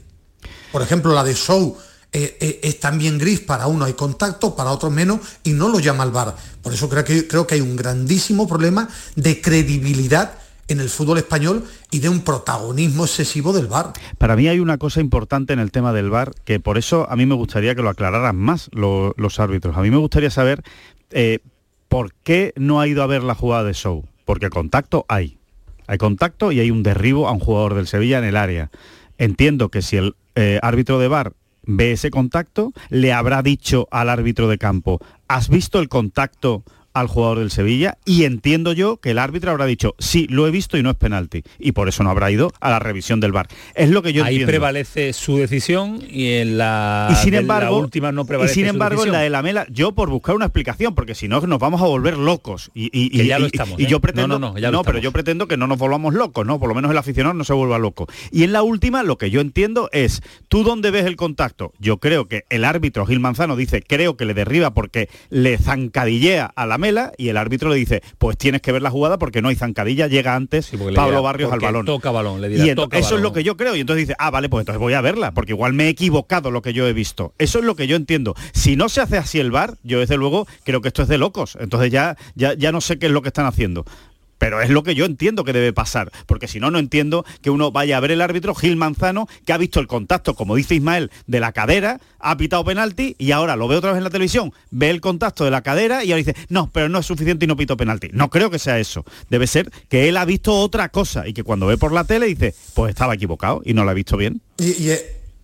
Por 0.71 0.81
ejemplo, 0.81 1.13
la 1.13 1.23
de 1.23 1.33
Show 1.35 1.77
eh, 2.11 2.37
eh, 2.39 2.59
es 2.63 2.79
también 2.79 3.19
gris, 3.19 3.39
para 3.39 3.67
uno 3.67 3.85
hay 3.85 3.93
contacto, 3.93 4.55
para 4.55 4.71
otros 4.71 4.91
menos, 4.91 5.19
y 5.43 5.51
no 5.51 5.69
lo 5.69 5.79
llama 5.79 6.03
al 6.03 6.11
VAR. 6.11 6.35
Por 6.61 6.73
eso 6.73 6.89
creo 6.89 7.03
que, 7.03 7.27
creo 7.27 7.45
que 7.45 7.55
hay 7.55 7.61
un 7.61 7.75
grandísimo 7.75 8.47
problema 8.47 8.89
de 9.15 9.41
credibilidad 9.41 10.33
en 10.69 10.79
el 10.79 10.89
fútbol 10.89 11.17
español 11.17 11.65
y 11.91 11.99
de 11.99 12.09
un 12.09 12.21
protagonismo 12.21 13.03
excesivo 13.03 13.51
del 13.51 13.67
VAR. 13.67 13.91
Para 14.17 14.35
mí 14.35 14.47
hay 14.47 14.59
una 14.59 14.77
cosa 14.77 15.01
importante 15.01 15.51
en 15.53 15.59
el 15.59 15.71
tema 15.71 15.91
del 15.91 16.09
VAR, 16.09 16.31
que 16.45 16.59
por 16.59 16.77
eso 16.77 17.07
a 17.09 17.15
mí 17.15 17.25
me 17.25 17.35
gustaría 17.35 17.75
que 17.75 17.81
lo 17.81 17.89
aclararan 17.89 18.37
más 18.37 18.69
lo, 18.71 19.13
los 19.17 19.39
árbitros. 19.39 19.75
A 19.75 19.81
mí 19.81 19.89
me 19.91 19.97
gustaría 19.97 20.29
saber 20.29 20.63
eh, 21.11 21.39
por 21.89 22.13
qué 22.23 22.53
no 22.55 22.79
ha 22.79 22.87
ido 22.87 23.03
a 23.03 23.07
ver 23.07 23.23
la 23.23 23.35
jugada 23.35 23.63
de 23.63 23.73
Show. 23.73 24.05
Porque 24.25 24.49
contacto 24.49 25.05
hay. 25.09 25.39
Hay 25.87 25.97
contacto 25.97 26.51
y 26.51 26.59
hay 26.59 26.69
un 26.69 26.83
derribo 26.83 27.27
a 27.27 27.31
un 27.31 27.39
jugador 27.39 27.73
del 27.73 27.87
Sevilla 27.87 28.19
en 28.19 28.25
el 28.25 28.37
área. 28.37 28.69
Entiendo 29.17 29.69
que 29.69 29.81
si 29.81 29.97
el 29.97 30.15
eh, 30.35 30.59
árbitro 30.61 30.99
de 30.99 31.07
VAR 31.07 31.33
ve 31.63 31.93
ese 31.93 32.11
contacto, 32.11 32.71
le 32.89 33.11
habrá 33.11 33.41
dicho 33.41 33.87
al 33.89 34.09
árbitro 34.09 34.47
de 34.47 34.59
campo, 34.59 34.99
¿has 35.27 35.49
visto 35.49 35.79
el 35.79 35.89
contacto 35.89 36.63
al 36.93 37.07
jugador 37.07 37.39
del 37.39 37.51
Sevilla 37.51 37.97
y 38.05 38.23
entiendo 38.23 38.73
yo 38.73 38.97
que 38.97 39.11
el 39.11 39.19
árbitro 39.19 39.51
habrá 39.51 39.65
dicho, 39.65 39.95
sí, 39.99 40.27
lo 40.29 40.47
he 40.47 40.51
visto 40.51 40.77
y 40.77 40.83
no 40.83 40.89
es 40.89 40.95
penalti. 40.95 41.43
Y 41.59 41.71
por 41.73 41.87
eso 41.89 42.03
no 42.03 42.09
habrá 42.09 42.31
ido 42.31 42.51
a 42.59 42.69
la 42.69 42.79
revisión 42.79 43.19
del 43.19 43.31
bar. 43.31 43.47
Es 43.75 43.89
lo 43.89 44.01
que 44.01 44.13
yo 44.13 44.23
Ahí 44.23 44.35
entiendo. 44.35 44.51
prevalece 44.51 45.13
su 45.13 45.37
decisión 45.37 46.01
y 46.09 46.33
en 46.33 46.57
la, 46.57 47.09
y 47.11 47.15
sin 47.15 47.33
embargo, 47.33 47.71
la 47.77 47.83
última 47.83 48.11
no 48.11 48.21
y 48.21 48.25
prevalece 48.25 48.53
sin 48.55 48.65
su 48.65 48.69
embargo 48.69 49.05
en 49.05 49.11
la 49.11 49.19
de 49.19 49.29
la 49.29 49.41
Mela, 49.41 49.65
yo 49.69 49.93
por 49.93 50.09
buscar 50.09 50.35
una 50.35 50.45
explicación, 50.45 50.95
porque 50.95 51.15
si 51.15 51.27
no 51.27 51.39
nos 51.41 51.59
vamos 51.59 51.81
a 51.81 51.85
volver 51.85 52.17
locos. 52.17 52.71
Y, 52.73 52.85
y- 52.91 53.09
Que 53.11 53.23
y- 53.23 53.27
ya 53.27 53.39
lo 53.39 53.45
y- 53.45 53.49
estamos, 53.53 53.79
y 53.79 53.83
¿eh? 53.83 53.87
yo 53.87 53.99
pretendo, 53.99 54.27
No, 54.27 54.39
no, 54.39 54.53
no, 54.53 54.59
ya 54.59 54.71
lo 54.71 54.83
pero 54.83 54.99
yo 54.99 55.11
pretendo 55.11 55.47
que 55.47 55.57
no 55.57 55.67
nos 55.67 55.77
volvamos 55.77 56.13
locos, 56.13 56.45
¿no? 56.45 56.59
Por 56.59 56.69
lo 56.69 56.75
menos 56.75 56.91
el 56.91 56.97
aficionado 56.97 57.33
no 57.33 57.43
se 57.43 57.53
vuelva 57.53 57.77
loco. 57.79 58.07
Y 58.31 58.43
en 58.43 58.51
la 58.53 58.61
última, 58.63 59.03
lo 59.03 59.17
que 59.17 59.29
yo 59.29 59.41
entiendo 59.41 59.89
es, 59.91 60.21
¿tú 60.47 60.63
dónde 60.63 60.91
ves 60.91 61.05
el 61.05 61.15
contacto? 61.15 61.73
Yo 61.79 61.97
creo 61.97 62.27
que 62.27 62.43
el 62.49 62.65
árbitro 62.65 63.05
Gil 63.05 63.19
Manzano 63.19 63.55
dice, 63.55 63.81
creo 63.81 64.17
que 64.17 64.25
le 64.25 64.33
derriba 64.33 64.73
porque 64.73 65.09
le 65.29 65.57
zancadillea 65.57 66.51
a 66.55 66.65
la 66.65 66.77
Mela 66.77 66.88
y 67.17 67.29
el 67.29 67.37
árbitro 67.37 67.69
le 67.69 67.75
dice, 67.75 68.01
pues 68.17 68.37
tienes 68.37 68.61
que 68.61 68.71
ver 68.71 68.81
la 68.81 68.89
jugada 68.89 69.17
porque 69.17 69.41
no 69.41 69.49
hay 69.49 69.55
zancadilla, 69.55 70.07
llega 70.07 70.35
antes 70.35 70.71
le 70.71 70.93
Pablo 70.93 71.17
dirá, 71.17 71.19
Barrios 71.21 71.51
al 71.51 71.59
balón. 71.59 71.85
toca 71.85 72.11
balón, 72.11 72.41
le 72.41 72.49
dirá, 72.49 72.65
y 72.65 72.75
toca 72.75 72.97
eso 72.97 73.15
es 73.15 73.21
lo 73.21 73.33
que 73.33 73.43
yo 73.43 73.57
creo. 73.57 73.75
Y 73.75 73.81
entonces 73.81 74.07
dice, 74.07 74.15
ah, 74.19 74.29
vale, 74.31 74.49
pues 74.49 74.63
entonces 74.63 74.79
voy 74.79 74.93
a 74.93 75.01
verla, 75.01 75.31
porque 75.31 75.51
igual 75.51 75.73
me 75.73 75.85
he 75.85 75.89
equivocado 75.89 76.51
lo 76.51 76.61
que 76.61 76.73
yo 76.73 76.87
he 76.87 76.93
visto. 76.93 77.33
Eso 77.37 77.59
es 77.59 77.65
lo 77.65 77.75
que 77.75 77.87
yo 77.87 77.95
entiendo. 77.95 78.35
Si 78.53 78.75
no 78.75 78.89
se 78.89 79.01
hace 79.01 79.17
así 79.17 79.39
el 79.39 79.51
bar, 79.51 79.77
yo 79.83 79.99
desde 79.99 80.17
luego 80.17 80.47
creo 80.63 80.81
que 80.81 80.87
esto 80.89 81.03
es 81.03 81.07
de 81.07 81.17
locos. 81.17 81.57
Entonces 81.59 81.91
ya, 81.91 82.17
ya, 82.35 82.53
ya 82.53 82.71
no 82.71 82.81
sé 82.81 82.97
qué 82.99 83.07
es 83.07 83.11
lo 83.11 83.21
que 83.21 83.29
están 83.29 83.45
haciendo. 83.45 83.85
Pero 84.39 84.61
es 84.61 84.71
lo 84.71 84.81
que 84.81 84.95
yo 84.95 85.05
entiendo 85.05 85.43
que 85.43 85.53
debe 85.53 85.73
pasar, 85.73 86.11
porque 86.25 86.47
si 86.47 86.59
no, 86.59 86.71
no 86.71 86.79
entiendo 86.79 87.25
que 87.43 87.51
uno 87.51 87.71
vaya 87.71 87.97
a 87.97 87.99
ver 87.99 88.11
el 88.11 88.21
árbitro 88.21 88.55
Gil 88.55 88.75
Manzano, 88.75 89.27
que 89.45 89.53
ha 89.53 89.57
visto 89.57 89.79
el 89.79 89.87
contacto, 89.87 90.33
como 90.33 90.55
dice 90.55 90.73
Ismael, 90.73 91.11
de 91.27 91.39
la 91.39 91.51
cadera, 91.51 91.99
ha 92.19 92.37
pitado 92.37 92.63
penalti 92.63 93.15
y 93.19 93.31
ahora 93.31 93.55
lo 93.55 93.67
ve 93.67 93.75
otra 93.75 93.91
vez 93.91 93.99
en 93.99 94.03
la 94.05 94.09
televisión, 94.09 94.53
ve 94.71 94.89
el 94.89 95.01
contacto 95.01 95.45
de 95.45 95.51
la 95.51 95.61
cadera 95.61 96.03
y 96.03 96.11
ahora 96.11 96.23
dice, 96.23 96.35
no, 96.49 96.69
pero 96.73 96.89
no 96.89 96.99
es 96.99 97.05
suficiente 97.05 97.45
y 97.45 97.47
no 97.47 97.55
pito 97.55 97.77
penalti. 97.77 98.09
No 98.13 98.29
creo 98.29 98.49
que 98.49 98.59
sea 98.59 98.79
eso. 98.79 99.05
Debe 99.29 99.45
ser 99.45 99.69
que 99.89 100.09
él 100.09 100.17
ha 100.17 100.25
visto 100.25 100.57
otra 100.59 100.89
cosa 100.89 101.27
y 101.27 101.33
que 101.33 101.43
cuando 101.43 101.67
ve 101.67 101.77
por 101.77 101.91
la 101.91 102.05
tele 102.05 102.25
dice, 102.25 102.55
pues 102.73 102.89
estaba 102.89 103.13
equivocado 103.13 103.61
y 103.65 103.73
no 103.73 103.83
lo 103.83 103.91
ha 103.91 103.93
visto 103.93 104.17
bien. 104.17 104.41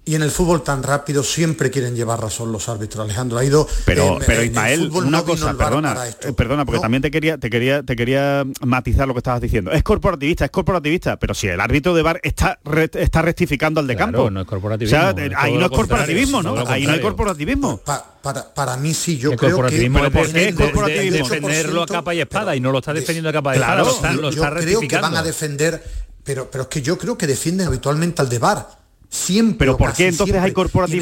Y 0.08 0.14
en 0.16 0.22
el 0.22 0.30
fútbol 0.30 0.62
tan 0.64 0.84
rápido 0.84 1.24
siempre 1.24 1.72
quieren 1.72 1.96
llevar 1.96 2.22
razón 2.22 2.52
los 2.52 2.70
árbitros, 2.70 3.04
Alejandro. 3.04 3.40
Ha 3.40 3.44
ido. 3.44 3.68
Pero, 3.86 4.18
eh, 4.22 4.24
pero 4.26 4.42
el 4.42 4.48
Ismael, 4.48 4.92
una 4.94 5.10
no 5.18 5.26
cosa, 5.26 5.54
perdona, 5.58 5.96
eh, 6.22 6.32
perdona, 6.34 6.64
porque 6.64 6.80
también 6.80 7.02
te 7.02 7.10
quería, 7.10 7.38
te 7.40 7.50
quería, 7.50 7.82
te 7.82 7.96
quería 7.96 8.44
matizar 8.62 9.08
lo 9.08 9.16
que 9.16 9.20
estabas 9.20 9.42
diciendo. 9.42 9.72
Es 9.72 9.82
corporativista, 9.82 10.46
es 10.46 10.52
corporativista, 10.52 11.18
pero 11.18 11.34
si 11.34 11.48
el 11.48 11.60
árbitro 11.60 11.96
de 11.96 12.04
bar 12.04 12.20
está 12.24 12.60
re- 12.64 12.90
está 12.94 13.24
rectificando 13.24 13.80
al 13.80 13.88
de 13.88 13.96
Claro, 13.96 14.12
campo. 14.12 14.30
no 14.30 14.42
es 14.42 14.48
corporativismo, 14.48 14.98
O 14.98 15.02
sea, 15.02 15.10
es 15.12 15.32
eh, 15.32 15.36
ahí 15.36 15.54
no 15.58 15.66
es 15.66 15.72
corporativismo, 15.72 16.44
¿no? 16.44 16.68
Ahí 16.68 16.86
no 16.86 16.94
hay 16.94 17.02
corporativismo. 17.02 17.78
Pa- 17.78 18.06
para, 18.22 18.54
para 18.54 18.78
mí 18.78 18.94
sí, 18.94 19.18
yo 19.18 19.32
El 19.32 19.38
creo 19.38 19.50
que... 19.50 19.54
corporativismo 19.56 20.00
¿Pero 20.00 20.12
por 20.12 20.22
es 20.28 20.34
qué 20.34 20.40
de- 20.40 20.50
es 20.50 20.56
de- 20.58 20.64
de- 20.66 20.72
corporativismo? 20.72 21.30
defenderlo 21.30 21.82
a 21.84 21.86
capa 21.88 22.14
y 22.14 22.22
espada 22.22 22.56
y 22.56 22.60
no 22.60 22.72
lo 22.72 22.78
está 22.78 22.94
defendiendo 22.94 23.30
a 23.30 23.34
capa 23.34 23.56
y 23.56 23.58
Claro, 23.58 23.88
espada, 23.90 24.14
lo 24.14 24.20
está, 24.20 24.22
lo 24.22 24.30
yo 24.32 24.44
está 24.44 24.60
creo 24.62 24.82
que 24.82 24.98
van 25.00 25.16
a 25.18 25.24
defender, 25.24 25.84
pero, 26.24 26.50
pero 26.52 26.64
es 26.64 26.68
que 26.70 26.82
yo 26.84 26.96
creo 26.98 27.18
que 27.18 27.26
defienden 27.28 27.68
habitualmente 27.68 28.22
al 28.22 28.30
de 28.30 28.38
VAR. 28.40 28.85
Siempre. 29.16 29.58
Pero 29.60 29.78
¿por 29.78 29.94
qué 29.94 30.08
entonces 30.08 30.34
siempre. 30.34 30.46
hay 30.50 30.54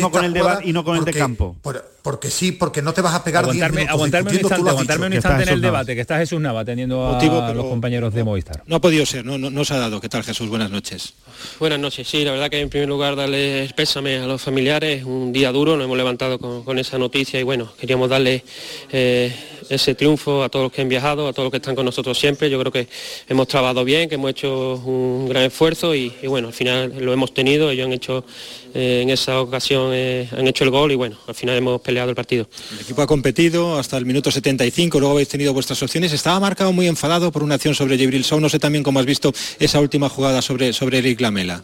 esta 0.08 0.12
con 0.12 0.26
el 0.26 0.34
de 0.34 0.40
jugada, 0.42 0.62
y 0.64 0.72
no 0.74 0.84
con 0.84 0.98
el 0.98 1.06
de 1.06 1.14
campo? 1.14 1.56
por- 1.62 1.93
porque 2.04 2.30
sí, 2.30 2.52
porque 2.52 2.82
no 2.82 2.94
te 2.94 3.02
vas 3.02 3.16
a 3.16 3.24
pegar 3.24 3.46
10 3.46 3.56
Aguantarme, 3.56 3.90
aguantarme 3.90 4.30
un 4.32 4.36
instante, 4.38 4.70
aguantarme 4.70 5.08
un 5.08 5.14
instante 5.14 5.44
en 5.44 5.50
el 5.50 5.62
debate, 5.62 5.96
que 5.96 6.02
está 6.02 6.18
Jesús 6.18 6.40
Nava 6.42 6.60
atendiendo 6.60 7.08
a 7.08 7.18
pero- 7.18 7.54
los 7.54 7.66
compañeros 7.68 8.14
de 8.14 8.24
Movistar. 8.26 8.62
No 8.68 8.76
ha 8.76 8.82
podido 8.82 9.06
ser, 9.06 9.26
no, 9.26 9.38
no, 9.38 9.50
no 9.50 9.64
se 9.66 9.74
ha 9.74 9.78
dado. 9.78 10.02
¿Qué 10.02 10.10
tal 10.10 10.22
Jesús? 10.24 10.50
Buenas 10.50 10.70
noches. 10.70 11.14
Buenas 11.60 11.80
noches, 11.80 12.08
sí, 12.08 12.24
la 12.26 12.32
verdad 12.32 12.50
que 12.50 12.60
en 12.60 12.70
primer 12.70 12.90
lugar 12.90 13.16
darles 13.16 13.72
pésame 13.74 14.18
a 14.18 14.28
los 14.28 14.42
familiares, 14.42 15.04
un 15.06 15.32
día 15.32 15.52
duro, 15.54 15.76
nos 15.78 15.86
hemos 15.86 15.98
levantado 15.98 16.38
con, 16.38 16.64
con 16.64 16.78
esa 16.78 16.98
noticia 16.98 17.40
y 17.40 17.44
bueno, 17.44 17.72
queríamos 17.80 18.10
darle 18.10 18.44
eh, 18.92 19.34
ese 19.70 19.96
triunfo 19.96 20.44
a 20.44 20.50
todos 20.50 20.64
los 20.64 20.72
que 20.74 20.82
han 20.82 20.90
viajado, 20.90 21.28
a 21.28 21.32
todos 21.34 21.46
los 21.46 21.52
que 21.52 21.58
están 21.58 21.74
con 21.76 21.86
nosotros 21.86 22.20
siempre, 22.20 22.50
yo 22.50 22.60
creo 22.60 22.72
que 22.72 22.88
hemos 23.30 23.48
trabajado 23.48 23.86
bien, 23.86 24.10
que 24.10 24.16
hemos 24.16 24.30
hecho 24.32 24.76
un 24.86 25.28
gran 25.30 25.44
esfuerzo 25.44 25.96
y, 25.96 26.14
y 26.22 26.28
bueno, 26.28 26.50
al 26.50 26.54
final 26.54 26.94
lo 27.00 27.14
hemos 27.14 27.34
tenido, 27.34 27.70
ellos 27.72 27.86
han 27.88 27.94
hecho 27.94 28.26
eh, 28.74 29.02
en 29.02 29.10
esa 29.10 29.42
ocasión 29.42 29.92
eh, 29.94 30.28
han 30.32 30.48
hecho 30.48 30.64
el 30.64 30.70
gol 30.70 30.92
y 30.92 30.96
bueno, 30.96 31.18
al 31.28 31.36
final 31.36 31.58
hemos 31.58 31.82
peleado 31.82 32.10
el 32.10 32.16
partido. 32.16 32.48
El 32.74 32.82
equipo 32.82 33.02
ha 33.02 33.08
competido 33.08 33.78
hasta 33.78 33.98
el 33.98 34.06
minuto 34.06 34.32
75, 34.32 35.00
luego 35.00 35.14
habéis 35.14 35.30
tenido 35.30 35.54
vuestras 35.54 35.82
opciones. 35.84 36.12
Estaba 36.14 36.40
marcado 36.40 36.74
muy 36.74 36.88
enfadado 36.88 37.32
por 37.32 37.44
una 37.44 37.56
acción 37.56 37.76
sobre 37.76 37.98
Jibril 37.98 38.24
Sow. 38.24 38.40
No 38.40 38.50
sé 38.50 38.60
también 38.60 38.84
cómo 38.84 39.00
has 39.00 39.06
visto 39.06 39.34
esa 39.60 39.80
última 39.80 40.10
jugada 40.10 40.42
sobre, 40.42 40.74
sobre 40.74 41.00
Eric 41.00 41.22
Lamela. 41.22 41.64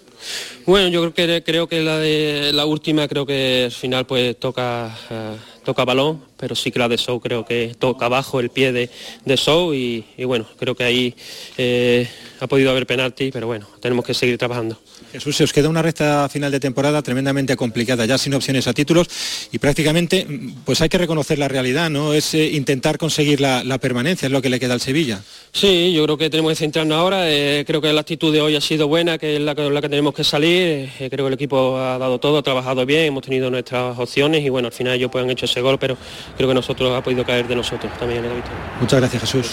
Bueno, 0.65 0.89
yo 0.89 1.11
creo 1.11 1.13
que 1.13 1.43
creo 1.43 1.67
que 1.67 1.81
la 1.81 1.97
de 1.97 2.51
la 2.53 2.65
última 2.65 3.07
creo 3.07 3.25
que 3.25 3.63
al 3.65 3.71
final 3.71 4.05
pues 4.05 4.37
toca 4.37 4.95
eh, 5.09 5.35
toca 5.63 5.85
balón, 5.85 6.23
pero 6.37 6.55
sí 6.55 6.71
que 6.71 6.79
la 6.79 6.87
de 6.87 6.97
Sou 6.97 7.19
creo 7.19 7.45
que 7.45 7.75
toca 7.77 8.05
abajo 8.05 8.39
el 8.39 8.49
pie 8.49 8.71
de, 8.71 8.89
de 9.25 9.37
Sou 9.37 9.73
y, 9.73 10.03
y 10.17 10.23
bueno, 10.25 10.45
creo 10.57 10.75
que 10.75 10.83
ahí 10.83 11.15
eh, 11.57 12.07
ha 12.39 12.47
podido 12.47 12.71
haber 12.71 12.87
penalti, 12.87 13.31
pero 13.31 13.47
bueno, 13.47 13.67
tenemos 13.79 14.03
que 14.03 14.13
seguir 14.13 14.37
trabajando. 14.37 14.79
Jesús, 15.11 15.35
se 15.35 15.43
os 15.43 15.53
queda 15.53 15.69
una 15.69 15.81
recta 15.81 16.29
final 16.29 16.51
de 16.51 16.59
temporada 16.59 17.01
tremendamente 17.01 17.55
complicada, 17.55 18.05
ya 18.05 18.17
sin 18.17 18.33
opciones 18.33 18.67
a 18.67 18.73
títulos 18.73 19.07
y 19.51 19.57
prácticamente, 19.57 20.27
pues 20.65 20.81
hay 20.81 20.89
que 20.89 20.97
reconocer 20.99 21.39
la 21.39 21.47
realidad, 21.47 21.89
¿no? 21.89 22.13
Es 22.13 22.33
eh, 22.35 22.51
intentar 22.53 22.97
conseguir 22.97 23.41
la, 23.41 23.63
la 23.63 23.77
permanencia, 23.79 24.27
es 24.27 24.31
lo 24.31 24.41
que 24.41 24.49
le 24.49 24.59
queda 24.59 24.73
al 24.73 24.81
Sevilla. 24.81 25.21
Sí, 25.51 25.93
yo 25.93 26.03
creo 26.05 26.17
que 26.17 26.29
tenemos 26.29 26.51
que 26.51 26.55
centrarnos 26.57 26.95
ahora. 26.97 27.29
eh, 27.31 27.63
creo 27.65 27.81
que 27.81 27.91
la 27.91 28.01
actitud 28.01 28.31
de 28.31 28.39
hoy 28.41 28.55
ha 28.55 28.61
sido 28.61 28.87
buena, 28.87 29.17
que 29.17 29.37
es 29.37 29.41
la, 29.41 29.55
que- 29.55 29.69
la 29.69 29.81
que 29.81 29.89
tenemos 29.89 30.13
que 30.13 30.23
salir. 30.23 30.89
eh, 30.99 31.07
creo 31.09 31.25
que 31.25 31.27
el 31.29 31.33
equipo 31.33 31.77
ha 31.77 31.97
dado 31.97 32.19
todo, 32.19 32.37
ha 32.37 32.43
trabajado 32.43 32.85
bien, 32.85 33.05
hemos 33.05 33.23
tenido 33.23 33.49
nuestras 33.49 33.97
opciones 33.97 34.45
y 34.45 34.49
bueno, 34.49 34.67
al 34.67 34.73
final 34.73 34.93
ellos 34.95 35.09
pues, 35.11 35.23
han 35.23 35.29
hecho 35.31 35.45
ese 35.45 35.61
gol, 35.61 35.79
pero 35.79 35.97
creo 36.37 36.47
que 36.47 36.53
nosotros 36.53 36.95
ha 36.95 37.01
podido 37.01 37.25
caer 37.25 37.47
de 37.47 37.55
nosotros 37.55 37.91
también 37.97 38.23
en 38.23 38.29
la 38.29 38.35
victoria. 38.35 38.57
Muchas 38.79 38.99
gracias, 38.99 39.21
Jesús. 39.23 39.51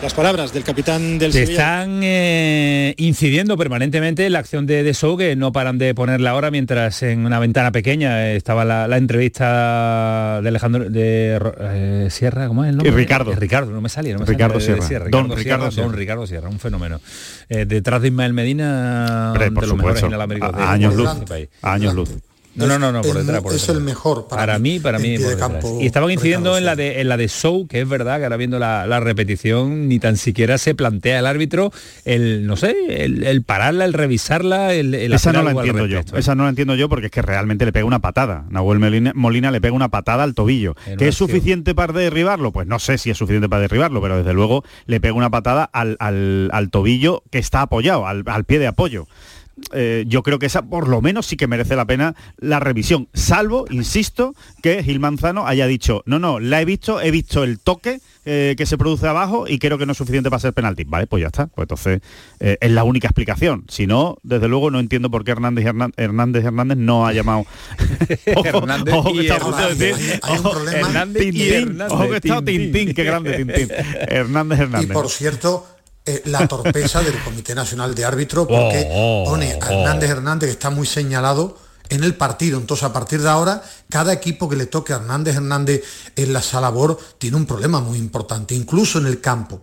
Las 0.00 0.14
palabras 0.14 0.52
del 0.52 0.62
capitán 0.62 1.18
del 1.18 1.32
Te 1.32 1.40
Sevilla. 1.40 1.52
están 1.52 2.00
eh, 2.04 2.94
incidiendo 2.98 3.56
permanentemente 3.56 4.24
en 4.26 4.32
la 4.32 4.38
acción 4.38 4.66
de, 4.66 4.83
de 4.84 4.94
Sou, 4.94 5.16
que 5.16 5.34
no 5.36 5.50
paran 5.52 5.78
de 5.78 5.94
ponerla 5.94 6.30
ahora 6.30 6.50
mientras 6.50 7.02
en 7.02 7.26
una 7.26 7.38
ventana 7.40 7.72
pequeña 7.72 8.26
eh, 8.28 8.36
estaba 8.36 8.64
la, 8.64 8.86
la 8.86 8.96
entrevista 8.96 10.40
de 10.42 10.48
Alejandro 10.48 10.88
de 10.90 11.40
eh, 11.60 12.08
Sierra, 12.10 12.46
¿cómo 12.48 12.64
es 12.64 12.70
el 12.70 12.76
nombre? 12.76 12.94
Ricardo. 12.94 13.32
Eh, 13.32 13.36
Ricardo, 13.36 13.70
no 13.72 13.80
me 13.80 13.88
salía, 13.88 14.14
no 14.14 14.20
me 14.20 14.26
Ricardo 14.26 14.60
salía, 14.60 14.74
de- 14.76 14.80
de 14.80 14.86
Sierra. 14.86 15.04
Ricardo 15.06 15.28
Don 15.28 15.38
Sierra, 15.38 15.42
Ricardo 15.56 15.70
Sierra. 15.72 15.86
Don 15.88 15.96
Ricardo 15.96 16.26
Sierra, 16.26 16.48
un 16.48 16.60
fenómeno. 16.60 17.00
Eh, 17.48 17.64
detrás 17.66 18.02
de 18.02 18.08
Ismael 18.08 18.32
Medina, 18.32 19.32
de 19.38 19.50
los 19.50 19.76
mejores 19.76 20.00
supuesto. 20.00 20.06
A- 20.44 20.68
a 20.68 20.72
años 20.72 20.94
luz. 20.94 21.10
este 21.12 21.26
país. 21.26 21.48
A 21.62 21.72
años 21.74 21.94
luz. 21.94 22.10
No, 22.56 22.66
no, 22.66 22.78
no, 22.78 22.92
no, 22.92 23.02
por 23.02 23.16
Es- 23.16 23.26
detrás, 23.26 23.42
por 23.42 23.52
es 23.54 23.60
detrás. 23.60 23.76
el 23.76 23.82
mejor 23.82 24.28
para, 24.28 24.42
Para 24.42 24.58
mí, 24.58 24.78
para 24.78 24.98
mí, 24.98 25.18
por 25.18 25.36
campo, 25.36 25.78
Y 25.80 25.86
estaban 25.86 26.10
incidiendo 26.10 26.50
Ricardo 26.50 26.58
en 26.58 26.64
la 26.64 26.76
de 26.76 27.00
en 27.00 27.08
la 27.08 27.16
de 27.16 27.28
Show, 27.28 27.66
que 27.66 27.80
es 27.80 27.88
verdad 27.88 28.18
que 28.18 28.24
ahora 28.24 28.36
viendo 28.36 28.58
la, 28.58 28.86
la 28.86 29.00
repetición 29.00 29.88
ni 29.88 29.98
tan 29.98 30.16
siquiera 30.16 30.56
se 30.58 30.74
plantea 30.74 31.18
el 31.18 31.26
árbitro 31.26 31.72
el 32.04 32.46
no 32.46 32.56
sé, 32.56 32.76
el, 33.04 33.24
el 33.24 33.42
pararla, 33.42 33.84
el 33.84 33.92
revisarla, 33.92 34.72
el, 34.74 34.94
el 34.94 35.12
Esa 35.12 35.32
no 35.32 35.42
la 35.42 35.50
entiendo 35.50 35.86
yo. 35.86 36.00
Esa 36.16 36.34
no 36.34 36.44
la 36.44 36.50
entiendo 36.50 36.74
yo 36.74 36.88
porque 36.88 37.06
es 37.06 37.12
que 37.12 37.22
realmente 37.22 37.64
le 37.64 37.72
pega 37.72 37.84
una 37.84 37.98
patada. 38.00 38.44
Nahuel 38.50 38.78
Molina, 38.78 39.12
Molina 39.14 39.50
le 39.50 39.60
pega 39.60 39.74
una 39.74 39.88
patada 39.88 40.22
al 40.22 40.34
tobillo. 40.34 40.74
En 40.86 40.96
¿Que 40.98 41.08
es 41.08 41.14
suficiente 41.16 41.74
para 41.74 41.92
derribarlo? 41.92 42.52
Pues 42.52 42.66
no 42.66 42.78
sé 42.78 42.98
si 42.98 43.10
es 43.10 43.18
suficiente 43.18 43.48
para 43.48 43.62
derribarlo, 43.62 44.00
pero 44.00 44.16
desde 44.18 44.32
luego 44.32 44.64
le 44.86 45.00
pega 45.00 45.14
una 45.14 45.30
patada 45.30 45.64
al, 45.72 45.96
al- 45.98 46.50
al 46.52 46.70
tobillo 46.70 47.22
que 47.30 47.38
está 47.38 47.62
apoyado, 47.62 48.06
al, 48.06 48.22
al 48.26 48.44
pie 48.44 48.58
de 48.58 48.66
apoyo. 48.66 49.06
Eh, 49.72 50.04
yo 50.08 50.22
creo 50.22 50.38
que 50.38 50.46
esa 50.46 50.62
por 50.62 50.88
lo 50.88 51.00
menos 51.00 51.26
sí 51.26 51.36
que 51.36 51.46
merece 51.46 51.76
la 51.76 51.84
pena 51.84 52.14
la 52.38 52.60
revisión, 52.60 53.08
salvo, 53.14 53.66
insisto, 53.70 54.34
que 54.62 54.82
Gil 54.82 55.00
Manzano 55.00 55.46
haya 55.46 55.66
dicho, 55.66 56.02
no, 56.06 56.18
no, 56.18 56.40
la 56.40 56.60
he 56.60 56.64
visto, 56.64 57.00
he 57.00 57.10
visto 57.10 57.44
el 57.44 57.60
toque 57.60 58.00
eh, 58.26 58.54
que 58.56 58.64
se 58.64 58.78
produce 58.78 59.06
abajo 59.06 59.46
y 59.46 59.58
creo 59.58 59.76
que 59.76 59.84
no 59.84 59.92
es 59.92 59.98
suficiente 59.98 60.30
para 60.30 60.40
ser 60.40 60.54
penalti. 60.54 60.84
Vale, 60.84 61.06
pues 61.06 61.20
ya 61.20 61.26
está. 61.26 61.46
Pues 61.48 61.64
entonces 61.64 62.00
eh, 62.40 62.56
es 62.58 62.70
la 62.70 62.82
única 62.82 63.06
explicación. 63.06 63.64
Si 63.68 63.86
no, 63.86 64.16
desde 64.22 64.48
luego 64.48 64.70
no 64.70 64.80
entiendo 64.80 65.10
por 65.10 65.24
qué 65.24 65.32
Hernández 65.32 65.66
Hernández, 65.66 65.94
Hernández, 65.98 66.44
Hernández 66.44 66.78
no 66.78 67.06
ha 67.06 67.12
llamado. 67.12 67.44
Ojo, 68.34 68.46
Hernández 68.46 68.94
ojo 68.94 69.12
que 69.12 69.24
y 69.24 69.26
y 69.26 69.28
Tintín, 71.18 71.52
Hernández, 71.52 71.92
ojo 71.92 72.08
que 72.08 72.16
está 72.16 72.36
Tintín. 72.42 72.72
Tintín, 72.72 72.94
qué 72.94 73.04
grande 73.04 73.36
Tintín. 73.36 73.68
Hernández 74.08 74.58
Y 74.58 74.62
Hernández. 74.62 74.92
por 74.92 75.10
cierto, 75.10 75.66
eh, 76.06 76.22
la 76.26 76.46
torpeza 76.46 77.02
del 77.02 77.18
Comité 77.22 77.54
Nacional 77.54 77.94
de 77.94 78.04
Árbitros, 78.04 78.46
porque 78.46 78.88
Oh, 78.90 79.22
oh, 79.22 79.30
pone 79.30 79.52
a 79.52 79.56
oh. 79.56 79.70
Hernández 79.70 80.10
Hernández, 80.10 80.48
que 80.48 80.52
está 80.52 80.70
muy 80.70 80.86
señalado 80.86 81.56
en 81.88 82.04
el 82.04 82.14
partido. 82.14 82.58
Entonces, 82.58 82.84
a 82.84 82.92
partir 82.92 83.22
de 83.22 83.28
ahora, 83.28 83.62
cada 83.88 84.12
equipo 84.12 84.48
que 84.48 84.56
le 84.56 84.66
toque 84.66 84.92
a 84.92 84.96
Hernández 84.96 85.36
Hernández 85.36 85.82
en 86.16 86.32
la 86.32 86.42
Salabor 86.42 86.98
tiene 87.18 87.36
un 87.36 87.46
problema 87.46 87.80
muy 87.80 87.98
importante, 87.98 88.54
incluso 88.54 88.98
en 88.98 89.06
el 89.06 89.20
campo. 89.20 89.60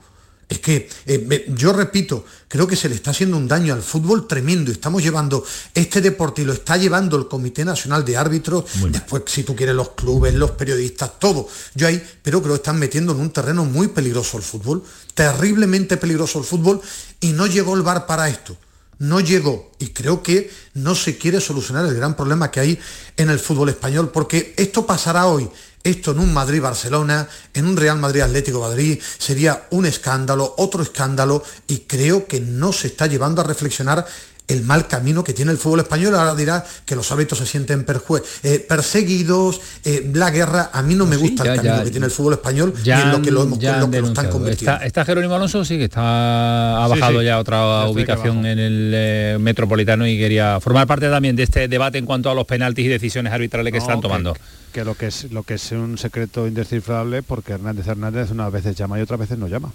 Es 0.51 0.59
que, 0.59 0.89
eh, 1.05 1.45
yo 1.55 1.71
repito, 1.71 2.25
creo 2.49 2.67
que 2.67 2.75
se 2.75 2.89
le 2.89 2.95
está 2.95 3.11
haciendo 3.11 3.37
un 3.37 3.47
daño 3.47 3.73
al 3.73 3.81
fútbol 3.81 4.27
tremendo. 4.27 4.69
Estamos 4.69 5.01
llevando 5.01 5.45
este 5.73 6.01
deporte 6.01 6.41
y 6.41 6.45
lo 6.45 6.51
está 6.51 6.75
llevando 6.75 7.15
el 7.15 7.29
Comité 7.29 7.63
Nacional 7.63 8.03
de 8.03 8.17
Árbitros. 8.17 8.65
Después, 8.89 9.23
si 9.27 9.43
tú 9.43 9.55
quieres, 9.55 9.75
los 9.75 9.91
clubes, 9.91 10.33
los 10.33 10.51
periodistas, 10.51 11.17
todo. 11.19 11.47
Yo 11.73 11.87
ahí, 11.87 12.03
pero 12.21 12.41
que 12.41 12.49
lo 12.49 12.55
están 12.55 12.77
metiendo 12.77 13.13
en 13.13 13.21
un 13.21 13.31
terreno 13.31 13.63
muy 13.63 13.87
peligroso 13.87 14.35
el 14.35 14.43
fútbol, 14.43 14.83
terriblemente 15.13 15.95
peligroso 15.95 16.39
el 16.39 16.43
fútbol, 16.43 16.81
y 17.21 17.31
no 17.31 17.47
llegó 17.47 17.73
el 17.73 17.81
VAR 17.81 18.05
para 18.05 18.27
esto. 18.27 18.57
No 18.99 19.21
llegó. 19.21 19.71
Y 19.79 19.91
creo 19.91 20.21
que 20.21 20.51
no 20.73 20.95
se 20.95 21.17
quiere 21.17 21.39
solucionar 21.39 21.85
el 21.85 21.95
gran 21.95 22.17
problema 22.17 22.51
que 22.51 22.59
hay 22.59 22.79
en 23.15 23.29
el 23.29 23.39
fútbol 23.39 23.69
español, 23.69 24.11
porque 24.11 24.53
esto 24.57 24.85
pasará 24.85 25.27
hoy 25.27 25.49
Esto 25.83 26.11
en 26.11 26.19
un 26.19 26.33
Madrid-Barcelona, 26.33 27.27
en 27.53 27.65
un 27.65 27.75
Real 27.75 27.97
Madrid-Atlético-Madrid, 27.97 28.99
sería 29.17 29.67
un 29.71 29.85
escándalo, 29.85 30.53
otro 30.57 30.83
escándalo, 30.83 31.43
y 31.67 31.79
creo 31.79 32.27
que 32.27 32.39
no 32.39 32.71
se 32.71 32.87
está 32.87 33.07
llevando 33.07 33.41
a 33.41 33.45
reflexionar 33.45 34.05
el 34.51 34.63
mal 34.63 34.87
camino 34.87 35.23
que 35.23 35.33
tiene 35.33 35.51
el 35.51 35.57
fútbol 35.57 35.79
español. 35.79 36.15
Ahora 36.15 36.35
dirá 36.35 36.63
que 36.85 36.95
los 36.95 37.11
hábitos 37.11 37.37
se 37.37 37.45
sienten 37.45 37.85
eh, 38.43 38.65
perseguidos, 38.67 39.61
eh, 39.85 40.09
la 40.13 40.29
guerra. 40.29 40.69
A 40.73 40.81
mí 40.81 40.95
no 40.95 41.05
me 41.05 41.15
gusta 41.15 41.43
el 41.43 41.55
camino 41.55 41.83
que 41.83 41.91
tiene 41.91 42.05
el 42.05 42.11
fútbol 42.11 42.33
español 42.33 42.73
y 42.83 42.89
en 42.89 43.11
lo 43.11 43.21
que 43.21 43.31
lo, 43.31 43.43
hemos, 43.43 43.63
lo, 43.63 43.89
que 43.89 44.01
lo 44.01 44.07
están 44.07 44.29
convirtiendo. 44.29 44.81
Está, 44.83 45.05
Jerónimo 45.05 45.35
Alonso, 45.35 45.63
sí, 45.63 45.77
que 45.77 45.85
está, 45.85 46.83
ha 46.83 46.87
bajado 46.87 47.21
ya 47.21 47.39
otra 47.39 47.87
ubicación 47.87 48.45
en 48.45 48.59
el 48.59 48.91
eh, 48.93 49.37
Metropolitano 49.39 50.05
y 50.05 50.17
quería 50.17 50.59
formar 50.59 50.87
parte 50.87 51.09
también 51.09 51.35
de 51.35 51.43
este 51.43 51.67
debate 51.67 51.97
en 51.97 52.05
cuanto 52.05 52.29
a 52.29 52.35
los 52.35 52.45
penaltis 52.45 52.85
y 52.85 52.89
decisiones 52.89 53.31
arbitrales 53.33 53.71
que 53.71 53.79
están 53.79 54.01
tomando. 54.01 54.35
Que, 54.73 54.85
lo 54.85 54.95
que 54.95 55.07
es 55.07 55.31
lo 55.31 55.43
que 55.43 55.55
es 55.55 55.71
un 55.71 55.97
secreto 55.97 56.47
indescifrable 56.47 57.23
porque 57.23 57.53
Hernández 57.53 57.87
Hernández 57.87 58.31
unas 58.31 58.51
veces 58.51 58.75
llama 58.75 58.99
y 58.99 59.01
otras 59.01 59.19
veces 59.19 59.37
no 59.37 59.47
llama. 59.47 59.71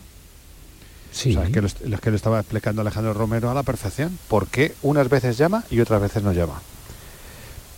Sí. 1.12 1.30
es 1.30 1.50
que, 1.50 1.62
lo, 1.88 1.98
que 1.98 2.10
lo 2.10 2.16
estaba 2.16 2.40
explicando 2.40 2.82
Alejandro 2.82 3.14
Romero 3.14 3.50
a 3.50 3.54
la 3.54 3.62
perfección. 3.62 4.18
¿Por 4.28 4.48
qué 4.48 4.74
unas 4.82 5.08
veces 5.08 5.38
llama 5.38 5.64
y 5.70 5.80
otras 5.80 6.02
veces 6.02 6.22
no 6.22 6.32
llama? 6.32 6.60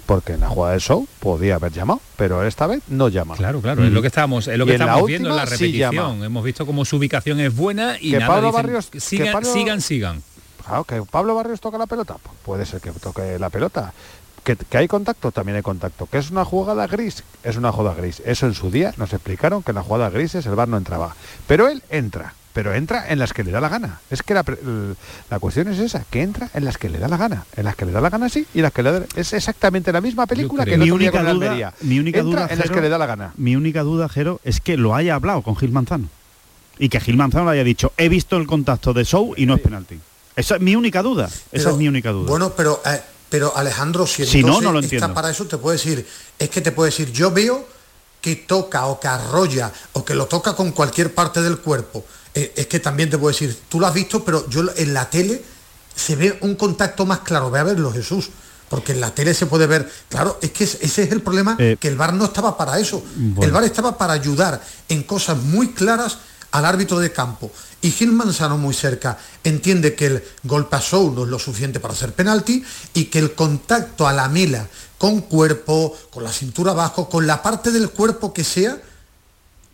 Porque 0.07 0.33
en 0.33 0.41
la 0.41 0.49
jugada 0.49 0.73
del 0.73 0.81
show 0.81 1.07
podía 1.21 1.57
haber 1.57 1.71
llamado, 1.71 2.01
pero 2.17 2.43
esta 2.45 2.67
vez 2.67 2.81
no 2.89 3.09
llama. 3.09 3.37
Claro, 3.37 3.61
claro, 3.61 3.85
es 3.85 3.93
lo 3.93 4.01
que 4.01 4.07
estamos, 4.09 4.49
es 4.49 4.59
lo 4.59 4.65
que 4.65 4.73
estamos 4.73 5.07
viendo 5.07 5.29
en 5.29 5.37
la 5.37 5.45
repetición. 5.45 6.25
Hemos 6.25 6.45
visto 6.45 6.67
cómo 6.67 6.85
su 6.85 6.97
ubicación 6.97 7.39
es 7.41 7.55
buena 7.55 7.97
y 8.01 8.13
que 8.13 8.19
nada, 8.19 8.35
Pablo 8.35 8.51
Barrios, 8.51 8.91
sigan, 8.97 9.45
sigan, 9.45 9.81
sigan. 9.81 10.23
Claro, 10.65 10.85
que 10.85 11.03
Pablo 11.03 11.35
Barrios 11.35 11.61
toca 11.61 11.79
la 11.79 11.87
pelota. 11.87 12.17
Puede 12.45 12.67
ser 12.67 12.81
que 12.81 12.91
toque 12.91 13.39
la 13.39 13.51
pelota. 13.51 13.93
Que, 14.45 14.57
que, 14.57 14.79
hay 14.79 14.89
contacto, 14.89 15.33
también 15.33 15.57
hay 15.57 15.63
contacto. 15.63 16.07
Que 16.07 16.19
es 16.19 16.31
una 16.31 16.45
jugada 16.45 16.87
gris, 16.87 17.23
es 17.43 17.57
una 17.57 17.73
jugada 17.73 17.97
gris. 17.97 18.23
Eso 18.25 18.47
en 18.47 18.55
su 18.55 18.71
día 18.71 18.95
nos 18.97 19.13
explicaron 19.13 19.63
que 19.63 19.73
en 19.73 19.77
la 19.77 19.83
jugada 19.83 20.11
gris 20.11 20.35
el 20.35 20.55
bar 20.55 20.69
no 20.69 20.77
entraba. 20.77 21.15
Pero 21.47 21.69
él 21.69 21.83
entra 21.91 22.35
pero 22.59 22.75
entra 22.75 23.09
en 23.09 23.21
las 23.21 23.33
que 23.33 23.45
le 23.45 23.53
da 23.53 23.61
la 23.61 23.69
gana. 23.69 24.01
Es 24.11 24.25
que 24.25 24.35
la, 24.35 24.45
la, 25.31 25.39
cuestión 25.39 25.69
es 25.69 25.79
esa, 25.79 26.05
que 26.11 26.23
entra 26.23 26.51
en 26.55 26.65
las 26.65 26.77
que 26.77 26.89
le 26.89 26.99
da 26.99 27.07
la 27.07 27.17
gana. 27.17 27.45
En 27.57 27.65
las 27.65 27.77
que 27.77 27.87
le 27.87 27.93
da 27.93 28.01
la 28.01 28.11
gana 28.11 28.29
sí 28.29 28.49
y 28.53 28.63
las 28.63 28.73
que 28.73 28.83
le 28.83 28.91
da... 28.91 29.03
Es 29.15 29.33
exactamente 29.33 29.93
la 29.93 30.01
misma 30.01 30.27
película 30.27 30.65
que 30.65 30.77
mi 30.77 30.91
única 30.91 31.23
duda, 31.23 31.73
Mi 31.83 32.01
única 32.01 32.21
duda, 32.21 32.49
en 32.51 32.59
las 32.59 32.69
que 32.69 32.81
le 32.81 32.89
da 32.89 32.99
la 32.99 33.07
gana. 33.07 33.33
Mi 33.37 33.55
única 33.55 33.85
duda, 33.85 34.09
Jero, 34.09 34.41
es 34.43 34.61
que 34.61 34.77
lo 34.77 34.97
haya 34.97 35.15
hablado 35.15 35.43
con 35.43 35.55
Gil 35.55 35.71
Manzano. 35.71 36.09
Y 36.81 36.89
que 36.89 36.99
Gil 36.99 37.17
Manzano 37.17 37.45
le 37.45 37.53
haya 37.53 37.63
dicho, 37.63 37.93
he 37.97 38.09
visto 38.09 38.37
el 38.37 38.49
contacto 38.49 38.93
de 38.93 39.05
Show 39.05 39.35
y 39.37 39.47
no 39.47 39.55
es 39.55 39.61
penalti. 39.61 40.01
Esa 40.35 40.57
es 40.57 40.61
mi 40.61 40.75
única 40.75 41.01
duda. 41.01 41.31
Esa 41.53 41.71
es 41.71 41.77
mi 41.77 41.87
única 41.87 42.11
duda. 42.11 42.29
Bueno, 42.29 42.53
pero, 42.57 42.81
eh, 42.87 43.01
pero 43.29 43.57
Alejandro, 43.57 44.07
si, 44.07 44.25
si 44.27 44.43
no, 44.43 44.61
no 44.61 44.73
lo 44.73 44.81
entiendo. 44.81 45.07
está 45.07 45.15
para 45.15 45.31
eso, 45.31 45.47
te 45.47 45.59
puede 45.59 45.77
decir, 45.77 46.07
es 46.39 46.51
que 46.51 46.61
te 46.61 46.73
puede 46.73 46.91
decir, 46.91 47.13
yo 47.13 47.31
veo 47.31 47.67
que 48.21 48.37
toca 48.37 48.87
o 48.87 48.99
que 48.99 49.09
arrolla 49.09 49.73
o 49.93 50.05
que 50.05 50.15
lo 50.15 50.27
toca 50.27 50.55
con 50.55 50.73
cualquier 50.73 51.15
parte 51.15 51.41
del 51.43 51.59
cuerpo 51.59 52.05
eh, 52.35 52.53
es 52.55 52.67
que 52.69 52.79
también 52.79 53.11
te 53.11 53.19
puedo 53.19 53.33
decir, 53.33 53.57
tú 53.69 53.81
lo 53.81 53.87
has 53.87 53.95
visto, 53.95 54.25
pero 54.25 54.49
yo 54.49 54.63
en 54.77 54.95
la 54.95 55.11
tele 55.11 55.43
se 55.95 56.15
ve 56.15 56.39
un 56.43 56.55
contacto 56.55 57.05
más 57.05 57.21
claro. 57.21 57.51
Ve 57.51 57.59
a 57.59 57.65
verlo, 57.65 57.93
Jesús. 57.93 58.31
Porque 58.69 58.93
en 58.93 59.01
la 59.01 59.11
tele 59.13 59.33
se 59.35 59.47
puede 59.47 59.67
ver, 59.67 59.91
claro, 60.09 60.39
es 60.43 60.51
que 60.51 60.65
ese 60.65 60.85
es 60.85 61.11
el 61.11 61.23
problema, 61.23 61.57
eh, 61.59 61.79
que 61.81 61.89
el 61.89 61.97
VAR 61.97 62.13
no 62.13 62.27
estaba 62.27 62.57
para 62.57 62.79
eso. 62.79 63.03
El 63.41 63.51
VAR 63.51 63.65
estaba 63.65 63.97
para 63.97 64.13
ayudar 64.13 64.63
en 64.91 65.03
cosas 65.05 65.39
muy 65.39 65.73
claras 65.73 66.19
al 66.51 66.65
árbitro 66.65 66.99
de 66.99 67.13
campo. 67.13 67.51
Y 67.81 67.91
Gil 67.91 68.13
Manzano 68.13 68.59
muy 68.59 68.75
cerca 68.75 69.19
entiende 69.45 69.95
que 69.95 70.07
el 70.07 70.25
golpe 70.43 70.77
a 70.77 70.83
no 70.93 71.25
es 71.25 71.29
lo 71.29 71.39
suficiente 71.39 71.81
para 71.81 71.95
hacer 71.95 72.13
penalti 72.13 72.65
y 72.95 73.07
que 73.07 73.19
el 73.19 73.35
contacto 73.35 74.09
a 74.09 74.13
la 74.13 74.29
mela 74.29 74.67
con 74.99 75.21
cuerpo, 75.21 75.97
con 76.11 76.25
la 76.25 76.33
cintura 76.33 76.73
abajo, 76.73 77.09
con 77.09 77.27
la 77.27 77.43
parte 77.43 77.71
del 77.71 77.91
cuerpo 77.91 78.33
que 78.33 78.45
sea, 78.45 78.81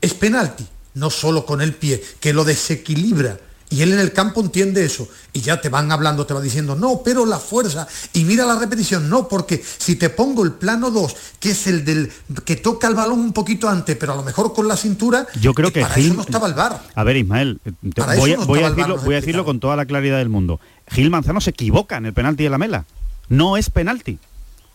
es 0.01 0.13
penalti 0.15 0.69
no 0.95 1.11
solo 1.11 1.45
con 1.45 1.61
el 1.61 1.75
pie, 1.75 2.03
que 2.21 2.33
lo 2.33 2.45
desequilibra. 2.45 3.39
Y 3.71 3.83
él 3.83 3.93
en 3.93 3.99
el 3.99 4.13
campo 4.13 4.41
entiende 4.41 4.85
eso. 4.85 5.09
Y 5.33 5.41
ya 5.41 5.61
te 5.61 5.69
van 5.69 5.91
hablando, 5.91 6.27
te 6.27 6.35
va 6.35 6.41
diciendo, 6.41 6.77
no, 6.77 7.01
pero 7.05 7.27
la 7.27 7.39
fuerza. 7.39 7.89
Y 8.13 8.25
mira 8.25 8.45
la 8.45 8.59
repetición, 8.59 9.09
no, 9.09 9.27
porque 9.27 9.63
si 9.79 9.97
te 9.97 10.11
pongo 10.11 10.45
el 10.45 10.53
plano 10.53 10.91
2, 10.91 11.17
que 11.41 11.51
es 11.51 11.67
el 11.67 11.85
del 11.85 12.13
que 12.45 12.57
toca 12.57 12.87
el 12.87 12.95
balón 12.95 13.21
un 13.21 13.33
poquito 13.33 13.69
antes, 13.69 13.97
pero 13.97 14.13
a 14.13 14.17
lo 14.17 14.23
mejor 14.23 14.53
con 14.53 14.69
la 14.69 14.77
cintura, 14.77 15.27
yo 15.41 15.55
creo 15.55 15.73
que 15.73 15.81
para 15.81 15.97
eso 15.97 16.15
no 16.15 16.23
estaba 16.23 16.47
el 16.47 16.55
bar. 16.55 16.83
A 16.95 17.05
ver, 17.05 17.17
Ismael, 17.17 17.61
voy, 17.83 18.63
a, 18.63 18.71
decirlo, 18.71 18.99
voy 18.99 19.15
a 19.15 19.21
decirlo 19.21 19.45
con 19.45 19.59
toda 19.61 19.77
la 19.77 19.87
claridad 19.87 20.19
del 20.19 20.29
mundo. 20.29 20.61
Gil 20.89 21.11
Manzano 21.11 21.41
se 21.41 21.51
equivoca 21.51 21.97
en 21.97 22.07
el 22.07 22.13
penalti 22.13 22.45
de 22.45 22.51
la 22.51 22.59
mela. 22.59 22.85
No 23.29 23.57
es 23.57 23.71
penalti. 23.71 24.19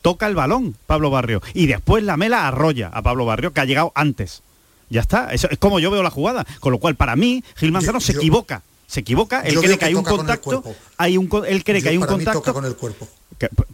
Toca 0.01 0.27
el 0.27 0.35
balón, 0.35 0.75
Pablo 0.87 1.09
Barrio. 1.09 1.41
Y 1.53 1.67
después 1.67 2.03
la 2.03 2.17
mela 2.17 2.47
arrolla 2.47 2.89
a 2.89 3.01
Pablo 3.01 3.25
Barrio, 3.25 3.53
que 3.53 3.61
ha 3.61 3.65
llegado 3.65 3.91
antes. 3.95 4.41
Ya 4.89 5.01
está, 5.01 5.31
eso 5.33 5.47
es 5.51 5.57
como 5.59 5.79
yo 5.79 5.91
veo 5.91 6.01
la 6.03 6.09
jugada. 6.09 6.45
Con 6.59 6.71
lo 6.71 6.79
cual, 6.79 6.95
para 6.95 7.15
mí, 7.15 7.43
Gil 7.55 7.71
Manzano 7.71 7.99
se 7.99 8.13
equivoca. 8.13 8.63
Se 8.89 9.01
equivoca, 9.01 9.41
él 9.41 9.59
cree 9.59 9.77
que, 9.77 9.85
hay 9.85 9.93
un 9.93 10.03
contacto, 10.03 10.63
hay 10.97 11.15
un 11.15 11.29
él 11.47 11.63
cree 11.63 11.79
que 11.79 11.89
hay 11.89 11.97
un 11.97 12.07
contacto 12.07 12.51
con 12.51 12.65
el 12.65 12.75
cuerpo. 12.75 13.07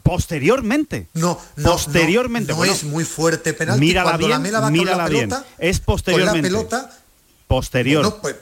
posteriormente. 0.04 1.08
No, 1.14 1.40
posteriormente. 1.64 2.52
No, 2.52 2.66
es 2.66 2.84
muy 2.84 3.06
fuerte 3.06 3.54
penalti 3.54 3.80
mírala 3.80 4.18
bien, 4.18 4.42
mírala 4.42 5.08
bien. 5.08 5.30
Es 5.58 5.80
posteriormente. 5.80 6.50
Con 6.50 6.64
la 6.64 6.70
pelota 6.70 7.00
posterior. 7.48 8.20
Pues, 8.22 8.36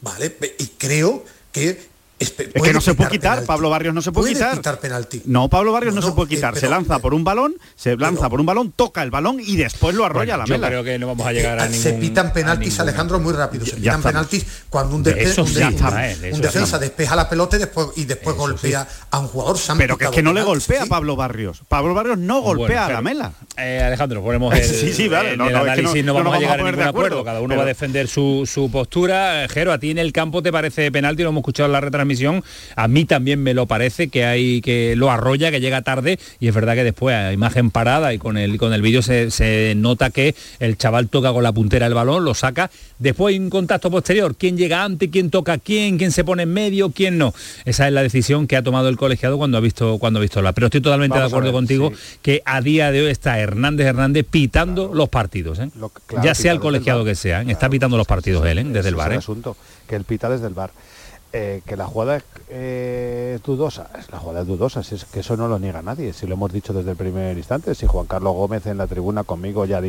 vale, 0.00 0.34
y 0.58 0.66
creo 0.78 1.22
que 1.52 1.89
es 2.20 2.62
que 2.62 2.72
no 2.74 2.82
se 2.82 2.94
puede 2.94 3.10
quitar, 3.10 3.44
Pablo 3.44 3.70
Barrios 3.70 3.94
no 3.94 4.02
se 4.02 4.12
puede, 4.12 4.34
quitar. 4.34 4.78
penalti. 4.78 5.22
No, 5.24 5.48
Pablo 5.48 5.72
Barrios 5.72 5.94
no, 5.94 6.02
se 6.02 6.12
puede 6.12 6.28
quitar. 6.28 6.56
se 6.56 6.68
lanza 6.68 6.98
por 6.98 7.14
un 7.14 7.24
balón, 7.24 7.54
se 7.76 7.96
lanza 7.96 8.28
por 8.28 8.40
un 8.40 8.46
balón, 8.46 8.72
toca 8.72 9.02
el 9.02 9.10
balón 9.10 9.38
y 9.40 9.56
después 9.56 9.94
lo 9.94 10.04
arrolla 10.04 10.36
la 10.36 10.44
mela. 10.44 10.66
Yo 10.68 10.82
creo 10.82 10.84
que 10.84 10.98
no 10.98 11.06
vamos 11.06 11.26
a 11.26 11.32
llegar 11.32 11.58
a 11.58 11.66
ningún, 11.66 11.80
Se 11.80 11.94
pitan 11.94 12.32
penaltis, 12.34 12.78
Alejandro, 12.78 13.18
muy 13.20 13.32
rápido. 13.32 13.64
Se 13.64 13.76
pitan 13.76 14.02
penaltis 14.02 14.44
cuando 14.68 14.96
un, 14.96 15.02
defensa 15.02 16.78
despeja 16.78 17.16
la 17.16 17.28
pelota 17.28 17.56
y 17.56 17.60
después, 17.60 17.88
y 17.96 18.04
después 18.04 18.36
golpea 18.36 18.86
a 19.10 19.18
un 19.18 19.28
jugador. 19.28 19.56
Pero 19.78 19.96
que 19.96 20.04
es 20.04 20.10
que 20.10 20.22
no 20.22 20.34
le 20.34 20.42
golpea 20.42 20.82
a 20.82 20.86
Pablo 20.86 21.16
Barrios. 21.16 21.62
Pablo 21.68 21.94
Barrios 21.94 22.18
no 22.18 22.42
golpea 22.42 22.86
a 22.86 22.92
la 22.92 23.00
mela. 23.00 23.32
Eh, 23.56 23.82
Alejandro, 23.82 24.22
ponemos 24.22 24.54
el, 24.54 24.64
sí, 24.64 24.92
sí, 24.92 25.08
vale. 25.08 25.38
no, 25.38 25.44
análisis 25.46 26.04
no, 26.04 26.12
vamos 26.12 26.34
a 26.34 26.38
llegar 26.38 26.60
a 26.60 26.64
ningún 26.64 26.82
acuerdo. 26.82 27.24
Cada 27.24 27.40
uno 27.40 27.56
va 27.56 27.62
a 27.62 27.66
defender 27.66 28.08
su 28.08 28.68
postura. 28.70 29.46
Jero, 29.48 29.72
a 29.72 29.78
ti 29.78 29.90
en 29.90 29.98
el 29.98 30.12
campo 30.12 30.42
te 30.42 30.52
parece 30.52 30.92
penalti, 30.92 31.22
lo 31.22 31.30
hemos 31.30 31.40
escuchado 31.40 31.66
en 31.66 31.72
la 31.72 31.80
retransmisión 31.80 32.09
mí 32.88 33.04
también 33.04 33.42
me 33.42 33.54
lo 33.54 33.66
parece 33.66 34.08
que 34.08 34.24
hay 34.24 34.60
que 34.60 34.94
lo 34.96 35.10
arrolla, 35.10 35.50
que 35.50 35.60
llega 35.60 35.82
tarde 35.82 36.18
y 36.38 36.48
es 36.48 36.54
verdad 36.54 36.74
que 36.74 36.84
después 36.84 37.14
a 37.14 37.32
imagen 37.32 37.70
parada 37.70 38.12
y 38.12 38.18
con 38.18 38.36
el, 38.36 38.58
con 38.58 38.72
el 38.72 38.82
vídeo 38.82 39.02
se, 39.02 39.74
nota 39.76 40.10
que 40.10 40.34
el 40.58 40.76
chaval 40.76 41.08
toca 41.08 41.32
con 41.32 41.42
la 41.42 41.52
puntera 41.52 41.86
el 41.86 41.94
balón, 41.94 42.24
lo 42.24 42.34
saca, 42.34 42.70
después 42.98 43.34
hay 43.34 43.40
un 43.40 43.50
contacto 43.50 43.90
posterior, 43.90 44.34
quién 44.36 44.56
llega 44.56 44.84
antes, 44.84 45.08
quién 45.10 45.30
toca 45.30 45.54
a 45.54 45.58
quién, 45.58 45.98
quién 45.98 46.12
se 46.12 46.24
pone 46.24 46.44
en 46.44 46.52
medio, 46.52 46.90
quién 46.90 47.18
no. 47.18 47.34
Esa 47.64 47.86
es 47.86 47.92
la 47.92 48.02
decisión 48.02 48.46
que 48.46 48.56
ha 48.56 48.62
tomado 48.62 48.88
el 48.88 48.96
colegiado 48.96 49.38
cuando 49.38 49.58
ha 49.58 49.60
visto 49.60 49.98
cuando 49.98 50.18
ha 50.18 50.22
visto 50.22 50.42
la. 50.42 50.52
Pero 50.52 50.66
estoy 50.66 50.80
totalmente 50.80 51.18
de 51.18 51.24
acuerdo 51.24 51.52
contigo 51.52 51.92
que 52.22 52.42
a 52.44 52.60
día 52.60 52.90
de 52.90 53.02
hoy 53.02 53.10
está 53.10 53.38
Hernández 53.38 53.86
Hernández 53.86 54.26
pitando 54.28 54.92
los 54.94 55.08
partidos, 55.08 55.58
¿eh? 55.58 55.70
ya 56.22 56.34
sea 56.34 56.52
el 56.52 56.60
colegiado 56.60 57.04
que 57.04 57.14
sea, 57.14 57.42
¿eh? 57.42 57.46
está 57.48 57.68
pitando 57.68 57.96
los 57.96 58.06
partidos 58.06 58.44
él, 58.46 58.58
¿eh? 58.58 58.64
desde 58.64 58.88
el 58.88 58.94
bar. 58.94 59.12
Es 59.12 59.18
asunto, 59.18 59.56
que 59.88 59.96
él 59.96 60.04
pita 60.04 60.28
desde 60.28 60.46
el 60.46 60.54
bar. 60.54 60.70
Eh, 61.32 61.62
que 61.64 61.76
la 61.76 61.86
jugada 61.86 62.16
es 62.16 62.24
eh, 62.48 63.38
dudosa, 63.44 63.88
la 64.10 64.18
jugada 64.18 64.40
es 64.40 64.48
dudosa, 64.48 64.82
si 64.82 64.96
es 64.96 65.04
que 65.04 65.20
eso 65.20 65.36
no 65.36 65.46
lo 65.46 65.60
niega 65.60 65.80
nadie, 65.80 66.12
si 66.12 66.26
lo 66.26 66.34
hemos 66.34 66.52
dicho 66.52 66.72
desde 66.72 66.90
el 66.90 66.96
primer 66.96 67.36
instante, 67.38 67.76
si 67.76 67.86
Juan 67.86 68.06
Carlos 68.06 68.34
Gómez 68.34 68.66
en 68.66 68.78
la 68.78 68.88
tribuna 68.88 69.22
conmigo 69.22 69.64
ya 69.64 69.80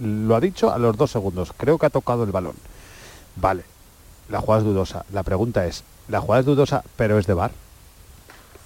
lo 0.00 0.34
ha 0.34 0.40
dicho 0.40 0.72
a 0.72 0.78
los 0.78 0.96
dos 0.96 1.12
segundos, 1.12 1.52
creo 1.56 1.78
que 1.78 1.86
ha 1.86 1.90
tocado 1.90 2.24
el 2.24 2.32
balón. 2.32 2.56
Vale, 3.36 3.62
la 4.28 4.40
jugada 4.40 4.62
es 4.62 4.66
dudosa, 4.66 5.04
la 5.12 5.22
pregunta 5.22 5.64
es, 5.64 5.84
la 6.08 6.20
jugada 6.20 6.40
es 6.40 6.46
dudosa, 6.46 6.82
pero 6.96 7.20
es 7.20 7.26
de 7.28 7.34
bar. 7.34 7.52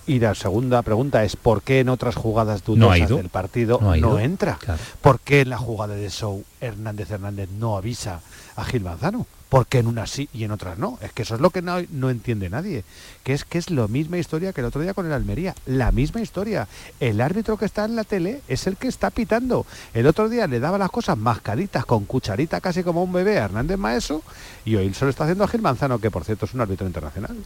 Y 0.06 0.18
la 0.18 0.34
segunda 0.34 0.80
pregunta 0.80 1.24
es, 1.24 1.36
¿por 1.36 1.60
qué 1.60 1.80
en 1.80 1.90
otras 1.90 2.14
jugadas 2.14 2.64
dudosas 2.64 3.08
del 3.08 3.28
partido 3.28 3.80
no, 3.80 4.18
entra? 4.18 4.58
¿Por 5.02 5.20
qué 5.20 5.42
en 5.42 5.50
la 5.50 5.58
jugada 5.58 5.94
de 5.94 6.08
Show 6.08 6.42
Hernández 6.62 7.10
Hernández 7.10 7.50
no 7.50 7.76
avisa 7.76 8.20
a 8.56 8.64
Gil 8.64 8.82
Manzano? 8.82 9.26
Porque 9.48 9.78
en 9.78 9.86
unas 9.86 10.10
sí 10.10 10.28
y 10.32 10.44
en 10.44 10.50
otras 10.50 10.78
no. 10.78 10.98
Es 11.00 11.12
que 11.12 11.22
eso 11.22 11.34
es 11.34 11.40
lo 11.40 11.50
que 11.50 11.62
no, 11.62 11.76
no, 11.90 12.10
entiende 12.10 12.50
nadie. 12.50 12.84
Que 13.22 13.32
es 13.32 13.44
que 13.44 13.58
es 13.58 13.70
la 13.70 13.86
misma 13.86 14.18
historia 14.18 14.52
que 14.52 14.60
el 14.60 14.66
otro 14.66 14.80
día 14.80 14.94
con 14.94 15.06
el 15.06 15.12
Almería. 15.12 15.54
La 15.66 15.92
misma 15.92 16.20
historia. 16.20 16.66
El 17.00 17.20
árbitro 17.20 17.56
que 17.56 17.64
está 17.64 17.84
en 17.84 17.96
la 17.96 18.04
tele 18.04 18.40
es 18.48 18.66
el 18.66 18.76
que 18.76 18.88
está 18.88 19.10
pitando. 19.10 19.66
El 19.92 20.06
otro 20.06 20.28
día 20.28 20.46
le 20.46 20.60
daba 20.60 20.78
las 20.78 20.90
cosas 20.90 21.16
mascaditas, 21.16 21.84
con 21.84 22.04
cucharita 22.04 22.60
casi 22.60 22.82
como 22.82 23.02
un 23.02 23.12
bebé 23.12 23.38
a 23.38 23.44
Hernández 23.44 23.78
Maeso, 23.78 24.22
y 24.64 24.76
hoy 24.76 24.92
se 24.94 25.04
lo 25.04 25.10
está 25.10 25.24
haciendo 25.24 25.44
a 25.44 25.48
Gil 25.48 25.62
Manzano, 25.62 25.98
que 25.98 26.10
por 26.10 26.24
cierto 26.24 26.46
es 26.46 26.54
un 26.54 26.60
árbitro 26.60 26.86
internacional. 26.86 27.36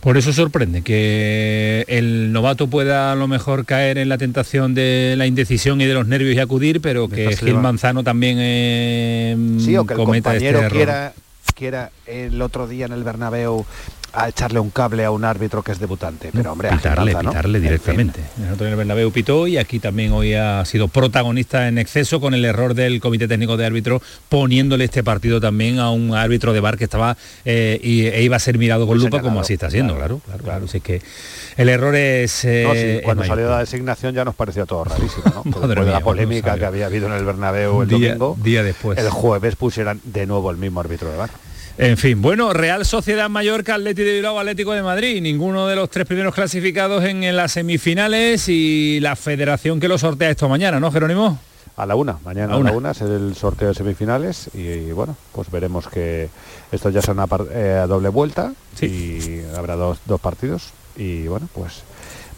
Por 0.00 0.18
eso 0.18 0.34
sorprende 0.34 0.82
que 0.82 1.86
el 1.88 2.30
novato 2.30 2.68
pueda 2.68 3.12
a 3.12 3.14
lo 3.14 3.26
mejor 3.26 3.64
caer 3.64 3.96
en 3.96 4.10
la 4.10 4.18
tentación 4.18 4.74
de 4.74 5.14
la 5.16 5.26
indecisión 5.26 5.80
y 5.80 5.86
de 5.86 5.94
los 5.94 6.06
nervios 6.06 6.36
y 6.36 6.40
acudir, 6.40 6.82
pero 6.82 7.08
que 7.08 7.34
Gil 7.36 7.54
Manzano 7.54 8.04
también 8.04 8.36
eh, 8.38 9.34
sí, 9.58 9.74
o 9.78 9.86
que 9.86 9.94
el 9.94 10.04
compañero 10.04 10.60
este 10.60 10.74
quiera 10.74 11.14
que 11.54 11.66
era 11.66 11.90
el 12.06 12.40
otro 12.42 12.66
día 12.66 12.86
en 12.86 12.92
el 12.92 13.04
Bernabéu 13.04 13.64
a 14.16 14.28
echarle 14.28 14.60
un 14.60 14.70
cable 14.70 15.04
a 15.04 15.10
un 15.10 15.24
árbitro 15.24 15.62
que 15.62 15.72
es 15.72 15.78
debutante. 15.78 16.30
Pero 16.32 16.52
hombre, 16.52 16.68
pitarle, 16.70 17.12
agilidad, 17.12 17.22
¿no? 17.22 17.30
pitarle 17.30 17.58
En 17.58 17.62
fin. 17.64 17.70
directamente. 17.70 18.20
En 18.38 18.66
el 18.66 18.76
Bernabéu 18.76 19.10
pitó 19.10 19.46
y 19.46 19.58
aquí 19.58 19.80
también 19.80 20.12
hoy 20.12 20.34
ha 20.34 20.64
sido 20.64 20.88
protagonista 20.88 21.68
en 21.68 21.78
exceso 21.78 22.20
con 22.20 22.34
el 22.34 22.44
error 22.44 22.74
del 22.74 23.00
Comité 23.00 23.26
Técnico 23.28 23.56
de 23.56 23.66
Árbitro 23.66 24.00
poniéndole 24.28 24.84
este 24.84 25.02
partido 25.02 25.40
también 25.40 25.78
a 25.78 25.90
un 25.90 26.14
árbitro 26.14 26.52
de 26.52 26.60
bar 26.60 26.78
que 26.78 26.84
estaba 26.84 27.16
eh, 27.44 27.80
y, 27.82 28.06
e 28.06 28.22
iba 28.22 28.36
a 28.36 28.38
ser 28.40 28.58
mirado 28.58 28.86
con 28.86 28.96
Muy 28.96 29.04
lupa 29.06 29.20
como 29.20 29.40
así 29.40 29.54
está 29.54 29.70
siendo, 29.70 29.96
claro, 29.96 30.20
claro, 30.24 30.42
claro. 30.44 30.64
Así 30.66 30.80
que 30.80 31.02
el 31.56 31.68
error 31.68 31.94
es... 31.94 32.44
eh, 32.44 32.64
No, 32.66 32.72
sí, 32.74 32.78
es 32.80 33.02
cuando 33.02 33.22
mayor. 33.22 33.36
salió 33.36 33.50
la 33.50 33.58
designación 33.60 34.14
ya 34.14 34.24
nos 34.24 34.34
pareció 34.34 34.66
todo 34.66 34.84
rarísimo, 34.84 35.24
¿no? 35.26 35.42
Después 35.44 35.68
de 35.68 35.74
mía, 35.76 35.84
la 35.84 35.90
cuando 36.00 36.04
polémica 36.04 36.56
que 36.58 36.64
había 36.64 36.86
habido 36.86 37.06
en 37.08 37.12
el 37.14 37.24
Bernabéu 37.24 37.82
el 37.82 37.88
Día- 37.88 37.98
domingo, 38.14 38.36
día 38.42 38.62
después. 38.62 38.98
el 38.98 39.10
jueves 39.10 39.56
pusieran 39.56 40.00
de 40.04 40.26
nuevo 40.26 40.50
el 40.50 40.56
mismo 40.56 40.80
árbitro 40.80 41.10
de 41.10 41.16
bar. 41.16 41.30
En 41.76 41.96
fin, 41.96 42.22
bueno, 42.22 42.52
Real 42.52 42.84
Sociedad 42.84 43.28
Mallorca, 43.28 43.74
Atlético 43.74 44.06
de 44.06 44.14
Bilbao, 44.14 44.38
Atlético 44.38 44.72
de 44.74 44.82
Madrid, 44.82 45.20
ninguno 45.20 45.66
de 45.66 45.74
los 45.74 45.90
tres 45.90 46.06
primeros 46.06 46.32
clasificados 46.32 47.02
en, 47.04 47.24
en 47.24 47.36
las 47.36 47.52
semifinales 47.52 48.48
y 48.48 49.00
la 49.00 49.16
federación 49.16 49.80
que 49.80 49.88
lo 49.88 49.98
sortea 49.98 50.30
esto 50.30 50.48
mañana, 50.48 50.78
¿no, 50.78 50.92
Jerónimo? 50.92 51.36
A 51.76 51.84
la 51.84 51.96
una, 51.96 52.18
mañana 52.24 52.52
A 52.52 52.56
a, 52.56 52.58
una. 52.60 52.70
la 52.70 52.76
una 52.76 52.90
es 52.92 53.00
el 53.00 53.34
sorteo 53.34 53.68
de 53.68 53.74
semifinales 53.74 54.50
y, 54.54 54.92
bueno, 54.92 55.16
pues 55.32 55.50
veremos 55.50 55.88
que 55.88 56.28
esto 56.70 56.90
ya 56.90 57.02
son 57.02 57.18
a, 57.18 57.26
eh, 57.52 57.80
a 57.82 57.88
doble 57.88 58.08
vuelta 58.08 58.52
y 58.80 59.40
habrá 59.56 59.74
dos, 59.74 59.98
dos 60.04 60.20
partidos 60.20 60.72
y 60.96 61.26
bueno, 61.26 61.48
pues 61.52 61.82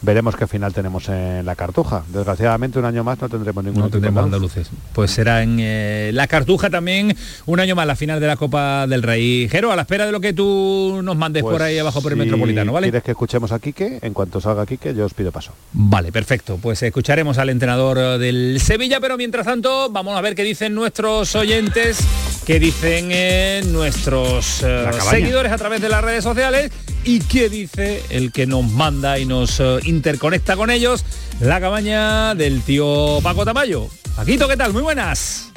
veremos 0.02 0.36
qué 0.36 0.46
final 0.46 0.72
tenemos 0.72 1.08
en 1.08 1.44
la 1.44 1.54
cartuja. 1.54 2.04
Desgraciadamente 2.08 2.78
un 2.78 2.84
año 2.84 3.04
más 3.04 3.20
no 3.20 3.28
tendremos 3.28 3.64
ningún 3.64 3.82
No 3.82 3.90
tendremos 3.90 4.24
andaluces. 4.24 4.68
Pues 4.92 5.10
será 5.10 5.42
en 5.42 5.56
eh, 5.60 6.10
la 6.12 6.26
Cartuja 6.26 6.70
también 6.70 7.16
un 7.46 7.60
año 7.60 7.74
más 7.74 7.86
la 7.86 7.96
final 7.96 8.20
de 8.20 8.26
la 8.26 8.36
Copa 8.36 8.86
del 8.86 9.02
Rey. 9.02 9.48
Jero, 9.50 9.72
a 9.72 9.76
la 9.76 9.82
espera 9.82 10.06
de 10.06 10.12
lo 10.12 10.20
que 10.20 10.32
tú 10.32 11.00
nos 11.02 11.16
mandes 11.16 11.42
Pues 11.42 11.52
por 11.52 11.62
ahí 11.62 11.78
abajo 11.78 12.00
por 12.00 12.12
el 12.12 12.18
si 12.18 12.24
Metropolitano, 12.24 12.72
¿vale? 12.72 12.86
quieres 12.86 13.02
que 13.02 13.12
escuchemos 13.12 13.52
a 13.52 13.58
Quique, 13.58 13.98
en 14.02 14.12
cuanto 14.12 14.40
salga 14.40 14.66
Quique 14.66 14.94
yo 14.94 15.04
os 15.04 15.14
pido 15.14 15.32
paso. 15.32 15.52
Vale, 15.72 16.12
perfecto. 16.12 16.58
Pues 16.60 16.82
escucharemos 16.82 17.38
al 17.38 17.50
entrenador 17.50 18.18
del 18.18 18.60
Sevilla, 18.60 19.00
pero 19.00 19.16
mientras 19.16 19.46
tanto 19.46 19.90
vamos 19.90 20.16
a 20.16 20.20
ver 20.20 20.34
qué 20.34 20.44
dicen 20.44 20.74
nuestros 20.74 21.34
oyentes, 21.34 21.98
qué 22.44 22.58
dicen 22.58 23.08
eh, 23.10 23.62
nuestros 23.66 24.62
eh, 24.62 24.90
seguidores 25.10 25.52
a 25.52 25.56
través 25.56 25.80
de 25.80 25.88
las 25.88 26.02
redes 26.02 26.24
sociales 26.24 26.70
y 27.06 27.20
qué 27.20 27.48
dice 27.48 28.02
el 28.10 28.32
que 28.32 28.46
nos 28.46 28.68
manda 28.68 29.20
y 29.20 29.26
nos 29.26 29.60
eh, 29.60 29.78
interconecta 29.84 30.56
con 30.56 30.70
ellos, 30.70 31.04
la 31.40 31.60
cabaña 31.60 32.34
del 32.34 32.62
tío 32.62 33.20
Paco 33.22 33.44
Tamayo. 33.44 33.88
Paquito, 34.16 34.48
¿qué 34.48 34.56
tal? 34.56 34.72
Muy 34.72 34.82
buenas. 34.82 35.52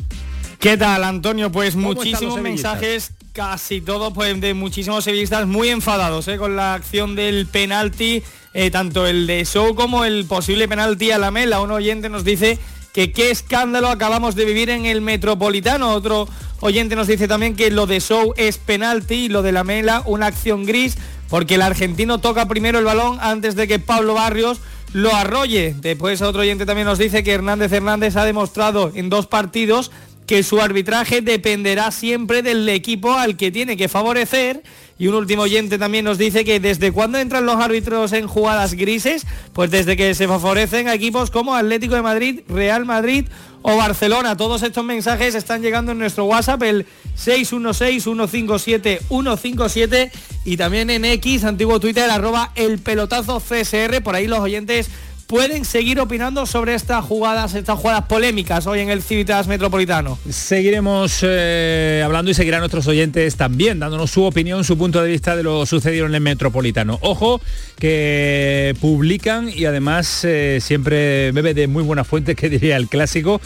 ¿Qué 0.59 0.77
tal, 0.77 1.03
Antonio? 1.03 1.51
Pues 1.51 1.73
¿Cómo 1.73 1.93
están 1.93 2.05
muchísimos 2.05 2.39
mensajes, 2.39 3.13
casi 3.33 3.81
todos 3.81 4.13
pues 4.13 4.39
de 4.39 4.53
muchísimos 4.53 5.03
sevillistas 5.03 5.47
muy 5.47 5.69
enfadados 5.69 6.27
¿eh? 6.27 6.37
con 6.37 6.55
la 6.55 6.75
acción 6.75 7.15
del 7.15 7.47
penalti, 7.47 8.21
eh, 8.53 8.69
tanto 8.69 9.07
el 9.07 9.25
de 9.25 9.43
Show 9.43 9.73
como 9.73 10.05
el 10.05 10.25
posible 10.25 10.67
penalti 10.67 11.09
a 11.09 11.17
la 11.17 11.31
Mela. 11.31 11.61
Un 11.61 11.71
oyente 11.71 12.09
nos 12.09 12.23
dice 12.23 12.59
que 12.93 13.11
qué 13.11 13.31
escándalo 13.31 13.87
acabamos 13.87 14.35
de 14.35 14.45
vivir 14.45 14.69
en 14.69 14.85
el 14.85 15.01
Metropolitano. 15.01 15.93
Otro 15.93 16.29
oyente 16.59 16.95
nos 16.95 17.07
dice 17.07 17.27
también 17.27 17.55
que 17.55 17.71
lo 17.71 17.87
de 17.87 18.01
Show 18.01 18.35
es 18.37 18.59
penalti 18.59 19.15
y 19.15 19.29
lo 19.29 19.41
de 19.41 19.51
la 19.51 19.63
Mela 19.63 20.03
una 20.05 20.27
acción 20.27 20.65
gris 20.65 20.95
porque 21.29 21.55
el 21.55 21.61
argentino 21.61 22.19
toca 22.19 22.47
primero 22.47 22.79
el 22.79 22.85
balón 22.85 23.17
antes 23.21 23.55
de 23.55 23.67
que 23.67 23.79
Pablo 23.79 24.15
Barrios 24.15 24.59
lo 24.93 25.15
arrolle. 25.15 25.75
Después 25.79 26.21
otro 26.21 26.41
oyente 26.41 26.65
también 26.65 26.87
nos 26.87 26.97
dice 26.97 27.23
que 27.23 27.31
Hernández 27.31 27.71
Hernández 27.71 28.15
ha 28.15 28.25
demostrado 28.25 28.91
en 28.95 29.09
dos 29.09 29.27
partidos 29.27 29.91
que 30.29 30.43
su 30.43 30.61
arbitraje 30.61 31.21
dependerá 31.21 31.89
siempre 31.89 32.43
del 32.43 32.69
equipo 32.69 33.13
al 33.13 33.35
que 33.35 33.49
tiene 33.49 33.75
que 33.75 33.87
favorecer. 33.87 34.61
Y 34.99 35.07
un 35.07 35.15
último 35.15 35.41
oyente 35.41 35.79
también 35.79 36.05
nos 36.05 36.19
dice 36.19 36.45
que 36.45 36.59
desde 36.59 36.91
cuándo 36.91 37.17
entran 37.17 37.47
los 37.47 37.55
árbitros 37.55 38.13
en 38.13 38.27
jugadas 38.27 38.75
grises, 38.75 39.25
pues 39.53 39.71
desde 39.71 39.97
que 39.97 40.13
se 40.13 40.27
favorecen 40.27 40.87
a 40.87 40.93
equipos 40.93 41.31
como 41.31 41.55
Atlético 41.55 41.95
de 41.95 42.03
Madrid, 42.03 42.41
Real 42.47 42.85
Madrid 42.85 43.25
o 43.63 43.75
Barcelona. 43.75 44.37
Todos 44.37 44.61
estos 44.61 44.85
mensajes 44.85 45.33
están 45.33 45.63
llegando 45.63 45.93
en 45.93 45.97
nuestro 45.97 46.25
WhatsApp, 46.25 46.61
el 46.61 46.85
616-157-157 47.17 50.11
y 50.45 50.57
también 50.57 50.91
en 50.91 51.05
X, 51.05 51.43
antiguo 51.43 51.79
Twitter, 51.79 52.07
arroba 52.07 52.51
el 52.53 52.77
pelotazo 52.77 53.39
CSR. 53.39 54.03
Por 54.03 54.13
ahí 54.13 54.27
los 54.27 54.41
oyentes 54.41 54.91
pueden 55.29 55.63
seguir 55.63 55.99
opinando 55.99 56.47
sobre 56.47 56.73
estas 56.73 57.05
jugadas, 57.05 57.53
estas 57.53 57.77
jugadas 57.77 58.05
polémicas 58.05 58.65
hoy 58.65 58.79
en 58.79 58.89
el 58.89 59.03
Civitas 59.03 59.47
Metropolitano. 59.47 60.17
Seguiremos 60.27 61.19
eh, 61.21 62.01
hablando 62.03 62.31
y 62.31 62.33
seguirán 62.33 62.61
nuestros 62.61 62.87
oyentes 62.87 63.35
también 63.35 63.77
dándonos 63.77 64.09
su 64.09 64.23
opinión, 64.23 64.63
su 64.63 64.75
punto 64.75 65.03
de 65.03 65.11
vista 65.11 65.35
de 65.35 65.43
lo 65.43 65.67
sucedido 65.67 66.07
en 66.07 66.15
el 66.15 66.21
Metropolitano. 66.21 66.97
Ojo 67.03 67.41
que 67.77 68.75
publican 68.81 69.49
y 69.55 69.65
además 69.65 70.25
eh, 70.25 70.57
siempre 70.61 71.31
bebe 71.31 71.53
de 71.53 71.67
muy 71.67 71.83
buena 71.83 72.03
fuente, 72.03 72.35
que 72.39 72.49
diría 72.49 72.75
el 72.75 72.87
clásico, 72.87 73.39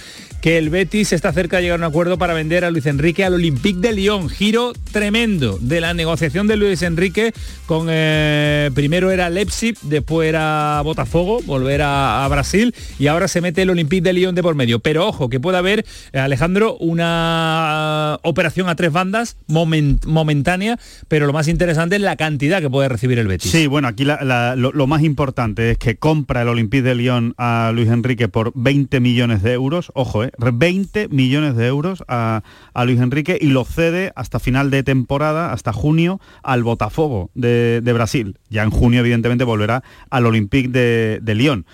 que 0.43 0.57
el 0.57 0.69
Betis 0.69 1.13
está 1.13 1.31
cerca 1.31 1.55
de 1.55 1.63
llegar 1.63 1.79
a 1.79 1.87
un 1.87 1.89
acuerdo 1.89 2.17
para 2.17 2.33
vender 2.33 2.65
a 2.65 2.69
Luis 2.69 2.85
Enrique 2.85 3.23
al 3.23 3.35
Olympique 3.35 3.79
de 3.79 3.93
Lyon. 3.93 4.27
Giro 4.27 4.73
tremendo 4.91 5.57
de 5.61 5.79
la 5.79 5.93
negociación 5.93 6.47
de 6.47 6.57
Luis 6.57 6.81
Enrique 6.81 7.31
con 7.65 7.87
eh, 7.89 8.69
primero 8.75 9.09
era 9.09 9.29
Leipzig, 9.29 9.77
después 9.83 10.27
era 10.27 10.81
Botafogo, 10.83 11.39
volver 11.45 11.81
a, 11.81 12.27
Brasil 12.29 12.75
y 12.99 13.07
ahora 13.07 13.29
se 13.29 13.39
mete 13.39 13.61
el 13.61 13.69
Olympique 13.69 14.01
de 14.01 14.11
Lyon 14.11 14.35
de 14.35 14.43
por 14.43 14.53
medio. 14.55 14.79
Pero 14.79 15.07
ojo, 15.07 15.29
que 15.29 15.39
puede 15.39 15.59
haber, 15.59 15.85
eh, 16.11 16.19
Alejandro, 16.19 16.75
una 16.75 18.19
operación 18.23 18.67
a 18.67 18.75
tres 18.75 18.91
bandas 18.91 19.37
momen- 19.47 20.05
momentánea, 20.05 20.77
pero 21.07 21.25
lo 21.25 21.31
más 21.31 21.47
interesante 21.47 21.95
es 21.95 22.01
la 22.01 22.17
cantidad 22.17 22.59
que 22.59 22.69
puede 22.69 22.89
recibir 22.89 23.17
el 23.17 23.27
Betis. 23.27 23.49
Sí, 23.49 23.67
bueno, 23.67 23.87
aquí 23.87 24.03
lo, 24.03 24.17
lo 24.55 24.87
más 24.87 25.03
importante 25.03 25.71
es 25.71 25.77
que 25.77 25.95
compra 25.95 26.41
el 26.41 26.49
Olympique 26.49 26.83
de 26.83 26.95
Lyon 26.95 27.33
a 27.37 27.71
Luis 27.73 27.87
Enrique 27.87 28.27
por 28.27 28.51
20 28.55 28.99
millones 28.99 29.41
de 29.41 29.53
euros, 29.53 29.89
ojo, 29.95 30.25
eh, 30.25 30.32
20 30.37 31.09
millones 31.09 31.55
de 31.55 31.67
euros 31.67 32.03
a, 32.07 32.43
a 32.73 32.85
Luis 32.85 32.99
Enrique 32.99 33.37
y 33.39 33.47
lo 33.47 33.65
cede 33.65 34.11
hasta 34.15 34.39
final 34.39 34.71
de 34.71 34.83
temporada, 34.83 35.53
hasta 35.53 35.73
junio, 35.73 36.19
al 36.43 36.63
Botafogo 36.63 37.31
de, 37.33 37.81
de 37.81 37.93
Brasil. 37.93 38.39
Ya 38.49 38.63
en 38.63 38.71
junio, 38.71 38.99
evidentemente, 39.01 39.43
volverá 39.43 39.83
al 40.09 40.25
Olympique 40.25 40.69
de, 40.69 41.19
de 41.21 41.35
Lyon. 41.35 41.65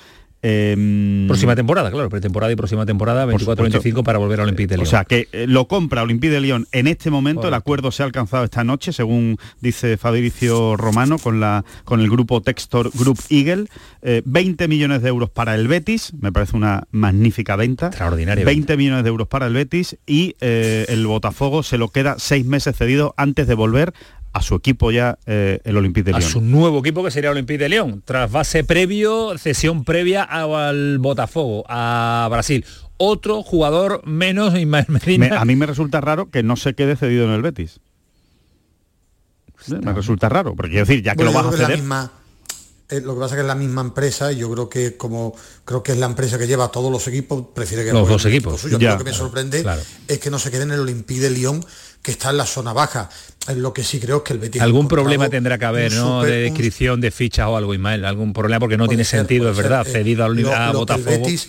Em, 0.42 1.28
Próxima 1.28 1.54
temporada, 1.56 1.92
claro, 1.92 2.10
pretemporada 2.10 2.52
y 2.54 2.56
próxima 2.56 2.86
temporada, 2.86 3.26
24-25 3.26 4.04
para 4.04 4.20
volver 4.20 4.40
al 4.40 4.46
Olympique 4.46 4.68
de 4.68 4.78
Lyon. 4.78 4.88
o 4.88 4.90
sea, 4.90 5.04
que 5.04 5.28
eh, 5.34 5.48
lo 5.48 5.68
compra 5.68 6.02
Olympique 6.02 6.32
de 6.32 6.40
Lyon 6.40 6.66
en 6.72 6.88
este 6.88 7.12
momento, 7.12 7.50
el 7.50 7.54
acuerdo 7.54 7.92
se 7.92 8.04
ha 8.04 8.06
alcanzado 8.06 8.46
esta 8.46 8.64
noche, 8.64 8.94
según 8.94 9.38
dice 9.60 9.98
Fabricio 9.98 10.78
Romano, 10.78 11.18
con, 11.18 11.42
la, 11.42 11.66
con 11.84 12.00
el 12.00 12.10
grupo 12.10 12.42
Textor 12.42 12.90
Group 12.94 13.20
Eagle, 13.30 13.66
eh, 14.02 14.22
20 14.26 14.70
millones 14.70 15.02
de 15.02 15.10
euros 15.10 15.30
para 15.30 15.56
el 15.56 15.68
Betis, 15.68 16.14
me 16.22 16.32
parece 16.32 16.56
una 16.56 16.84
magnífica 16.92 17.58
venta. 17.58 17.88
Extraordinaria 17.88 18.46
20 18.46 18.78
millones 18.78 19.04
de 19.04 19.10
euros 19.10 19.28
para 19.28 19.48
el 19.48 19.54
Betis 19.54 19.98
y 20.08 20.36
eh, 20.40 20.86
el 20.88 21.06
Botafogo 21.06 21.64
se 21.64 21.78
lo 21.78 21.90
queda 21.90 22.16
seis 22.18 22.46
meses 22.46 22.78
cedido 22.78 23.14
antes 23.18 23.46
de 23.48 23.56
volver 23.56 23.94
a 24.32 24.42
su 24.42 24.56
equipo 24.56 24.92
ya, 24.92 25.18
eh, 25.26 25.60
el 25.64 25.76
Olympique 25.78 26.06
de 26.12 26.16
a 26.16 26.20
Lyon. 26.20 26.32
su 26.32 26.42
nuevo 26.42 26.80
equipo 26.80 27.04
que 27.04 27.12
sería 27.12 27.32
Olympique 27.32 27.58
de 27.58 27.70
León, 27.70 28.02
tras 28.06 28.32
base 28.32 28.64
previo, 28.64 29.38
cesión 29.38 29.84
previa 29.84 30.24
al 30.24 31.00
Botafogo, 31.00 31.64
a 31.68 32.28
Brasil. 32.30 32.64
Otro 32.98 33.42
jugador 33.44 34.02
menos, 34.06 34.54
Ismael 34.60 34.86
Medina. 34.88 35.30
Me- 35.30 35.36
a 35.36 35.46
mí 35.46 35.56
me 35.56 35.66
resulta 35.66 36.00
raro 36.02 36.30
que 36.30 36.44
no 36.44 36.56
se 36.58 36.74
quede 36.76 36.96
cedido 36.96 37.26
en 37.26 37.32
el 37.32 37.42
Betis. 37.42 37.80
Me 39.68 39.92
resulta 39.94 40.30
raro, 40.30 40.56
porque 40.56 40.72
quiero 40.72 40.86
decir, 40.86 41.04
ya 41.04 41.16
que 41.16 41.24
Bueno, 41.24 41.32
lo 41.42 41.46
vas 41.46 41.54
a 41.54 41.58
ceder... 41.58 41.70
la 41.72 41.76
misma, 41.76 42.12
eh, 42.90 43.02
lo 43.02 43.14
que 43.14 43.20
pasa 43.22 43.36
es 43.36 43.38
que 43.38 43.42
es 43.42 43.48
la 43.48 43.56
misma 43.56 43.82
empresa 43.82 44.32
y 44.32 44.38
yo 44.38 44.52
creo 44.52 44.68
que 44.70 44.98
como 44.98 45.36
creo 45.66 45.84
que 45.84 45.92
es 45.92 45.98
la 46.00 46.08
empresa 46.08 46.38
que 46.38 46.48
lleva 46.48 46.66
a 46.66 46.72
todos 46.72 46.92
los 46.92 47.08
equipos, 47.08 47.46
prefiere 47.54 47.86
que 47.86 47.94
Los 47.94 48.08
dos 48.10 48.26
equipos. 48.26 48.60
suyo. 48.62 48.80
Ya, 48.80 48.94
lo 48.94 48.98
que 48.98 49.04
me 49.04 49.14
sorprende 49.14 49.62
claro. 49.62 49.82
es 50.08 50.20
que 50.20 50.30
no 50.32 50.40
se 50.40 50.50
quede 50.52 50.64
en 50.64 50.72
el 50.72 50.80
Olympique 50.80 51.22
de 51.22 51.30
Lyon, 51.30 51.64
que 52.02 52.12
está 52.12 52.32
en 52.32 52.38
la 52.38 52.46
zona 52.46 52.74
baja. 52.74 53.10
Es 53.48 53.58
lo 53.58 53.74
que 53.74 53.84
sí 53.84 54.00
creo 54.00 54.18
es 54.18 54.24
que 54.24 54.34
el 54.34 54.40
Betis 54.40 54.62
Algún 54.62 54.88
problema 54.88 55.30
tendrá 55.30 55.58
que 55.58 55.66
haber, 55.66 55.92
¿no? 55.94 56.24
de 56.24 56.48
un- 56.48 56.54
descripción 56.56 57.00
de 57.02 57.12
fichas 57.12 57.48
o 57.48 57.56
algo, 57.58 57.74
Ismael. 57.74 58.06
Algún 58.06 58.34
problema 58.34 58.60
porque 58.60 58.78
no 58.78 58.88
tiene 58.88 59.04
ser, 59.04 59.20
sentido, 59.20 59.52
es 59.52 59.58
verdad. 59.58 59.84
ser. 59.86 59.98
Eh, 59.98 60.00
Cedido 60.00 60.24
a, 60.26 60.30
lo- 60.30 60.54
a 60.56 60.74
lo 60.74 60.80
Botafogo. 60.80 61.10
Betis 61.10 61.48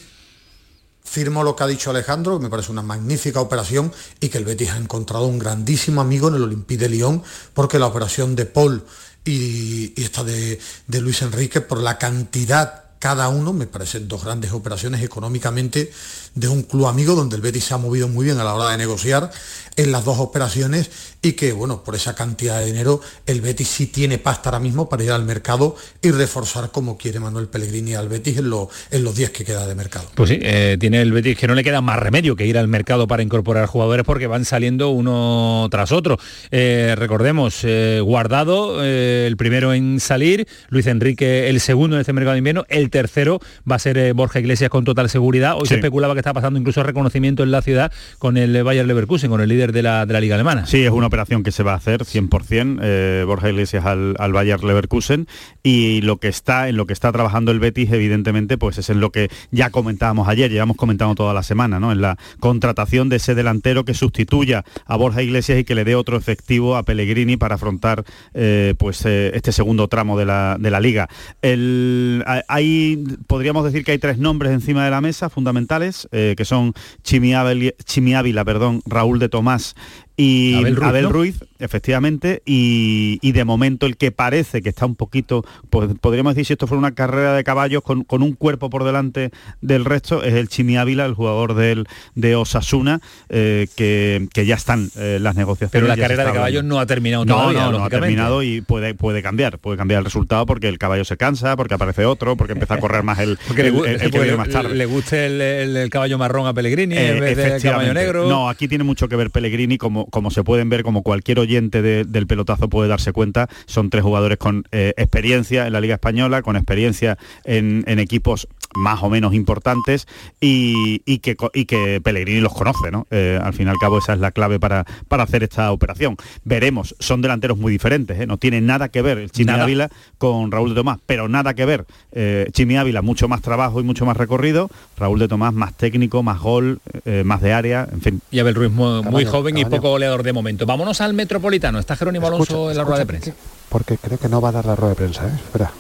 firmo 1.03 1.43
lo 1.43 1.57
que 1.57 1.65
ha 1.65 1.67
dicho 1.67 1.91
Alejandro, 1.91 2.39
que 2.39 2.45
me 2.45 2.51
parece 2.51 2.71
una 2.71 2.83
magnífica 2.83 3.41
operación 3.41 3.93
y 4.21 4.29
que 4.29 4.39
el 4.39 4.45
Betis 4.45 4.71
ha 4.71 4.77
encontrado 4.77 5.27
un 5.27 5.39
grandísimo 5.41 6.01
amigo 6.01 6.29
en 6.29 6.35
el 6.37 6.43
Olympique 6.45 6.79
de 6.85 6.89
Lyon, 6.89 7.23
porque 7.53 7.79
la 7.81 7.87
operación 7.87 8.37
de 8.37 8.47
Paul 8.47 8.85
y, 9.25 10.01
esta 10.03 10.25
de, 10.25 10.59
de 10.87 11.01
Luis 11.01 11.23
Enrique, 11.23 11.61
por 11.61 11.81
la 11.81 11.99
cantidad 11.99 12.85
cada 12.99 13.29
uno, 13.29 13.53
me 13.55 13.67
parecen 13.67 14.09
dos 14.09 14.25
grandes 14.25 14.53
operaciones 14.53 15.03
económicamente 15.03 15.91
de 16.35 16.49
un 16.49 16.63
club 16.63 16.87
amigo 16.87 17.15
donde 17.15 17.37
el 17.37 17.43
Betis 17.43 17.65
se 17.65 17.75
ha 17.75 17.79
movido 17.79 18.09
muy 18.09 18.25
bien 18.25 18.39
a 18.39 18.45
la 18.45 18.55
hora 18.55 18.71
de 18.71 18.79
negociar. 18.79 19.31
en 19.77 19.93
las 19.93 20.05
dos 20.05 20.19
operaciones 20.19 20.91
y 21.23 21.33
que, 21.33 21.53
bueno, 21.53 21.83
por 21.85 21.95
esa 21.95 22.15
cantidad 22.15 22.59
de 22.59 22.67
dinero, 22.67 23.01
el 23.25 23.41
Betis 23.41 23.69
sí 23.69 23.87
tiene 23.87 24.19
pasta 24.19 24.51
ahora 24.51 24.59
mismo 24.61 24.89
para 24.91 25.05
ir 25.05 25.13
al 25.13 25.25
mercado 25.25 25.75
y 26.03 26.11
reforzar 26.11 26.71
como 26.71 26.99
quiere 26.99 27.19
Manuel 27.21 27.47
Pellegrini 27.47 27.95
al 27.95 28.09
Betis 28.09 28.39
en, 28.39 28.51
lo- 28.51 28.69
en 28.91 29.05
los 29.05 29.15
días 29.15 29.31
que 29.31 29.45
queda 29.45 29.67
de 29.67 29.75
mercado. 29.75 30.07
Pues 30.17 30.29
sí, 30.31 30.39
eh, 30.43 30.77
tiene 30.79 31.01
el 31.01 31.13
Betis 31.13 31.39
que 31.39 31.47
no 31.47 31.55
le 31.55 31.65
queda 31.65 31.81
más 31.81 31.99
remedio 31.99 32.37
que 32.37 32.47
ir 32.47 32.59
al 32.59 32.69
mercado 32.69 33.07
para 33.07 33.23
incorporar 33.23 33.67
jugadores 33.67 34.05
porque 34.05 34.27
van 34.27 34.45
saliendo 34.45 34.91
uno 34.91 35.67
tras 35.71 35.93
otro. 35.93 36.19
Eh, 36.51 36.95
recordemos, 36.99 37.61
eh, 37.63 38.01
Guardado, 38.03 38.85
eh, 38.85 39.25
el 39.27 39.37
primero 39.39 39.73
en 39.73 39.99
salir, 40.01 40.47
Luis 40.69 40.87
Enrique 40.87 41.49
el 41.49 41.61
segundo 41.61 41.97
en 41.97 42.01
este 42.01 42.13
mercado 42.13 42.33
de 42.33 42.39
invierno, 42.39 42.67
el 42.69 42.91
tercero 42.91 43.41
va 43.71 43.77
a 43.77 43.79
ser 43.79 43.97
eh, 43.97 44.13
Borja 44.13 44.41
Iglesias 44.41 44.69
con 44.69 44.85
total 44.85 45.09
seguridad. 45.09 45.55
Hoy 45.57 45.69
se 45.69 45.77
especulaba 45.77 46.13
que 46.15 46.20
está 46.21 46.33
pasando 46.33 46.59
incluso 46.59 46.83
reconocimiento 46.83 47.43
en 47.43 47.51
la 47.51 47.63
ciudad 47.63 47.93
con 48.19 48.37
el 48.37 48.63
Bayer 48.63 48.87
Leverkusen, 48.87 49.31
con 49.31 49.41
el 49.41 49.49
líder 49.49 49.73
de 49.73 49.83
la, 49.83 50.07
de 50.07 50.13
la 50.13 50.21
liga 50.21 50.35
alemana. 50.37 50.67
Sí, 50.67 50.85
es 50.85 50.91
una 50.91 51.07
operación 51.07 51.43
que 51.43 51.53
se 51.53 51.63
va 51.63 51.73
a 51.73 51.77
hacer 51.77 52.05
100%, 52.05 52.79
eh, 52.83 53.25
Borja 53.27 53.49
Iglesias 53.51 53.85
al, 53.85 54.15
al 54.19 54.33
Bayer 54.33 54.63
Leverkusen 54.63 55.27
y 55.63 56.01
lo 56.03 56.19
que 56.19 56.29
está 56.29 56.69
en 56.69 56.77
lo 56.77 56.87
que 56.87 56.93
está 56.93 57.11
trabajando 57.13 57.51
el 57.53 57.61
Betis 57.61 57.91
evidentemente 57.93 58.57
pues 58.59 58.79
es 58.79 58.91
en 58.91 59.01
lo 59.01 59.11
que 59.11 59.29
ya 59.51 59.71
comentábamos 59.71 60.29
ayer, 60.29 60.51
llevamos 60.51 60.77
comentando 60.77 61.15
toda 61.15 61.35
la 61.35 61.43
semana, 61.43 61.81
¿no? 61.81 61.93
En 61.93 62.01
la 62.01 62.17
contratación 62.39 63.09
de 63.09 63.17
ese 63.17 63.35
delantero 63.35 63.85
que 63.85 63.95
sustituya 63.95 64.65
a 64.87 64.97
Borja 64.97 65.23
Iglesias 65.23 65.59
y 65.59 65.65
que 65.65 65.75
le 65.75 65.85
dé 65.85 65.95
otro 65.95 66.17
efectivo 66.17 66.77
a 66.77 66.83
Pellegrini 66.83 67.37
para 67.37 67.57
afrontar 67.57 68.05
eh, 68.35 68.75
pues 68.79 69.05
eh, 69.07 69.33
este 69.35 69.53
segundo 69.53 69.89
tramo 69.89 70.19
de 70.19 70.27
la, 70.27 70.57
de 70.59 70.71
la 70.71 70.81
liga. 70.81 71.09
El- 71.43 72.25
hay 72.49 73.03
podríamos 73.27 73.65
decir 73.65 73.85
que 73.85 73.93
hay 73.93 73.99
tres 73.99 74.19
nombres 74.19 74.53
encima 74.53 74.85
de 74.85 74.91
la 74.91 75.01
mesa 75.01 75.29
fundamentales 75.31 76.09
eh, 76.13 76.35
que 76.37 76.45
son 76.45 76.75
Chimi 77.03 77.35
Ávila, 77.35 78.45
perdón, 78.45 78.83
Raúl 78.87 79.19
de 79.19 79.29
Tomás 79.29 79.75
y 80.17 80.55
Abel 80.55 80.77
Ruiz, 80.77 80.89
Abel 80.89 81.05
¿no? 81.05 81.13
Ruiz, 81.13 81.45
efectivamente, 81.61 82.43
y, 82.45 83.19
y 83.23 83.33
de 83.33 83.45
momento 83.45 83.87
el 83.87 83.97
que 83.97 84.11
parece 84.13 84.63
que 84.63 84.69
está 84.71 84.87
un 84.87 84.97
poquito, 84.97 85.45
pues, 85.71 85.91
podríamos 86.01 86.35
decir 86.35 86.47
si 86.47 86.53
esto 86.55 86.67
fuera 86.67 86.79
una 86.79 86.93
carrera 86.95 87.35
de 87.35 87.45
caballos 87.45 87.83
con, 87.83 88.05
con 88.05 88.23
un 88.23 88.33
cuerpo 88.35 88.71
por 88.71 88.85
delante 88.85 89.31
del 89.61 89.85
resto, 89.85 90.23
es 90.23 90.35
el 90.35 90.49
Chimi 90.49 90.77
Ávila, 90.77 91.07
el 91.07 91.15
jugador 91.15 91.55
del, 91.55 91.87
de 92.15 92.37
Osasuna, 92.37 93.01
eh, 93.29 93.67
que, 93.77 94.29
que 94.33 94.47
ya 94.47 94.55
están 94.57 94.91
eh, 94.97 95.19
las 95.21 95.37
negociaciones. 95.37 95.71
Pero 95.73 95.87
la 95.87 95.97
carrera 95.97 96.25
de 96.25 96.33
caballos 96.33 96.59
hablando. 96.61 96.75
no 96.77 96.81
ha 96.81 96.87
terminado 96.87 97.25
No, 97.25 97.35
todavía, 97.35 97.59
no, 97.61 97.65
no 97.65 97.69
ha 97.69 97.71
lógicamente. 97.81 98.01
terminado 98.07 98.43
y 98.43 98.61
puede, 98.61 98.95
puede 98.95 99.23
cambiar, 99.23 99.59
puede 99.59 99.77
cambiar 99.77 99.99
el 100.01 100.05
resultado 100.05 100.47
porque 100.47 100.69
el 100.69 100.79
caballo 100.79 101.05
se 101.05 101.17
cansa, 101.17 101.57
porque 101.57 101.75
aparece 101.75 102.05
otro, 102.05 102.37
porque 102.37 102.53
empieza 102.53 102.75
a 102.75 102.79
correr 102.79 103.03
más 103.03 103.19
el, 103.19 103.39
el- 103.57 103.67
el- 103.67 104.01
el 104.03 104.11
que 104.11 104.19
viene 104.19 104.37
más 104.37 104.49
tarde. 104.49 104.75
le 104.75 104.87
guste 104.87 105.27
el, 105.27 105.91
caballo 105.91 106.19
marrón 106.19 106.47
a 106.47 106.55
Pellegrini 106.55 106.95
Eh, 106.97 107.11
en 107.13 107.21
vez 107.21 107.37
del 107.37 107.63
caballo 107.63 107.95
negro. 107.95 108.29
No, 108.29 108.49
aquí 108.49 108.69
tiene 108.69 108.85
mucho 108.85 109.09
que 109.09 109.17
ver 109.17 109.31
Pellegrini, 109.31 109.79
como, 109.79 110.07
como 110.07 110.31
se 110.31 110.43
pueden 110.45 110.69
ver, 110.69 110.83
como 110.83 111.03
cualquier 111.03 111.39
de- 111.83 112.05
del 112.05 112.27
pelotazo 112.27 112.69
puede 112.69 112.89
darse 112.89 113.13
cuenta, 113.13 113.49
son 113.67 113.91
tres 113.91 114.05
jugadores 114.05 114.39
con 114.39 114.65
eh, 114.73 114.95
experiencia 114.97 115.67
en 115.67 115.73
la 115.73 115.81
Liga 115.81 115.95
Española, 115.95 116.43
con 116.43 116.57
experiencia 116.57 117.19
en, 117.45 117.85
en 117.87 117.99
equipos 117.99 118.47
más 118.75 119.03
o 119.03 119.11
menos 119.11 119.35
importantes 119.35 120.07
y, 120.41 121.03
y 121.05 121.19
que, 121.19 121.37
y 121.55 121.65
que 121.65 122.01
Pellegrini 122.01 122.41
los 122.41 122.55
conoce, 122.55 122.91
¿no? 122.91 123.07
Eh, 123.11 123.39
al 123.43 123.53
fin 123.53 123.67
y 123.67 123.71
al 123.71 123.79
cabo 123.79 123.99
esa 123.99 124.13
es 124.15 124.21
la 124.21 124.31
clave 124.31 124.59
para, 124.61 124.85
para 125.09 125.25
hacer 125.25 125.43
esta 125.43 125.73
operación. 125.73 126.17
Veremos, 126.45 126.95
son 126.99 127.23
delanteros 127.23 127.59
muy 127.59 127.73
diferentes, 127.73 128.19
¿eh? 128.21 128.27
no 128.27 128.37
tiene 128.37 128.61
nada 128.61 128.89
que 128.89 129.03
ver 129.03 129.19
el 129.19 129.31
Chimi. 129.31 129.51
Ávila 129.51 129.91
con 130.17 130.51
Raúl 130.51 130.71
de 130.71 130.77
Tomás, 130.77 130.99
pero 131.07 131.29
nada 131.29 131.55
que 131.55 131.65
ver. 131.65 131.85
Eh, 132.13 132.49
Chimi 132.53 132.77
Ávila 132.77 133.03
mucho 133.03 133.29
más 133.29 133.43
trabajo 133.43 133.81
y 133.81 133.83
mucho 133.83 134.07
más 134.07 134.17
recorrido, 134.17 134.71
Raúl 134.97 135.19
de 135.19 135.29
Tomás 135.29 135.53
más 135.53 135.75
técnico, 135.75 136.23
más 136.23 136.41
gol, 136.41 136.81
eh, 137.05 137.23
más 137.25 137.41
de 137.43 137.53
área, 137.53 137.89
en 137.91 138.01
fin. 138.01 138.21
Y 138.31 138.39
Abel 138.39 138.55
Ruiz 138.55 138.71
muy, 138.71 139.03
muy 139.03 139.25
Caballo, 139.25 139.31
joven 139.31 139.59
y 139.59 139.65
poco 139.65 139.91
goleador 139.91 140.23
de 140.23 140.33
momento. 140.33 140.67
Vámonos 140.67 141.01
al 141.01 141.15
Metropolitano. 141.15 141.79
Está 141.79 141.97
Jerónimo 141.97 142.29
Alonso 142.29 142.45
Escucha, 142.45 142.71
en 142.71 142.77
la 142.77 142.85
rueda 142.85 142.99
de 143.01 143.07
prensa. 143.07 143.35
Porque 143.69 143.99
creo 143.99 144.19
que 144.19 144.29
no 144.29 144.41
va 144.41 144.51
a 144.51 144.53
dar 144.53 144.67
la 144.67 144.77
rueda 144.77 144.91
de 144.91 144.97
prensa, 144.97 145.27
¿eh? 145.27 145.33
Espera. 145.35 145.71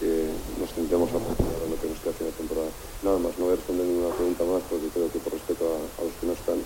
que 0.00 0.30
nos 0.60 0.70
centremos 0.72 1.08
a 1.10 1.18
funcionar 1.18 1.62
en 1.64 1.70
lo 1.70 1.76
que 1.80 1.88
nos 1.88 1.98
queda 1.98 2.10
hacia 2.12 2.26
la 2.26 2.32
temporada. 2.32 2.68
Nada 3.04 3.18
más, 3.18 3.32
no 3.38 3.44
voy 3.44 3.52
a 3.52 3.56
responder 3.56 3.86
ninguna 3.86 4.14
pregunta 4.14 4.44
más 4.44 4.62
porque 4.68 4.88
creo 4.94 5.12
que 5.12 5.18
por 5.18 5.32
respeto 5.32 5.64
a, 5.64 5.76
a 6.00 6.04
los 6.04 6.14
que 6.20 6.26
no 6.26 6.32
están, 6.32 6.58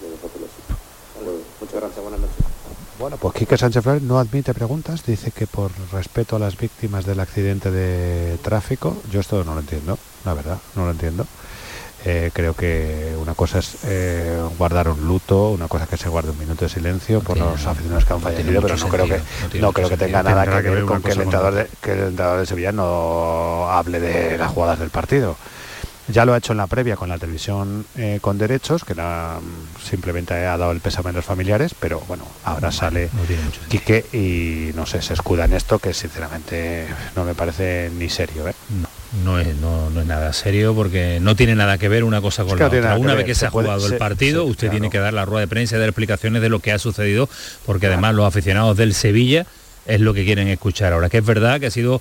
debemos 0.00 0.20
hacerlo 0.24 0.46
así. 0.46 0.60
Bueno, 1.24 1.40
muchas 1.60 1.78
gracias, 1.80 2.00
buenas 2.02 2.20
noches. 2.20 2.44
Bueno, 3.00 3.16
pues 3.16 3.32
Quique 3.32 3.56
Sánchez 3.56 3.82
Flores 3.82 4.02
no 4.02 4.18
admite 4.18 4.52
preguntas, 4.52 5.06
dice 5.06 5.30
que 5.30 5.46
por 5.46 5.70
respeto 5.90 6.36
a 6.36 6.38
las 6.38 6.58
víctimas 6.58 7.06
del 7.06 7.18
accidente 7.20 7.70
de 7.70 8.36
tráfico, 8.42 8.94
yo 9.10 9.20
esto 9.20 9.42
no 9.42 9.54
lo 9.54 9.60
entiendo, 9.60 9.98
la 10.26 10.34
verdad, 10.34 10.58
no 10.76 10.84
lo 10.84 10.90
entiendo. 10.90 11.26
Eh, 12.04 12.30
creo 12.34 12.52
que 12.52 13.16
una 13.18 13.34
cosa 13.34 13.60
es 13.60 13.78
eh, 13.84 14.38
guardar 14.58 14.90
un 14.90 15.06
luto, 15.06 15.48
una 15.48 15.66
cosa 15.66 15.84
es 15.84 15.90
que 15.90 15.96
se 15.96 16.10
guarde 16.10 16.32
un 16.32 16.38
minuto 16.38 16.66
de 16.66 16.68
silencio 16.68 17.22
por 17.22 17.38
los 17.38 17.66
aficionados 17.66 18.04
que 18.04 18.12
han 18.12 18.20
fallecido, 18.20 18.60
pero 18.60 18.76
no 18.76 18.88
creo 18.88 19.06
que 19.06 19.58
no 19.58 19.72
creo 19.72 19.88
que 19.88 19.96
tenga 19.96 20.22
nada 20.22 20.60
que 20.60 20.68
ver 20.68 20.84
con 20.84 21.02
que 21.02 21.12
el 21.12 21.22
entrenador 21.22 21.54
de, 21.54 21.68
que 21.80 21.92
el 21.92 22.00
entrenador 22.00 22.40
de 22.40 22.46
Sevilla 22.46 22.72
no 22.72 23.70
hable 23.70 23.98
de 23.98 24.36
las 24.36 24.52
jugadas 24.52 24.78
del 24.78 24.90
partido. 24.90 25.36
Ya 26.12 26.24
lo 26.24 26.34
ha 26.34 26.38
hecho 26.38 26.52
en 26.52 26.58
la 26.58 26.66
previa 26.66 26.96
con 26.96 27.08
la 27.08 27.18
televisión 27.18 27.86
eh, 27.96 28.18
con 28.20 28.38
derechos, 28.38 28.84
que 28.84 28.94
la- 28.94 29.38
simplemente 29.82 30.34
ha 30.34 30.56
dado 30.56 30.72
el 30.72 30.80
pésame 30.80 31.10
a 31.10 31.12
los 31.12 31.24
familiares, 31.24 31.74
pero 31.78 32.00
bueno, 32.08 32.24
ahora 32.44 32.70
sale 32.72 33.08
Quique 33.68 34.04
y 34.12 34.74
no 34.76 34.86
sé, 34.86 35.02
se 35.02 35.14
escuda 35.14 35.44
en 35.44 35.52
esto 35.52 35.78
que 35.78 35.92
sinceramente 35.94 36.86
no 37.16 37.24
me 37.24 37.34
parece 37.34 37.90
ni 37.98 38.08
serio. 38.08 38.48
¿eh? 38.48 38.54
No 39.24 39.40
es, 39.40 39.56
no, 39.56 39.90
no 39.90 40.00
es 40.02 40.06
nada 40.06 40.32
serio 40.32 40.72
porque 40.74 41.18
no 41.20 41.34
tiene 41.34 41.56
nada 41.56 41.78
que 41.78 41.88
ver 41.88 42.04
una 42.04 42.20
cosa 42.20 42.44
con 42.44 42.56
que 42.56 42.62
la 42.62 42.68
no 42.70 42.76
otra. 42.78 42.96
Una 42.98 43.14
vez 43.14 43.24
que 43.24 43.34
se 43.34 43.40
se 43.40 43.46
ha 43.46 43.50
puede- 43.50 43.66
jugado 43.66 43.86
se- 43.88 43.94
el 43.94 43.98
partido, 43.98 44.44
usted 44.44 44.68
claro. 44.68 44.72
tiene 44.72 44.90
que 44.90 44.98
dar 44.98 45.12
la 45.12 45.24
rueda 45.24 45.40
de 45.40 45.48
prensa 45.48 45.76
y 45.76 45.78
dar 45.80 45.88
explicaciones 45.88 46.42
de 46.42 46.48
lo 46.48 46.60
que 46.60 46.70
ha 46.72 46.78
sucedido, 46.78 47.28
porque 47.66 47.86
además 47.88 48.14
los 48.14 48.26
aficionados 48.26 48.76
del 48.76 48.94
Sevilla 48.94 49.46
es 49.86 50.00
lo 50.00 50.14
que 50.14 50.24
quieren 50.24 50.48
escuchar 50.48 50.92
ahora. 50.92 51.08
Que 51.08 51.18
es 51.18 51.24
verdad 51.24 51.60
que 51.60 51.66
ha 51.66 51.70
sido 51.70 52.00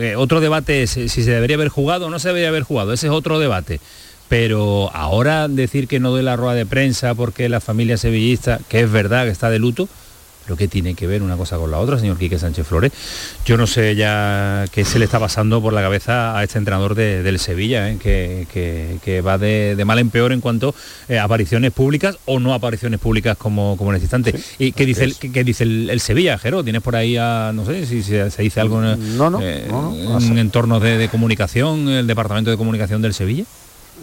eh, 0.00 0.16
otro 0.16 0.40
debate 0.40 0.82
es, 0.82 0.90
si 0.90 1.08
se 1.08 1.30
debería 1.30 1.56
haber 1.56 1.68
jugado 1.68 2.06
o 2.06 2.10
no 2.10 2.18
se 2.18 2.28
debería 2.28 2.48
haber 2.48 2.62
jugado. 2.62 2.92
Ese 2.92 3.06
es 3.06 3.12
otro 3.12 3.38
debate. 3.38 3.80
Pero 4.28 4.90
ahora 4.94 5.48
decir 5.48 5.88
que 5.88 5.98
no 5.98 6.10
doy 6.10 6.22
la 6.22 6.36
rueda 6.36 6.54
de 6.54 6.66
prensa 6.66 7.14
porque 7.14 7.48
la 7.48 7.60
familia 7.60 7.96
sevillista, 7.96 8.60
que 8.68 8.80
es 8.80 8.90
verdad 8.90 9.24
que 9.24 9.30
está 9.30 9.50
de 9.50 9.58
luto, 9.58 9.88
lo 10.48 10.56
que 10.56 10.66
tiene 10.68 10.94
que 10.94 11.06
ver 11.06 11.22
una 11.22 11.36
cosa 11.36 11.56
con 11.58 11.70
la 11.70 11.78
otra, 11.78 11.98
señor 11.98 12.18
Quique 12.18 12.38
Sánchez 12.38 12.66
Flores. 12.66 12.90
Yo 13.46 13.56
no 13.56 13.66
sé 13.66 13.94
ya 13.94 14.64
qué 14.72 14.84
se 14.84 14.98
le 14.98 15.04
está 15.04 15.20
pasando 15.20 15.62
por 15.62 15.72
la 15.72 15.80
cabeza 15.80 16.36
a 16.36 16.42
este 16.42 16.58
entrenador 16.58 16.94
de- 16.94 17.22
del 17.22 17.38
Sevilla, 17.38 17.88
¿eh? 17.90 17.98
que, 18.02 18.46
que- 18.52 18.98
que 19.04 19.20
va 19.20 19.38
de, 19.38 19.74
de 19.76 19.84
mal 19.84 19.98
en 20.00 20.10
peor 20.10 20.32
en 20.32 20.40
cuanto 20.40 20.74
eh, 21.08 21.18
a 21.18 21.24
apariciones 21.24 21.70
públicas 21.72 22.18
o 22.26 22.40
no 22.40 22.52
apariciones 22.52 22.98
públicas 22.98 23.36
como, 23.36 23.76
como 23.76 23.90
en 23.90 23.96
este 23.96 24.04
instante. 24.06 24.34
¿Y 24.58 24.72
qué 24.72 24.86
dice, 24.86 25.04
el, 25.04 25.16
qué, 25.16 25.30
qué 25.30 25.44
dice 25.44 25.64
el, 25.64 25.88
el 25.90 26.00
Sevilla, 26.00 26.36
Jero? 26.38 26.64
¿Tienes 26.64 26.82
por 26.82 26.96
ahí 26.96 27.16
a, 27.16 27.52
no 27.54 27.64
sé, 27.64 27.86
si 27.86 28.02
se, 28.02 28.30
se 28.30 28.42
dice 28.42 28.60
algo 28.60 28.82
en, 28.84 29.16
No, 29.16 29.30
no, 29.30 29.38
eh, 29.42 29.66
no, 29.70 29.92
no, 29.92 30.18
en 30.18 30.38
entornos 30.38 30.82
de, 30.82 30.98
de 30.98 31.08
comunicación, 31.08 31.88
el 31.88 32.06
departamento 32.06 32.50
de 32.50 32.56
comunicación 32.56 33.02
del 33.02 33.14
Sevilla? 33.14 33.44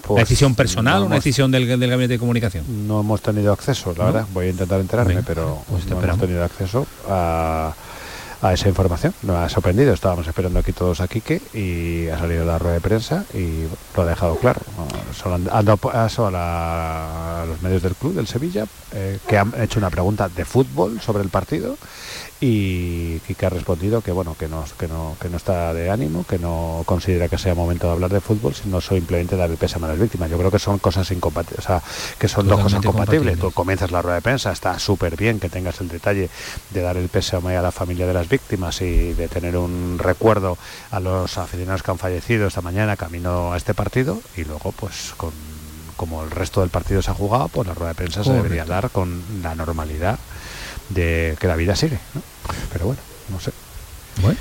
¿Una 0.08 0.16
Pues, 0.20 0.30
decisión 0.30 0.56
personal 0.56 0.96
no 0.96 1.02
o 1.04 1.06
una 1.08 1.16
hemos- 1.16 1.24
decisión 1.26 1.52
del, 1.52 1.68
del 1.68 1.90
gabinete 1.90 2.14
de 2.14 2.20
comunicación? 2.20 2.88
No 2.88 3.02
hemos 3.02 3.22
tenido 3.22 3.52
acceso, 3.54 3.94
la 3.98 4.06
¿No? 4.06 4.14
verdad. 4.14 4.28
Voy 4.34 4.48
a 4.48 4.50
intentar 4.50 4.80
enterarme, 4.80 5.16
Venga, 5.16 5.26
pero 5.28 5.62
pues 5.70 5.84
no 5.86 5.92
hemos 5.92 5.94
esperamos. 5.96 6.22
tenido 6.22 6.44
acceso 6.44 6.88
a, 7.10 7.74
a 8.42 8.54
esa 8.54 8.70
información. 8.70 9.14
Nos 9.24 9.36
ha 9.36 9.50
sorprendido. 9.50 9.94
Estábamos 9.94 10.28
esperando 10.28 10.60
aquí 10.60 10.72
todos 10.72 11.02
a 11.02 11.08
Quique 11.08 11.42
y 11.54 12.08
ha 12.10 12.20
salido 12.20 12.46
la 12.46 12.58
rueda 12.58 12.76
de 12.76 12.82
prensa 12.82 13.26
y 13.34 13.64
lo 13.96 14.04
ha 14.04 14.06
dejado 14.06 14.38
claro. 14.38 14.62
Solo 15.22 15.36
han, 15.36 15.50
han 15.52 15.66
dado 15.66 15.78
paso 15.78 16.28
a, 16.28 16.32
la- 16.32 17.42
a 17.44 17.46
los 17.46 17.62
medios 17.62 17.82
del 17.82 17.96
club 17.96 18.14
del 18.14 18.28
Sevilla 18.28 18.66
eh, 18.94 19.20
que 19.28 19.38
han 19.38 19.54
hecho 19.62 19.80
una 19.80 19.90
pregunta 19.90 20.30
de 20.30 20.46
fútbol 20.46 21.02
sobre 21.02 21.24
el 21.24 21.30
partido 21.30 21.78
y 22.40 23.20
Quique 23.22 23.46
ha 23.48 23.50
respondido 23.50 24.02
que 24.02 24.12
bueno 24.12 24.36
que 24.38 24.48
no, 24.48 24.64
que 24.78 24.88
no 24.88 25.16
que 25.20 25.30
no 25.30 25.38
está 25.38 25.74
de 25.74 25.90
ánimo 25.90 26.24
que 26.24 26.38
no 26.38 26.84
considera 26.86 27.30
que 27.30 27.38
sea 27.38 27.56
momento 27.56 27.88
de 27.88 27.94
hablar 27.94 28.12
de 28.12 28.22
fútbol 28.22 28.54
sino 28.54 28.80
simplemente 28.80 29.36
dar 29.36 29.50
el 29.50 29.58
pésame 29.58 29.86
a 29.86 29.90
las 29.90 30.00
víctimas. 30.00 30.30
Yo 30.30 30.38
creo 30.38 30.52
que 30.52 30.60
son 30.60 30.78
cosas 30.78 31.10
incompatibles 31.12 31.66
o 31.66 31.68
sea 31.68 31.82
que 32.20 32.28
son 32.28 32.48
dos 32.48 32.60
cosas 32.60 32.86
compatibles 32.86 33.40
tú 33.40 33.52
comienzas 33.52 33.92
la 33.92 34.02
rueda 34.02 34.18
de 34.18 34.22
prensa 34.22 34.52
está 34.52 34.78
súper 34.78 35.16
bien 35.18 35.40
que 35.40 35.50
tengas 35.50 35.82
el 35.82 35.88
detalle 35.88 36.30
de 36.70 36.82
dar 36.82 36.98
el 36.98 37.10
pésame 37.10 37.58
a 37.58 37.62
la 37.62 37.72
familia 37.72 38.06
de 38.06 38.14
las 38.14 38.30
víctimas 38.30 38.82
y 38.82 39.14
de 39.14 39.28
tener 39.28 39.58
un 39.58 39.98
recuerdo 39.98 40.58
a 40.92 41.00
los 41.00 41.38
aficionados 41.40 41.82
que 41.82 41.92
han 41.92 41.98
fallecido 41.98 42.48
esta 42.48 42.62
mañana 42.62 42.98
camino 42.98 43.54
a 43.54 43.58
este 43.58 43.74
partido 43.74 44.20
y 44.36 44.44
luego 44.44 44.72
pues 44.74 45.14
con 45.18 45.32
como 45.98 46.24
el 46.24 46.30
resto 46.30 46.62
del 46.62 46.70
partido 46.70 47.02
se 47.02 47.10
ha 47.10 47.16
jugado, 47.16 47.48
pues 47.48 47.68
la 47.68 47.74
rueda 47.74 47.90
de 47.90 47.96
prensa 47.96 48.24
se 48.24 48.32
debería 48.32 48.66
dar 48.66 48.92
con 48.92 49.24
la 49.42 49.56
normalidad 49.56 50.20
de 50.90 51.36
que 51.40 51.48
la 51.48 51.56
vida 51.56 51.76
sigue. 51.76 51.98
¿no? 52.14 52.22
Pero 52.72 52.86
bueno, 52.86 53.02
no 53.30 53.40
sé. 53.40 53.52
Bueno. 54.22 54.38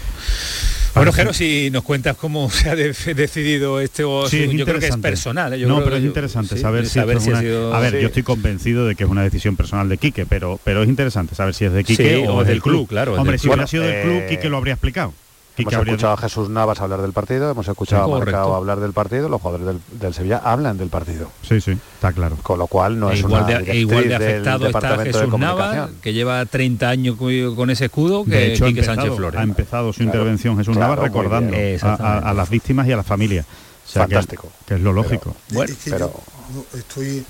Bueno, 0.94 1.12
Jero, 1.12 1.35
si 1.35 1.70
nos 1.70 1.82
cuentas 1.82 2.16
cómo 2.16 2.48
se 2.51 2.70
ha 2.70 2.74
de- 2.77 2.94
decidido 3.14 3.81
este 3.81 4.02
o 4.05 4.27
Sí, 4.28 4.44
es 4.44 4.51
yo 4.52 4.64
creo 4.64 4.78
que 4.81 4.86
es 4.89 4.97
personal. 4.97 5.52
¿eh? 5.52 5.59
Yo 5.59 5.68
no, 5.68 5.74
creo 5.74 5.85
pero 5.85 5.97
que 5.97 5.98
es 5.98 6.02
yo- 6.05 6.09
interesante 6.09 6.56
sí, 6.56 6.62
saber, 6.62 6.86
si, 6.86 6.98
esto 6.98 7.10
es 7.12 7.28
ha 7.28 7.40
sido- 7.40 7.74
A 7.74 7.81
ver, 7.81 7.93
sí. 7.93 8.01
yo 8.01 8.06
estoy 8.06 8.23
convencido 8.23 8.86
de 8.86 8.94
que 8.94 9.05
es 9.05 9.10
una 9.10 9.23
decisión 9.23 9.56
personal 9.56 9.89
de 9.90 9.98
Quique, 9.98 10.24
pero, 10.24 10.59
pero 10.64 10.82
es 10.82 10.89
interesante 10.89 11.35
saber 11.35 11.52
si 11.52 11.66
es 11.66 11.73
de 11.73 11.85
Quique 11.85 12.16
Sí, 12.20 12.27
o, 12.27 12.36
o 12.36 12.43
es 12.43 12.48
del 12.48 12.62
club, 12.62 12.77
club. 12.77 12.89
claro, 12.89 13.14
Hombre, 13.14 13.36
si 13.36 13.43
club. 13.43 13.52
hubiera 13.55 13.66
sido 13.66 13.82
del 13.82 14.02
club, 14.02 14.16
eh, 14.23 14.27
Quique 14.31 14.48
lo 14.48 14.56
habría 14.56 14.73
explicado. 14.74 15.12
Hemos 15.59 15.73
escuchado 15.73 16.12
a 16.12 16.16
Jesús 16.16 16.49
Navas 16.51 16.81
hablar 16.81 17.01
del 17.03 17.12
partido, 17.12 17.51
hemos 17.51 17.66
escuchado 17.66 18.07
Sí, 18.07 18.12
a 18.12 18.19
Marcao 18.19 18.55
hablar 18.55 18.81
del 18.81 18.93
partido, 18.93 19.28
los 19.28 19.41
jugadores 19.41 19.66
del, 19.66 19.81
del 20.01 20.12
Sevilla 20.15 20.39
hablan 20.45 20.77
del 20.77 20.89
partido. 20.89 21.31
Sí, 21.47 21.61
sí, 21.61 21.73
está 21.95 22.12
claro. 22.12 22.37
Con 22.43 22.59
lo 22.59 22.66
cual 22.66 22.99
no 23.01 23.11
E 23.11 23.15
es 23.15 23.20
igual, 23.20 23.45
una 23.45 23.59
de, 23.61 23.70
e 23.73 23.77
igual 23.77 24.09
de 24.09 24.15
afectado 24.16 24.66
está 24.66 24.99
Jesús 24.99 25.23
Nava, 25.23 25.31
Comunicación. 25.31 25.97
que 26.03 26.12
lleva 26.12 26.45
30 26.45 26.89
años 26.89 27.16
con 27.16 27.70
ese 27.70 27.87
escudo, 27.87 28.24
que 28.24 28.31
De 28.31 28.53
hecho, 28.53 28.65
ha 28.65 28.69
Quique 28.69 28.81
empezado, 28.81 28.97
Sánchez 29.03 29.16
Flores. 29.16 29.41
ha 29.41 29.43
empezado 29.43 29.93
su 29.93 29.99
Claro, 30.01 30.11
intervención 30.19 30.57
Jesús 30.59 30.77
claro, 30.77 30.95
Navas 30.95 31.05
recordando 31.09 31.51
bien. 31.53 31.62
a- 31.62 31.66
a, 31.66 31.70
Exactamente. 31.74 32.28
a 32.28 32.35
las 32.35 32.51
víctimas 32.51 32.87
y 32.89 32.93
a 32.93 32.97
las 32.97 33.07
familias. 33.07 33.47
O 33.47 33.89
sea, 33.89 34.03
Fantástico. 34.03 34.51
Que, 34.66 34.74
es 34.74 34.81
lo 34.81 34.93
lógico. 34.93 35.35
Es 35.51 35.77
que 35.77 35.91
yo 35.91 35.99
no, 35.99 36.65
estoy, 36.78 37.24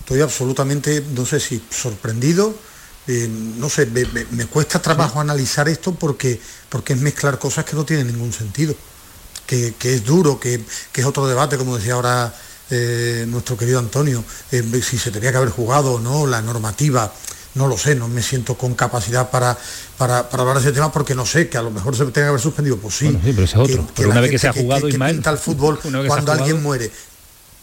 estoy 0.00 0.20
absolutamente, 0.22 1.04
no 1.14 1.24
sé 1.26 1.38
si 1.38 1.62
sorprendido, 1.70 2.54
eh, 3.06 3.28
no 3.58 3.68
sé, 3.68 3.86
me, 3.86 4.04
me- 4.06 4.26
me 4.32 4.46
cuesta 4.46 4.80
trabajo 4.80 5.20
analizar 5.20 5.68
esto 5.68 5.92
porque, 5.94 6.40
porque 6.70 6.94
es 6.94 7.00
mezclar 7.00 7.38
cosas 7.38 7.66
que 7.66 7.76
no 7.76 7.84
tienen 7.84 8.06
ningún 8.06 8.32
sentido, 8.32 8.74
que, 9.46 9.74
que 9.78 9.94
es 9.94 10.04
duro, 10.04 10.40
que, 10.40 10.64
que 10.92 11.00
es 11.02 11.06
otro 11.06 11.26
debate, 11.26 11.58
como 11.58 11.76
decía 11.76 11.94
ahora 11.94 12.32
eh, 12.70 13.26
nuestro 13.28 13.56
querido 13.56 13.80
Antonio, 13.80 14.22
eh, 14.52 14.62
si 14.80 14.96
se 14.96 15.10
tenía 15.10 15.32
que 15.32 15.38
haber 15.38 15.50
jugado 15.50 15.94
o 15.94 16.00
no, 16.00 16.26
la 16.26 16.40
normativa. 16.40 17.12
No 17.54 17.66
lo 17.66 17.76
sé, 17.76 17.96
no 17.96 18.06
me 18.06 18.22
siento 18.22 18.54
con 18.54 18.76
capacidad 18.76 19.28
para, 19.28 19.58
para, 19.98 20.30
para 20.30 20.42
hablar 20.42 20.58
de 20.58 20.62
ese 20.62 20.72
tema 20.72 20.92
porque 20.92 21.16
no 21.16 21.26
sé, 21.26 21.48
que 21.48 21.58
a 21.58 21.62
lo 21.62 21.72
mejor 21.72 21.96
se 21.96 22.04
tenga 22.04 22.12
que 22.12 22.28
haber 22.28 22.40
suspendido. 22.40 22.76
Pues 22.76 22.94
sí, 22.94 23.06
Bueno, 23.06 23.20
sí, 23.24 23.32
pero 23.32 23.44
es 23.44 23.56
otro. 23.56 23.88
Pero 23.96 24.08
la 24.08 24.12
una 24.12 24.20
vez 24.20 24.30
que 24.30 24.38
se 24.38 24.46
ha 24.46 24.52
jugado, 24.52 24.82
que, 24.82 24.90
Ismael, 24.90 25.16
pinta 25.16 25.30
el 25.30 25.38
fútbol 25.38 25.80
que 25.82 25.90
cuando 26.06 26.30
alguien 26.30 26.62
muere. 26.62 26.92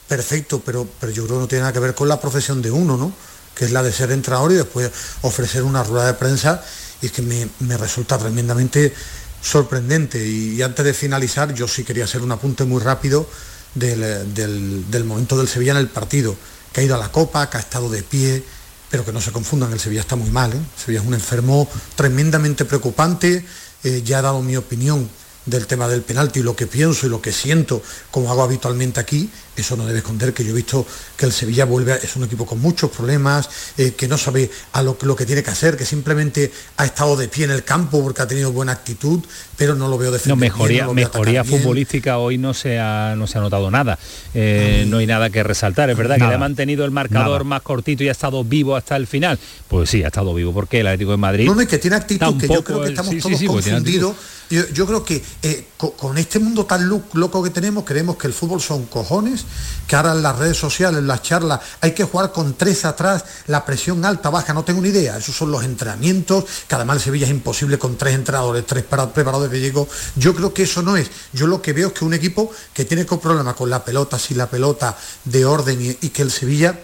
Perfecto, 0.10 0.62
pero, 0.66 0.86
pero 1.00 1.14
yo 1.14 1.24
creo 1.24 1.38
que 1.38 1.42
no 1.42 1.48
tiene 1.48 1.62
nada 1.62 1.74
que 1.74 1.80
ver 1.80 1.96
con 1.96 2.10
la 2.10 2.20
profesión 2.20 2.62
de 2.62 2.70
uno, 2.70 2.98
¿no? 2.98 3.14
Que 3.56 3.64
es 3.64 3.72
la 3.72 3.82
de 3.82 3.94
ser 3.94 4.12
entrenador 4.12 4.52
y 4.52 4.56
después 4.56 4.92
ofrecer 5.22 5.64
una 5.64 5.84
rueda 5.84 6.08
de 6.08 6.14
prensa. 6.16 6.62
Y 7.02 7.10
que 7.10 7.22
me, 7.22 7.78
resulta 7.78 8.18
tremendamente 8.18 8.94
sorprendente. 9.42 10.26
Y, 10.26 10.56
y 10.56 10.62
antes 10.62 10.84
de 10.86 10.94
finalizar, 10.94 11.54
yo 11.54 11.68
sí 11.68 11.84
quería 11.84 12.06
hacer 12.06 12.22
un 12.22 12.32
apunte 12.32 12.64
muy 12.64 12.82
rápido 12.82 13.30
del, 13.76 14.34
del- 14.34 15.04
momento 15.04 15.38
del 15.38 15.48
Sevilla 15.48 15.72
en 15.74 15.78
el 15.78 15.90
partido, 15.90 16.36
que 16.74 16.82
ha 16.82 16.84
ido 16.84 16.96
a 16.96 16.98
la 16.98 17.12
Copa, 17.12 17.50
que 17.50 17.58
ha 17.58 17.60
estado 17.60 17.90
de 17.90 18.02
pie, 18.04 18.44
pero 18.90 19.06
que 19.06 19.12
no 19.12 19.22
se 19.22 19.32
confundan, 19.32 19.72
el 19.72 19.80
Sevilla 19.80 20.02
está 20.02 20.16
muy 20.16 20.32
mal. 20.32 20.54
¿eh? 20.54 20.60
Sevilla 20.84 21.02
es 21.02 21.08
un 21.08 21.14
enfermo 21.14 21.68
tremendamente 21.96 22.66
preocupante. 22.66 23.46
Eh, 23.84 24.02
ya 24.04 24.20
he 24.20 24.22
dado 24.22 24.42
mi 24.42 24.56
opinión 24.58 25.08
del 25.46 25.68
tema 25.68 25.88
del 25.88 26.02
penalti, 26.02 26.42
lo 26.42 26.56
que 26.56 26.68
pienso 26.68 27.06
y 27.06 27.10
lo 27.10 27.22
que 27.22 27.32
siento, 27.32 27.82
como 28.12 28.32
hago 28.32 28.44
habitualmente 28.44 29.00
aquí, 29.00 29.30
eso 29.58 29.76
no 29.76 29.86
debe 29.86 30.00
esconder 30.00 30.34
que 30.34 30.44
yo 30.44 30.52
he 30.52 30.56
visto 30.56 30.86
que 31.18 31.26
el 31.26 31.32
Sevilla 31.32 31.66
vuelve, 31.66 31.94
a- 31.94 31.96
es 31.98 32.16
un 32.16 32.24
equipo 32.24 32.46
con 32.46 32.60
muchos 32.60 32.90
problemas, 32.92 33.50
eh, 33.78 33.94
que 33.98 34.08
no 34.08 34.18
sabe 34.18 34.50
a 34.74 34.82
lo, 34.82 34.98
lo 35.02 35.16
que 35.16 35.26
tiene 35.26 35.44
que 35.44 35.50
hacer, 35.52 35.76
que 35.76 35.86
simplemente 35.86 36.52
ha 36.78 36.86
estado 36.86 37.16
de 37.18 37.28
pie 37.28 37.46
en 37.46 37.52
el 37.52 37.64
campo 37.64 38.02
porque 38.02 38.22
ha 38.22 38.28
tenido 38.28 38.52
buena 38.52 38.72
actitud, 38.74 39.20
pero 39.58 39.76
no 39.76 39.88
lo 39.88 39.98
veo 39.98 40.10
No, 40.12 40.14
defender 40.14 40.40
bien, 40.40 40.52
mejoría, 40.54 40.86
no 40.86 40.94
mejoría 40.94 41.44
bien. 41.44 41.60
futbolística 41.62 42.18
hoy 42.20 42.38
no 42.38 42.54
se 42.54 42.80
ha, 42.80 43.16
no 43.18 43.28
se 43.28 43.38
ha 43.38 43.42
notado 43.42 43.70
nada. 43.72 43.98
Eh, 44.34 44.86
no 44.88 44.98
hay 44.98 45.08
nada 45.08 45.30
que 45.30 45.44
resaltar. 45.44 45.90
Es 45.90 45.98
verdad 45.98 46.18
que 46.18 46.28
le 46.28 46.34
ha 46.36 46.38
mantenido 46.38 46.86
el 46.86 46.92
marcador 46.92 47.40
Nada. 47.40 47.44
más 47.44 47.62
cortito 47.64 48.04
y 48.04 48.10
ha 48.10 48.12
estado 48.12 48.44
vivo 48.44 48.76
hasta 48.76 48.96
el 48.96 49.08
final. 49.08 49.40
Pues 49.68 49.90
sí, 49.90 50.04
ha 50.04 50.08
estado 50.08 50.34
vivo. 50.34 50.54
porque 50.54 50.80
El 50.82 50.88
Atlético 50.88 51.12
de 51.12 51.18
Madrid. 51.18 51.46
No, 51.48 51.56
no, 51.56 51.62
y 51.62 51.68
que 51.68 51.78
tiene 51.78 51.96
actitud, 51.96 52.38
que 52.40 52.48
yo 52.48 52.64
creo 52.64 52.82
que 52.84 52.90
estamos 52.90 53.12
sí, 53.14 53.20
todos 53.20 53.38
sí, 53.40 53.46
confundidos. 53.48 54.16
Yo, 54.50 54.62
yo 54.74 54.86
creo 54.88 55.04
que 55.04 55.22
eh, 55.42 55.66
co- 55.76 55.92
con, 55.94 56.18
este 56.18 56.40
mundo 56.40 56.66
tan 56.66 56.88
loco 56.88 57.44
que 57.44 57.50
tenemos, 57.50 57.84
creemos 57.84 58.16
que 58.16 58.28
el 58.28 58.34
fútbol 58.34 58.62
son 58.62 58.86
cojones, 58.86 59.44
que 59.88 59.96
ahora 59.96 60.12
en 60.12 60.22
las 60.22 60.38
redes 60.38 60.58
sociales, 60.58 61.00
en 61.00 61.08
las 61.08 61.22
charlas, 61.22 61.60
hay 61.82 61.94
que 61.94 62.04
jugar 62.04 62.32
con 62.32 62.56
tres 62.56 62.84
atrás, 62.86 63.24
la 63.48 63.66
presión 63.66 64.04
alta, 64.06 64.30
baja, 64.30 64.54
no 64.54 64.64
tengo 64.66 64.82
ni 64.82 64.90
idea. 64.90 65.18
Esos 65.18 65.36
son 65.36 65.52
los 65.52 65.64
entrenamientos, 65.64 66.44
que 66.68 66.76
además 66.76 66.98
el 66.98 67.04
Sevilla 67.04 67.26
es 67.26 67.32
imposible 67.32 67.80
con 67.80 67.98
tres 67.98 68.16
entrenadores, 68.16 68.66
tres 68.66 68.84
para- 68.84 69.12
preparadores 69.14 69.52
de 69.52 69.60
Diego. 69.60 69.88
Yo 70.16 70.36
creo 70.36 70.54
que 70.54 70.64
eso 70.64 70.82
no 70.82 70.98
es. 70.98 71.10
Yo 71.34 71.48
lo 71.48 71.62
que 71.62 71.74
veo 71.74 71.88
es 71.88 71.94
que 71.94 72.04
un 72.06 72.14
equipo 72.14 72.52
que 72.74 72.86
tiene 72.86 73.06
con 73.06 73.20
problema 73.20 73.54
con 73.56 73.70
la 73.70 73.84
pelota, 73.86 74.20
sin 74.20 74.38
la 74.38 74.50
pelota, 74.50 74.98
de 75.24 75.46
orden 75.46 75.82
y, 75.82 75.90
y 76.06 76.10
que 76.10 76.22
el 76.22 76.32
Sevilla 76.32 76.78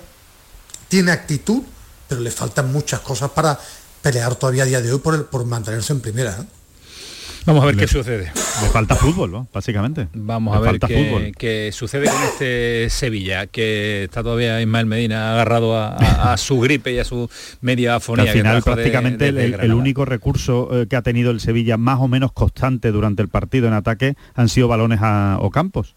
tiene 0.87 1.11
actitud, 1.11 1.61
pero 2.07 2.21
le 2.21 2.31
faltan 2.31 2.71
muchas 2.71 3.01
cosas 3.01 3.31
para 3.31 3.59
pelear 4.01 4.35
todavía 4.35 4.63
a 4.63 4.65
día 4.65 4.81
de 4.81 4.93
hoy 4.93 4.99
por, 4.99 5.15
el, 5.15 5.23
por 5.25 5.45
mantenerse 5.45 5.93
en 5.93 5.99
primera. 6.01 6.37
¿eh? 6.39 6.45
Vamos 7.45 7.63
a 7.63 7.65
ver 7.67 7.75
Le- 7.75 7.81
qué 7.81 7.87
sucede. 7.87 8.31
Le 8.61 8.69
falta 8.69 8.95
fútbol, 8.95 9.31
¿no? 9.31 9.47
Básicamente. 9.53 10.07
Vamos 10.13 10.53
Le 10.53 10.57
a 10.57 10.71
ver 10.71 10.79
qué, 11.37 11.69
sucede 11.73 12.05
con 12.05 12.23
este 12.23 12.89
Sevilla, 12.89 13.47
que 13.47 14.05
está 14.05 14.23
todavía 14.23 14.61
Ismael 14.61 14.85
Medina 14.85 15.33
agarrado 15.33 15.75
a, 15.77 15.89
a- 15.95 16.33
a 16.33 16.37
su 16.37 16.59
gripe 16.59 16.93
y 16.93 16.99
a 16.99 17.03
su 17.03 17.29
media 17.61 17.89
Que 17.91 17.95
afonía. 17.95 18.23
al 18.25 18.29
final 18.37 18.63
prácticamente 18.63 19.27
el- 19.29 19.73
único 19.73 20.05
recurso 20.05 20.69
eh, 20.81 20.87
que 20.87 20.95
ha 20.95 21.01
tenido 21.01 21.31
el 21.31 21.39
Sevilla 21.39 21.77
más 21.77 21.99
o 21.99 22.07
menos 22.07 22.31
constante 22.31 22.91
durante 22.91 23.21
el 23.21 23.27
partido 23.29 23.67
en 23.67 23.73
ataque 23.73 24.15
han 24.35 24.47
sido 24.49 24.67
balones 24.67 24.99
a 25.01 25.37
Ocampos. 25.41 25.95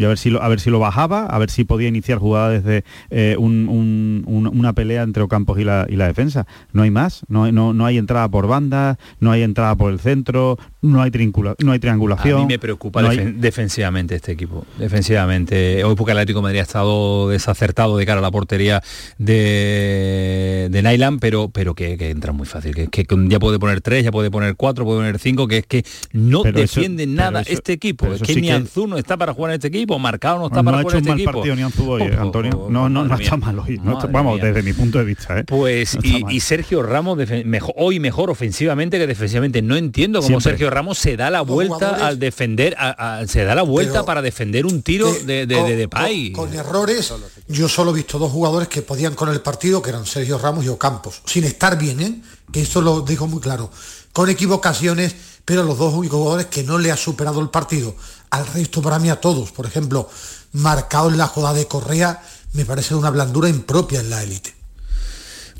Y 0.00 0.04
a 0.04 0.08
ver 0.08 0.16
si 0.16 0.30
lo, 0.30 0.42
a 0.42 0.48
ver 0.48 0.60
si 0.60 0.70
lo 0.70 0.78
bajaba, 0.78 1.26
a 1.26 1.38
ver 1.38 1.50
si 1.50 1.64
podía 1.64 1.86
iniciar 1.88 2.16
jugadas 2.18 2.64
desde 2.64 2.84
eh, 3.10 3.36
un- 3.38 3.68
un- 3.68 4.22
un- 4.26 4.46
una 4.46 4.72
pelea 4.72 5.02
entre 5.02 5.22
Ocampos 5.22 5.58
y 5.60 5.64
la, 5.64 5.86
y 5.90 5.96
la 5.96 6.06
defensa. 6.06 6.46
No 6.72 6.82
hay 6.82 6.90
más, 6.90 7.20
no, 7.28 7.44
hay- 7.44 7.52
no, 7.52 7.74
no 7.74 7.84
hay 7.84 7.98
entrada 7.98 8.26
por 8.30 8.46
banda, 8.46 8.98
no 9.20 9.30
hay 9.30 9.42
entrada 9.42 9.74
por 9.76 9.92
el 9.92 10.00
centro, 10.00 10.56
no 10.80 11.02
hay, 11.02 11.10
no 11.58 11.72
hay 11.72 11.76
A 11.76 11.80
triangulación. 11.80 12.40
mí 12.40 12.46
me 12.46 12.58
preocupa 12.58 13.02
no 13.02 13.10
hay- 13.10 13.18
defen- 13.18 13.36
defensivamente 13.40 14.14
este 14.14 14.32
equipo. 14.32 14.64
Defensivamente. 14.78 15.84
Hoy 15.84 15.94
porque 15.96 16.12
el 16.12 16.18
Atlético 16.18 16.38
de 16.38 16.42
Madrid 16.44 16.60
ha 16.60 16.62
estado 16.62 17.28
desacertado 17.28 17.98
de 17.98 18.06
cara 18.06 18.20
a 18.20 18.22
la 18.22 18.30
portería 18.30 18.82
de, 19.18 20.68
de 20.70 20.82
Nylan, 20.82 21.18
pero, 21.18 21.48
pero 21.50 21.74
que, 21.74 21.96
que 21.96 22.10
entra 22.10 22.32
muy 22.32 22.46
fácil. 22.46 22.74
Que, 22.74 22.88
que 22.88 23.06
ya 23.28 23.38
puede 23.38 23.58
poner 23.58 23.80
tres, 23.80 24.04
ya 24.04 24.12
puede 24.12 24.30
poner 24.30 24.56
cuatro, 24.56 24.84
puede 24.84 24.98
poner 25.00 25.18
cinco, 25.18 25.46
que 25.46 25.58
es 25.58 25.66
que 25.66 25.84
no 26.12 26.42
defiende 26.42 27.06
nada 27.06 27.42
eso- 27.42 27.52
este 27.52 27.72
equipo. 27.72 28.06
Es 28.12 28.22
que 28.22 28.34
sí 28.34 28.40
ni 28.40 28.50
Anzuno 28.50 28.96
está 28.96 29.16
para 29.16 29.34
jugar 29.34 29.50
en 29.52 29.54
este 29.56 29.68
equipo, 29.68 29.89
Marcado 29.98 30.38
no 30.38 30.46
está 30.46 30.62
no 30.62 30.64
para 30.64 30.78
ha 30.78 30.80
hecho 30.82 30.90
un 30.90 30.96
este 30.98 31.08
mal 31.08 31.18
equipo. 31.18 31.32
partido 31.32 31.56
ni 31.56 31.62
Anzu 31.62 31.90
hoy, 31.90 32.02
eh, 32.02 32.16
Oh, 32.18 32.22
Antonio. 32.22 32.58
oh, 32.66 32.70
No, 32.70 32.88
no, 32.88 33.04
no 33.04 33.14
está 33.16 33.36
mal 33.36 33.58
hoy. 33.58 33.78
no 33.82 33.94
está- 33.94 34.06
vamos, 34.06 34.36
mía. 34.36 34.44
desde 34.46 34.62
mi 34.62 34.72
punto 34.72 34.98
de 34.98 35.04
vista. 35.04 35.38
¿eh? 35.38 35.44
Pues 35.44 35.96
y, 36.02 36.40
Sergio 36.40 36.82
Ramos 36.82 37.18
defe- 37.18 37.44
mejo- 37.44 37.72
hoy 37.76 38.00
mejor 38.00 38.30
ofensivamente 38.30 38.98
que 38.98 39.06
defensivamente. 39.06 39.62
No 39.62 39.76
entiendo 39.76 40.18
cómo 40.20 40.26
Siempre. 40.28 40.52
Sergio 40.52 40.70
Ramos 40.70 40.98
se 40.98 41.16
da 41.16 41.30
la 41.30 41.40
vuelta 41.42 42.06
al 42.06 42.18
defender, 42.18 42.74
a- 42.78 43.18
a- 43.20 43.26
se 43.26 43.44
da 43.44 43.54
la 43.54 43.62
vuelta 43.62 43.92
Pero- 43.94 44.04
para 44.06 44.22
defender 44.22 44.66
un 44.66 44.82
tiro 44.82 45.12
de, 45.12 45.46
de, 45.46 45.54
con- 45.56 45.66
de 45.66 45.76
Depay. 45.76 46.32
Con, 46.32 46.46
con 46.48 46.58
errores, 46.58 47.12
yo 47.48 47.68
solo 47.68 47.90
he 47.90 47.94
visto 47.94 48.18
dos 48.18 48.30
jugadores 48.32 48.68
que 48.68 48.82
podían 48.82 49.14
con 49.14 49.28
el 49.28 49.40
partido, 49.40 49.82
que 49.82 49.90
eran 49.90 50.06
Sergio 50.06 50.38
Ramos 50.38 50.64
y 50.64 50.68
Ocampos, 50.68 51.22
sin 51.26 51.44
estar 51.44 51.78
bien, 51.78 52.00
¿eh? 52.00 52.20
que 52.52 52.60
esto 52.62 52.80
lo 52.80 53.02
dijo 53.02 53.26
muy 53.28 53.40
claro, 53.40 53.70
con 54.12 54.28
equivocaciones, 54.28 55.14
pero 55.44 55.62
los 55.62 55.78
dos 55.78 55.94
únicos 55.94 56.18
jugadores 56.18 56.46
que 56.46 56.62
no 56.64 56.78
le 56.78 56.90
ha 56.90 56.96
superado 56.96 57.40
el 57.40 57.48
partido. 57.50 57.94
Al 58.30 58.46
resto, 58.46 58.80
para 58.80 58.98
mí, 58.98 59.10
a 59.10 59.20
todos, 59.20 59.50
por 59.50 59.66
ejemplo, 59.66 60.08
marcado 60.52 61.08
en 61.08 61.18
la 61.18 61.26
jugada 61.26 61.54
de 61.54 61.66
Correa, 61.66 62.22
me 62.52 62.64
parece 62.64 62.94
una 62.94 63.10
blandura 63.10 63.48
impropia 63.48 64.00
en 64.00 64.10
la 64.10 64.22
élite. 64.22 64.59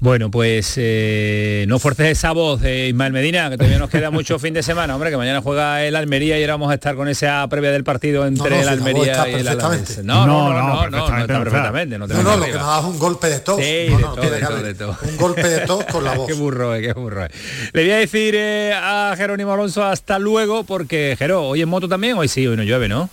Bueno, 0.02 0.30
pues 0.30 0.74
eh, 0.78 1.66
no 1.68 1.78
fuerces 1.78 2.06
esa 2.08 2.32
voz, 2.32 2.62
eh, 2.64 2.88
Ismael 2.88 3.12
Medina, 3.12 3.50
que 3.50 3.58
todavía 3.58 3.78
nos 3.78 3.90
queda 3.90 4.10
mucho 4.10 4.38
fin 4.38 4.54
de 4.54 4.62
semana, 4.62 4.94
hombre, 4.94 5.10
que 5.10 5.18
mañana 5.18 5.42
juega 5.42 5.84
el 5.84 5.94
Almería 5.94 6.38
y 6.38 6.42
ahora 6.42 6.54
vamos 6.54 6.70
a 6.70 6.74
estar 6.74 6.94
con 6.96 7.06
esa 7.06 7.46
previa 7.48 7.70
del 7.70 7.84
partido 7.84 8.26
entre 8.26 8.48
No, 8.48 8.56
no, 8.56 8.62
el 8.62 8.68
Almería 8.70 9.28
y 9.28 9.34
el. 9.34 9.48
Alavés. 9.48 10.02
No, 10.02 10.26
no, 10.26 10.52
no, 10.52 10.52
No, 10.54 10.62
no, 10.62 10.90
no, 10.90 10.90
no, 10.90 10.90
no, 10.90 11.04
perfectamente 11.10 11.32
está 11.34 11.44
perfectamente. 11.44 11.98
No, 11.98 12.06
No, 12.06 12.36
lo 12.38 12.44
que 12.46 12.50
ha 12.52 12.54
dado 12.56 12.80
es 12.80 12.86
un 12.86 12.98
golpe 12.98 13.28
de 13.28 13.40
tos. 13.40 13.56
Sí, 13.60 13.86
No, 13.90 13.96
de 13.96 14.02
no, 14.02 14.14
todo, 14.14 14.30
de 14.30 14.40
todo, 14.40 14.62
de 14.62 14.74
todo. 14.74 14.96
Un 15.02 15.16
golpe 15.18 15.48
de 15.48 15.60
tos 15.66 15.84
con 15.84 16.02
la 16.02 16.14
voz. 16.16 16.26
qué 16.26 16.32
burro, 16.32 16.74
eh, 16.74 16.80
qué 16.80 16.92
burro. 16.94 17.26
eh. 17.26 17.30
Le 17.74 17.82
voy 17.82 17.92
a 17.92 17.96
decir 17.98 18.34
eh, 18.36 18.72
a 18.74 19.12
Jerónimo 19.18 19.52
Alonso 19.52 19.84
hasta 19.84 20.18
luego, 20.18 20.64
porque 20.64 21.14
Jero, 21.18 21.42
hoy 21.42 21.60
en 21.60 21.68
moto 21.68 21.88
también, 21.88 22.16
hoy 22.16 22.28
sí, 22.28 22.46
hoy 22.46 22.56
no 22.56 22.62
llueve, 22.62 22.88
¿no? 22.88 23.10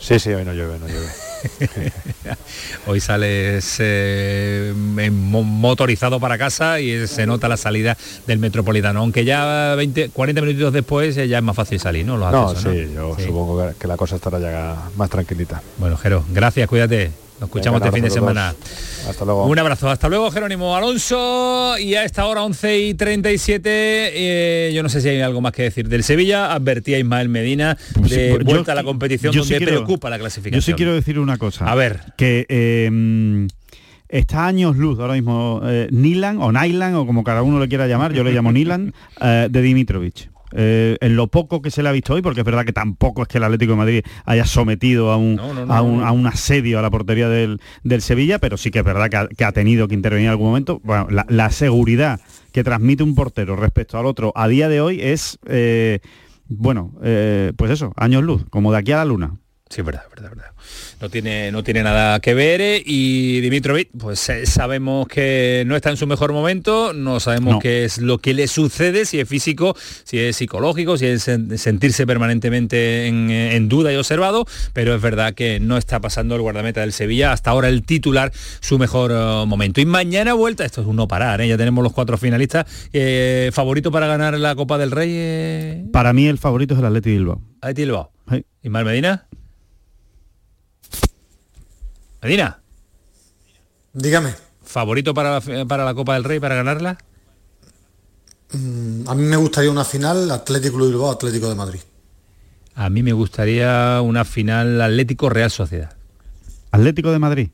Sí, 0.00 0.20
sí, 0.20 0.30
hoy 0.30 0.44
no 0.44 0.52
llueve, 0.52 0.78
no 0.78 0.86
llueve. 0.86 1.08
Hoy 2.86 3.00
sales 3.00 3.76
eh, 3.80 4.72
mo- 5.10 5.42
motorizado 5.42 6.18
para 6.20 6.38
casa 6.38 6.80
y 6.80 7.06
se 7.06 7.26
nota 7.26 7.48
la 7.48 7.56
salida 7.56 7.96
del 8.26 8.38
metropolitano, 8.38 9.00
aunque 9.00 9.24
ya 9.24 9.74
20, 9.76 10.10
40 10.10 10.40
minutitos 10.42 10.72
después 10.72 11.16
eh, 11.16 11.28
ya 11.28 11.38
es 11.38 11.44
más 11.44 11.56
fácil 11.56 11.78
salir, 11.80 12.04
¿no? 12.06 12.16
Los 12.16 12.30
No, 12.32 12.48
accesos, 12.50 12.72
sí, 12.72 12.92
yo 12.94 13.16
supongo 13.18 13.72
que 13.78 13.86
la 13.86 13.96
cosa 13.96 14.16
estará 14.16 14.38
ya 14.38 14.76
más 14.96 15.10
tranquilita. 15.10 15.62
Bueno, 15.78 15.96
Jero, 15.96 16.24
gracias, 16.30 16.68
cuídate. 16.68 17.10
Nos 17.40 17.48
escuchamos 17.48 17.80
Venga, 17.80 17.86
este 17.88 17.96
fin 17.96 18.04
de 18.04 18.10
semana. 18.10 18.54
Hasta 19.08 19.24
luego. 19.24 19.46
Un 19.46 19.58
abrazo, 19.58 19.88
hasta 19.88 20.08
luego 20.08 20.30
Jerónimo 20.30 20.74
Alonso 20.76 21.76
y 21.78 21.94
a 21.94 22.04
esta 22.04 22.26
hora 22.26 22.42
11 22.42 22.78
y 22.80 22.94
37 22.94 23.70
eh, 23.70 24.72
yo 24.74 24.82
no 24.82 24.88
sé 24.88 25.00
si 25.00 25.08
hay 25.08 25.20
algo 25.20 25.40
más 25.40 25.52
que 25.52 25.62
decir 25.62 25.88
del 25.88 26.02
Sevilla, 26.02 26.52
advertía 26.52 26.96
a 26.96 27.00
Ismael 27.00 27.28
Medina 27.28 27.76
Pues 27.94 28.10
sí, 28.10 28.16
de 28.16 28.30
pues 28.34 28.44
yo 28.44 28.52
vuelta 28.54 28.72
a 28.72 28.74
la 28.74 28.82
competición 28.82 29.32
yo 29.32 29.40
donde 29.42 29.54
sí 29.54 29.58
quiero- 29.58 29.72
preocupa 29.84 30.10
la 30.10 30.18
clasificación. 30.18 30.60
Yo 30.60 30.64
sí 30.64 30.72
quiero 30.74 30.94
decir 30.94 31.18
una 31.18 31.38
cosa. 31.38 31.70
A 31.70 31.74
ver. 31.74 32.00
Que 32.16 32.44
eh, 32.48 32.88
mm, 32.90 33.46
está 34.08 34.40
a 34.44 34.46
años 34.48 34.76
luz 34.76 34.98
ahora 34.98 35.14
mismo 35.14 35.60
eh, 35.64 35.86
Nilan 35.92 36.38
o 36.42 36.50
Nylan 36.50 36.94
o 36.96 37.06
como 37.06 37.22
cada 37.22 37.42
uno 37.42 37.60
le 37.60 37.68
quiera 37.68 37.86
llamar, 37.86 38.12
yo 38.12 38.24
le 38.24 38.32
llamo 38.32 38.50
Nilan, 38.50 38.92
eh, 39.20 39.46
de 39.48 39.62
Dimitrovich. 39.62 40.28
Eh, 40.52 40.96
en 41.00 41.16
lo 41.16 41.26
poco 41.26 41.60
que 41.60 41.70
se 41.70 41.82
le 41.82 41.88
ha 41.88 41.92
visto 41.92 42.14
hoy, 42.14 42.22
porque 42.22 42.40
es 42.40 42.44
verdad 42.44 42.64
que 42.64 42.72
tampoco 42.72 43.22
es 43.22 43.28
que 43.28 43.38
el 43.38 43.44
Atlético 43.44 43.72
de 43.72 43.76
Madrid 43.78 44.02
haya 44.24 44.44
sometido 44.44 45.10
a 45.12 45.16
un, 45.16 45.36
no, 45.36 45.72
a 45.72 45.82
un, 45.82 46.02
a 46.02 46.12
un 46.12 46.26
asedio 46.26 46.78
a 46.78 46.82
la 46.82 46.90
portería 46.90 47.28
del, 47.28 47.60
del 47.84 48.00
Sevilla, 48.02 48.38
pero 48.38 48.56
sí 48.56 48.70
que 48.70 48.78
es 48.78 48.84
verdad 48.84 49.10
que 49.10 49.16
ha, 49.16 49.28
que 49.28 49.44
ha 49.44 49.52
tenido 49.52 49.88
que 49.88 49.94
intervenir 49.94 50.26
en 50.26 50.30
algún 50.30 50.48
momento. 50.48 50.80
Bueno, 50.84 51.06
la, 51.10 51.26
la 51.28 51.50
seguridad 51.50 52.20
que 52.52 52.64
transmite 52.64 53.02
un 53.02 53.14
portero 53.14 53.56
respecto 53.56 53.98
al 53.98 54.06
otro 54.06 54.32
a 54.34 54.48
día 54.48 54.68
de 54.68 54.80
hoy 54.80 55.00
es... 55.00 55.38
eh, 55.46 56.00
bueno, 56.50 56.94
eh, 57.02 57.52
pues 57.58 57.70
eso, 57.70 57.92
años 57.94 58.24
luz, 58.24 58.46
como 58.48 58.72
de 58.72 58.78
aquí 58.78 58.92
a 58.92 58.96
la 58.96 59.04
luna. 59.04 59.34
Sí, 59.70 59.82
verdad, 59.82 60.02
verdad, 60.10 60.30
verdad. 60.30 60.50
No 61.00 61.10
tiene, 61.10 61.52
no 61.52 61.62
tiene 61.62 61.82
nada 61.82 62.18
que 62.20 62.32
ver 62.34 62.60
eh, 62.60 62.82
y 62.84 63.40
Dimitrovic, 63.40 63.90
pues 63.98 64.28
eh, 64.30 64.46
sabemos 64.46 65.06
que 65.06 65.62
no 65.66 65.76
está 65.76 65.90
en 65.90 65.96
su 65.96 66.06
mejor 66.06 66.32
momento, 66.32 66.92
no 66.94 67.20
sabemos 67.20 67.54
No. 67.54 67.60
qué 67.60 67.84
es 67.84 67.98
lo 67.98 68.18
que 68.18 68.32
le 68.34 68.48
sucede, 68.48 69.04
si 69.04 69.20
es 69.20 69.28
físico, 69.28 69.76
si 70.04 70.18
es 70.18 70.36
psicológico, 70.36 70.96
si 70.96 71.06
es 71.06 71.28
sen- 71.28 71.56
sentirse 71.58 72.06
permanentemente 72.06 73.06
en, 73.06 73.30
eh, 73.30 73.56
en 73.56 73.68
duda 73.68 73.92
y 73.92 73.96
observado, 73.96 74.46
pero 74.72 74.94
es 74.94 75.02
verdad 75.02 75.34
que 75.34 75.60
no 75.60 75.76
está 75.76 76.00
pasando 76.00 76.34
el 76.34 76.40
guardameta 76.42 76.80
del 76.80 76.92
Sevilla, 76.92 77.32
hasta 77.32 77.50
ahora 77.50 77.68
el 77.68 77.82
titular, 77.82 78.32
su 78.60 78.78
mejor 78.78 79.12
momento. 79.46 79.80
Y 79.80 79.86
mañana 79.86 80.32
vuelta, 80.32 80.64
esto 80.64 80.80
es 80.80 80.86
un 80.86 80.96
no 80.96 81.06
parar, 81.06 81.40
¿eh? 81.42 81.48
ya 81.48 81.56
tenemos 81.58 81.84
los 81.84 81.92
cuatro 81.92 82.16
finalistas. 82.18 82.66
¿Favorito 83.52 83.90
para 83.92 84.06
ganar 84.06 84.38
la 84.38 84.54
Copa 84.54 84.78
del 84.78 84.90
Rey? 84.90 85.84
Para 85.92 86.12
mí 86.12 86.26
el 86.26 86.38
favorito 86.38 86.74
es 86.74 86.80
el 86.80 86.86
Atleti 86.86 87.10
Bilbao. 87.10 87.40
Atleti 87.60 87.82
Bilbao. 87.82 88.10
Sí. 88.30 88.44
¿Y 88.62 88.68
Mar 88.68 88.84
Medina? 88.84 89.26
Medina. 92.22 92.58
Dígame. 93.92 94.34
¿Favorito 94.62 95.14
para 95.14 95.40
la, 95.40 95.66
para 95.66 95.84
la 95.84 95.94
Copa 95.94 96.14
del 96.14 96.24
Rey 96.24 96.40
para 96.40 96.54
ganarla? 96.54 96.98
Mm, 98.52 99.08
A 99.08 99.14
mí 99.14 99.22
me 99.24 99.36
gustaría 99.36 99.70
una 99.70 99.84
final 99.84 100.30
Atlético 100.30 100.76
Club 100.76 100.88
Bilbao 100.88 101.10
Atlético 101.10 101.48
de 101.48 101.54
Madrid. 101.54 101.80
A 102.74 102.90
mí 102.90 103.02
me 103.02 103.12
gustaría 103.12 104.00
una 104.02 104.24
final 104.24 104.80
Atlético 104.80 105.28
Real 105.30 105.50
Sociedad. 105.50 105.96
Atlético 106.70 107.10
de 107.12 107.18
Madrid. 107.18 107.48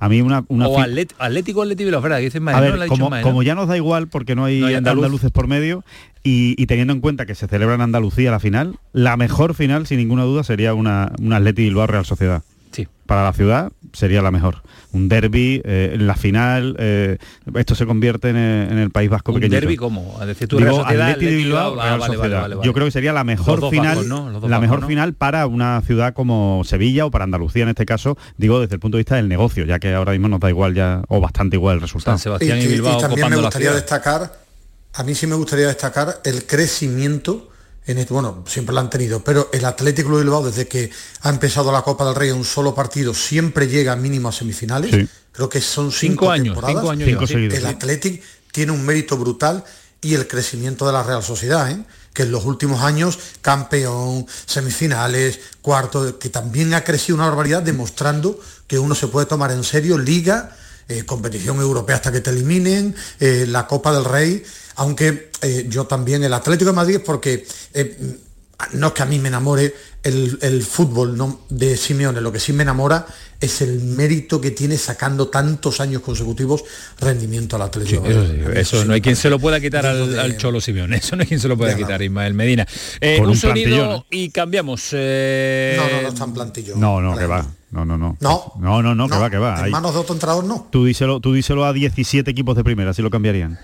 A 0.00 0.08
mí 0.08 0.20
una, 0.20 0.44
una 0.48 0.68
o 0.68 0.78
Atlet- 0.78 1.14
Atlético 1.18 1.62
Atlético 1.62 1.86
Bilbao, 1.86 2.00
¿verdad? 2.02 2.18
Que 2.18 2.24
dicen 2.24 2.42
A 2.48 2.52
Madrid, 2.52 2.60
ver, 2.62 2.70
no 2.70 2.76
lo 2.76 2.82
ha 2.82 2.84
dicho 2.84 3.22
como, 3.24 3.42
ya 3.42 3.54
nos 3.56 3.66
da 3.68 3.76
igual 3.76 4.08
porque 4.08 4.36
no 4.36 4.44
hay, 4.44 4.60
No 4.60 4.66
hay 4.68 4.74
andaluz. 4.74 5.04
andaluces 5.04 5.30
por 5.32 5.48
medio 5.48 5.84
y, 6.22 6.54
y 6.60 6.66
teniendo 6.66 6.92
en 6.92 7.00
cuenta 7.00 7.26
que 7.26 7.34
se 7.34 7.48
celebra 7.48 7.74
en 7.74 7.80
Andalucía 7.80 8.30
la 8.30 8.38
final, 8.38 8.78
la 8.92 9.16
mejor 9.16 9.54
final, 9.54 9.86
sin 9.88 9.98
ninguna 9.98 10.22
duda, 10.22 10.44
sería 10.44 10.74
una, 10.74 11.10
una 11.20 11.36
Atleti 11.38 11.62
Bilbao 11.64 11.86
Real 11.88 12.04
Sociedad. 12.04 12.42
Sí. 12.78 12.88
Para 13.06 13.24
la 13.24 13.32
ciudad 13.32 13.72
sería 13.92 14.20
la 14.22 14.30
mejor. 14.30 14.62
Un 14.92 15.08
derby, 15.08 15.60
eh, 15.64 15.92
en 15.94 16.06
la 16.06 16.14
final, 16.14 16.76
eh, 16.78 17.18
esto 17.56 17.74
se 17.74 17.86
convierte 17.86 18.28
en, 18.30 18.36
el- 18.36 18.70
en 18.72 18.78
el 18.78 18.90
País 18.90 19.08
Vasco 19.10 19.32
Un 19.32 19.36
pequeñito. 19.40 19.60
derbi 19.60 19.76
como, 19.76 20.16
a 20.20 20.26
decir 20.26 20.46
tú 20.46 20.56
Digo, 20.58 20.70
Real 20.70 20.82
Sociedad, 20.82 21.08
Atleti 21.10 21.24
de 21.24 21.30
Atleti 21.30 21.44
Bilbao, 21.44 21.70
Bilbao, 21.70 21.80
ah, 21.84 21.86
Real 21.88 21.98
vale, 22.00 22.08
vale, 22.10 22.16
Sociedad. 22.22 22.40
vale, 22.42 22.54
vale. 22.56 22.66
Yo 22.66 22.72
creo 22.74 22.86
que 22.86 22.90
sería 22.92 23.12
la 23.12 23.24
mejor 23.24 23.70
final, 23.70 24.08
la 24.08 24.14
vascos, 24.30 24.60
mejor 24.60 24.80
¿no? 24.82 24.86
final 24.86 25.14
para 25.14 25.46
una 25.46 25.80
ciudad 25.82 26.12
como 26.14 26.62
Sevilla 26.64 27.06
o 27.06 27.10
para 27.10 27.24
Andalucía 27.24 27.62
en 27.64 27.70
este 27.70 27.86
caso, 27.86 28.16
digo 28.36 28.60
desde 28.60 28.74
el 28.74 28.80
punto 28.80 28.96
de 28.96 29.00
vista 29.00 29.16
del 29.16 29.28
negocio, 29.28 29.64
ya 29.64 29.78
que 29.78 29.92
ahora 29.94 30.12
mismo 30.12 30.28
nos 30.28 30.40
da 30.40 30.50
igual 30.50 30.74
ya 30.74 31.02
o 31.08 31.20
bastante 31.20 31.56
igual 31.56 31.76
el 31.76 31.80
resultado. 31.80 32.18
y, 32.40 32.44
y- 32.44 32.74
y 32.74 33.00
también 33.00 33.30
me 33.30 33.36
gustaría 33.36 33.72
destacar, 33.72 34.38
a 34.94 35.02
mí 35.02 35.14
sí 35.14 35.26
me 35.26 35.34
gustaría 35.34 35.66
destacar 35.68 36.20
el 36.24 36.44
crecimiento 36.46 37.48
en 37.88 37.98
este, 37.98 38.12
bueno, 38.12 38.44
siempre 38.46 38.74
lo 38.74 38.80
han 38.80 38.90
tenido, 38.90 39.24
pero 39.24 39.48
el 39.52 39.64
Atlético 39.64 40.08
Club 40.10 40.20
Bilbao 40.20 40.44
desde 40.44 40.68
que 40.68 40.90
ha 41.22 41.30
empezado 41.30 41.72
la 41.72 41.82
Copa 41.82 42.04
del 42.04 42.14
Rey 42.14 42.28
en 42.30 42.36
un 42.36 42.44
solo 42.44 42.74
partido 42.74 43.14
siempre 43.14 43.66
llega 43.66 43.96
mínimo 43.96 44.28
a 44.28 44.32
semifinales. 44.32 44.90
Sí. 44.94 45.08
Creo 45.32 45.48
que 45.48 45.60
son 45.60 45.90
Cinco 45.90 46.26
cinco, 46.26 46.30
años, 46.30 46.44
temporadas. 46.54 46.76
cinco 46.76 46.90
años 46.90 47.08
Cinco 47.08 47.20
lleva. 47.20 47.32
seguidos, 47.32 47.54
el 47.54 47.62
sí. 47.62 47.66
Athletic 47.66 48.22
tiene 48.52 48.72
un 48.72 48.84
mérito 48.84 49.16
brutal 49.16 49.64
y 50.02 50.14
el 50.14 50.28
crecimiento 50.28 50.86
de 50.86 50.92
la 50.92 51.02
Real 51.02 51.22
Sociedad, 51.22 51.70
¿eh? 51.70 51.82
que 52.12 52.22
en 52.24 52.32
los 52.32 52.44
últimos 52.44 52.82
años 52.82 53.18
campeón, 53.40 54.26
semifinales, 54.46 55.40
cuarto, 55.62 56.18
que 56.18 56.28
también 56.28 56.74
ha 56.74 56.84
crecido 56.84 57.16
una 57.16 57.26
barbaridad 57.26 57.62
demostrando 57.62 58.38
que 58.66 58.78
uno 58.78 58.94
se 58.94 59.08
puede 59.08 59.26
tomar 59.26 59.50
en 59.50 59.64
serio 59.64 59.96
liga, 59.98 60.56
eh, 60.88 61.04
competición 61.04 61.60
europea 61.60 61.96
hasta 61.96 62.12
que 62.12 62.20
te 62.20 62.30
eliminen, 62.30 62.94
eh, 63.20 63.46
la 63.48 63.66
Copa 63.66 63.92
del 63.92 64.04
Rey, 64.04 64.42
aunque 64.78 65.30
eh, 65.42 65.66
yo 65.68 65.84
también 65.86 66.24
el 66.24 66.32
Atlético 66.32 66.70
de 66.70 66.76
Madrid 66.76 66.96
es 66.96 67.02
porque 67.02 67.46
eh, 67.74 67.96
no 68.72 68.88
es 68.88 68.92
que 68.92 69.02
a 69.02 69.06
mí 69.06 69.18
me 69.20 69.28
enamore 69.28 69.72
el, 70.02 70.38
el 70.42 70.62
fútbol 70.64 71.16
no, 71.16 71.42
de 71.48 71.76
Simeone, 71.76 72.20
lo 72.20 72.32
que 72.32 72.40
sí 72.40 72.52
me 72.52 72.62
enamora 72.62 73.06
es 73.40 73.60
el 73.62 73.78
mérito 73.80 74.40
que 74.40 74.50
tiene 74.50 74.76
sacando 74.76 75.28
tantos 75.28 75.80
años 75.80 76.02
consecutivos 76.02 76.64
rendimiento 77.00 77.54
al 77.54 77.62
Atlético. 77.62 78.02
de 78.02 78.10
Eso 78.10 78.18
Madrid. 78.20 78.42
sí, 78.52 78.58
eso 78.60 78.84
no 78.84 78.94
hay 78.94 79.00
quien 79.00 79.14
se 79.14 79.30
lo 79.30 79.38
pueda 79.38 79.60
quitar 79.60 79.86
al, 79.86 80.10
de- 80.10 80.20
al 80.20 80.36
Cholo 80.38 80.60
Simeone, 80.60 80.96
eso 80.96 81.14
no 81.14 81.22
hay 81.22 81.28
quien 81.28 81.38
se 81.38 81.46
lo 81.46 81.56
pueda 81.56 81.76
quitar, 81.76 82.02
Ismael 82.02 82.34
Medina. 82.34 82.66
Eh, 83.00 83.16
Con 83.18 83.26
un, 83.26 83.30
un 83.32 83.36
sonido 83.36 83.76
plantillón, 83.76 84.04
y 84.10 84.30
cambiamos. 84.30 84.88
eh, 84.92 85.74
No, 85.76 85.88
no, 85.96 86.02
no 86.02 86.08
está 86.08 86.24
en 86.24 86.32
plantillo. 86.34 86.76
No, 86.76 87.00
no, 87.00 87.16
que 87.16 87.26
va. 87.26 87.46
No, 87.70 87.84
no, 87.84 87.98
no. 87.98 88.16
No. 88.20 88.52
No, 88.58 88.82
no, 88.82 88.94
no, 88.94 89.08
que 89.08 89.16
va, 89.18 89.28
que 89.28 89.36
va. 89.36 89.58
en 89.58 89.64
Ahí- 89.66 89.70
manos 89.70 89.92
de 89.92 90.00
otro 90.00 90.14
entrenador 90.14 90.42
no. 90.44 90.66
Tú 90.70 90.86
díselo, 90.86 91.20
tú 91.20 91.34
díselo 91.34 91.66
a 91.66 91.72
17 91.74 92.30
equipos 92.30 92.56
de 92.56 92.64
primera, 92.64 92.94
si 92.94 93.02
lo 93.02 93.10
cambiarían. 93.10 93.58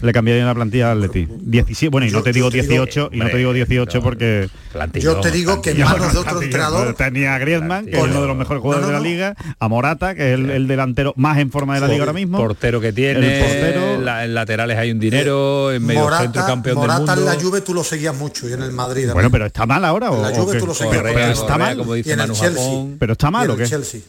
Le 0.00 0.12
cambiarían 0.12 0.46
la 0.46 0.54
plantilla 0.54 0.92
al 0.92 0.98
Atleti. 1.02 1.26
17, 1.28 1.90
bueno, 1.90 2.06
y 2.06 2.10
no 2.12 2.18
Yo- 2.18 2.22
te 2.24 2.32
digo 2.32 2.46
yo 2.46 2.50
te 2.52 2.56
digo- 2.68 2.84
18, 2.86 3.10
y 3.12 3.16
no 3.18 3.26
te 3.28 3.36
digo 3.36 3.52
18 3.52 4.00
porque 4.00 4.48
Yo 4.94 5.16
te 5.20 5.32
digo 5.32 5.60
que 5.60 5.70
en 5.72 5.80
manos 5.80 6.12
de 6.12 6.18
otro 6.20 6.40
entrenador 6.40 6.94
tenía 6.94 7.34
a 7.34 7.38
Griezmann, 7.38 7.86
que 7.86 7.96
es 7.98 8.02
uno 8.04 8.20
de 8.22 8.28
los 8.28 8.36
mejores 8.36 8.62
jugadores 8.62 8.86
No, 8.88 8.92
no, 8.92 8.98
de 9.02 9.04
la 9.04 9.08
liga, 9.10 9.34
a 9.58 9.68
Morata, 9.68 10.14
que 10.14 10.28
es 10.34 10.38
el, 10.38 10.50
el 10.50 10.68
delantero 10.68 11.12
más 11.16 11.38
en 11.38 11.50
forma 11.50 11.74
de 11.74 11.80
la 11.80 11.88
liga 11.88 12.00
ahora 12.02 12.12
mismo. 12.12 12.38
portero 12.38 12.80
que 12.80 12.92
tiene, 12.92 13.40
El 13.40 13.44
portero. 13.44 14.00
la- 14.00 14.24
en 14.24 14.34
laterales 14.34 14.78
hay 14.78 14.92
un 14.92 15.00
dinero, 15.00 15.72
en 15.72 15.84
medio 15.84 16.02
centro 16.02 16.16
Morata, 16.20 16.46
campeón 16.46 16.76
Morata 16.76 17.00
del 17.00 17.08
en 17.08 17.14
mundo. 17.24 17.32
la 17.34 17.40
Juve 17.42 17.60
tú 17.62 17.74
lo 17.74 17.82
seguías 17.82 18.14
mucho 18.14 18.48
y 18.48 18.52
en 18.52 18.62
el 18.62 18.70
Madrid. 18.70 19.08
Bueno, 19.12 19.32
pero 19.32 19.46
está 19.46 19.66
mal 19.66 19.84
ahora 19.84 20.12
o, 20.12 20.16
En 20.16 20.22
la 20.22 20.38
Juve 20.38 20.60
tú 20.60 20.66
lo 20.66 20.74
seguías. 20.74 21.02
Pero 21.02 21.18
está 21.32 21.58
mal. 21.58 21.80
en. 21.80 22.96
Pero 23.00 23.12
está 23.14 23.28
Y 23.28 23.47
mal 23.48 23.56
en 23.56 23.60
o 23.60 23.62
el 23.62 23.62
qué? 23.64 23.70
Chelsea. 23.70 24.00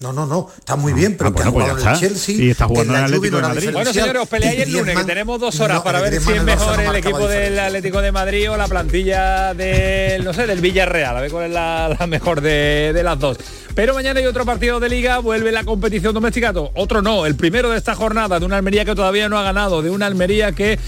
No, 0.00 0.12
no, 0.12 0.26
no, 0.26 0.48
está 0.56 0.76
muy 0.76 0.92
bien, 0.92 1.16
pero 1.16 1.30
Ah, 1.30 1.32
que 1.34 1.42
bueno, 1.42 1.50
ha 1.50 1.52
pues 1.52 1.82
jugado 1.82 1.88
en 1.88 1.88
el. 1.88 2.00
Chelsea. 2.00 2.36
Y 2.36 2.50
está 2.50 2.66
jugando 2.66 2.92
en 2.94 2.98
el 3.00 3.04
Atlético 3.06 3.36
de 3.36 3.42
Madrid. 3.42 3.70
Bueno, 3.72 3.92
señores, 3.92 4.22
os 4.22 4.28
peleáis 4.28 4.60
el 4.60 4.68
Y 4.68 4.72
lunes, 4.72 4.96
que 4.96 5.04
tenemos 5.04 5.40
dos 5.40 5.58
horas 5.58 5.78
no, 5.78 5.82
para 5.82 6.00
ver 6.00 6.20
si 6.20 6.32
es 6.32 6.42
mejor 6.44 6.80
no 6.80 6.90
el 6.92 6.96
equipo 6.98 7.26
del. 7.26 7.58
Atlético 7.58 8.00
de 8.00 8.12
Madrid 8.12 8.48
o 8.52 8.56
la 8.56 8.68
plantilla 8.68 9.54
del, 9.54 10.22
no 10.24 10.32
sé, 10.32 10.46
del 10.46 10.60
Villarreal, 10.60 11.16
a 11.16 11.20
ver 11.20 11.32
cuál 11.32 11.46
es 11.46 11.50
la, 11.50 11.96
la 11.98 12.06
mejor 12.06 12.40
de, 12.40 12.92
de 12.94 13.02
las 13.02 13.18
dos. 13.18 13.38
Pero 13.74 13.92
mañana 13.92 14.20
hay 14.20 14.26
otro 14.26 14.44
partido 14.44 14.78
de 14.78 14.88
liga, 14.88 15.18
vuelve 15.18 15.50
la 15.50 15.64
competición 15.64 16.14
doméstica, 16.14 16.52
otro 16.74 17.02
no, 17.02 17.26
el 17.26 17.34
primero 17.34 17.68
de 17.70 17.78
esta 17.78 17.96
jornada, 17.96 18.38
de 18.38 18.46
una 18.46 18.56
Almería 18.56 18.84
que 18.84 18.94
todavía 18.94 19.28
no 19.28 19.36
ha 19.36 19.42
ganado, 19.42 19.82
de 19.82 19.90
una 19.90 20.06
Almería 20.06 20.52
que 20.52 20.78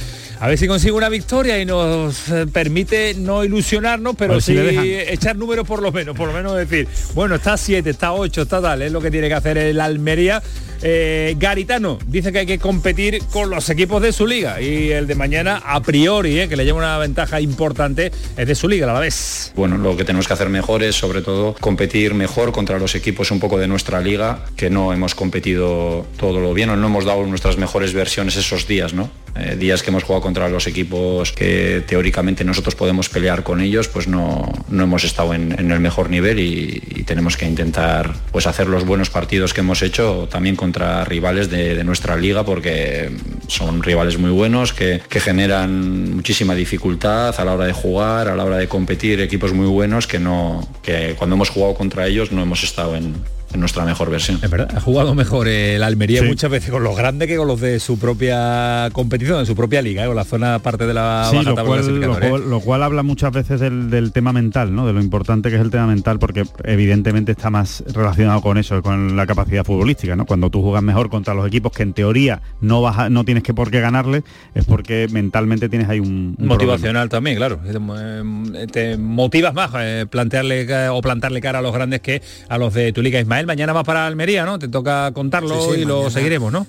a 0.40 0.48
ver 0.48 0.58
si 0.58 0.66
consigue 0.66 0.92
una 0.92 1.10
victoria 1.10 1.58
y 1.60 1.66
nos 1.66 2.30
eh, 2.30 2.46
permite 2.46 3.12
no 3.14 3.44
ilusionarnos, 3.44 4.16
pero 4.16 4.40
si 4.40 4.56
sí 4.56 4.94
echar 5.06 5.36
números 5.36 5.66
por 5.66 5.82
lo 5.82 5.92
menos, 5.92 6.16
por 6.16 6.28
lo 6.28 6.32
menos 6.32 6.56
decir, 6.56 6.88
bueno, 7.14 7.34
está 7.34 7.58
7, 7.58 7.88
está 7.90 8.14
8, 8.14 8.42
está 8.42 8.62
tal, 8.62 8.80
es 8.80 8.90
lo 8.90 9.02
que 9.02 9.10
tiene 9.10 9.28
que 9.28 9.34
hacer 9.34 9.58
el 9.58 9.78
Almería. 9.78 10.42
Eh, 10.82 11.34
Garitano 11.38 11.98
dice 12.06 12.32
que 12.32 12.38
hay 12.38 12.46
que 12.46 12.58
competir 12.58 13.22
con 13.30 13.50
los 13.50 13.68
equipos 13.68 14.00
de 14.00 14.14
su 14.14 14.26
liga 14.26 14.62
y 14.62 14.90
el 14.90 15.06
de 15.06 15.14
mañana 15.14 15.60
a 15.62 15.80
priori, 15.82 16.40
eh, 16.40 16.48
que 16.48 16.56
le 16.56 16.64
lleva 16.64 16.78
una 16.78 16.96
ventaja 16.96 17.38
importante, 17.38 18.10
es 18.34 18.46
de 18.46 18.54
su 18.54 18.66
liga 18.66 18.90
a 18.90 18.94
la 18.94 19.00
vez. 19.00 19.52
Bueno, 19.56 19.76
lo 19.76 19.94
que 19.94 20.04
tenemos 20.04 20.26
que 20.26 20.32
hacer 20.32 20.48
mejor 20.48 20.82
es 20.82 20.96
sobre 20.96 21.20
todo 21.20 21.54
competir 21.60 22.14
mejor 22.14 22.50
contra 22.52 22.78
los 22.78 22.94
equipos 22.94 23.30
un 23.30 23.40
poco 23.40 23.58
de 23.58 23.68
nuestra 23.68 24.00
liga, 24.00 24.46
que 24.56 24.70
no 24.70 24.94
hemos 24.94 25.14
competido 25.14 26.06
todo 26.16 26.40
lo 26.40 26.54
bien 26.54 26.70
o 26.70 26.76
no 26.76 26.86
hemos 26.86 27.04
dado 27.04 27.26
nuestras 27.26 27.58
mejores 27.58 27.92
versiones 27.92 28.36
esos 28.36 28.66
días, 28.66 28.94
¿no? 28.94 29.10
Eh, 29.36 29.56
días 29.56 29.82
que 29.82 29.90
hemos 29.90 30.02
jugado 30.02 30.22
contra 30.22 30.48
los 30.48 30.66
equipos 30.66 31.32
que 31.32 31.84
teóricamente 31.86 32.44
nosotros 32.44 32.74
podemos 32.74 33.08
pelear 33.08 33.44
con 33.44 33.60
ellos, 33.60 33.88
pues 33.88 34.08
no, 34.08 34.50
no 34.68 34.82
hemos 34.82 35.04
estado 35.04 35.34
en, 35.34 35.52
el 35.52 35.80
mejor 35.80 36.10
nivel 36.10 36.40
y, 36.40 36.80
tenemos 37.10 37.36
que 37.36 37.44
intentar 37.44 38.14
pues 38.30 38.46
hacer 38.46 38.68
los 38.68 38.84
buenos 38.84 39.10
partidos 39.10 39.52
que 39.52 39.62
hemos 39.62 39.82
hecho 39.82 40.28
también 40.30 40.54
contra 40.54 41.04
rivales 41.04 41.50
de, 41.50 41.82
nuestra 41.82 42.16
liga 42.16 42.44
porque 42.44 43.10
son 43.48 43.82
rivales 43.82 44.16
muy 44.16 44.30
buenos 44.30 44.72
que, 44.72 45.02
que 45.08 45.18
generan 45.18 46.14
muchísima 46.14 46.54
dificultad 46.54 47.34
a 47.36 47.44
la 47.44 47.54
hora 47.54 47.64
de 47.64 47.72
jugar, 47.72 48.28
a 48.28 48.36
la 48.36 48.44
hora 48.44 48.58
de 48.58 48.68
competir, 48.68 49.20
equipos 49.20 49.52
muy 49.52 49.66
buenos 49.66 50.06
que 50.06 50.20
no 50.20 50.68
que 50.82 51.14
cuando 51.18 51.34
hemos 51.34 51.50
jugado 51.50 51.74
contra 51.74 52.06
ellos 52.06 52.30
no 52.30 52.42
hemos 52.42 52.62
estado 52.62 52.94
en, 52.94 53.14
en 53.52 53.60
nuestra 53.60 53.84
mejor 53.84 54.10
versión. 54.10 54.38
Es 54.42 54.50
verdad, 54.50 54.68
ha 54.76 54.80
jugado 54.80 55.14
mejor 55.14 55.48
el 55.48 55.82
Almería 55.82 56.20
Sí. 56.20 56.26
muchas 56.26 56.50
veces 56.50 56.70
con 56.70 56.82
los 56.84 56.96
grandes 56.96 57.28
que 57.28 57.36
con 57.36 57.48
los 57.48 57.60
de 57.60 57.80
su 57.80 57.98
propia 57.98 58.88
competición, 58.92 59.38
de 59.40 59.46
su 59.46 59.56
propia 59.56 59.82
liga, 59.82 60.04
eh, 60.04 60.06
con 60.06 60.16
la 60.16 60.24
zona 60.24 60.58
parte 60.60 60.86
de 60.86 60.94
la 60.94 61.26
Sí, 61.30 61.36
baja 61.36 61.50
lo 61.50 61.54
tabla 61.56 61.68
cual, 61.70 61.80
lo, 61.80 61.84
clasificatoria, 61.86 62.26
¿eh? 62.26 62.30
cual, 62.30 62.50
lo 62.50 62.60
cual 62.60 62.82
habla 62.82 63.02
muchas 63.02 63.32
veces 63.32 63.60
del, 63.60 63.90
del 63.90 64.12
tema 64.12 64.32
mental, 64.32 64.74
¿no? 64.74 64.86
De 64.86 64.92
lo 64.92 65.00
importante 65.00 65.50
que 65.50 65.56
es 65.56 65.62
el 65.62 65.70
tema 65.70 65.86
mental, 65.86 66.18
porque 66.18 66.44
evidentemente 66.64 67.32
está 67.32 67.50
más 67.50 67.82
relacionado 67.92 68.40
con 68.40 68.58
eso, 68.58 68.82
con 68.82 69.16
la 69.16 69.26
capacidad 69.26 69.64
futbolística, 69.64 70.16
¿no? 70.16 70.26
Cuando 70.26 70.50
tú 70.50 70.62
juegas 70.62 70.82
mejor 70.82 71.10
contra 71.10 71.34
los 71.34 71.46
equipos 71.46 71.72
que 71.72 71.82
en 71.82 71.92
teoría 71.92 72.42
no 72.60 72.82
vas 72.82 72.98
a- 72.98 73.10
no 73.10 73.24
tienes 73.24 73.42
que 73.42 73.54
por 73.54 73.70
qué 73.70 73.80
ganarle, 73.80 74.22
es 74.54 74.64
porque 74.64 75.08
mentalmente 75.10 75.68
tienes 75.68 75.88
ahí 75.88 76.00
un, 76.00 76.36
un 76.38 76.46
motivacional 76.46 77.08
también, 77.08 77.36
claro. 77.36 77.60
Eh, 77.64 78.66
Te 78.70 78.96
motivas 78.96 79.54
más 79.54 79.70
eh, 79.78 80.06
plantearle 80.08 80.88
o 80.90 81.00
plantarle 81.00 81.40
cara 81.40 81.58
a 81.58 81.62
los 81.62 81.72
grandes 81.72 82.00
que 82.00 82.22
a 82.48 82.58
los 82.58 82.74
de 82.74 82.92
tu 82.92 83.02
liga. 83.02 83.18
Ismael, 83.20 83.39
mañana 83.46 83.72
vas 83.72 83.84
para 83.84 84.06
Almería, 84.06 84.44
¿no? 84.44 84.58
Te 84.58 84.68
toca 84.68 85.10
contarlo 85.12 85.60
Sí, 85.68 85.74
sí, 85.74 85.80
y 85.80 85.84
lo 85.84 86.10
seguiremos, 86.10 86.52
¿no? 86.52 86.66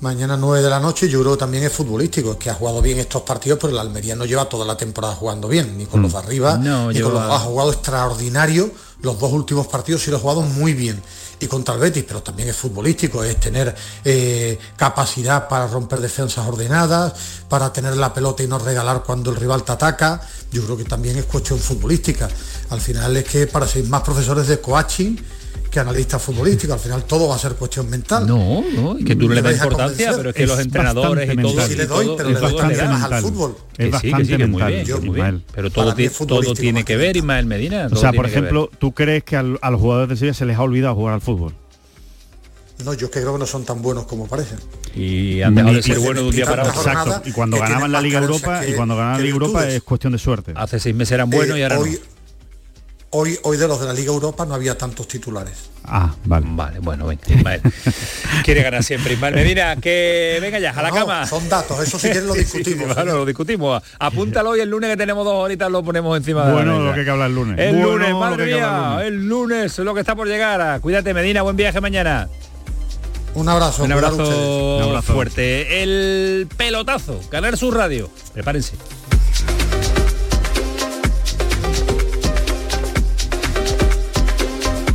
Mañana 0.00 0.36
9 0.36 0.62
de 0.62 0.68
la 0.68 0.78
noche, 0.78 1.08
yo 1.08 1.20
creo 1.22 1.32
que 1.32 1.38
también 1.38 1.64
es 1.64 1.72
futbolístico, 1.72 2.32
es 2.32 2.36
que 2.36 2.50
ha 2.50 2.54
jugado 2.54 2.82
bien 2.82 2.98
estos 2.98 3.22
partidos, 3.22 3.58
pero 3.58 3.72
el 3.72 3.78
Almería 3.78 4.14
no 4.14 4.26
lleva 4.26 4.46
toda 4.46 4.66
la 4.66 4.76
temporada 4.76 5.14
jugando 5.14 5.48
bien, 5.48 5.78
ni 5.78 5.86
con 5.86 6.02
los 6.02 6.12
de 6.12 6.18
arriba, 6.18 6.58
No, 6.58 6.92
ni 6.92 7.00
con 7.00 7.12
lleva- 7.12 7.26
los 7.28 7.34
ha 7.34 7.38
jugado 7.38 7.72
extraordinario. 7.72 8.70
Los 9.00 9.18
dos 9.18 9.32
últimos 9.32 9.66
partidos 9.68 10.02
sí 10.02 10.10
lo 10.10 10.18
ha 10.18 10.20
jugado 10.20 10.42
muy 10.42 10.74
bien. 10.74 11.00
y 11.38 11.46
contra 11.48 11.74
el 11.74 11.80
Betis, 11.80 12.02
pero 12.08 12.22
también 12.22 12.48
es 12.48 12.56
futbolístico, 12.56 13.22
es 13.22 13.38
tener 13.38 13.74
eh, 14.06 14.58
capacidad 14.74 15.46
para 15.48 15.66
romper 15.66 16.00
defensas 16.00 16.46
ordenadas, 16.48 17.12
para 17.46 17.70
tener 17.74 17.94
la 17.94 18.14
pelota 18.14 18.42
y 18.42 18.46
no 18.46 18.58
regalar 18.58 19.02
cuando 19.04 19.28
el 19.32 19.36
rival 19.36 19.62
te 19.62 19.72
ataca. 19.72 20.18
Yo 20.50 20.64
creo 20.64 20.78
que 20.78 20.84
también 20.84 21.18
es 21.18 21.26
cuestión 21.26 21.58
futbolística. 21.58 22.26
Al 22.70 22.80
final 22.80 23.14
es 23.18 23.24
que 23.24 23.46
para 23.46 23.68
ser 23.68 23.84
más 23.84 24.00
profesores 24.00 24.46
de 24.48 24.60
coaching 24.62 25.16
que 25.76 25.80
analistas 25.80 26.22
futbolísticos, 26.22 26.72
al 26.72 26.80
final 26.80 27.04
todo 27.04 27.28
va 27.28 27.34
a 27.34 27.38
ser 27.38 27.52
cuestión 27.52 27.90
mental. 27.90 28.26
No, 28.26 28.64
no, 28.74 28.96
que 29.04 29.14
tú 29.14 29.28
no 29.28 29.34
le 29.34 29.42
das 29.42 29.56
importancia, 29.56 30.10
pero 30.16 30.30
es 30.30 30.34
que 30.34 30.46
los 30.46 30.58
entrenadores 30.58 31.30
y 31.30 31.36
todo, 31.36 31.66
Sí 31.66 31.76
le 31.76 31.84
doy, 31.86 32.10
pero 32.16 32.30
le 32.30 32.40
doy 32.40 32.54
más 32.88 33.12
al 33.12 33.20
fútbol. 33.22 33.56
Es 33.76 33.76
Que 33.76 33.84
sí, 33.84 33.84
que 33.84 33.90
bastante 33.90 34.24
sí, 34.24 34.30
que 34.30 34.46
muy 34.46 34.48
mental, 34.62 34.72
bien, 34.72 34.86
yo- 34.86 35.00
que 35.00 35.06
muy 35.06 35.14
bien. 35.20 35.44
Pero 35.54 35.70
todo, 35.70 35.94
todo 35.94 36.10
futbolístico 36.10 36.54
tiene 36.62 36.78
más 36.80 36.84
que 36.86 36.96
ver, 36.96 37.16
Ismael 37.18 37.44
Medina. 37.44 37.88
O 37.92 37.96
sea, 37.96 38.14
por 38.14 38.24
ejemplo, 38.24 38.70
¿tú 38.78 38.92
crees 38.92 39.22
que 39.22 39.36
al- 39.36 39.58
a 39.60 39.70
los 39.70 39.78
jugadores 39.82 40.08
de 40.08 40.16
Sevilla 40.16 40.32
se 40.32 40.46
les 40.46 40.56
ha 40.56 40.62
olvidado 40.62 40.94
jugar 40.94 41.12
al 41.12 41.20
fútbol? 41.20 41.52
No, 42.82 42.94
yo 42.94 43.06
es 43.06 43.12
que 43.12 43.20
creo 43.20 43.34
que 43.34 43.38
no 43.38 43.46
son 43.46 43.64
tan 43.66 43.82
buenos 43.82 44.06
como 44.06 44.26
parecen. 44.26 44.58
Y 44.94 45.42
han 45.42 45.54
dejado 45.54 45.74
de 45.74 45.82
ser 45.82 45.98
buenos 45.98 46.22
de 46.24 46.28
un 46.30 46.36
día 46.36 46.46
para 46.46 46.62
otro. 46.62 46.80
Exacto. 46.80 47.22
Y 47.28 47.32
cuando 47.32 47.58
ganaban 47.58 47.92
la 47.92 48.00
Liga 48.00 48.20
Europa 48.20 48.60
que- 48.62 48.70
y 48.70 48.74
cuando 48.74 48.96
ganaban 48.96 49.18
la 49.18 49.22
Liga 49.24 49.34
Europa 49.34 49.68
es 49.68 49.82
cuestión 49.82 50.12
de 50.14 50.18
suerte. 50.18 50.52
Hace 50.54 50.80
seis 50.80 50.94
meses 50.94 51.12
eran 51.12 51.28
buenos 51.28 51.54
Eh, 51.56 51.60
y 51.60 51.62
ahora 51.62 51.78
hoy, 51.80 51.90
no. 51.92 52.15
Hoy, 53.10 53.38
hoy 53.44 53.56
de 53.56 53.66
los 53.68 53.80
de 53.80 53.86
la 53.86 53.92
Liga 53.92 54.12
Europa 54.12 54.44
no 54.46 54.54
había 54.54 54.76
tantos 54.76 55.08
titulares. 55.08 55.70
Ah, 55.84 56.14
vale. 56.24 56.46
Vale, 56.50 56.78
bueno, 56.80 57.06
venga, 57.06 57.22
Ismael. 57.28 57.60
Quiere 58.44 58.62
ganar 58.62 58.82
siempre, 58.82 59.14
Ismael 59.14 59.34
Medina. 59.34 59.76
Que 59.76 60.38
venga 60.40 60.58
ya, 60.58 60.70
a 60.70 60.82
la 60.82 60.88
No, 60.90 60.94
cama. 60.96 61.26
Son 61.26 61.48
datos, 61.48 61.80
eso 61.80 61.98
si 61.98 62.08
quieres 62.08 62.24
lo 62.24 62.34
Sí, 62.34 62.44
sí, 62.44 62.58
discutimos. 62.58 62.92
claro, 62.94 63.18
lo 63.18 63.24
discutimos. 63.24 63.82
Apúntalo 64.00 64.56
y 64.56 64.60
el 64.60 64.68
lunes 64.68 64.90
que 64.90 64.96
tenemos 64.96 65.24
dos 65.24 65.34
horitas 65.34 65.70
lo 65.70 65.82
ponemos 65.84 66.16
encima 66.16 66.42
de 66.42 66.48
la 66.48 66.52
Bueno, 66.54 66.80
lo 66.80 66.92
que 66.92 67.00
hay 67.00 67.04
que 67.04 67.10
hablar 67.12 67.28
el 67.28 67.34
lunes. 67.36 67.58
El 67.58 67.74
Bueno, 67.76 67.92
lunes, 67.92 68.10
lo 68.10 68.18
madre 68.18 68.44
que 68.44 68.50
que 68.50 68.56
mía, 68.56 68.88
lunes. 68.90 69.06
el 69.06 69.28
lunes, 69.28 69.78
lo 69.78 69.94
que 69.94 70.00
está 70.00 70.16
por 70.16 70.26
llegar. 70.26 70.80
Cuídate, 70.80 71.14
Medina, 71.14 71.42
buen 71.42 71.56
viaje 71.56 71.80
mañana. 71.80 72.28
Un 73.34 73.48
abrazo. 73.48 73.84
Un 73.84 73.92
abrazo, 73.92 74.22
ustedes. 74.22 74.38
Un 74.38 74.82
abrazo. 74.88 75.12
fuerte. 75.12 75.82
El 75.82 76.48
pelotazo, 76.56 77.20
ganar 77.30 77.56
su 77.58 77.70
radio. 77.70 78.10
Prepárense. 78.32 78.72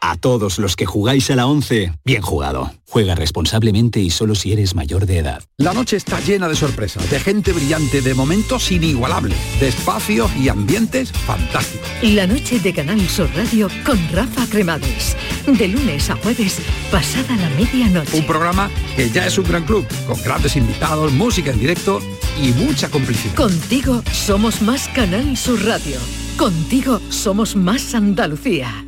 A 0.00 0.16
todos 0.16 0.58
los 0.58 0.76
que 0.76 0.86
jugáis 0.86 1.28
a 1.30 1.36
la 1.36 1.46
11, 1.46 1.92
bien 2.04 2.22
jugado. 2.22 2.72
Juega 2.88 3.16
responsablemente 3.16 3.98
y 4.00 4.10
solo 4.10 4.36
si 4.36 4.52
eres 4.52 4.76
mayor 4.76 5.06
de 5.06 5.18
edad. 5.18 5.42
La 5.56 5.74
noche 5.74 5.96
está 5.96 6.20
llena 6.20 6.48
de 6.48 6.54
sorpresas, 6.54 7.10
de 7.10 7.18
gente 7.18 7.52
brillante, 7.52 8.00
de 8.00 8.14
momentos 8.14 8.70
inigualables, 8.70 9.36
de 9.58 9.68
espacios 9.68 10.30
y 10.36 10.48
ambientes 10.48 11.10
fantásticos. 11.10 11.88
La 12.02 12.28
noche 12.28 12.60
de 12.60 12.72
Canal 12.72 13.00
Sur 13.08 13.28
Radio 13.34 13.68
con 13.84 13.98
Rafa 14.12 14.46
Cremades. 14.46 15.16
De 15.46 15.66
lunes 15.66 16.08
a 16.10 16.16
jueves, 16.16 16.60
pasada 16.92 17.36
la 17.36 17.50
medianoche. 17.50 18.16
Un 18.16 18.26
programa 18.26 18.70
que 18.94 19.10
ya 19.10 19.26
es 19.26 19.36
un 19.36 19.48
gran 19.48 19.64
club, 19.64 19.84
con 20.06 20.22
grandes 20.22 20.54
invitados, 20.54 21.12
música 21.12 21.50
en 21.50 21.58
directo 21.58 22.00
y 22.40 22.52
mucha 22.52 22.88
complicidad. 22.88 23.34
Contigo 23.34 24.02
somos 24.12 24.62
más 24.62 24.88
Canal 24.88 25.36
Sur 25.36 25.64
Radio. 25.64 25.98
Contigo 26.36 27.00
somos 27.10 27.56
más 27.56 27.94
Andalucía. 27.94 28.87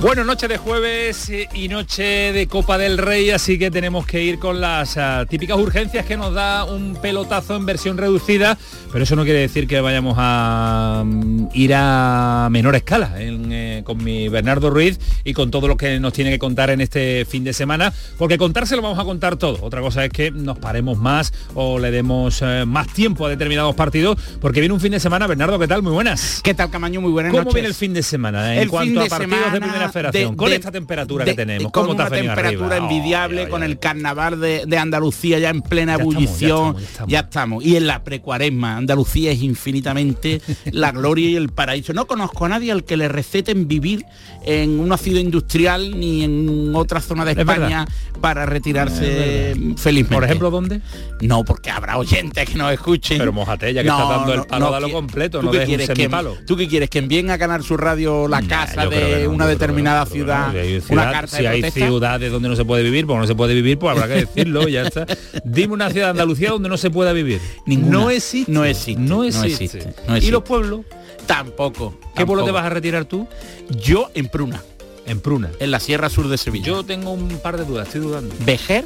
Bueno, 0.00 0.24
noche 0.24 0.48
de 0.48 0.56
jueves 0.56 1.28
eh, 1.28 1.46
y 1.52 1.68
noche 1.68 2.32
de 2.32 2.46
Copa 2.46 2.78
del 2.78 2.96
Rey, 2.96 3.30
así 3.32 3.58
que 3.58 3.70
tenemos 3.70 4.06
que 4.06 4.24
ir 4.24 4.38
con 4.38 4.58
las 4.58 4.96
ah, 4.96 5.26
típicas 5.28 5.58
urgencias 5.58 6.06
que 6.06 6.16
nos 6.16 6.32
da 6.32 6.64
un 6.64 6.96
pelotazo 7.02 7.54
en 7.54 7.66
versión 7.66 7.98
reducida, 7.98 8.56
pero 8.90 9.04
eso 9.04 9.14
no 9.14 9.24
quiere 9.24 9.40
decir 9.40 9.68
que 9.68 9.78
vayamos 9.82 10.16
a 10.18 11.02
mm, 11.04 11.48
ir 11.52 11.74
a 11.74 12.48
menor 12.50 12.76
escala 12.76 13.20
en, 13.20 13.52
eh, 13.52 13.82
con 13.84 14.02
mi 14.02 14.30
Bernardo 14.30 14.70
Ruiz 14.70 14.98
y 15.22 15.34
con 15.34 15.50
todo 15.50 15.68
lo 15.68 15.76
que 15.76 16.00
nos 16.00 16.14
tiene 16.14 16.30
que 16.30 16.38
contar 16.38 16.70
en 16.70 16.80
este 16.80 17.26
fin 17.26 17.44
de 17.44 17.52
semana, 17.52 17.92
porque 18.16 18.38
contárselo 18.38 18.80
vamos 18.80 18.98
a 18.98 19.04
contar 19.04 19.36
todo. 19.36 19.58
Otra 19.60 19.82
cosa 19.82 20.02
es 20.06 20.10
que 20.10 20.30
nos 20.30 20.58
paremos 20.58 20.96
más 20.96 21.30
o 21.52 21.78
le 21.78 21.90
demos 21.90 22.40
eh, 22.40 22.64
más 22.66 22.90
tiempo 22.90 23.26
a 23.26 23.28
determinados 23.28 23.74
partidos, 23.74 24.16
porque 24.40 24.60
viene 24.60 24.72
un 24.72 24.80
fin 24.80 24.92
de 24.92 25.00
semana. 25.00 25.26
Bernardo, 25.26 25.58
¿qué 25.58 25.68
tal? 25.68 25.82
Muy 25.82 25.92
buenas. 25.92 26.40
¿Qué 26.42 26.54
tal, 26.54 26.70
Camaño? 26.70 27.02
Muy 27.02 27.12
buenas 27.12 27.32
¿Cómo 27.32 27.42
noches. 27.42 27.54
viene 27.54 27.68
el 27.68 27.74
fin 27.74 27.92
de 27.92 28.02
semana 28.02 28.54
en 28.54 28.62
El 28.62 28.70
cuanto 28.70 28.92
fin 28.92 28.98
a 28.98 29.02
de 29.02 29.10
partidos 29.10 29.38
de 29.38 29.44
semana 29.44 29.60
primera 29.60 29.89
federación? 29.92 30.30
de- 30.32 30.36
con 30.36 30.50
de- 30.50 30.56
esta 30.56 30.70
temperatura 30.72 31.24
de- 31.24 31.30
que 31.32 31.36
tenemos, 31.36 31.72
con 31.72 31.84
¿cómo 31.86 31.94
una 31.94 32.08
temperatura 32.10 32.76
arriba? 32.76 32.76
envidiable, 32.76 33.48
con 33.48 33.62
el 33.62 33.78
carnaval 33.78 34.40
de, 34.40 34.78
Andalucía 34.78 35.38
ya 35.38 35.50
en 35.50 35.62
plena 35.62 35.96
ya 35.96 36.02
ebullición. 36.02 36.74
ya 36.76 36.80
estamos. 36.84 37.10
ya 37.10 37.20
estamos. 37.20 37.64
Y 37.64 37.76
en 37.76 37.86
la 37.86 38.02
precuaresma, 38.02 38.76
Andalucía 38.76 39.30
es 39.32 39.42
infinitamente 39.42 40.40
la 40.72 40.92
gloria 40.92 41.28
y 41.30 41.36
el 41.36 41.50
paraíso. 41.50 41.92
No 41.92 42.06
conozco 42.06 42.46
a 42.46 42.48
nadie 42.48 42.72
al 42.72 42.84
que 42.84 42.96
le 42.96 43.08
receten 43.08 43.68
vivir 43.68 44.04
en 44.44 44.80
una 44.80 44.96
ciudad 44.96 45.20
industrial 45.20 45.98
ni 45.98 46.24
en 46.24 46.72
otra 46.74 47.00
zona 47.00 47.24
de 47.24 47.32
Es 47.32 47.38
España 47.38 47.86
para 48.20 48.46
retirarse 48.46 49.52
Es 49.52 49.58
felizmente. 49.76 50.14
Por 50.14 50.24
ejemplo, 50.24 50.50
¿dónde? 50.50 50.80
No, 51.20 51.44
porque 51.44 51.70
habrá 51.70 51.98
oyentes 51.98 52.48
que 52.48 52.54
nos 52.56 52.72
escuchen. 52.72 53.18
Pero 53.18 53.32
mojate, 53.32 53.72
ya 53.74 53.82
que 53.82 53.88
estás 53.88 54.08
dando 54.08 54.34
el 54.34 54.42
palo, 54.44 54.70
dalo 54.70 54.86
que- 54.86 54.92
completo, 54.92 55.40
¿tú 55.40 55.46
no 55.46 55.52
qué 55.52 55.64
quieres 55.64 55.90
que-. 55.90 56.08
¿Tú 56.46 56.56
qué 56.56 56.68
quieres? 56.68 56.88
¿Que 56.90 56.98
envíen 56.98 57.30
a 57.30 57.36
ganar 57.36 57.62
su 57.62 57.76
radio 57.76 58.26
la 58.28 58.42
casa 58.42 58.86
de 58.86 59.24
no, 59.24 59.30
una 59.30 59.44
yo 59.44 59.50
determinada 59.82 60.04
no, 60.04 60.10
ciudad? 60.10 60.52
Si 60.52 60.58
una 60.68 60.80
ciudad- 61.02 61.12
carta 61.12 61.36
si 61.36 61.42
de 61.42 61.48
hay 61.48 61.70
ciudades 61.70 62.32
donde 62.32 62.48
no 62.48 62.56
se 62.56 62.64
puede 62.64 62.82
vivir, 62.82 63.06
pues 63.06 63.18
no 63.18 63.26
se 63.26 63.34
puede 63.34 63.54
vivir, 63.54 63.78
pues 63.78 63.92
habrá 63.96 64.08
que 64.08 64.26
decirlo 64.26 64.68
y 64.68 64.72
ya 64.72 64.82
está. 64.82 65.06
Dime 65.44 65.74
una 65.74 65.90
ciudad 65.90 66.06
de 66.06 66.10
Andalucía 66.12 66.50
donde 66.50 66.68
no 66.68 66.76
se 66.76 66.90
pueda 66.90 67.12
vivir. 67.12 67.40
Ninguna. 67.66 67.98
No 67.98 68.10
existe. 68.10 68.50
No 68.52 68.64
existe. 68.64 69.00
No 69.00 69.16
no 69.16 69.24
existe. 69.24 69.64
existe, 69.64 69.94
no 70.06 70.14
¿Y 70.14 70.16
existe. 70.18 70.32
los 70.32 70.42
pueblos? 70.42 70.80
Tampoco. 71.26 71.98
¿Qué 72.16 72.26
pueblo 72.26 72.42
te 72.44 72.48
tampoco. 72.48 72.52
vas 72.54 72.64
a 72.64 72.70
retirar 72.70 73.04
tú? 73.04 73.28
Yo 73.70 74.10
en 74.14 74.28
Pruna. 74.28 74.62
En 75.06 75.20
Pruna. 75.20 75.50
En 75.60 75.70
la 75.70 75.80
Sierra 75.80 76.08
Sur 76.08 76.28
de 76.28 76.38
Sevilla. 76.38 76.66
Yo 76.66 76.84
tengo 76.84 77.12
un 77.12 77.28
par 77.38 77.56
de 77.56 77.64
dudas, 77.64 77.86
estoy 77.88 78.00
dudando. 78.02 78.34
Vejer, 78.44 78.84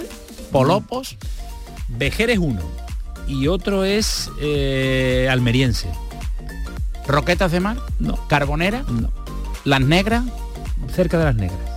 Polopos. 0.53 1.17
Vejer 1.89 2.31
es 2.31 2.39
uno 2.39 2.61
y 3.29 3.47
otro 3.49 3.85
es 3.85 4.31
eh, 4.41 5.29
almeriense. 5.31 5.89
Roquetas 7.07 7.53
de 7.53 7.61
Mar. 7.61 7.77
No. 7.99 8.17
Carbonera. 8.29 8.85
No. 8.91 9.11
Las 9.65 9.81
Negras. 9.81 10.25
Cerca 10.93 11.19
de 11.19 11.25
las 11.25 11.37
negras. 11.37 11.74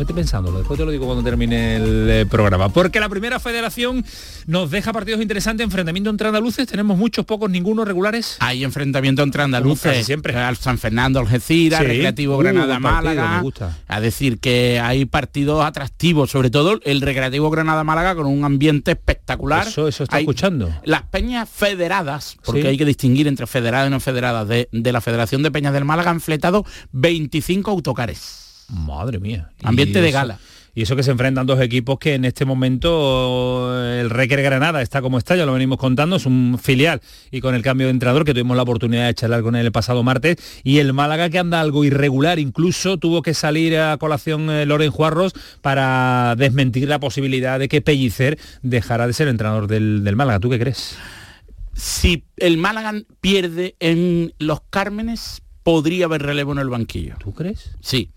Vete 0.00 0.14
pensándolo, 0.14 0.58
después 0.60 0.78
te 0.78 0.86
lo 0.86 0.90
digo 0.90 1.04
cuando 1.04 1.22
termine 1.22 1.76
el 1.76 2.08
eh, 2.08 2.24
programa. 2.26 2.70
Porque 2.70 3.00
la 3.00 3.10
primera 3.10 3.38
federación 3.38 4.02
nos 4.46 4.70
deja 4.70 4.94
partidos 4.94 5.20
interesantes, 5.20 5.62
enfrentamiento 5.62 6.08
entre 6.08 6.26
andaluces, 6.28 6.66
tenemos 6.66 6.96
muchos, 6.96 7.26
pocos, 7.26 7.50
ninguno 7.50 7.84
regulares. 7.84 8.38
Hay 8.40 8.64
enfrentamiento 8.64 9.22
entre 9.22 9.42
andaluces, 9.42 10.06
siempre. 10.06 10.34
al 10.34 10.56
San 10.56 10.78
Fernando, 10.78 11.20
Algeciras, 11.20 11.80
Sí. 11.80 11.86
Recreativo 11.86 12.36
Uh, 12.36 12.38
Granada, 12.38 12.80
partido, 12.80 12.90
Málaga. 13.14 13.36
me 13.36 13.42
gusta. 13.42 13.78
A 13.88 14.00
decir 14.00 14.38
que 14.40 14.80
hay 14.82 15.04
partidos 15.04 15.62
atractivos, 15.66 16.30
sobre 16.30 16.48
todo 16.48 16.80
el 16.82 17.02
Recreativo 17.02 17.50
Granada 17.50 17.84
Málaga 17.84 18.14
con 18.14 18.24
un 18.24 18.42
ambiente 18.44 18.92
espectacular. 18.92 19.66
Eso, 19.66 19.86
eso 19.86 20.04
está 20.04 20.16
Hay 20.16 20.22
escuchando. 20.22 20.74
Las 20.84 21.02
peñas 21.02 21.46
federadas, 21.46 22.38
porque 22.42 22.62
Sí. 22.62 22.68
hay 22.68 22.78
que 22.78 22.86
distinguir 22.86 23.28
entre 23.28 23.46
federadas 23.46 23.88
y 23.88 23.90
no 23.90 24.00
federadas, 24.00 24.48
de, 24.48 24.66
de 24.72 24.92
la 24.92 25.02
Federación 25.02 25.42
de 25.42 25.50
Peñas 25.50 25.74
del 25.74 25.84
Málaga 25.84 26.10
han 26.10 26.22
fletado 26.22 26.64
25 26.92 27.70
autocares. 27.70 28.46
Madre 28.70 29.18
mía. 29.18 29.50
Ambiente 29.62 29.98
Y 29.98 30.02
de 30.02 30.08
eso- 30.08 30.18
gala. 30.18 30.38
Y 30.72 30.82
eso 30.82 30.94
que 30.94 31.02
se 31.02 31.10
enfrentan 31.10 31.46
dos 31.46 31.60
equipos 31.60 31.98
que 31.98 32.14
en 32.14 32.24
este 32.24 32.44
momento 32.44 33.82
el 34.00 34.08
Requer 34.08 34.40
Granada 34.40 34.82
está 34.82 35.02
como 35.02 35.18
está, 35.18 35.34
ya 35.34 35.44
lo 35.44 35.52
venimos 35.52 35.78
contando, 35.78 36.14
es 36.14 36.26
un 36.26 36.58
filial 36.62 37.00
y 37.32 37.40
con 37.40 37.56
el 37.56 37.62
cambio 37.62 37.88
de 37.88 37.90
entrenador 37.90 38.24
que 38.24 38.32
tuvimos 38.32 38.56
la 38.56 38.62
oportunidad 38.62 39.06
de 39.08 39.14
charlar 39.14 39.42
con 39.42 39.56
él 39.56 39.66
el 39.66 39.72
pasado 39.72 40.04
martes 40.04 40.36
y 40.62 40.78
el 40.78 40.92
Málaga 40.92 41.28
que 41.28 41.40
anda 41.40 41.60
algo 41.60 41.84
irregular, 41.84 42.38
incluso 42.38 42.98
tuvo 42.98 43.20
que 43.20 43.34
salir 43.34 43.76
a 43.78 43.96
colación 43.98 44.48
eh, 44.48 44.64
Loren 44.64 44.92
Juarros 44.92 45.32
para 45.60 46.36
desmentir 46.38 46.88
la 46.88 47.00
posibilidad 47.00 47.58
de 47.58 47.68
que 47.68 47.80
Pellicer 47.82 48.38
dejara 48.62 49.08
de 49.08 49.12
ser 49.12 49.26
entrenador 49.26 49.66
del, 49.66 50.04
del 50.04 50.14
Málaga. 50.14 50.38
¿Tú 50.38 50.50
qué 50.50 50.58
crees? 50.60 50.96
Si 51.74 52.24
el 52.36 52.58
Málaga 52.58 52.94
pierde 53.20 53.74
en 53.80 54.34
Los 54.38 54.60
Cármenes, 54.70 55.42
podría 55.64 56.04
haber 56.06 56.22
relevo 56.22 56.52
en 56.52 56.58
el 56.58 56.68
banquillo. 56.68 57.16
¿Tú 57.18 57.34
crees? 57.34 57.72
Sí. 57.80 58.10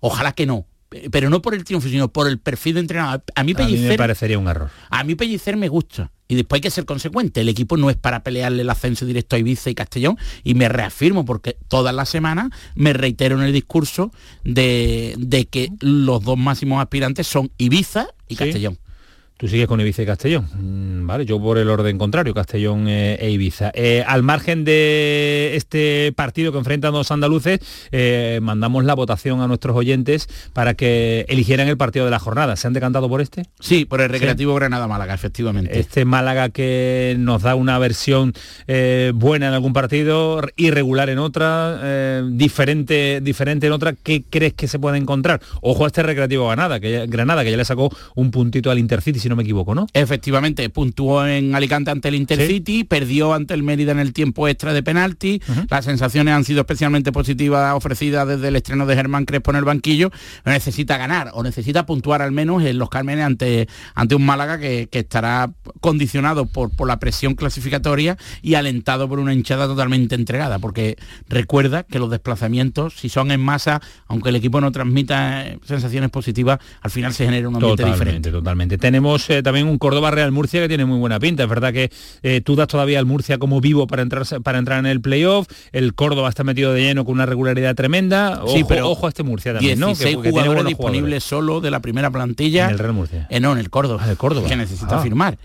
Ojalá 0.00 0.32
que 0.32 0.46
no. 0.46 0.66
Pero 1.12 1.30
no 1.30 1.40
por 1.40 1.54
el 1.54 1.62
triunfo, 1.62 1.88
sino 1.88 2.08
por 2.08 2.26
el 2.26 2.40
perfil 2.40 2.74
de 2.74 2.80
entrenador. 2.80 3.22
A 3.36 3.44
mí 3.44 3.52
A 3.52 3.54
mí 3.58 3.64
me 3.64 3.70
Pellicer, 3.70 3.96
parecería 3.96 4.38
un 4.40 4.48
error. 4.48 4.70
a 4.90 5.04
mí 5.04 5.14
Pellicer 5.14 5.56
me 5.56 5.68
gusta. 5.68 6.10
Y 6.26 6.34
después 6.34 6.58
hay 6.58 6.62
que 6.62 6.70
ser 6.70 6.84
consecuente. 6.84 7.40
El 7.40 7.48
equipo 7.48 7.76
no 7.76 7.90
es 7.90 7.96
para 7.96 8.24
pelearle 8.24 8.62
el 8.62 8.70
ascenso 8.70 9.06
directo 9.06 9.36
a 9.36 9.38
Ibiza 9.38 9.70
y 9.70 9.74
Castellón. 9.76 10.16
Y 10.42 10.54
me 10.54 10.68
reafirmo 10.68 11.24
porque 11.24 11.56
todas 11.68 11.94
las 11.94 12.08
semanas 12.08 12.50
me 12.74 12.92
reitero 12.92 13.36
en 13.38 13.44
el 13.44 13.52
discurso 13.52 14.10
de, 14.44 15.14
de 15.18 15.46
que 15.46 15.68
los 15.80 16.22
dos 16.24 16.36
máximos 16.38 16.80
aspirantes 16.82 17.26
son 17.26 17.50
Ibiza 17.58 18.08
y 18.28 18.34
Castellón. 18.36 18.78
Tú 19.40 19.48
sigues 19.48 19.66
con 19.66 19.80
Ibiza 19.80 20.02
y 20.02 20.06
Castellón. 20.06 20.46
Mm, 20.52 20.90
Vale, 21.10 21.26
yo 21.26 21.40
por 21.40 21.58
el 21.58 21.68
orden 21.68 21.98
contrario, 21.98 22.32
Castellón 22.34 22.86
eh, 22.86 23.18
e 23.20 23.30
Ibiza. 23.30 23.72
Eh, 23.74 24.04
al 24.06 24.22
margen 24.22 24.64
de 24.64 25.56
este 25.56 26.12
partido 26.14 26.52
que 26.52 26.58
enfrentan 26.58 26.92
los 26.92 27.10
andaluces, 27.10 27.58
eh, 27.90 28.38
mandamos 28.40 28.84
la 28.84 28.94
votación 28.94 29.40
a 29.40 29.48
nuestros 29.48 29.74
oyentes 29.76 30.28
para 30.52 30.74
que 30.74 31.26
eligieran 31.28 31.66
el 31.66 31.76
partido 31.76 32.04
de 32.04 32.12
la 32.12 32.20
jornada. 32.20 32.54
¿Se 32.54 32.68
han 32.68 32.74
decantado 32.74 33.08
por 33.08 33.20
este? 33.20 33.46
Sí, 33.58 33.86
por 33.86 34.00
el 34.00 34.08
Recreativo 34.08 34.54
Granada 34.54 34.86
Málaga, 34.86 35.12
efectivamente. 35.12 35.80
Este 35.80 36.04
Málaga 36.04 36.50
que 36.50 37.16
nos 37.18 37.42
da 37.42 37.56
una 37.56 37.76
versión 37.80 38.32
buena 39.14 39.48
en 39.48 39.54
algún 39.54 39.72
partido, 39.72 40.42
irregular 40.54 41.10
en 41.10 41.18
otra, 41.18 42.22
diferente, 42.22 43.20
diferente 43.20 43.66
en 43.66 43.72
otra. 43.72 43.94
¿Qué 43.94 44.22
crees 44.30 44.52
que 44.52 44.68
se 44.68 44.78
puede 44.78 44.98
encontrar? 44.98 45.40
Ojo 45.60 45.84
a 45.84 45.86
este 45.88 46.04
Recreativo 46.04 46.46
Granada, 46.46 46.78
que 46.78 46.92
ya, 46.92 47.06
Granada, 47.06 47.42
que 47.42 47.50
ya 47.50 47.56
le 47.56 47.64
sacó 47.64 47.90
un 48.14 48.30
puntito 48.30 48.70
al 48.70 48.78
Intercity, 48.78 49.18
no 49.30 49.36
me 49.36 49.42
equivoco, 49.42 49.74
¿no? 49.74 49.86
Efectivamente, 49.94 50.68
puntuó 50.68 51.26
en 51.26 51.54
Alicante 51.54 51.90
ante 51.90 52.08
el 52.08 52.16
Intercity, 52.16 52.84
perdió 52.84 53.32
ante 53.32 53.54
el 53.54 53.62
Mérida 53.62 53.92
en 53.92 53.98
el 53.98 54.12
tiempo 54.12 54.46
extra 54.48 54.72
de 54.72 54.82
penalti. 54.82 55.40
Las 55.70 55.86
sensaciones 55.86 56.34
han 56.34 56.44
sido 56.44 56.60
especialmente 56.60 57.12
positivas 57.12 57.74
ofrecidas 57.74 58.28
desde 58.28 58.48
el 58.48 58.56
estreno 58.56 58.86
de 58.86 58.94
Germán 58.94 59.24
Crespo 59.24 59.50
en 59.52 59.56
el 59.56 59.64
banquillo. 59.64 60.10
Necesita 60.44 60.98
ganar 60.98 61.30
o 61.34 61.42
necesita 61.42 61.86
puntuar 61.86 62.22
al 62.22 62.32
menos 62.32 62.62
en 62.62 62.78
los 62.78 62.90
Cármenes 62.90 63.24
ante, 63.24 63.68
ante 63.94 64.14
un 64.14 64.26
Málaga 64.26 64.58
que, 64.58 64.88
que 64.90 64.98
estará 65.00 65.50
condicionado 65.80 66.46
por, 66.46 66.74
por 66.74 66.88
la 66.88 66.98
presión 66.98 67.34
clasificatoria 67.34 68.16
y 68.42 68.54
alentado 68.54 69.08
por 69.08 69.18
una 69.18 69.32
hinchada 69.32 69.66
totalmente 69.66 70.14
entregada, 70.14 70.58
porque 70.58 70.96
recuerda 71.28 71.84
que 71.84 71.98
los 71.98 72.10
desplazamientos, 72.10 72.94
si 72.96 73.08
son 73.08 73.30
en 73.30 73.40
masa, 73.40 73.80
aunque 74.06 74.30
el 74.30 74.36
equipo 74.36 74.60
no 74.60 74.72
transmita 74.72 75.46
eh, 75.46 75.58
sensaciones 75.64 76.10
positivas, 76.10 76.58
al 76.80 76.90
final 76.90 77.12
se 77.12 77.24
genera 77.24 77.48
un 77.48 77.56
ambiente 77.56 77.82
Totalmente, 77.82 78.04
diferente. 78.04 78.30
totalmente. 78.30 78.78
Tenemos 78.78 79.19
eh, 79.28 79.42
también 79.42 79.66
un 79.66 79.78
Córdoba 79.78 80.10
Real 80.10 80.32
Murcia 80.32 80.60
que 80.60 80.68
tiene 80.68 80.84
muy 80.84 80.98
buena 80.98 81.18
pinta. 81.20 81.42
Es 81.42 81.48
verdad 81.48 81.72
que 81.72 81.90
eh, 82.22 82.40
tú 82.40 82.56
das 82.56 82.68
todavía 82.68 82.98
al 82.98 83.06
Murcia 83.06 83.38
como 83.38 83.60
vivo 83.60 83.86
para 83.86 84.02
entrar, 84.02 84.24
para 84.42 84.58
entrar 84.58 84.78
en 84.78 84.86
el 84.86 85.00
playoff. 85.00 85.46
El 85.72 85.94
Córdoba 85.94 86.28
está 86.28 86.44
metido 86.44 86.72
de 86.72 86.82
lleno 86.82 87.04
con 87.04 87.14
una 87.14 87.26
regularidad 87.26 87.74
tremenda. 87.74 88.40
Ojo, 88.42 88.56
Sí, 88.56 88.64
pero 88.66 88.88
ojo 88.88 89.06
a 89.06 89.08
este 89.10 89.22
Murcia 89.22 89.52
también, 89.52 89.78
¿no? 89.78 89.88
16 89.88 90.16
Que- 90.16 90.16
que 90.16 90.22
tiene 90.22 90.30
jugadores 90.32 90.54
buenos 90.54 90.68
disponibles 90.70 91.24
jugadores. 91.24 91.24
solo 91.24 91.60
de 91.60 91.70
la 91.70 91.80
primera 91.80 92.10
plantilla. 92.10 92.66
En 92.66 92.70
el 92.72 92.78
Real 92.78 92.92
Murcia. 92.94 93.26
Eh, 93.30 93.40
no, 93.40 93.52
en 93.52 93.58
el 93.58 93.68
Córdoba. 93.70 94.08
el 94.08 94.16
Córdoba. 94.16 94.48
Que 94.48 94.56
necesita 94.56 94.98
Ah. 94.98 95.02
firmar. 95.02 95.38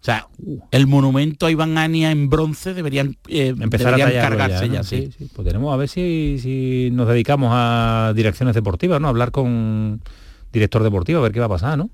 O 0.00 0.02
sea, 0.02 0.28
el 0.70 0.86
monumento 0.86 1.44
a 1.44 1.50
Iván 1.50 1.76
Ania 1.76 2.10
en 2.10 2.30
bronce 2.30 2.72
deberían, 2.72 3.18
eh, 3.28 3.48
Empezar 3.60 3.94
deberían 3.96 4.24
a 4.24 4.28
cargarse 4.28 4.66
ya, 4.68 4.72
ya, 4.72 4.78
¿no? 4.78 4.84
sí. 4.84 5.08
sí, 5.08 5.12
sí. 5.18 5.30
Pues 5.34 5.46
tenemos 5.46 5.74
a 5.74 5.76
ver 5.76 5.90
si, 5.90 6.38
si 6.40 6.88
nos 6.90 7.06
dedicamos 7.06 7.50
a 7.52 8.14
direcciones 8.16 8.54
deportivas, 8.54 8.98
¿no? 8.98 9.08
A 9.08 9.10
hablar 9.10 9.30
con 9.30 10.00
director 10.54 10.82
deportivo, 10.82 11.18
a 11.18 11.22
ver 11.22 11.32
qué 11.32 11.40
va 11.40 11.46
a 11.46 11.50
pasar, 11.50 11.76
¿no? 11.76 11.90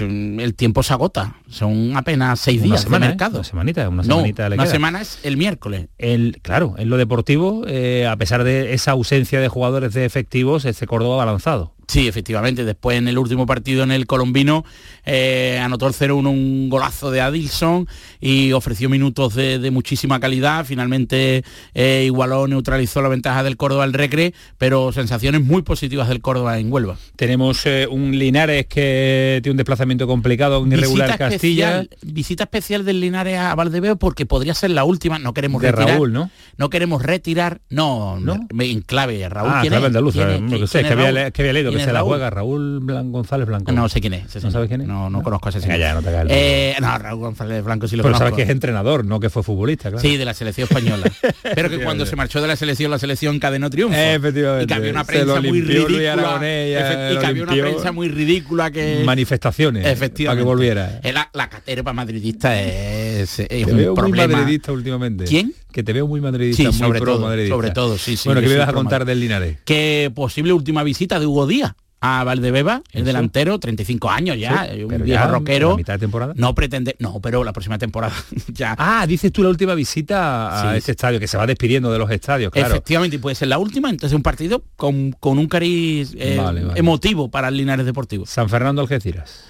El 0.00 0.54
tiempo 0.54 0.82
se 0.84 0.92
agota. 0.92 1.34
Son 1.48 1.96
apenas 1.96 2.38
seis 2.38 2.58
Una 2.58 2.66
días 2.66 2.82
semana, 2.82 3.06
de 3.06 3.10
¿eh? 3.10 3.14
mercado. 3.14 3.38
Una 3.38 3.44
semanita, 3.44 3.88
una 3.88 4.02
No, 4.04 4.16
semanita 4.16 4.48
le 4.48 4.54
una 4.54 4.64
queda. 4.64 4.72
semana 4.72 5.00
es 5.00 5.18
el 5.24 5.36
miércoles. 5.36 5.88
El, 5.98 6.38
claro, 6.42 6.74
en 6.78 6.88
lo 6.88 6.96
deportivo, 6.96 7.64
eh, 7.66 8.06
a 8.06 8.16
pesar 8.16 8.44
de 8.44 8.74
esa 8.74 8.92
ausencia 8.92 9.40
de 9.40 9.48
jugadores 9.48 9.94
de 9.94 10.04
efectivos, 10.04 10.64
este 10.64 10.86
Córdoba 10.86 11.16
va 11.16 11.26
lanzado. 11.26 11.74
Sí, 11.88 12.06
efectivamente. 12.06 12.64
Después 12.64 12.98
en 12.98 13.08
el 13.08 13.18
último 13.18 13.46
partido 13.46 13.82
en 13.82 13.90
el 13.90 14.06
colombino 14.06 14.64
eh, 15.10 15.58
anotó 15.58 15.86
el 15.86 15.94
0-1 15.94 16.28
un 16.28 16.68
golazo 16.68 17.10
de 17.10 17.22
Adilson 17.22 17.88
y 18.20 18.52
ofreció 18.52 18.90
minutos 18.90 19.34
de, 19.34 19.58
de 19.58 19.70
muchísima 19.70 20.20
calidad. 20.20 20.66
Finalmente 20.66 21.44
eh, 21.72 22.02
igualó, 22.04 22.46
neutralizó 22.46 23.00
la 23.00 23.08
ventaja 23.08 23.42
del 23.42 23.56
Córdoba 23.56 23.84
al 23.84 23.94
Recre, 23.94 24.34
pero 24.58 24.92
sensaciones 24.92 25.42
muy 25.42 25.62
positivas 25.62 26.08
del 26.08 26.20
Córdoba 26.20 26.58
en 26.58 26.70
Huelva. 26.70 26.98
Tenemos 27.16 27.64
eh, 27.64 27.86
un 27.90 28.18
Linares 28.18 28.66
que 28.66 29.40
tiene 29.42 29.52
un 29.52 29.56
desplazamiento 29.56 30.06
complicado 30.06 30.62
en 30.62 30.72
irregular 30.72 31.08
Visita 31.08 31.30
Castilla. 31.30 31.80
especial, 31.80 31.98
visita 32.02 32.44
especial 32.44 32.84
del 32.84 33.00
Linares 33.00 33.38
a 33.38 33.54
Valdebeo 33.54 33.96
porque 33.96 34.26
podría 34.26 34.52
ser 34.52 34.72
la 34.72 34.84
última. 34.84 35.18
No 35.18 35.32
queremos 35.32 35.62
De 35.62 35.72
retirar. 35.72 35.94
Raúl, 35.94 36.12
¿no? 36.12 36.30
No 36.58 36.68
queremos 36.68 37.02
retirar. 37.02 37.62
No, 37.70 38.20
no. 38.20 38.46
en 38.58 38.82
clave. 38.82 39.26
Raúl, 39.26 39.50
ah, 39.54 39.58
¿quién 39.62 39.72
clave 39.72 39.86
es? 39.86 39.92
que 39.92 40.56
¿Quién 40.56 40.68
sé, 40.68 40.80
es 40.80 40.86
que 40.86 40.92
había, 40.92 41.12
leído 41.52 41.70
que 41.70 41.76
¿Quién 41.76 41.88
se 41.88 41.92
la 41.94 42.02
juega 42.02 42.28
Raúl 42.28 42.80
González 43.10 43.48
Blanco. 43.48 43.72
No 43.72 43.88
sé 43.88 44.00
quién 44.00 44.14
es. 44.14 44.42
¿No 44.42 44.50
sabes 44.50 44.68
quién 44.68 44.82
es? 44.82 44.88
No, 44.88 44.97
no 45.10 45.22
conozco 45.22 45.48
a 45.48 45.50
ese 45.50 45.60
señor. 45.60 45.78
ya, 45.78 45.94
no 45.94 46.02
te 46.02 46.10
Eh, 46.28 46.76
no, 46.80 46.98
Raúl 46.98 47.20
González 47.20 47.64
Blanco 47.64 47.86
sí 47.88 47.96
lo 47.96 48.02
Pero 48.02 48.14
conozco. 48.14 48.24
sabes 48.30 48.36
que 48.36 48.42
es 48.42 48.50
entrenador, 48.50 49.04
no 49.04 49.20
que 49.20 49.30
fue 49.30 49.42
futbolista, 49.42 49.90
claro. 49.90 50.00
Sí, 50.02 50.16
de 50.16 50.24
la 50.24 50.34
selección 50.34 50.66
española. 50.68 51.10
Pero 51.54 51.70
que 51.70 51.78
cuando 51.82 52.04
se 52.06 52.16
marchó 52.16 52.40
de 52.42 52.48
la 52.48 52.56
selección, 52.56 52.90
la 52.90 52.98
selección 52.98 53.36
encadenó 53.36 53.70
triunfo. 53.70 53.96
Efectivamente. 53.98 54.64
Y 54.64 54.66
que 54.66 54.74
había 54.74 54.90
una 54.90 55.04
prensa 55.04 55.40
muy 55.40 55.60
ridícula. 55.62 56.36
Y 56.42 57.18
que 57.18 57.26
había 57.26 57.42
una 57.44 57.52
prensa 57.52 57.92
muy 57.92 58.08
ridícula 58.08 58.70
que... 58.70 59.02
Manifestaciones. 59.04 59.86
Efectivamente. 59.86 60.26
Para 60.26 60.38
que 60.38 60.44
volviera. 60.44 61.00
Eh, 61.02 61.12
La, 61.12 61.28
la 61.32 61.48
caterpa 61.48 61.92
madridista 61.92 62.60
es, 62.60 63.38
es 63.38 63.48
Te 63.48 63.64
un 63.64 63.76
veo 63.76 63.94
muy 63.96 64.12
madridista 64.12 64.72
últimamente. 64.72 65.24
¿Quién? 65.24 65.52
Que 65.72 65.82
te 65.82 65.92
veo 65.92 66.06
muy 66.06 66.20
madridista, 66.20 66.62
Sí, 66.62 66.68
muy 66.68 66.72
sobre 66.78 67.00
pro 67.00 67.14
todo, 67.16 67.26
madridista. 67.26 67.54
sobre 67.54 67.70
todo, 67.70 67.98
sí, 67.98 68.16
sí, 68.16 68.28
Bueno, 68.28 68.40
¿qué 68.40 68.48
me 68.48 68.56
vas 68.56 68.68
a 68.68 68.72
contar 68.72 69.04
del 69.04 69.20
Linares? 69.20 69.58
que 69.64 70.10
posible 70.14 70.52
última 70.52 70.82
visita 70.82 71.20
de 71.20 71.26
Hugo 71.26 71.46
Díaz 71.46 71.72
a 72.00 72.22
Valdebeba, 72.24 72.82
el 72.92 73.04
delantero, 73.04 73.58
35 73.58 74.10
años 74.10 74.38
ya, 74.38 74.68
Sí, 74.72 74.84
un 74.84 75.02
viejo 75.02 75.26
rockero. 75.28 75.70
¿la 75.70 75.76
mitad 75.76 75.92
de 75.94 75.98
temporada? 75.98 76.32
No 76.36 76.54
pretende, 76.54 76.94
no, 77.00 77.20
pero 77.20 77.42
la 77.44 77.52
próxima 77.52 77.76
temporada 77.78 78.14
ya. 78.48 78.74
Ah, 78.78 79.04
dices 79.06 79.32
tú 79.32 79.42
la 79.42 79.48
última 79.48 79.74
visita 79.74 80.48
a 80.48 80.60
Sí, 80.72 80.76
este 80.78 80.86
sí. 80.86 80.90
estadio, 80.92 81.18
que 81.18 81.26
se 81.26 81.36
va 81.36 81.46
despidiendo 81.46 81.90
de 81.92 81.98
los 81.98 82.10
estadios, 82.10 82.52
claro. 82.52 82.68
Efectivamente, 82.68 83.16
y 83.16 83.18
puede 83.18 83.34
ser 83.34 83.48
la 83.48 83.58
última, 83.58 83.90
entonces 83.90 84.14
un 84.14 84.22
partido 84.22 84.62
con, 84.76 85.12
con 85.18 85.38
un 85.38 85.48
cariz 85.48 86.14
eh, 86.16 86.36
Vale, 86.38 86.64
vale. 86.64 86.78
emotivo 86.78 87.30
para 87.30 87.48
el 87.48 87.56
Linares 87.56 87.84
Deportivo. 87.86 88.26
San 88.26 88.48
Fernando 88.48 88.80
Algeciras. 88.82 89.44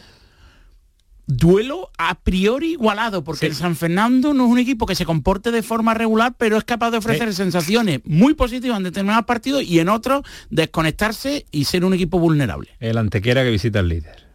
Duelo 1.30 1.90
a 1.98 2.14
priori 2.14 2.72
igualado, 2.72 3.22
porque 3.22 3.44
el 3.44 3.54
San 3.54 3.76
Fernando 3.76 4.32
no 4.32 4.46
es 4.46 4.50
un 4.50 4.58
equipo 4.58 4.86
que 4.86 4.94
se 4.94 5.04
comporte 5.04 5.50
de 5.50 5.62
forma 5.62 5.92
regular, 5.92 6.34
pero 6.38 6.56
es 6.56 6.64
capaz 6.64 6.90
de 6.90 6.96
ofrecer 6.96 7.34
sensaciones 7.34 8.00
muy 8.06 8.32
positivas 8.32 8.78
en 8.78 8.84
determinados 8.84 9.26
partidos 9.26 9.62
y 9.62 9.78
en 9.78 9.90
otros 9.90 10.22
desconectarse 10.48 11.44
y 11.50 11.66
ser 11.66 11.84
un 11.84 11.92
equipo 11.92 12.18
vulnerable. 12.18 12.70
El 12.80 12.96
Antequera 12.96 13.44
que 13.44 13.50
visita 13.50 13.80
al 13.80 13.90
líder. 13.90 14.27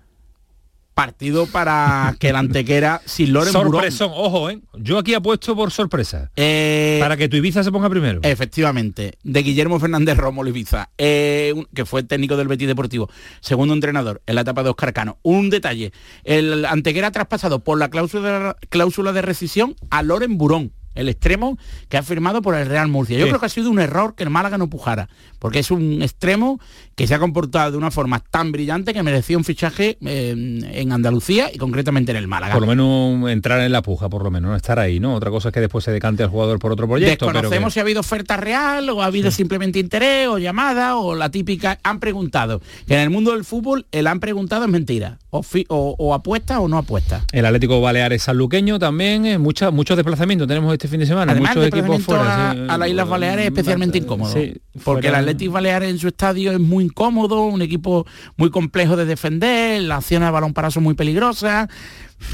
Partido 0.94 1.48
para 1.48 2.16
que 2.20 2.30
el 2.30 2.36
Antequera 2.36 3.02
sin 3.06 3.34
Loren 3.34 3.54
Burón- 3.54 3.72
Sorpresón, 3.72 4.12
ojo, 4.14 4.50
¿eh? 4.52 4.60
Yo 4.76 5.00
aquí 5.00 5.14
apuesto 5.16 5.56
por 5.56 5.72
sorpresa. 5.72 6.30
Eh, 6.36 6.98
Para 7.02 7.18
que 7.18 7.28
tu 7.28 7.36
Ibiza 7.38 7.64
se 7.64 7.72
ponga 7.72 7.90
primero. 7.90 8.20
Efectivamente, 8.24 9.14
de 9.24 9.42
Guillermo 9.42 9.80
Fernández 9.80 10.18
Romo 10.18 10.46
Ibiza, 10.46 10.90
eh, 10.98 11.54
que 11.74 11.86
fue 11.86 12.04
técnico 12.04 12.38
del 12.38 12.48
Betis 12.48 12.68
Deportivo, 12.68 13.10
segundo 13.42 13.74
entrenador 13.74 14.22
en 14.28 14.36
la 14.36 14.42
etapa 14.42 14.62
de 14.64 14.70
Oscar 14.70 14.94
Cano. 14.94 15.18
Un 15.24 15.50
detalle, 15.50 15.92
el 16.24 16.66
Antequera 16.66 17.08
ha 17.08 17.12
traspasado 17.12 17.64
por 17.64 17.80
la 17.80 17.90
cláusula 17.90 18.56
de, 18.60 18.68
cláusula 18.70 19.14
de 19.14 19.22
rescisión 19.24 19.76
a 19.90 20.04
Loren 20.04 20.38
Burón, 20.38 20.74
el 20.96 21.10
extremo 21.10 21.58
que 21.90 21.98
ha 21.98 22.04
firmado 22.04 22.42
por 22.42 22.56
el 22.56 22.68
Real 22.68 22.88
Murcia. 22.88 23.18
Yo 23.18 23.26
Sí. 23.26 23.30
creo 23.30 23.40
que 23.40 23.46
ha 23.46 23.50
sido 23.50 23.70
un 23.70 23.80
error 23.80 24.16
que 24.16 24.24
el 24.24 24.30
Málaga 24.30 24.58
no 24.58 24.70
pujara, 24.70 25.10
porque 25.40 25.60
es 25.60 25.72
un 25.72 26.02
extremo 26.02 26.60
que 26.96 27.08
se 27.08 27.16
ha 27.16 27.20
comportado 27.20 27.72
de 27.72 27.78
una 27.78 27.90
forma 27.92 28.20
tan 28.20 28.52
brillante 28.52 28.94
que 28.94 29.02
merecía 29.04 29.38
un 29.38 29.44
fichaje 29.44 29.98
eh, 30.06 30.30
en 30.74 30.92
Andalucía 30.92 31.50
y 31.54 31.58
concretamente 31.58 32.12
en 32.12 32.18
el 32.18 32.28
Málaga. 32.28 32.54
Por 32.54 32.62
lo 32.62 32.68
menos 32.68 33.30
entrar 33.32 33.60
en 33.62 33.72
la 33.72 33.82
puja, 33.82 34.10
por 34.10 34.24
lo 34.24 34.30
menos, 34.32 34.52
no 34.52 34.56
estar 34.56 34.78
ahí, 34.80 35.00
¿no? 35.00 35.16
Otra 35.16 35.32
cosa 35.32 35.50
es 35.50 35.54
que 35.54 35.60
después 35.60 35.84
se 35.84 35.92
decante 35.92 36.24
al 36.24 36.30
jugador 36.30 36.60
por 36.60 36.72
otro 36.72 36.88
proyecto. 36.88 37.26
pero 37.26 37.34
Desconocemos 37.40 37.70
que- 37.70 37.74
si 37.74 37.80
ha 37.80 37.84
habido 37.84 38.00
oferta 38.02 38.38
real 38.38 38.90
o 38.90 39.02
ha 39.02 39.06
habido 39.08 39.32
simplemente 39.32 39.80
interés 39.80 40.28
o 40.28 40.38
llamada 40.38 40.98
o 40.98 41.16
la 41.16 41.30
típica 41.30 41.80
han 41.84 42.00
preguntado. 42.00 42.62
Que 42.88 42.94
en 42.96 43.00
el 43.02 43.10
mundo 43.10 43.32
del 43.32 43.44
fútbol 43.44 43.86
el 43.92 44.08
han 44.08 44.20
preguntado 44.20 44.66
es 44.66 44.70
mentira. 44.72 45.18
O, 45.32 45.42
fi- 45.42 45.66
o, 45.70 45.96
o 45.98 46.14
apuesta 46.14 46.60
o 46.60 46.68
no 46.68 46.78
apuesta. 46.78 47.24
El 47.32 47.46
Atlético 47.46 47.82
Baleares 47.82 48.22
sanluqueño 48.22 48.78
también, 48.78 49.26
eh, 49.26 49.38
mucha- 49.40 49.72
muchos 49.72 49.98
desplazamientos 49.98 50.48
tenemos 50.48 50.72
este 50.74 50.83
fin 50.88 51.00
de 51.00 51.06
semana, 51.06 51.32
Además, 51.32 51.56
muchos 51.56 51.68
equipos 51.68 52.02
fuera. 52.04 52.52
a, 52.52 52.54
sí. 52.54 52.60
a 52.70 52.78
las 52.78 52.90
Islas 52.90 53.10
Baleares 53.10 53.46
es 53.46 53.52
especialmente 53.52 53.98
incómodo. 53.98 54.32
sí, 54.32 54.54
porque 54.84 55.08
el 55.08 55.16
Atlético 55.16 55.54
Baleares 55.54 55.90
en 55.90 56.00
su 56.00 56.08
estadio 56.08 56.52
es 56.52 56.60
muy 56.60 56.86
incómodo, 56.86 57.42
un 57.42 57.62
equipo 57.62 58.06
muy 58.38 58.50
complejo 58.50 58.96
de 58.96 59.06
defender, 59.06 59.82
las 59.82 60.00
acciones 60.00 60.28
de 60.28 60.32
balón 60.32 60.54
para 60.54 60.72
son 60.72 60.84
muy 60.84 60.94
peligrosas, 60.94 61.68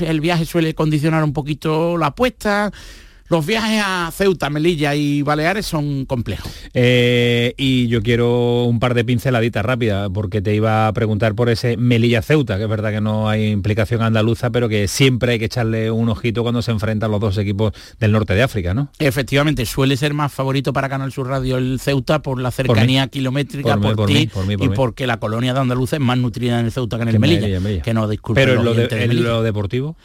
el 0.02 0.22
viaje 0.22 0.46
suele 0.46 0.74
condicionar 0.76 1.24
un 1.24 1.34
poquito 1.34 1.98
la 1.98 2.08
apuesta. 2.08 2.72
Los 3.30 3.46
viajes 3.46 3.82
a 3.86 4.12
Ceuta, 4.12 4.50
Melilla 4.50 4.96
y 4.96 5.22
Baleares 5.22 5.66
son 5.66 6.06
complejos. 6.06 6.52
Eh, 6.74 7.54
y 7.58 7.88
yo 7.88 8.02
quiero 8.02 8.64
un 8.66 8.80
par 8.80 8.96
de 8.96 9.06
pinceladitas 9.06 9.64
rápidas, 9.64 10.10
porque 10.14 10.42
te 10.42 10.56
iba 10.56 10.88
a 10.88 10.94
preguntar 10.94 11.36
por 11.36 11.50
ese 11.50 11.78
Melilla 11.78 12.22
Ceuta, 12.24 12.58
que 12.58 12.64
es 12.64 12.70
verdad 12.70 12.92
que 12.92 13.02
no 13.02 13.30
hay 13.30 13.48
implicación 13.48 14.02
andaluza, 14.02 14.50
pero 14.50 14.68
que 14.68 14.88
siempre 14.88 15.34
hay 15.34 15.40
que 15.40 15.46
echarle 15.46 15.92
un 15.92 16.10
ojito 16.10 16.42
cuando 16.42 16.62
se 16.64 16.72
enfrentan 16.72 17.12
los 17.12 17.20
dos 17.20 17.38
equipos 17.38 17.74
del 18.00 18.12
norte 18.12 18.34
de 18.34 18.42
África, 18.42 18.74
¿no? 18.74 18.90
Efectivamente, 18.98 19.66
suele 19.66 19.96
ser 19.96 20.14
más 20.16 20.32
favorito 20.34 20.74
para 20.74 20.90
Canal 20.90 21.12
Sur 21.12 21.28
Radio 21.28 21.58
el 21.58 21.80
Ceuta 21.80 22.22
por 22.24 22.42
la 22.42 22.50
cercanía 22.52 23.08
kilométrica, 23.08 23.78
Por 23.78 23.96
por, 23.96 24.08
ti 24.10 24.26
por 24.28 24.46
por 24.46 24.64
y 24.64 24.70
porque 24.70 25.06
la 25.06 25.18
colonia 25.20 25.54
de 25.54 25.60
Andaluza 25.60 25.98
es 25.98 26.02
más 26.02 26.18
nutrida 26.18 26.60
en 26.60 26.66
el 26.66 26.72
Ceuta 26.72 26.98
que 26.98 27.04
en 27.04 27.10
el 27.10 27.20
Melilla, 27.20 27.42
Melilla, 27.42 27.60
Melilla. 27.60 27.82
Que 27.84 27.94
no 27.94 28.08
disculpen 28.08 28.44
Pero 28.44 28.60
en 28.60 28.66
lo, 28.66 28.74
de- 28.74 29.04
en 29.04 29.24
lo 29.24 29.44
deportivo, 29.44 29.96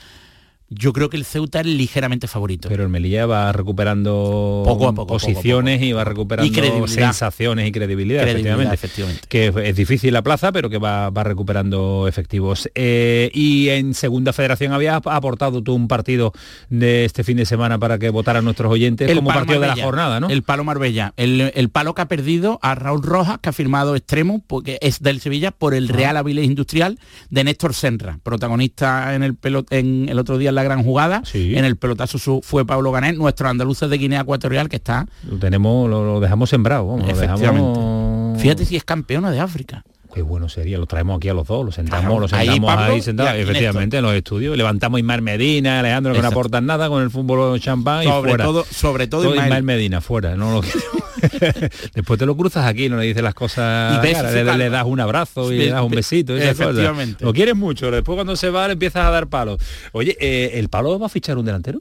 Yo 0.76 0.92
creo 0.92 1.08
que 1.10 1.16
el 1.16 1.24
Ceuta 1.24 1.60
es 1.60 1.66
ligeramente 1.66 2.26
favorito. 2.28 2.68
pero 2.68 2.82
el 2.82 2.88
Melilla 2.88 3.26
va 3.26 3.52
recuperando 3.52 4.62
Poco 4.64 4.88
a 4.88 4.92
poco, 4.94 5.06
posiciones 5.14 5.76
poco 5.78 5.84
a 5.84 5.88
y 5.88 5.92
va 5.92 6.04
recuperando 6.04 6.46
Y 6.50 6.88
sensaciones 6.88 7.68
y 7.68 7.72
credibilidad, 7.72 8.22
Credibilidad, 8.22 8.72
efectivamente. 8.72 9.22
Que 9.28 9.52
es- 9.68 9.76
difícil 9.76 10.12
la 10.12 10.22
plaza, 10.22 10.52
pero 10.52 10.70
que 10.70 10.78
va, 10.78 11.10
va 11.10 11.24
recuperando 11.24 12.06
efectivos. 12.08 12.68
Eh, 12.74 13.30
y 13.34 13.68
en 13.70 13.94
Segunda 13.94 14.32
Federación 14.32 14.72
habías 14.72 15.00
aportado 15.04 15.62
tú 15.62 15.74
un 15.74 15.88
partido 15.88 16.32
de 16.68 17.04
este 17.04 17.24
fin 17.24 17.36
de 17.36 17.46
semana 17.46 17.78
para 17.78 17.98
que 17.98 18.10
votaran 18.10 18.44
nuestros 18.44 18.70
oyentes 18.72 19.12
como 19.14 19.30
partido 19.30 19.60
de 19.60 19.66
la 19.68 19.76
jornada, 19.76 20.20
¿no? 20.20 20.28
El 20.28 20.42
palo 20.42 20.64
Marbella. 20.64 21.12
El, 21.16 21.52
el 21.54 21.68
palo 21.70 21.94
que 21.94 22.02
ha 22.02 22.08
perdido 22.08 22.58
a 22.62 22.74
Raúl 22.74 23.02
Rojas, 23.02 23.38
que 23.40 23.48
ha 23.48 23.52
firmado 23.52 23.96
extremo, 23.96 24.42
porque 24.46 24.78
es 24.80 25.00
del 25.00 25.20
Sevilla, 25.20 25.50
por 25.50 25.74
el 25.74 25.88
Real 25.88 26.16
Avilés 26.16 26.44
Industrial 26.46 26.98
de 27.30 27.44
Néstor 27.44 27.74
Senra, 27.74 28.18
protagonista 28.22 29.14
en 29.14 29.22
el 29.22 29.34
pelot 29.34 29.70
en 29.72 30.08
el 30.08 30.18
otro 30.18 30.38
día 30.38 30.48
en 30.50 30.54
la 30.54 30.63
gran 30.64 30.82
jugada. 30.82 31.22
En 31.32 31.64
el 31.64 31.76
pelotazo 31.76 32.18
su- 32.18 32.40
fue 32.42 32.66
Pablo 32.66 32.90
Ganet, 32.90 33.16
nuestro 33.16 33.48
andaluces 33.48 33.88
de 33.88 33.98
Guinea 33.98 34.22
Ecuatorial, 34.22 34.68
que 34.68 34.76
está. 34.76 35.06
Lo 35.30 35.36
tenemos, 35.38 35.88
lo, 35.88 36.04
lo 36.04 36.20
dejamos 36.20 36.50
sembrado, 36.50 36.86
vamos, 36.88 37.06
lo 37.06 37.12
Efectivamente. 37.12 37.46
dejamos... 37.68 38.40
Fíjate 38.42 38.64
si 38.64 38.76
es 38.76 38.84
campeona 38.84 39.30
de 39.30 39.38
África. 39.40 39.84
Qué 40.12 40.22
bueno 40.22 40.48
sería, 40.48 40.78
lo 40.78 40.86
traemos 40.86 41.16
aquí 41.16 41.28
a 41.28 41.34
los 41.34 41.44
dos, 41.46 41.64
lo 41.66 41.72
sentamos, 41.72 42.02
Claro, 42.06 42.20
lo 42.20 42.28
sentamos 42.28 42.48
ahí, 42.54 42.60
Pablo 42.60 42.82
aquí 42.94 43.40
efectivamente, 43.40 43.96
en 43.96 44.02
los 44.04 44.14
estudios, 44.14 44.56
levantamos 44.56 45.00
Ismael 45.00 45.22
Medina, 45.22 45.80
Alejandro 45.80 46.12
que 46.12 46.22
no 46.22 46.28
aportan 46.28 46.66
nada 46.66 46.88
con 46.88 47.02
el 47.02 47.10
fútbol 47.10 47.58
champán 47.60 48.04
y 48.04 48.06
fuera. 48.06 48.44
todo- 48.44 48.64
sobre 48.70 49.08
todo 49.08 49.22
Ismael. 49.30 49.42
Ismael. 49.48 49.62
Medina, 49.64 50.00
fuera, 50.00 50.36
no 50.36 50.52
lo 50.52 50.60
Después 51.94 52.18
te 52.18 52.26
lo 52.26 52.36
cruzas 52.36 52.66
aquí, 52.66 52.88
no 52.88 52.96
le 52.96 53.06
dices 53.06 53.22
las 53.22 53.34
cosas, 53.34 53.98
Y 54.04 54.12
cara, 54.12 54.30
le, 54.56 54.70
das 54.70 54.84
un 54.84 55.00
abrazo 55.00 55.52
y 55.52 55.58
le 55.58 55.68
das 55.70 55.82
un 55.82 55.90
besito. 55.90 56.36
y 56.36 56.40
efectivamente. 56.42 57.24
Lo 57.24 57.32
quieres 57.32 57.56
mucho, 57.56 57.90
después 57.90 58.16
cuando 58.16 58.36
se 58.36 58.50
va 58.50 58.66
le 58.66 58.72
empiezas 58.74 59.04
a 59.06 59.10
dar 59.10 59.26
palos. 59.28 59.60
Oye, 59.92 60.16
eh, 60.20 60.52
¿el 60.58 60.68
palo 60.68 60.98
va 60.98 61.06
a 61.06 61.08
fichar 61.10 61.38
un 61.38 61.44
delantero? 61.46 61.80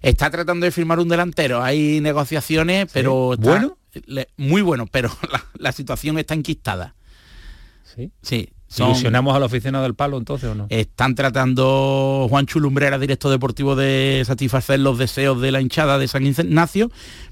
Está 0.00 0.30
tratando 0.30 0.64
de 0.64 0.70
firmar 0.70 1.00
un 1.00 1.08
delantero. 1.08 1.62
Hay 1.62 2.00
negociaciones, 2.00 2.86
pero 2.92 3.34
está- 3.34 3.48
¿Bueno? 3.50 3.78
le- 4.06 4.28
muy 4.36 4.62
bueno, 4.62 4.86
pero 4.90 5.10
la, 5.32 5.44
la 5.58 5.72
situación 5.72 6.18
está 6.18 6.34
enquistada. 6.34 6.94
Sí. 7.96 8.12
Sí. 8.22 8.48
son- 8.68 8.90
¿Ilusionamos 8.90 9.34
a 9.34 9.40
la 9.40 9.46
oficina 9.46 9.82
del 9.82 9.94
palo 9.94 10.18
entonces 10.18 10.50
o 10.50 10.54
no? 10.54 10.66
Están 10.68 11.14
tratando 11.14 12.26
Juan 12.28 12.46
Chulumbrera, 12.46 12.98
director 12.98 13.30
deportivo, 13.30 13.74
de 13.74 14.22
satisfacer 14.26 14.78
los 14.80 14.98
deseos 14.98 15.40
de 15.40 15.50
la 15.50 15.60
hinchada 15.60 15.98
de 15.98 16.06
San 16.06 16.24
Ignacio, 16.26 16.90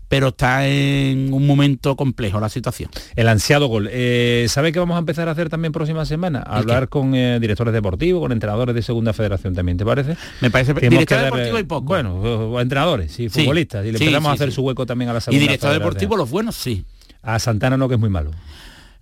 pero 0.09 0.29
está 0.29 0.67
en 0.69 1.33
un 1.33 1.47
momento 1.47 1.97
complejo 1.97 2.39
la 2.41 2.49
situación. 2.49 2.91
El 3.17 3.29
ansiado 3.29 3.67
gol. 3.67 3.89
Eh, 3.91 4.47
¿Sabe 4.49 4.73
qué 4.73 4.79
vamos 4.79 4.97
a 4.97 4.99
empezar 4.99 5.29
a 5.29 5.33
hacer 5.33 5.49
también 5.49 5.73
próxima 5.73 6.05
semana? 6.05 6.41
A 6.47 6.59
hablar 6.59 6.89
con 6.89 7.15
eh, 7.15 7.39
directores 7.41 7.75
deportivos, 7.75 8.21
con 8.21 8.33
entrenadores 8.33 8.75
de 8.75 8.83
segunda 8.83 9.13
federación 9.13 9.55
también, 9.55 9.79
¿te 9.79 9.85
parece? 9.85 10.17
Me 10.41 10.51
parece 10.51 10.75
director 10.75 11.19
que 11.19 11.25
deportivo 11.25 11.59
y 11.59 11.65
poco. 11.65 11.87
Bueno, 11.87 12.15
o 12.17 12.61
entrenadores, 12.61 13.13
sí, 13.13 13.29
Sí. 13.29 13.41
futbolistas. 13.41 13.85
Y 13.87 13.93
le 13.93 13.99
Sí, 13.99 14.05
empezamos 14.05 14.31
a 14.31 14.35
hacer 14.35 14.53
su 14.53 14.63
hueco 14.63 14.87
también 14.87 15.11
a 15.11 15.13
la 15.13 15.19
Y 15.19 15.23
segunda 15.23 15.41
director 15.41 15.69
federación. 15.71 15.83
deportivo, 15.91 16.17
los 16.17 16.31
buenos 16.31 16.55
sí. 16.57 16.85
A 17.23 17.39
Santana 17.41 17.77
no, 17.77 17.89
que 17.89 17.95
es 17.95 18.01
muy 18.01 18.11
malo. 18.11 18.31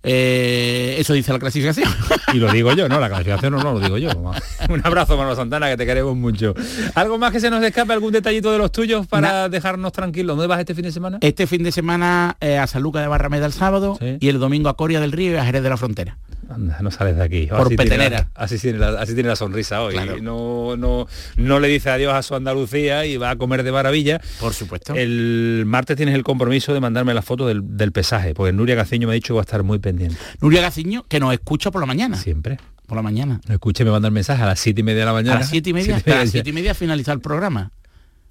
Eh, 0.05 0.95
eso 0.99 1.13
dice 1.13 1.33
la 1.33 1.39
clasificación. 1.39 1.89
Y 2.33 2.37
lo 2.37 2.51
digo 2.51 2.73
yo, 2.73 2.89
no, 2.89 2.99
la 2.99 3.07
clasificación 3.07 3.53
no, 3.53 3.63
no 3.63 3.73
lo 3.73 3.79
digo 3.79 3.97
yo. 3.97 4.09
Un 4.69 4.81
abrazo, 4.83 5.15
Manuel 5.15 5.37
Santana, 5.37 5.69
que 5.69 5.77
te 5.77 5.85
queremos 5.85 6.17
mucho. 6.17 6.53
¿Algo 6.93 7.17
más 7.17 7.31
que 7.31 7.39
se 7.39 7.49
nos 7.49 7.63
escape, 7.63 7.93
algún 7.93 8.11
detallito 8.11 8.51
de 8.51 8.57
los 8.57 8.71
tuyos 8.71 9.07
para 9.07 9.47
dejarnos 9.47 9.93
tranquilos? 9.93 10.35
¿Dónde 10.35 10.47
vas 10.47 10.59
este 10.59 10.75
fin 10.75 10.83
de 10.83 10.91
semana? 10.91 11.17
Este 11.21 11.47
fin 11.47 11.63
de 11.63 11.71
semana 11.71 12.35
eh, 12.41 12.57
a 12.57 12.67
San 12.67 12.81
Lucas 12.81 13.03
de 13.03 13.07
Barrameda 13.07 13.45
el 13.45 13.53
sábado 13.53 13.97
y 14.01 14.27
el 14.27 14.39
domingo 14.39 14.69
a 14.69 14.75
Coria 14.75 14.99
del 14.99 15.11
Río 15.11 15.33
y 15.33 15.35
a 15.35 15.45
Jerez 15.45 15.63
de 15.63 15.69
la 15.69 15.77
Frontera. 15.77 16.17
Anda, 16.49 16.77
no 16.81 16.91
sales 16.91 17.15
de 17.17 17.23
aquí. 17.23 17.47
Por 17.47 17.61
Así 17.61 17.69
tiene 17.75 17.83
petenera. 17.83 18.17
la- 18.19 18.29
así, 18.43 18.59
tiene 18.59 18.77
la, 18.79 18.89
así 19.01 19.13
tiene 19.13 19.29
la 19.29 19.35
sonrisa 19.35 19.81
hoy. 19.81 19.95
No, 20.21 20.75
no, 20.77 21.07
no 21.37 21.59
le 21.59 21.67
dice 21.67 21.89
adiós 21.89 22.13
a 22.13 22.21
su 22.23 22.35
Andalucía 22.35 23.05
y 23.05 23.17
va 23.17 23.31
a 23.31 23.35
comer 23.35 23.63
de 23.63 23.71
maravilla. 23.71 24.21
Por 24.39 24.53
supuesto. 24.53 24.93
El 24.95 25.63
martes 25.65 25.97
tienes 25.97 26.15
el 26.15 26.23
compromiso 26.23 26.73
de 26.73 26.79
mandarme 26.79 27.13
la 27.13 27.21
foto 27.21 27.47
del, 27.47 27.77
del 27.77 27.91
pesaje, 27.91 28.33
porque 28.33 28.53
Nuria 28.53 28.75
Gaciño 28.75 29.07
me 29.07 29.13
ha 29.13 29.15
dicho 29.15 29.33
que 29.33 29.37
va 29.37 29.41
a 29.41 29.45
estar 29.45 29.63
muy 29.63 29.79
pendiente. 29.79 30.17
Nuria 30.41 30.61
Gaciño, 30.61 31.05
que 31.07 31.19
nos 31.19 31.33
escucha 31.33 31.71
por 31.71 31.81
la 31.81 31.87
mañana. 31.87 32.17
Siempre. 32.17 32.57
Por 32.85 32.95
la 32.97 33.01
mañana. 33.01 33.41
Escuche, 33.49 33.83
me 33.83 33.89
manda 33.91 34.07
el 34.07 34.13
mensaje 34.13 34.43
a 34.43 34.45
las 34.45 34.59
siete 34.59 34.81
y 34.81 34.83
media 34.83 34.99
de 34.99 35.05
la 35.07 35.13
mañana. 35.13 35.37
A 35.37 35.39
las 35.39 35.49
siete 35.49 35.71
y 35.71 35.73
media, 35.73 35.95
Siete 36.03 36.11
a 36.13 36.15
las 36.19 36.29
siete 36.29 36.49
y 36.51 36.53
media 36.53 36.75
finaliza 36.75 37.11
el 37.13 37.19
programa. 37.21 37.71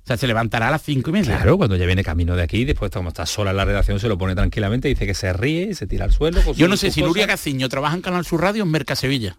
O 0.05 0.07
sea, 0.07 0.19
se 0.19 0.27
levantará 0.27 0.69
a 0.69 0.71
las 0.71 0.83
cinco 0.83 1.09
y 1.09 1.15
media. 1.15 1.37
Claro, 1.37 1.57
cuando 1.57 1.77
ya 1.77 1.87
viene 1.87 2.05
camino 2.05 2.37
de 2.37 2.43
aquí, 2.43 2.67
después 2.67 2.91
como 2.91 3.09
está 3.09 3.25
sola 3.25 3.53
en 3.53 3.57
la 3.57 3.65
redacción, 3.65 3.99
se 3.99 4.07
lo 4.07 4.19
pone 4.19 4.35
tranquilamente, 4.35 4.87
dice 4.87 5.07
que 5.07 5.15
se 5.15 5.33
ríe, 5.33 5.75
se 5.75 5.87
tira 5.87 6.05
al 6.05 6.13
suelo. 6.13 6.41
Yo 6.53 6.69
no 6.69 6.77
sé 6.77 6.91
si 6.91 7.01
Nuria. 7.01 7.25
Gaciño 7.25 7.71
trabaja 7.71 7.97
en 7.97 8.03
Canal 8.03 8.27
Sur 8.27 8.43
Radio 8.43 8.65
en 8.65 8.71
Merca 8.71 8.97
Sevilla. 8.97 9.39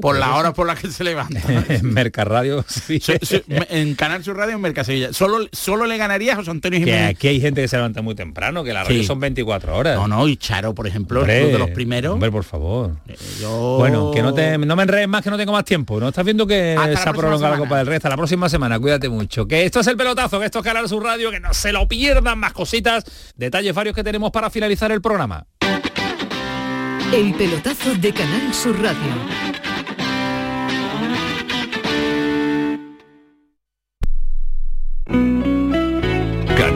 Por 0.00 0.16
eso. 0.16 0.34
horas 0.34 0.52
por 0.54 0.66
las 0.66 0.78
que 0.80 0.90
se 0.90 1.04
levanta. 1.04 1.40
en 1.68 1.92
Mercarradio. 1.92 2.64
Sí. 2.74 3.00
So- 3.00 3.12
so- 3.22 3.40
en 3.48 3.94
Canal 3.94 4.22
Sur 4.24 4.36
Radio 4.36 4.54
en 4.56 4.60
Merca 4.60 4.84
Sevilla. 4.84 5.12
Solo, 5.12 5.46
solo 5.52 5.86
le 5.86 5.96
ganaría 5.96 6.32
a 6.32 6.36
José 6.36 6.50
Antonio 6.50 6.78
Que 6.80 6.84
Jiménez. 6.86 7.10
aquí 7.10 7.28
hay 7.28 7.40
gente 7.40 7.62
que 7.62 7.68
se 7.68 7.76
levanta 7.76 8.02
muy 8.02 8.14
temprano, 8.14 8.62
que 8.64 8.72
la 8.72 8.84
radio 8.84 9.00
Sí. 9.00 9.06
son 9.06 9.20
24 9.20 9.76
horas. 9.76 9.96
No, 9.96 10.08
no, 10.08 10.26
y 10.28 10.36
Charo, 10.36 10.74
por 10.74 10.86
ejemplo, 10.86 11.20
Hombre, 11.20 11.42
uno 11.44 11.52
de 11.52 11.58
los 11.58 11.70
primeros. 11.70 12.12
Hombre, 12.14 12.30
por 12.30 12.44
favor. 12.44 12.92
yo- 13.40 13.76
Bueno, 13.78 14.10
que 14.12 14.22
no 14.22 14.34
te 14.34 14.58
no 14.58 14.76
me 14.76 14.82
enredes 14.82 15.08
más 15.08 15.22
que 15.22 15.30
no 15.30 15.36
tengo 15.36 15.52
más 15.52 15.64
tiempo. 15.64 15.98
¿No 16.00 16.08
estás 16.08 16.24
viendo 16.24 16.46
que 16.46 16.74
Hasta 16.76 16.90
la 16.90 16.96
se 17.02 17.08
ha 17.08 17.12
prolongado 17.12 17.52
la. 17.54 17.58
Copa 17.58 17.78
del 17.78 17.86
Rey? 17.86 17.96
Hasta 17.96 18.08
la 18.08 18.16
próxima 18.16 18.48
semana, 18.48 18.78
cuídate 18.78 19.08
mucho. 19.08 19.46
Que 19.46 19.64
esto 19.64 19.80
es 19.80 19.86
el 19.86 19.96
pelotazo, 19.96 20.38
que 20.40 20.46
esto 20.46 20.58
es 20.58 20.64
Canal 20.64 20.88
Sur 20.88 21.02
Radio, 21.04 21.30
que 21.30 21.40
no 21.40 21.54
se 21.54 21.72
lo 21.72 21.86
pierdan 21.88 22.38
más 22.38 22.52
cositas, 22.52 23.04
detalles 23.36 23.74
varios 23.74 23.94
que 23.94 24.02
tenemos 24.04 24.30
para 24.30 24.50
finalizar 24.50 24.90
el 24.92 25.00
programa. 25.00 25.46
El 27.12 27.34
pelotazo 27.34 27.94
de 27.94 28.12
Canal 28.12 28.52
Sur 28.52 28.80
Radio. 28.82 29.53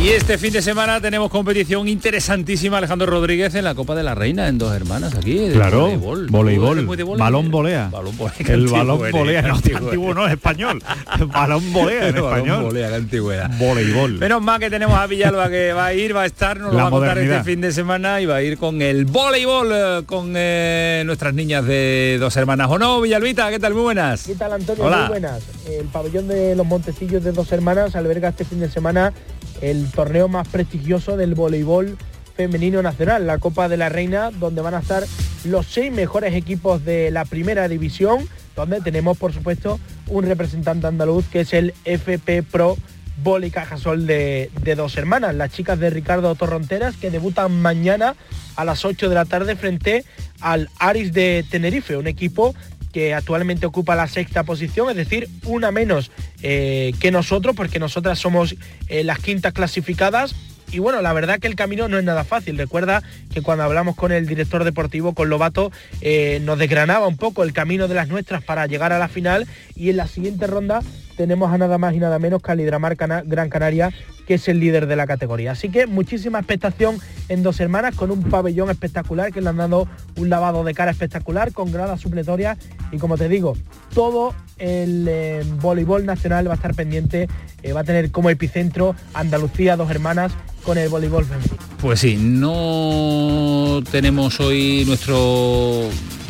Y 0.00 0.10
este 0.10 0.38
fin 0.38 0.52
de 0.52 0.62
semana 0.62 1.00
tenemos 1.00 1.28
competición 1.28 1.88
interesantísima 1.88 2.78
Alejandro 2.78 3.08
Rodríguez 3.08 3.54
en 3.56 3.64
la 3.64 3.74
Copa 3.74 3.96
de 3.96 4.04
la 4.04 4.14
Reina 4.14 4.46
en 4.46 4.56
dos 4.56 4.72
hermanas 4.74 5.14
aquí. 5.16 5.34
de 5.38 5.52
Claro, 5.52 5.88
voleibol. 6.28 6.86
balón 7.18 7.50
volea. 7.50 7.88
Balón 7.90 8.14
El 8.46 8.68
balón 8.68 9.10
volea, 9.10 9.42
no, 9.42 9.54
antiguo 9.56 10.14
no, 10.14 10.26
es 10.26 10.32
español. 10.34 10.80
balón 11.26 11.72
volea 11.72 12.08
en 12.08 12.14
Balón 12.14 12.32
español. 12.32 12.64
volea, 12.64 12.88
qué 12.90 12.94
antigüedad. 12.94 13.50
Voleibol. 13.58 14.12
Menos 14.12 14.40
mal 14.40 14.60
que 14.60 14.70
tenemos 14.70 14.96
a 14.96 15.06
Villalba 15.08 15.50
que 15.50 15.72
va 15.72 15.86
a 15.86 15.94
ir, 15.94 16.14
va 16.14 16.22
a 16.22 16.26
estar, 16.26 16.58
nos 16.60 16.70
lo 16.72 16.76
La 16.78 16.82
va 16.84 16.88
a 16.88 16.92
contar 16.92 17.08
modernidad. 17.16 17.38
este 17.40 17.50
fin 17.50 17.60
de 17.60 17.72
semana 17.72 18.20
y 18.20 18.26
va 18.26 18.36
a 18.36 18.42
ir 18.42 18.56
con 18.56 18.80
el 18.80 19.04
voleibol 19.04 19.68
eh, 19.74 20.02
con 20.06 20.32
eh, 20.36 21.02
nuestras 21.06 21.34
niñas 21.34 21.64
de 21.66 22.18
dos 22.20 22.36
hermanas. 22.36 22.68
¿O 22.70 22.78
no, 22.78 23.00
Villalbita? 23.00 23.50
¿Qué 23.50 23.58
tal? 23.58 23.74
Muy 23.74 23.82
buenas. 23.82 24.22
¿Qué 24.22 24.36
tal 24.36 24.52
Antonio? 24.52 24.84
Hola. 24.84 24.98
Muy 25.00 25.08
buenas. 25.08 25.42
El 25.68 25.86
pabellón 25.86 26.28
de 26.28 26.54
los 26.54 26.64
Montecillos 26.64 27.22
de 27.24 27.32
Dos 27.32 27.50
Hermanas 27.52 27.94
alberga 27.96 28.28
este 28.30 28.44
fin 28.44 28.60
de 28.60 28.70
semana 28.70 29.12
el 29.60 29.90
torneo 29.90 30.28
más 30.28 30.48
prestigioso 30.48 31.16
del 31.16 31.34
voleibol 31.34 31.96
femenino 32.36 32.82
nacional, 32.82 33.26
la 33.26 33.38
Copa 33.38 33.68
de 33.68 33.76
la 33.76 33.88
Reina, 33.88 34.30
donde 34.30 34.62
van 34.62 34.74
a 34.74 34.78
estar 34.78 35.04
los 35.44 35.66
seis 35.66 35.92
mejores 35.92 36.34
equipos 36.34 36.84
de 36.84 37.10
la 37.10 37.24
primera 37.24 37.68
división, 37.68 38.28
donde 38.54 38.80
tenemos 38.80 39.18
por 39.18 39.32
supuesto 39.32 39.80
un 40.06 40.24
representante 40.24 40.86
andaluz 40.86 41.26
que 41.26 41.40
es 41.40 41.52
el 41.52 41.74
FP 41.84 42.44
Pro 42.44 42.76
Voli 43.22 43.50
Cajasol 43.50 44.06
de, 44.06 44.50
de 44.62 44.74
Dos 44.76 44.96
Hermanas, 44.96 45.34
las 45.34 45.50
chicas 45.50 45.78
de 45.80 45.90
Ricardo 45.90 46.34
Torronteras 46.34 46.96
que 46.96 47.10
debutan 47.10 47.60
mañana 47.60 48.14
a 48.54 48.64
las 48.64 48.84
8 48.84 49.08
de 49.08 49.14
la 49.14 49.24
tarde 49.24 49.56
frente 49.56 50.04
al 50.40 50.70
Aris 50.78 51.12
de 51.12 51.44
Tenerife, 51.50 51.96
un 51.96 52.06
equipo 52.06 52.54
que 52.98 53.14
actualmente 53.14 53.64
ocupa 53.64 53.94
la 53.94 54.08
sexta 54.08 54.42
posición, 54.42 54.90
es 54.90 54.96
decir, 54.96 55.28
una 55.44 55.70
menos 55.70 56.10
eh, 56.42 56.92
que 56.98 57.12
nosotros, 57.12 57.54
porque 57.54 57.78
nosotras 57.78 58.18
somos 58.18 58.56
eh, 58.88 59.04
las 59.04 59.20
quintas 59.20 59.52
clasificadas. 59.52 60.34
Y 60.72 60.80
bueno, 60.80 61.00
la 61.00 61.12
verdad 61.12 61.38
que 61.38 61.46
el 61.46 61.54
camino 61.54 61.86
no 61.86 61.96
es 61.96 62.02
nada 62.02 62.24
fácil. 62.24 62.58
Recuerda 62.58 63.04
que 63.32 63.40
cuando 63.40 63.62
hablamos 63.62 63.94
con 63.94 64.10
el 64.10 64.26
director 64.26 64.64
deportivo, 64.64 65.14
con 65.14 65.28
Lobato, 65.28 65.70
eh, 66.00 66.40
nos 66.42 66.58
desgranaba 66.58 67.06
un 67.06 67.16
poco 67.16 67.44
el 67.44 67.52
camino 67.52 67.86
de 67.86 67.94
las 67.94 68.08
nuestras 68.08 68.42
para 68.42 68.66
llegar 68.66 68.92
a 68.92 68.98
la 68.98 69.06
final. 69.06 69.46
Y 69.76 69.90
en 69.90 69.96
la 69.96 70.08
siguiente 70.08 70.48
ronda 70.48 70.82
tenemos 71.18 71.52
a 71.52 71.58
nada 71.58 71.76
más 71.76 71.94
y 71.94 71.98
nada 71.98 72.18
menos 72.18 72.40
que 72.40 72.52
al 72.52 72.60
Hidramar 72.60 72.96
Cana- 72.96 73.22
Gran 73.26 73.50
Canaria, 73.50 73.92
que 74.26 74.34
es 74.34 74.48
el 74.48 74.60
líder 74.60 74.86
de 74.86 74.94
la 74.96 75.06
categoría. 75.06 75.50
Así 75.52 75.68
que 75.68 75.86
muchísima 75.86 76.38
expectación 76.38 76.98
en 77.28 77.42
dos 77.42 77.58
hermanas, 77.60 77.94
con 77.96 78.10
un 78.12 78.22
pabellón 78.22 78.70
espectacular, 78.70 79.32
que 79.32 79.40
le 79.40 79.48
han 79.48 79.56
dado 79.56 79.88
un 80.16 80.30
lavado 80.30 80.62
de 80.64 80.72
cara 80.74 80.92
espectacular, 80.92 81.52
con 81.52 81.72
gradas 81.72 82.00
supletorias 82.00 82.56
y 82.92 82.98
como 82.98 83.18
te 83.18 83.28
digo, 83.28 83.54
todo 83.94 84.32
el 84.58 85.06
eh, 85.08 85.42
voleibol 85.60 86.06
nacional 86.06 86.46
va 86.48 86.52
a 86.52 86.56
estar 86.56 86.74
pendiente, 86.74 87.28
eh, 87.62 87.72
va 87.72 87.80
a 87.80 87.84
tener 87.84 88.10
como 88.12 88.30
epicentro 88.30 88.94
Andalucía, 89.12 89.76
dos 89.76 89.90
hermanas, 89.90 90.32
con 90.62 90.78
el 90.78 90.88
voleibol 90.88 91.24
femenino. 91.24 91.56
Pues 91.80 91.98
sí, 92.00 92.16
no 92.16 93.82
tenemos 93.90 94.38
hoy 94.40 94.84
nuestro 94.86 95.88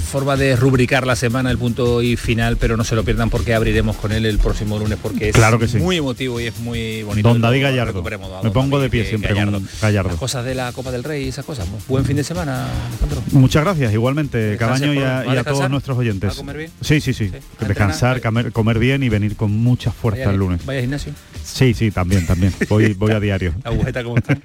forma 0.08 0.36
de 0.36 0.56
rubricar 0.56 1.06
la 1.06 1.14
semana, 1.16 1.50
el 1.50 1.58
punto 1.58 2.02
y 2.02 2.16
final, 2.16 2.56
pero 2.56 2.76
no 2.76 2.82
se 2.84 2.94
lo 2.96 3.04
pierdan 3.04 3.30
porque 3.30 3.54
abriremos 3.54 3.96
con 3.96 4.10
él 4.12 4.26
el 4.26 4.38
próximo 4.38 4.78
lunes 4.78 4.98
porque 5.00 5.28
es 5.28 5.34
Claro 5.34 5.58
que 5.58 5.68
sí. 5.68 5.76
muy 5.78 5.98
emotivo 5.98 6.40
y 6.40 6.46
es 6.46 6.58
muy 6.58 7.02
bonito. 7.04 7.28
Don 7.28 7.40
David 7.40 7.62
Gallardo. 7.62 8.02
Me 8.02 8.16
don 8.16 8.52
pongo 8.52 8.80
de 8.80 8.90
pie 8.90 9.04
siempre 9.04 9.34
con 9.34 9.68
Gallardo. 9.80 10.10
Las 10.10 10.18
cosas 10.18 10.44
de 10.44 10.54
la 10.54 10.72
Copa 10.72 10.90
del 10.90 11.04
Rey 11.04 11.24
y 11.24 11.28
esas 11.28 11.44
cosas. 11.44 11.66
Buen 11.86 12.04
fin 12.04 12.16
de 12.16 12.24
semana, 12.24 12.66
Alejandro. 12.88 13.22
Muchas 13.32 13.62
gracias, 13.64 13.92
igualmente, 13.92 14.56
Cabaño 14.58 14.92
y 14.94 14.98
a, 14.98 15.02
¿va 15.02 15.32
a 15.32 15.34
y 15.34 15.38
a 15.38 15.44
todos 15.44 15.68
nuestros 15.70 15.96
oyentes. 15.98 16.30
¿Va 16.30 16.32
a 16.32 16.36
comer 16.36 16.56
bien? 16.56 16.70
Sí, 16.80 17.00
sí, 17.00 17.12
sí. 17.12 17.30
Descansar, 17.60 18.20
comer, 18.20 18.52
comer 18.52 18.78
bien 18.78 19.02
y 19.02 19.08
venir 19.08 19.36
con 19.36 19.50
mucha 19.52 19.92
fuerza 19.92 20.20
Vaya- 20.20 20.30
el 20.32 20.38
lunes. 20.38 20.64
Vaya 20.66 20.80
gimnasio. 20.80 21.12
Sí, 21.44 21.74
sí, 21.74 21.90
también, 21.90 22.26
también. 22.26 22.52
Voy, 22.68 22.92
voy 22.94 23.12
a 23.12 23.20
diario. 23.20 23.54
La 23.64 23.70
agujeta 23.72 24.02
como 24.04 24.16
está. 24.18 24.36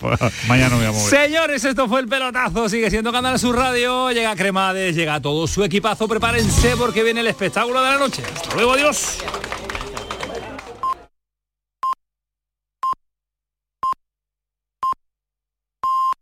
Mañana 0.48 0.70
me 0.70 0.76
voy 0.76 0.86
a 0.86 0.92
mover. 0.92 1.10
Señores, 1.10 1.64
esto 1.64 1.88
fue 1.88 2.00
el 2.00 2.08
pelotazo. 2.08 2.68
Sigue 2.68 2.90
siendo 2.90 3.12
Canal 3.12 3.38
Sur 3.38 3.56
Radio. 3.56 4.10
Llega 4.10 4.34
Cremades, 4.36 4.94
llega 5.08 5.20
todo 5.22 5.46
su 5.46 5.64
equipazo. 5.64 6.06
Prepárense 6.06 6.76
porque 6.76 7.02
viene 7.02 7.20
el 7.20 7.28
espectáculo 7.28 7.80
de 7.82 7.90
la 7.90 7.98
noche. 7.98 8.22
Hasta 8.34 8.54
luego, 8.54 8.72
adiós. 8.72 9.18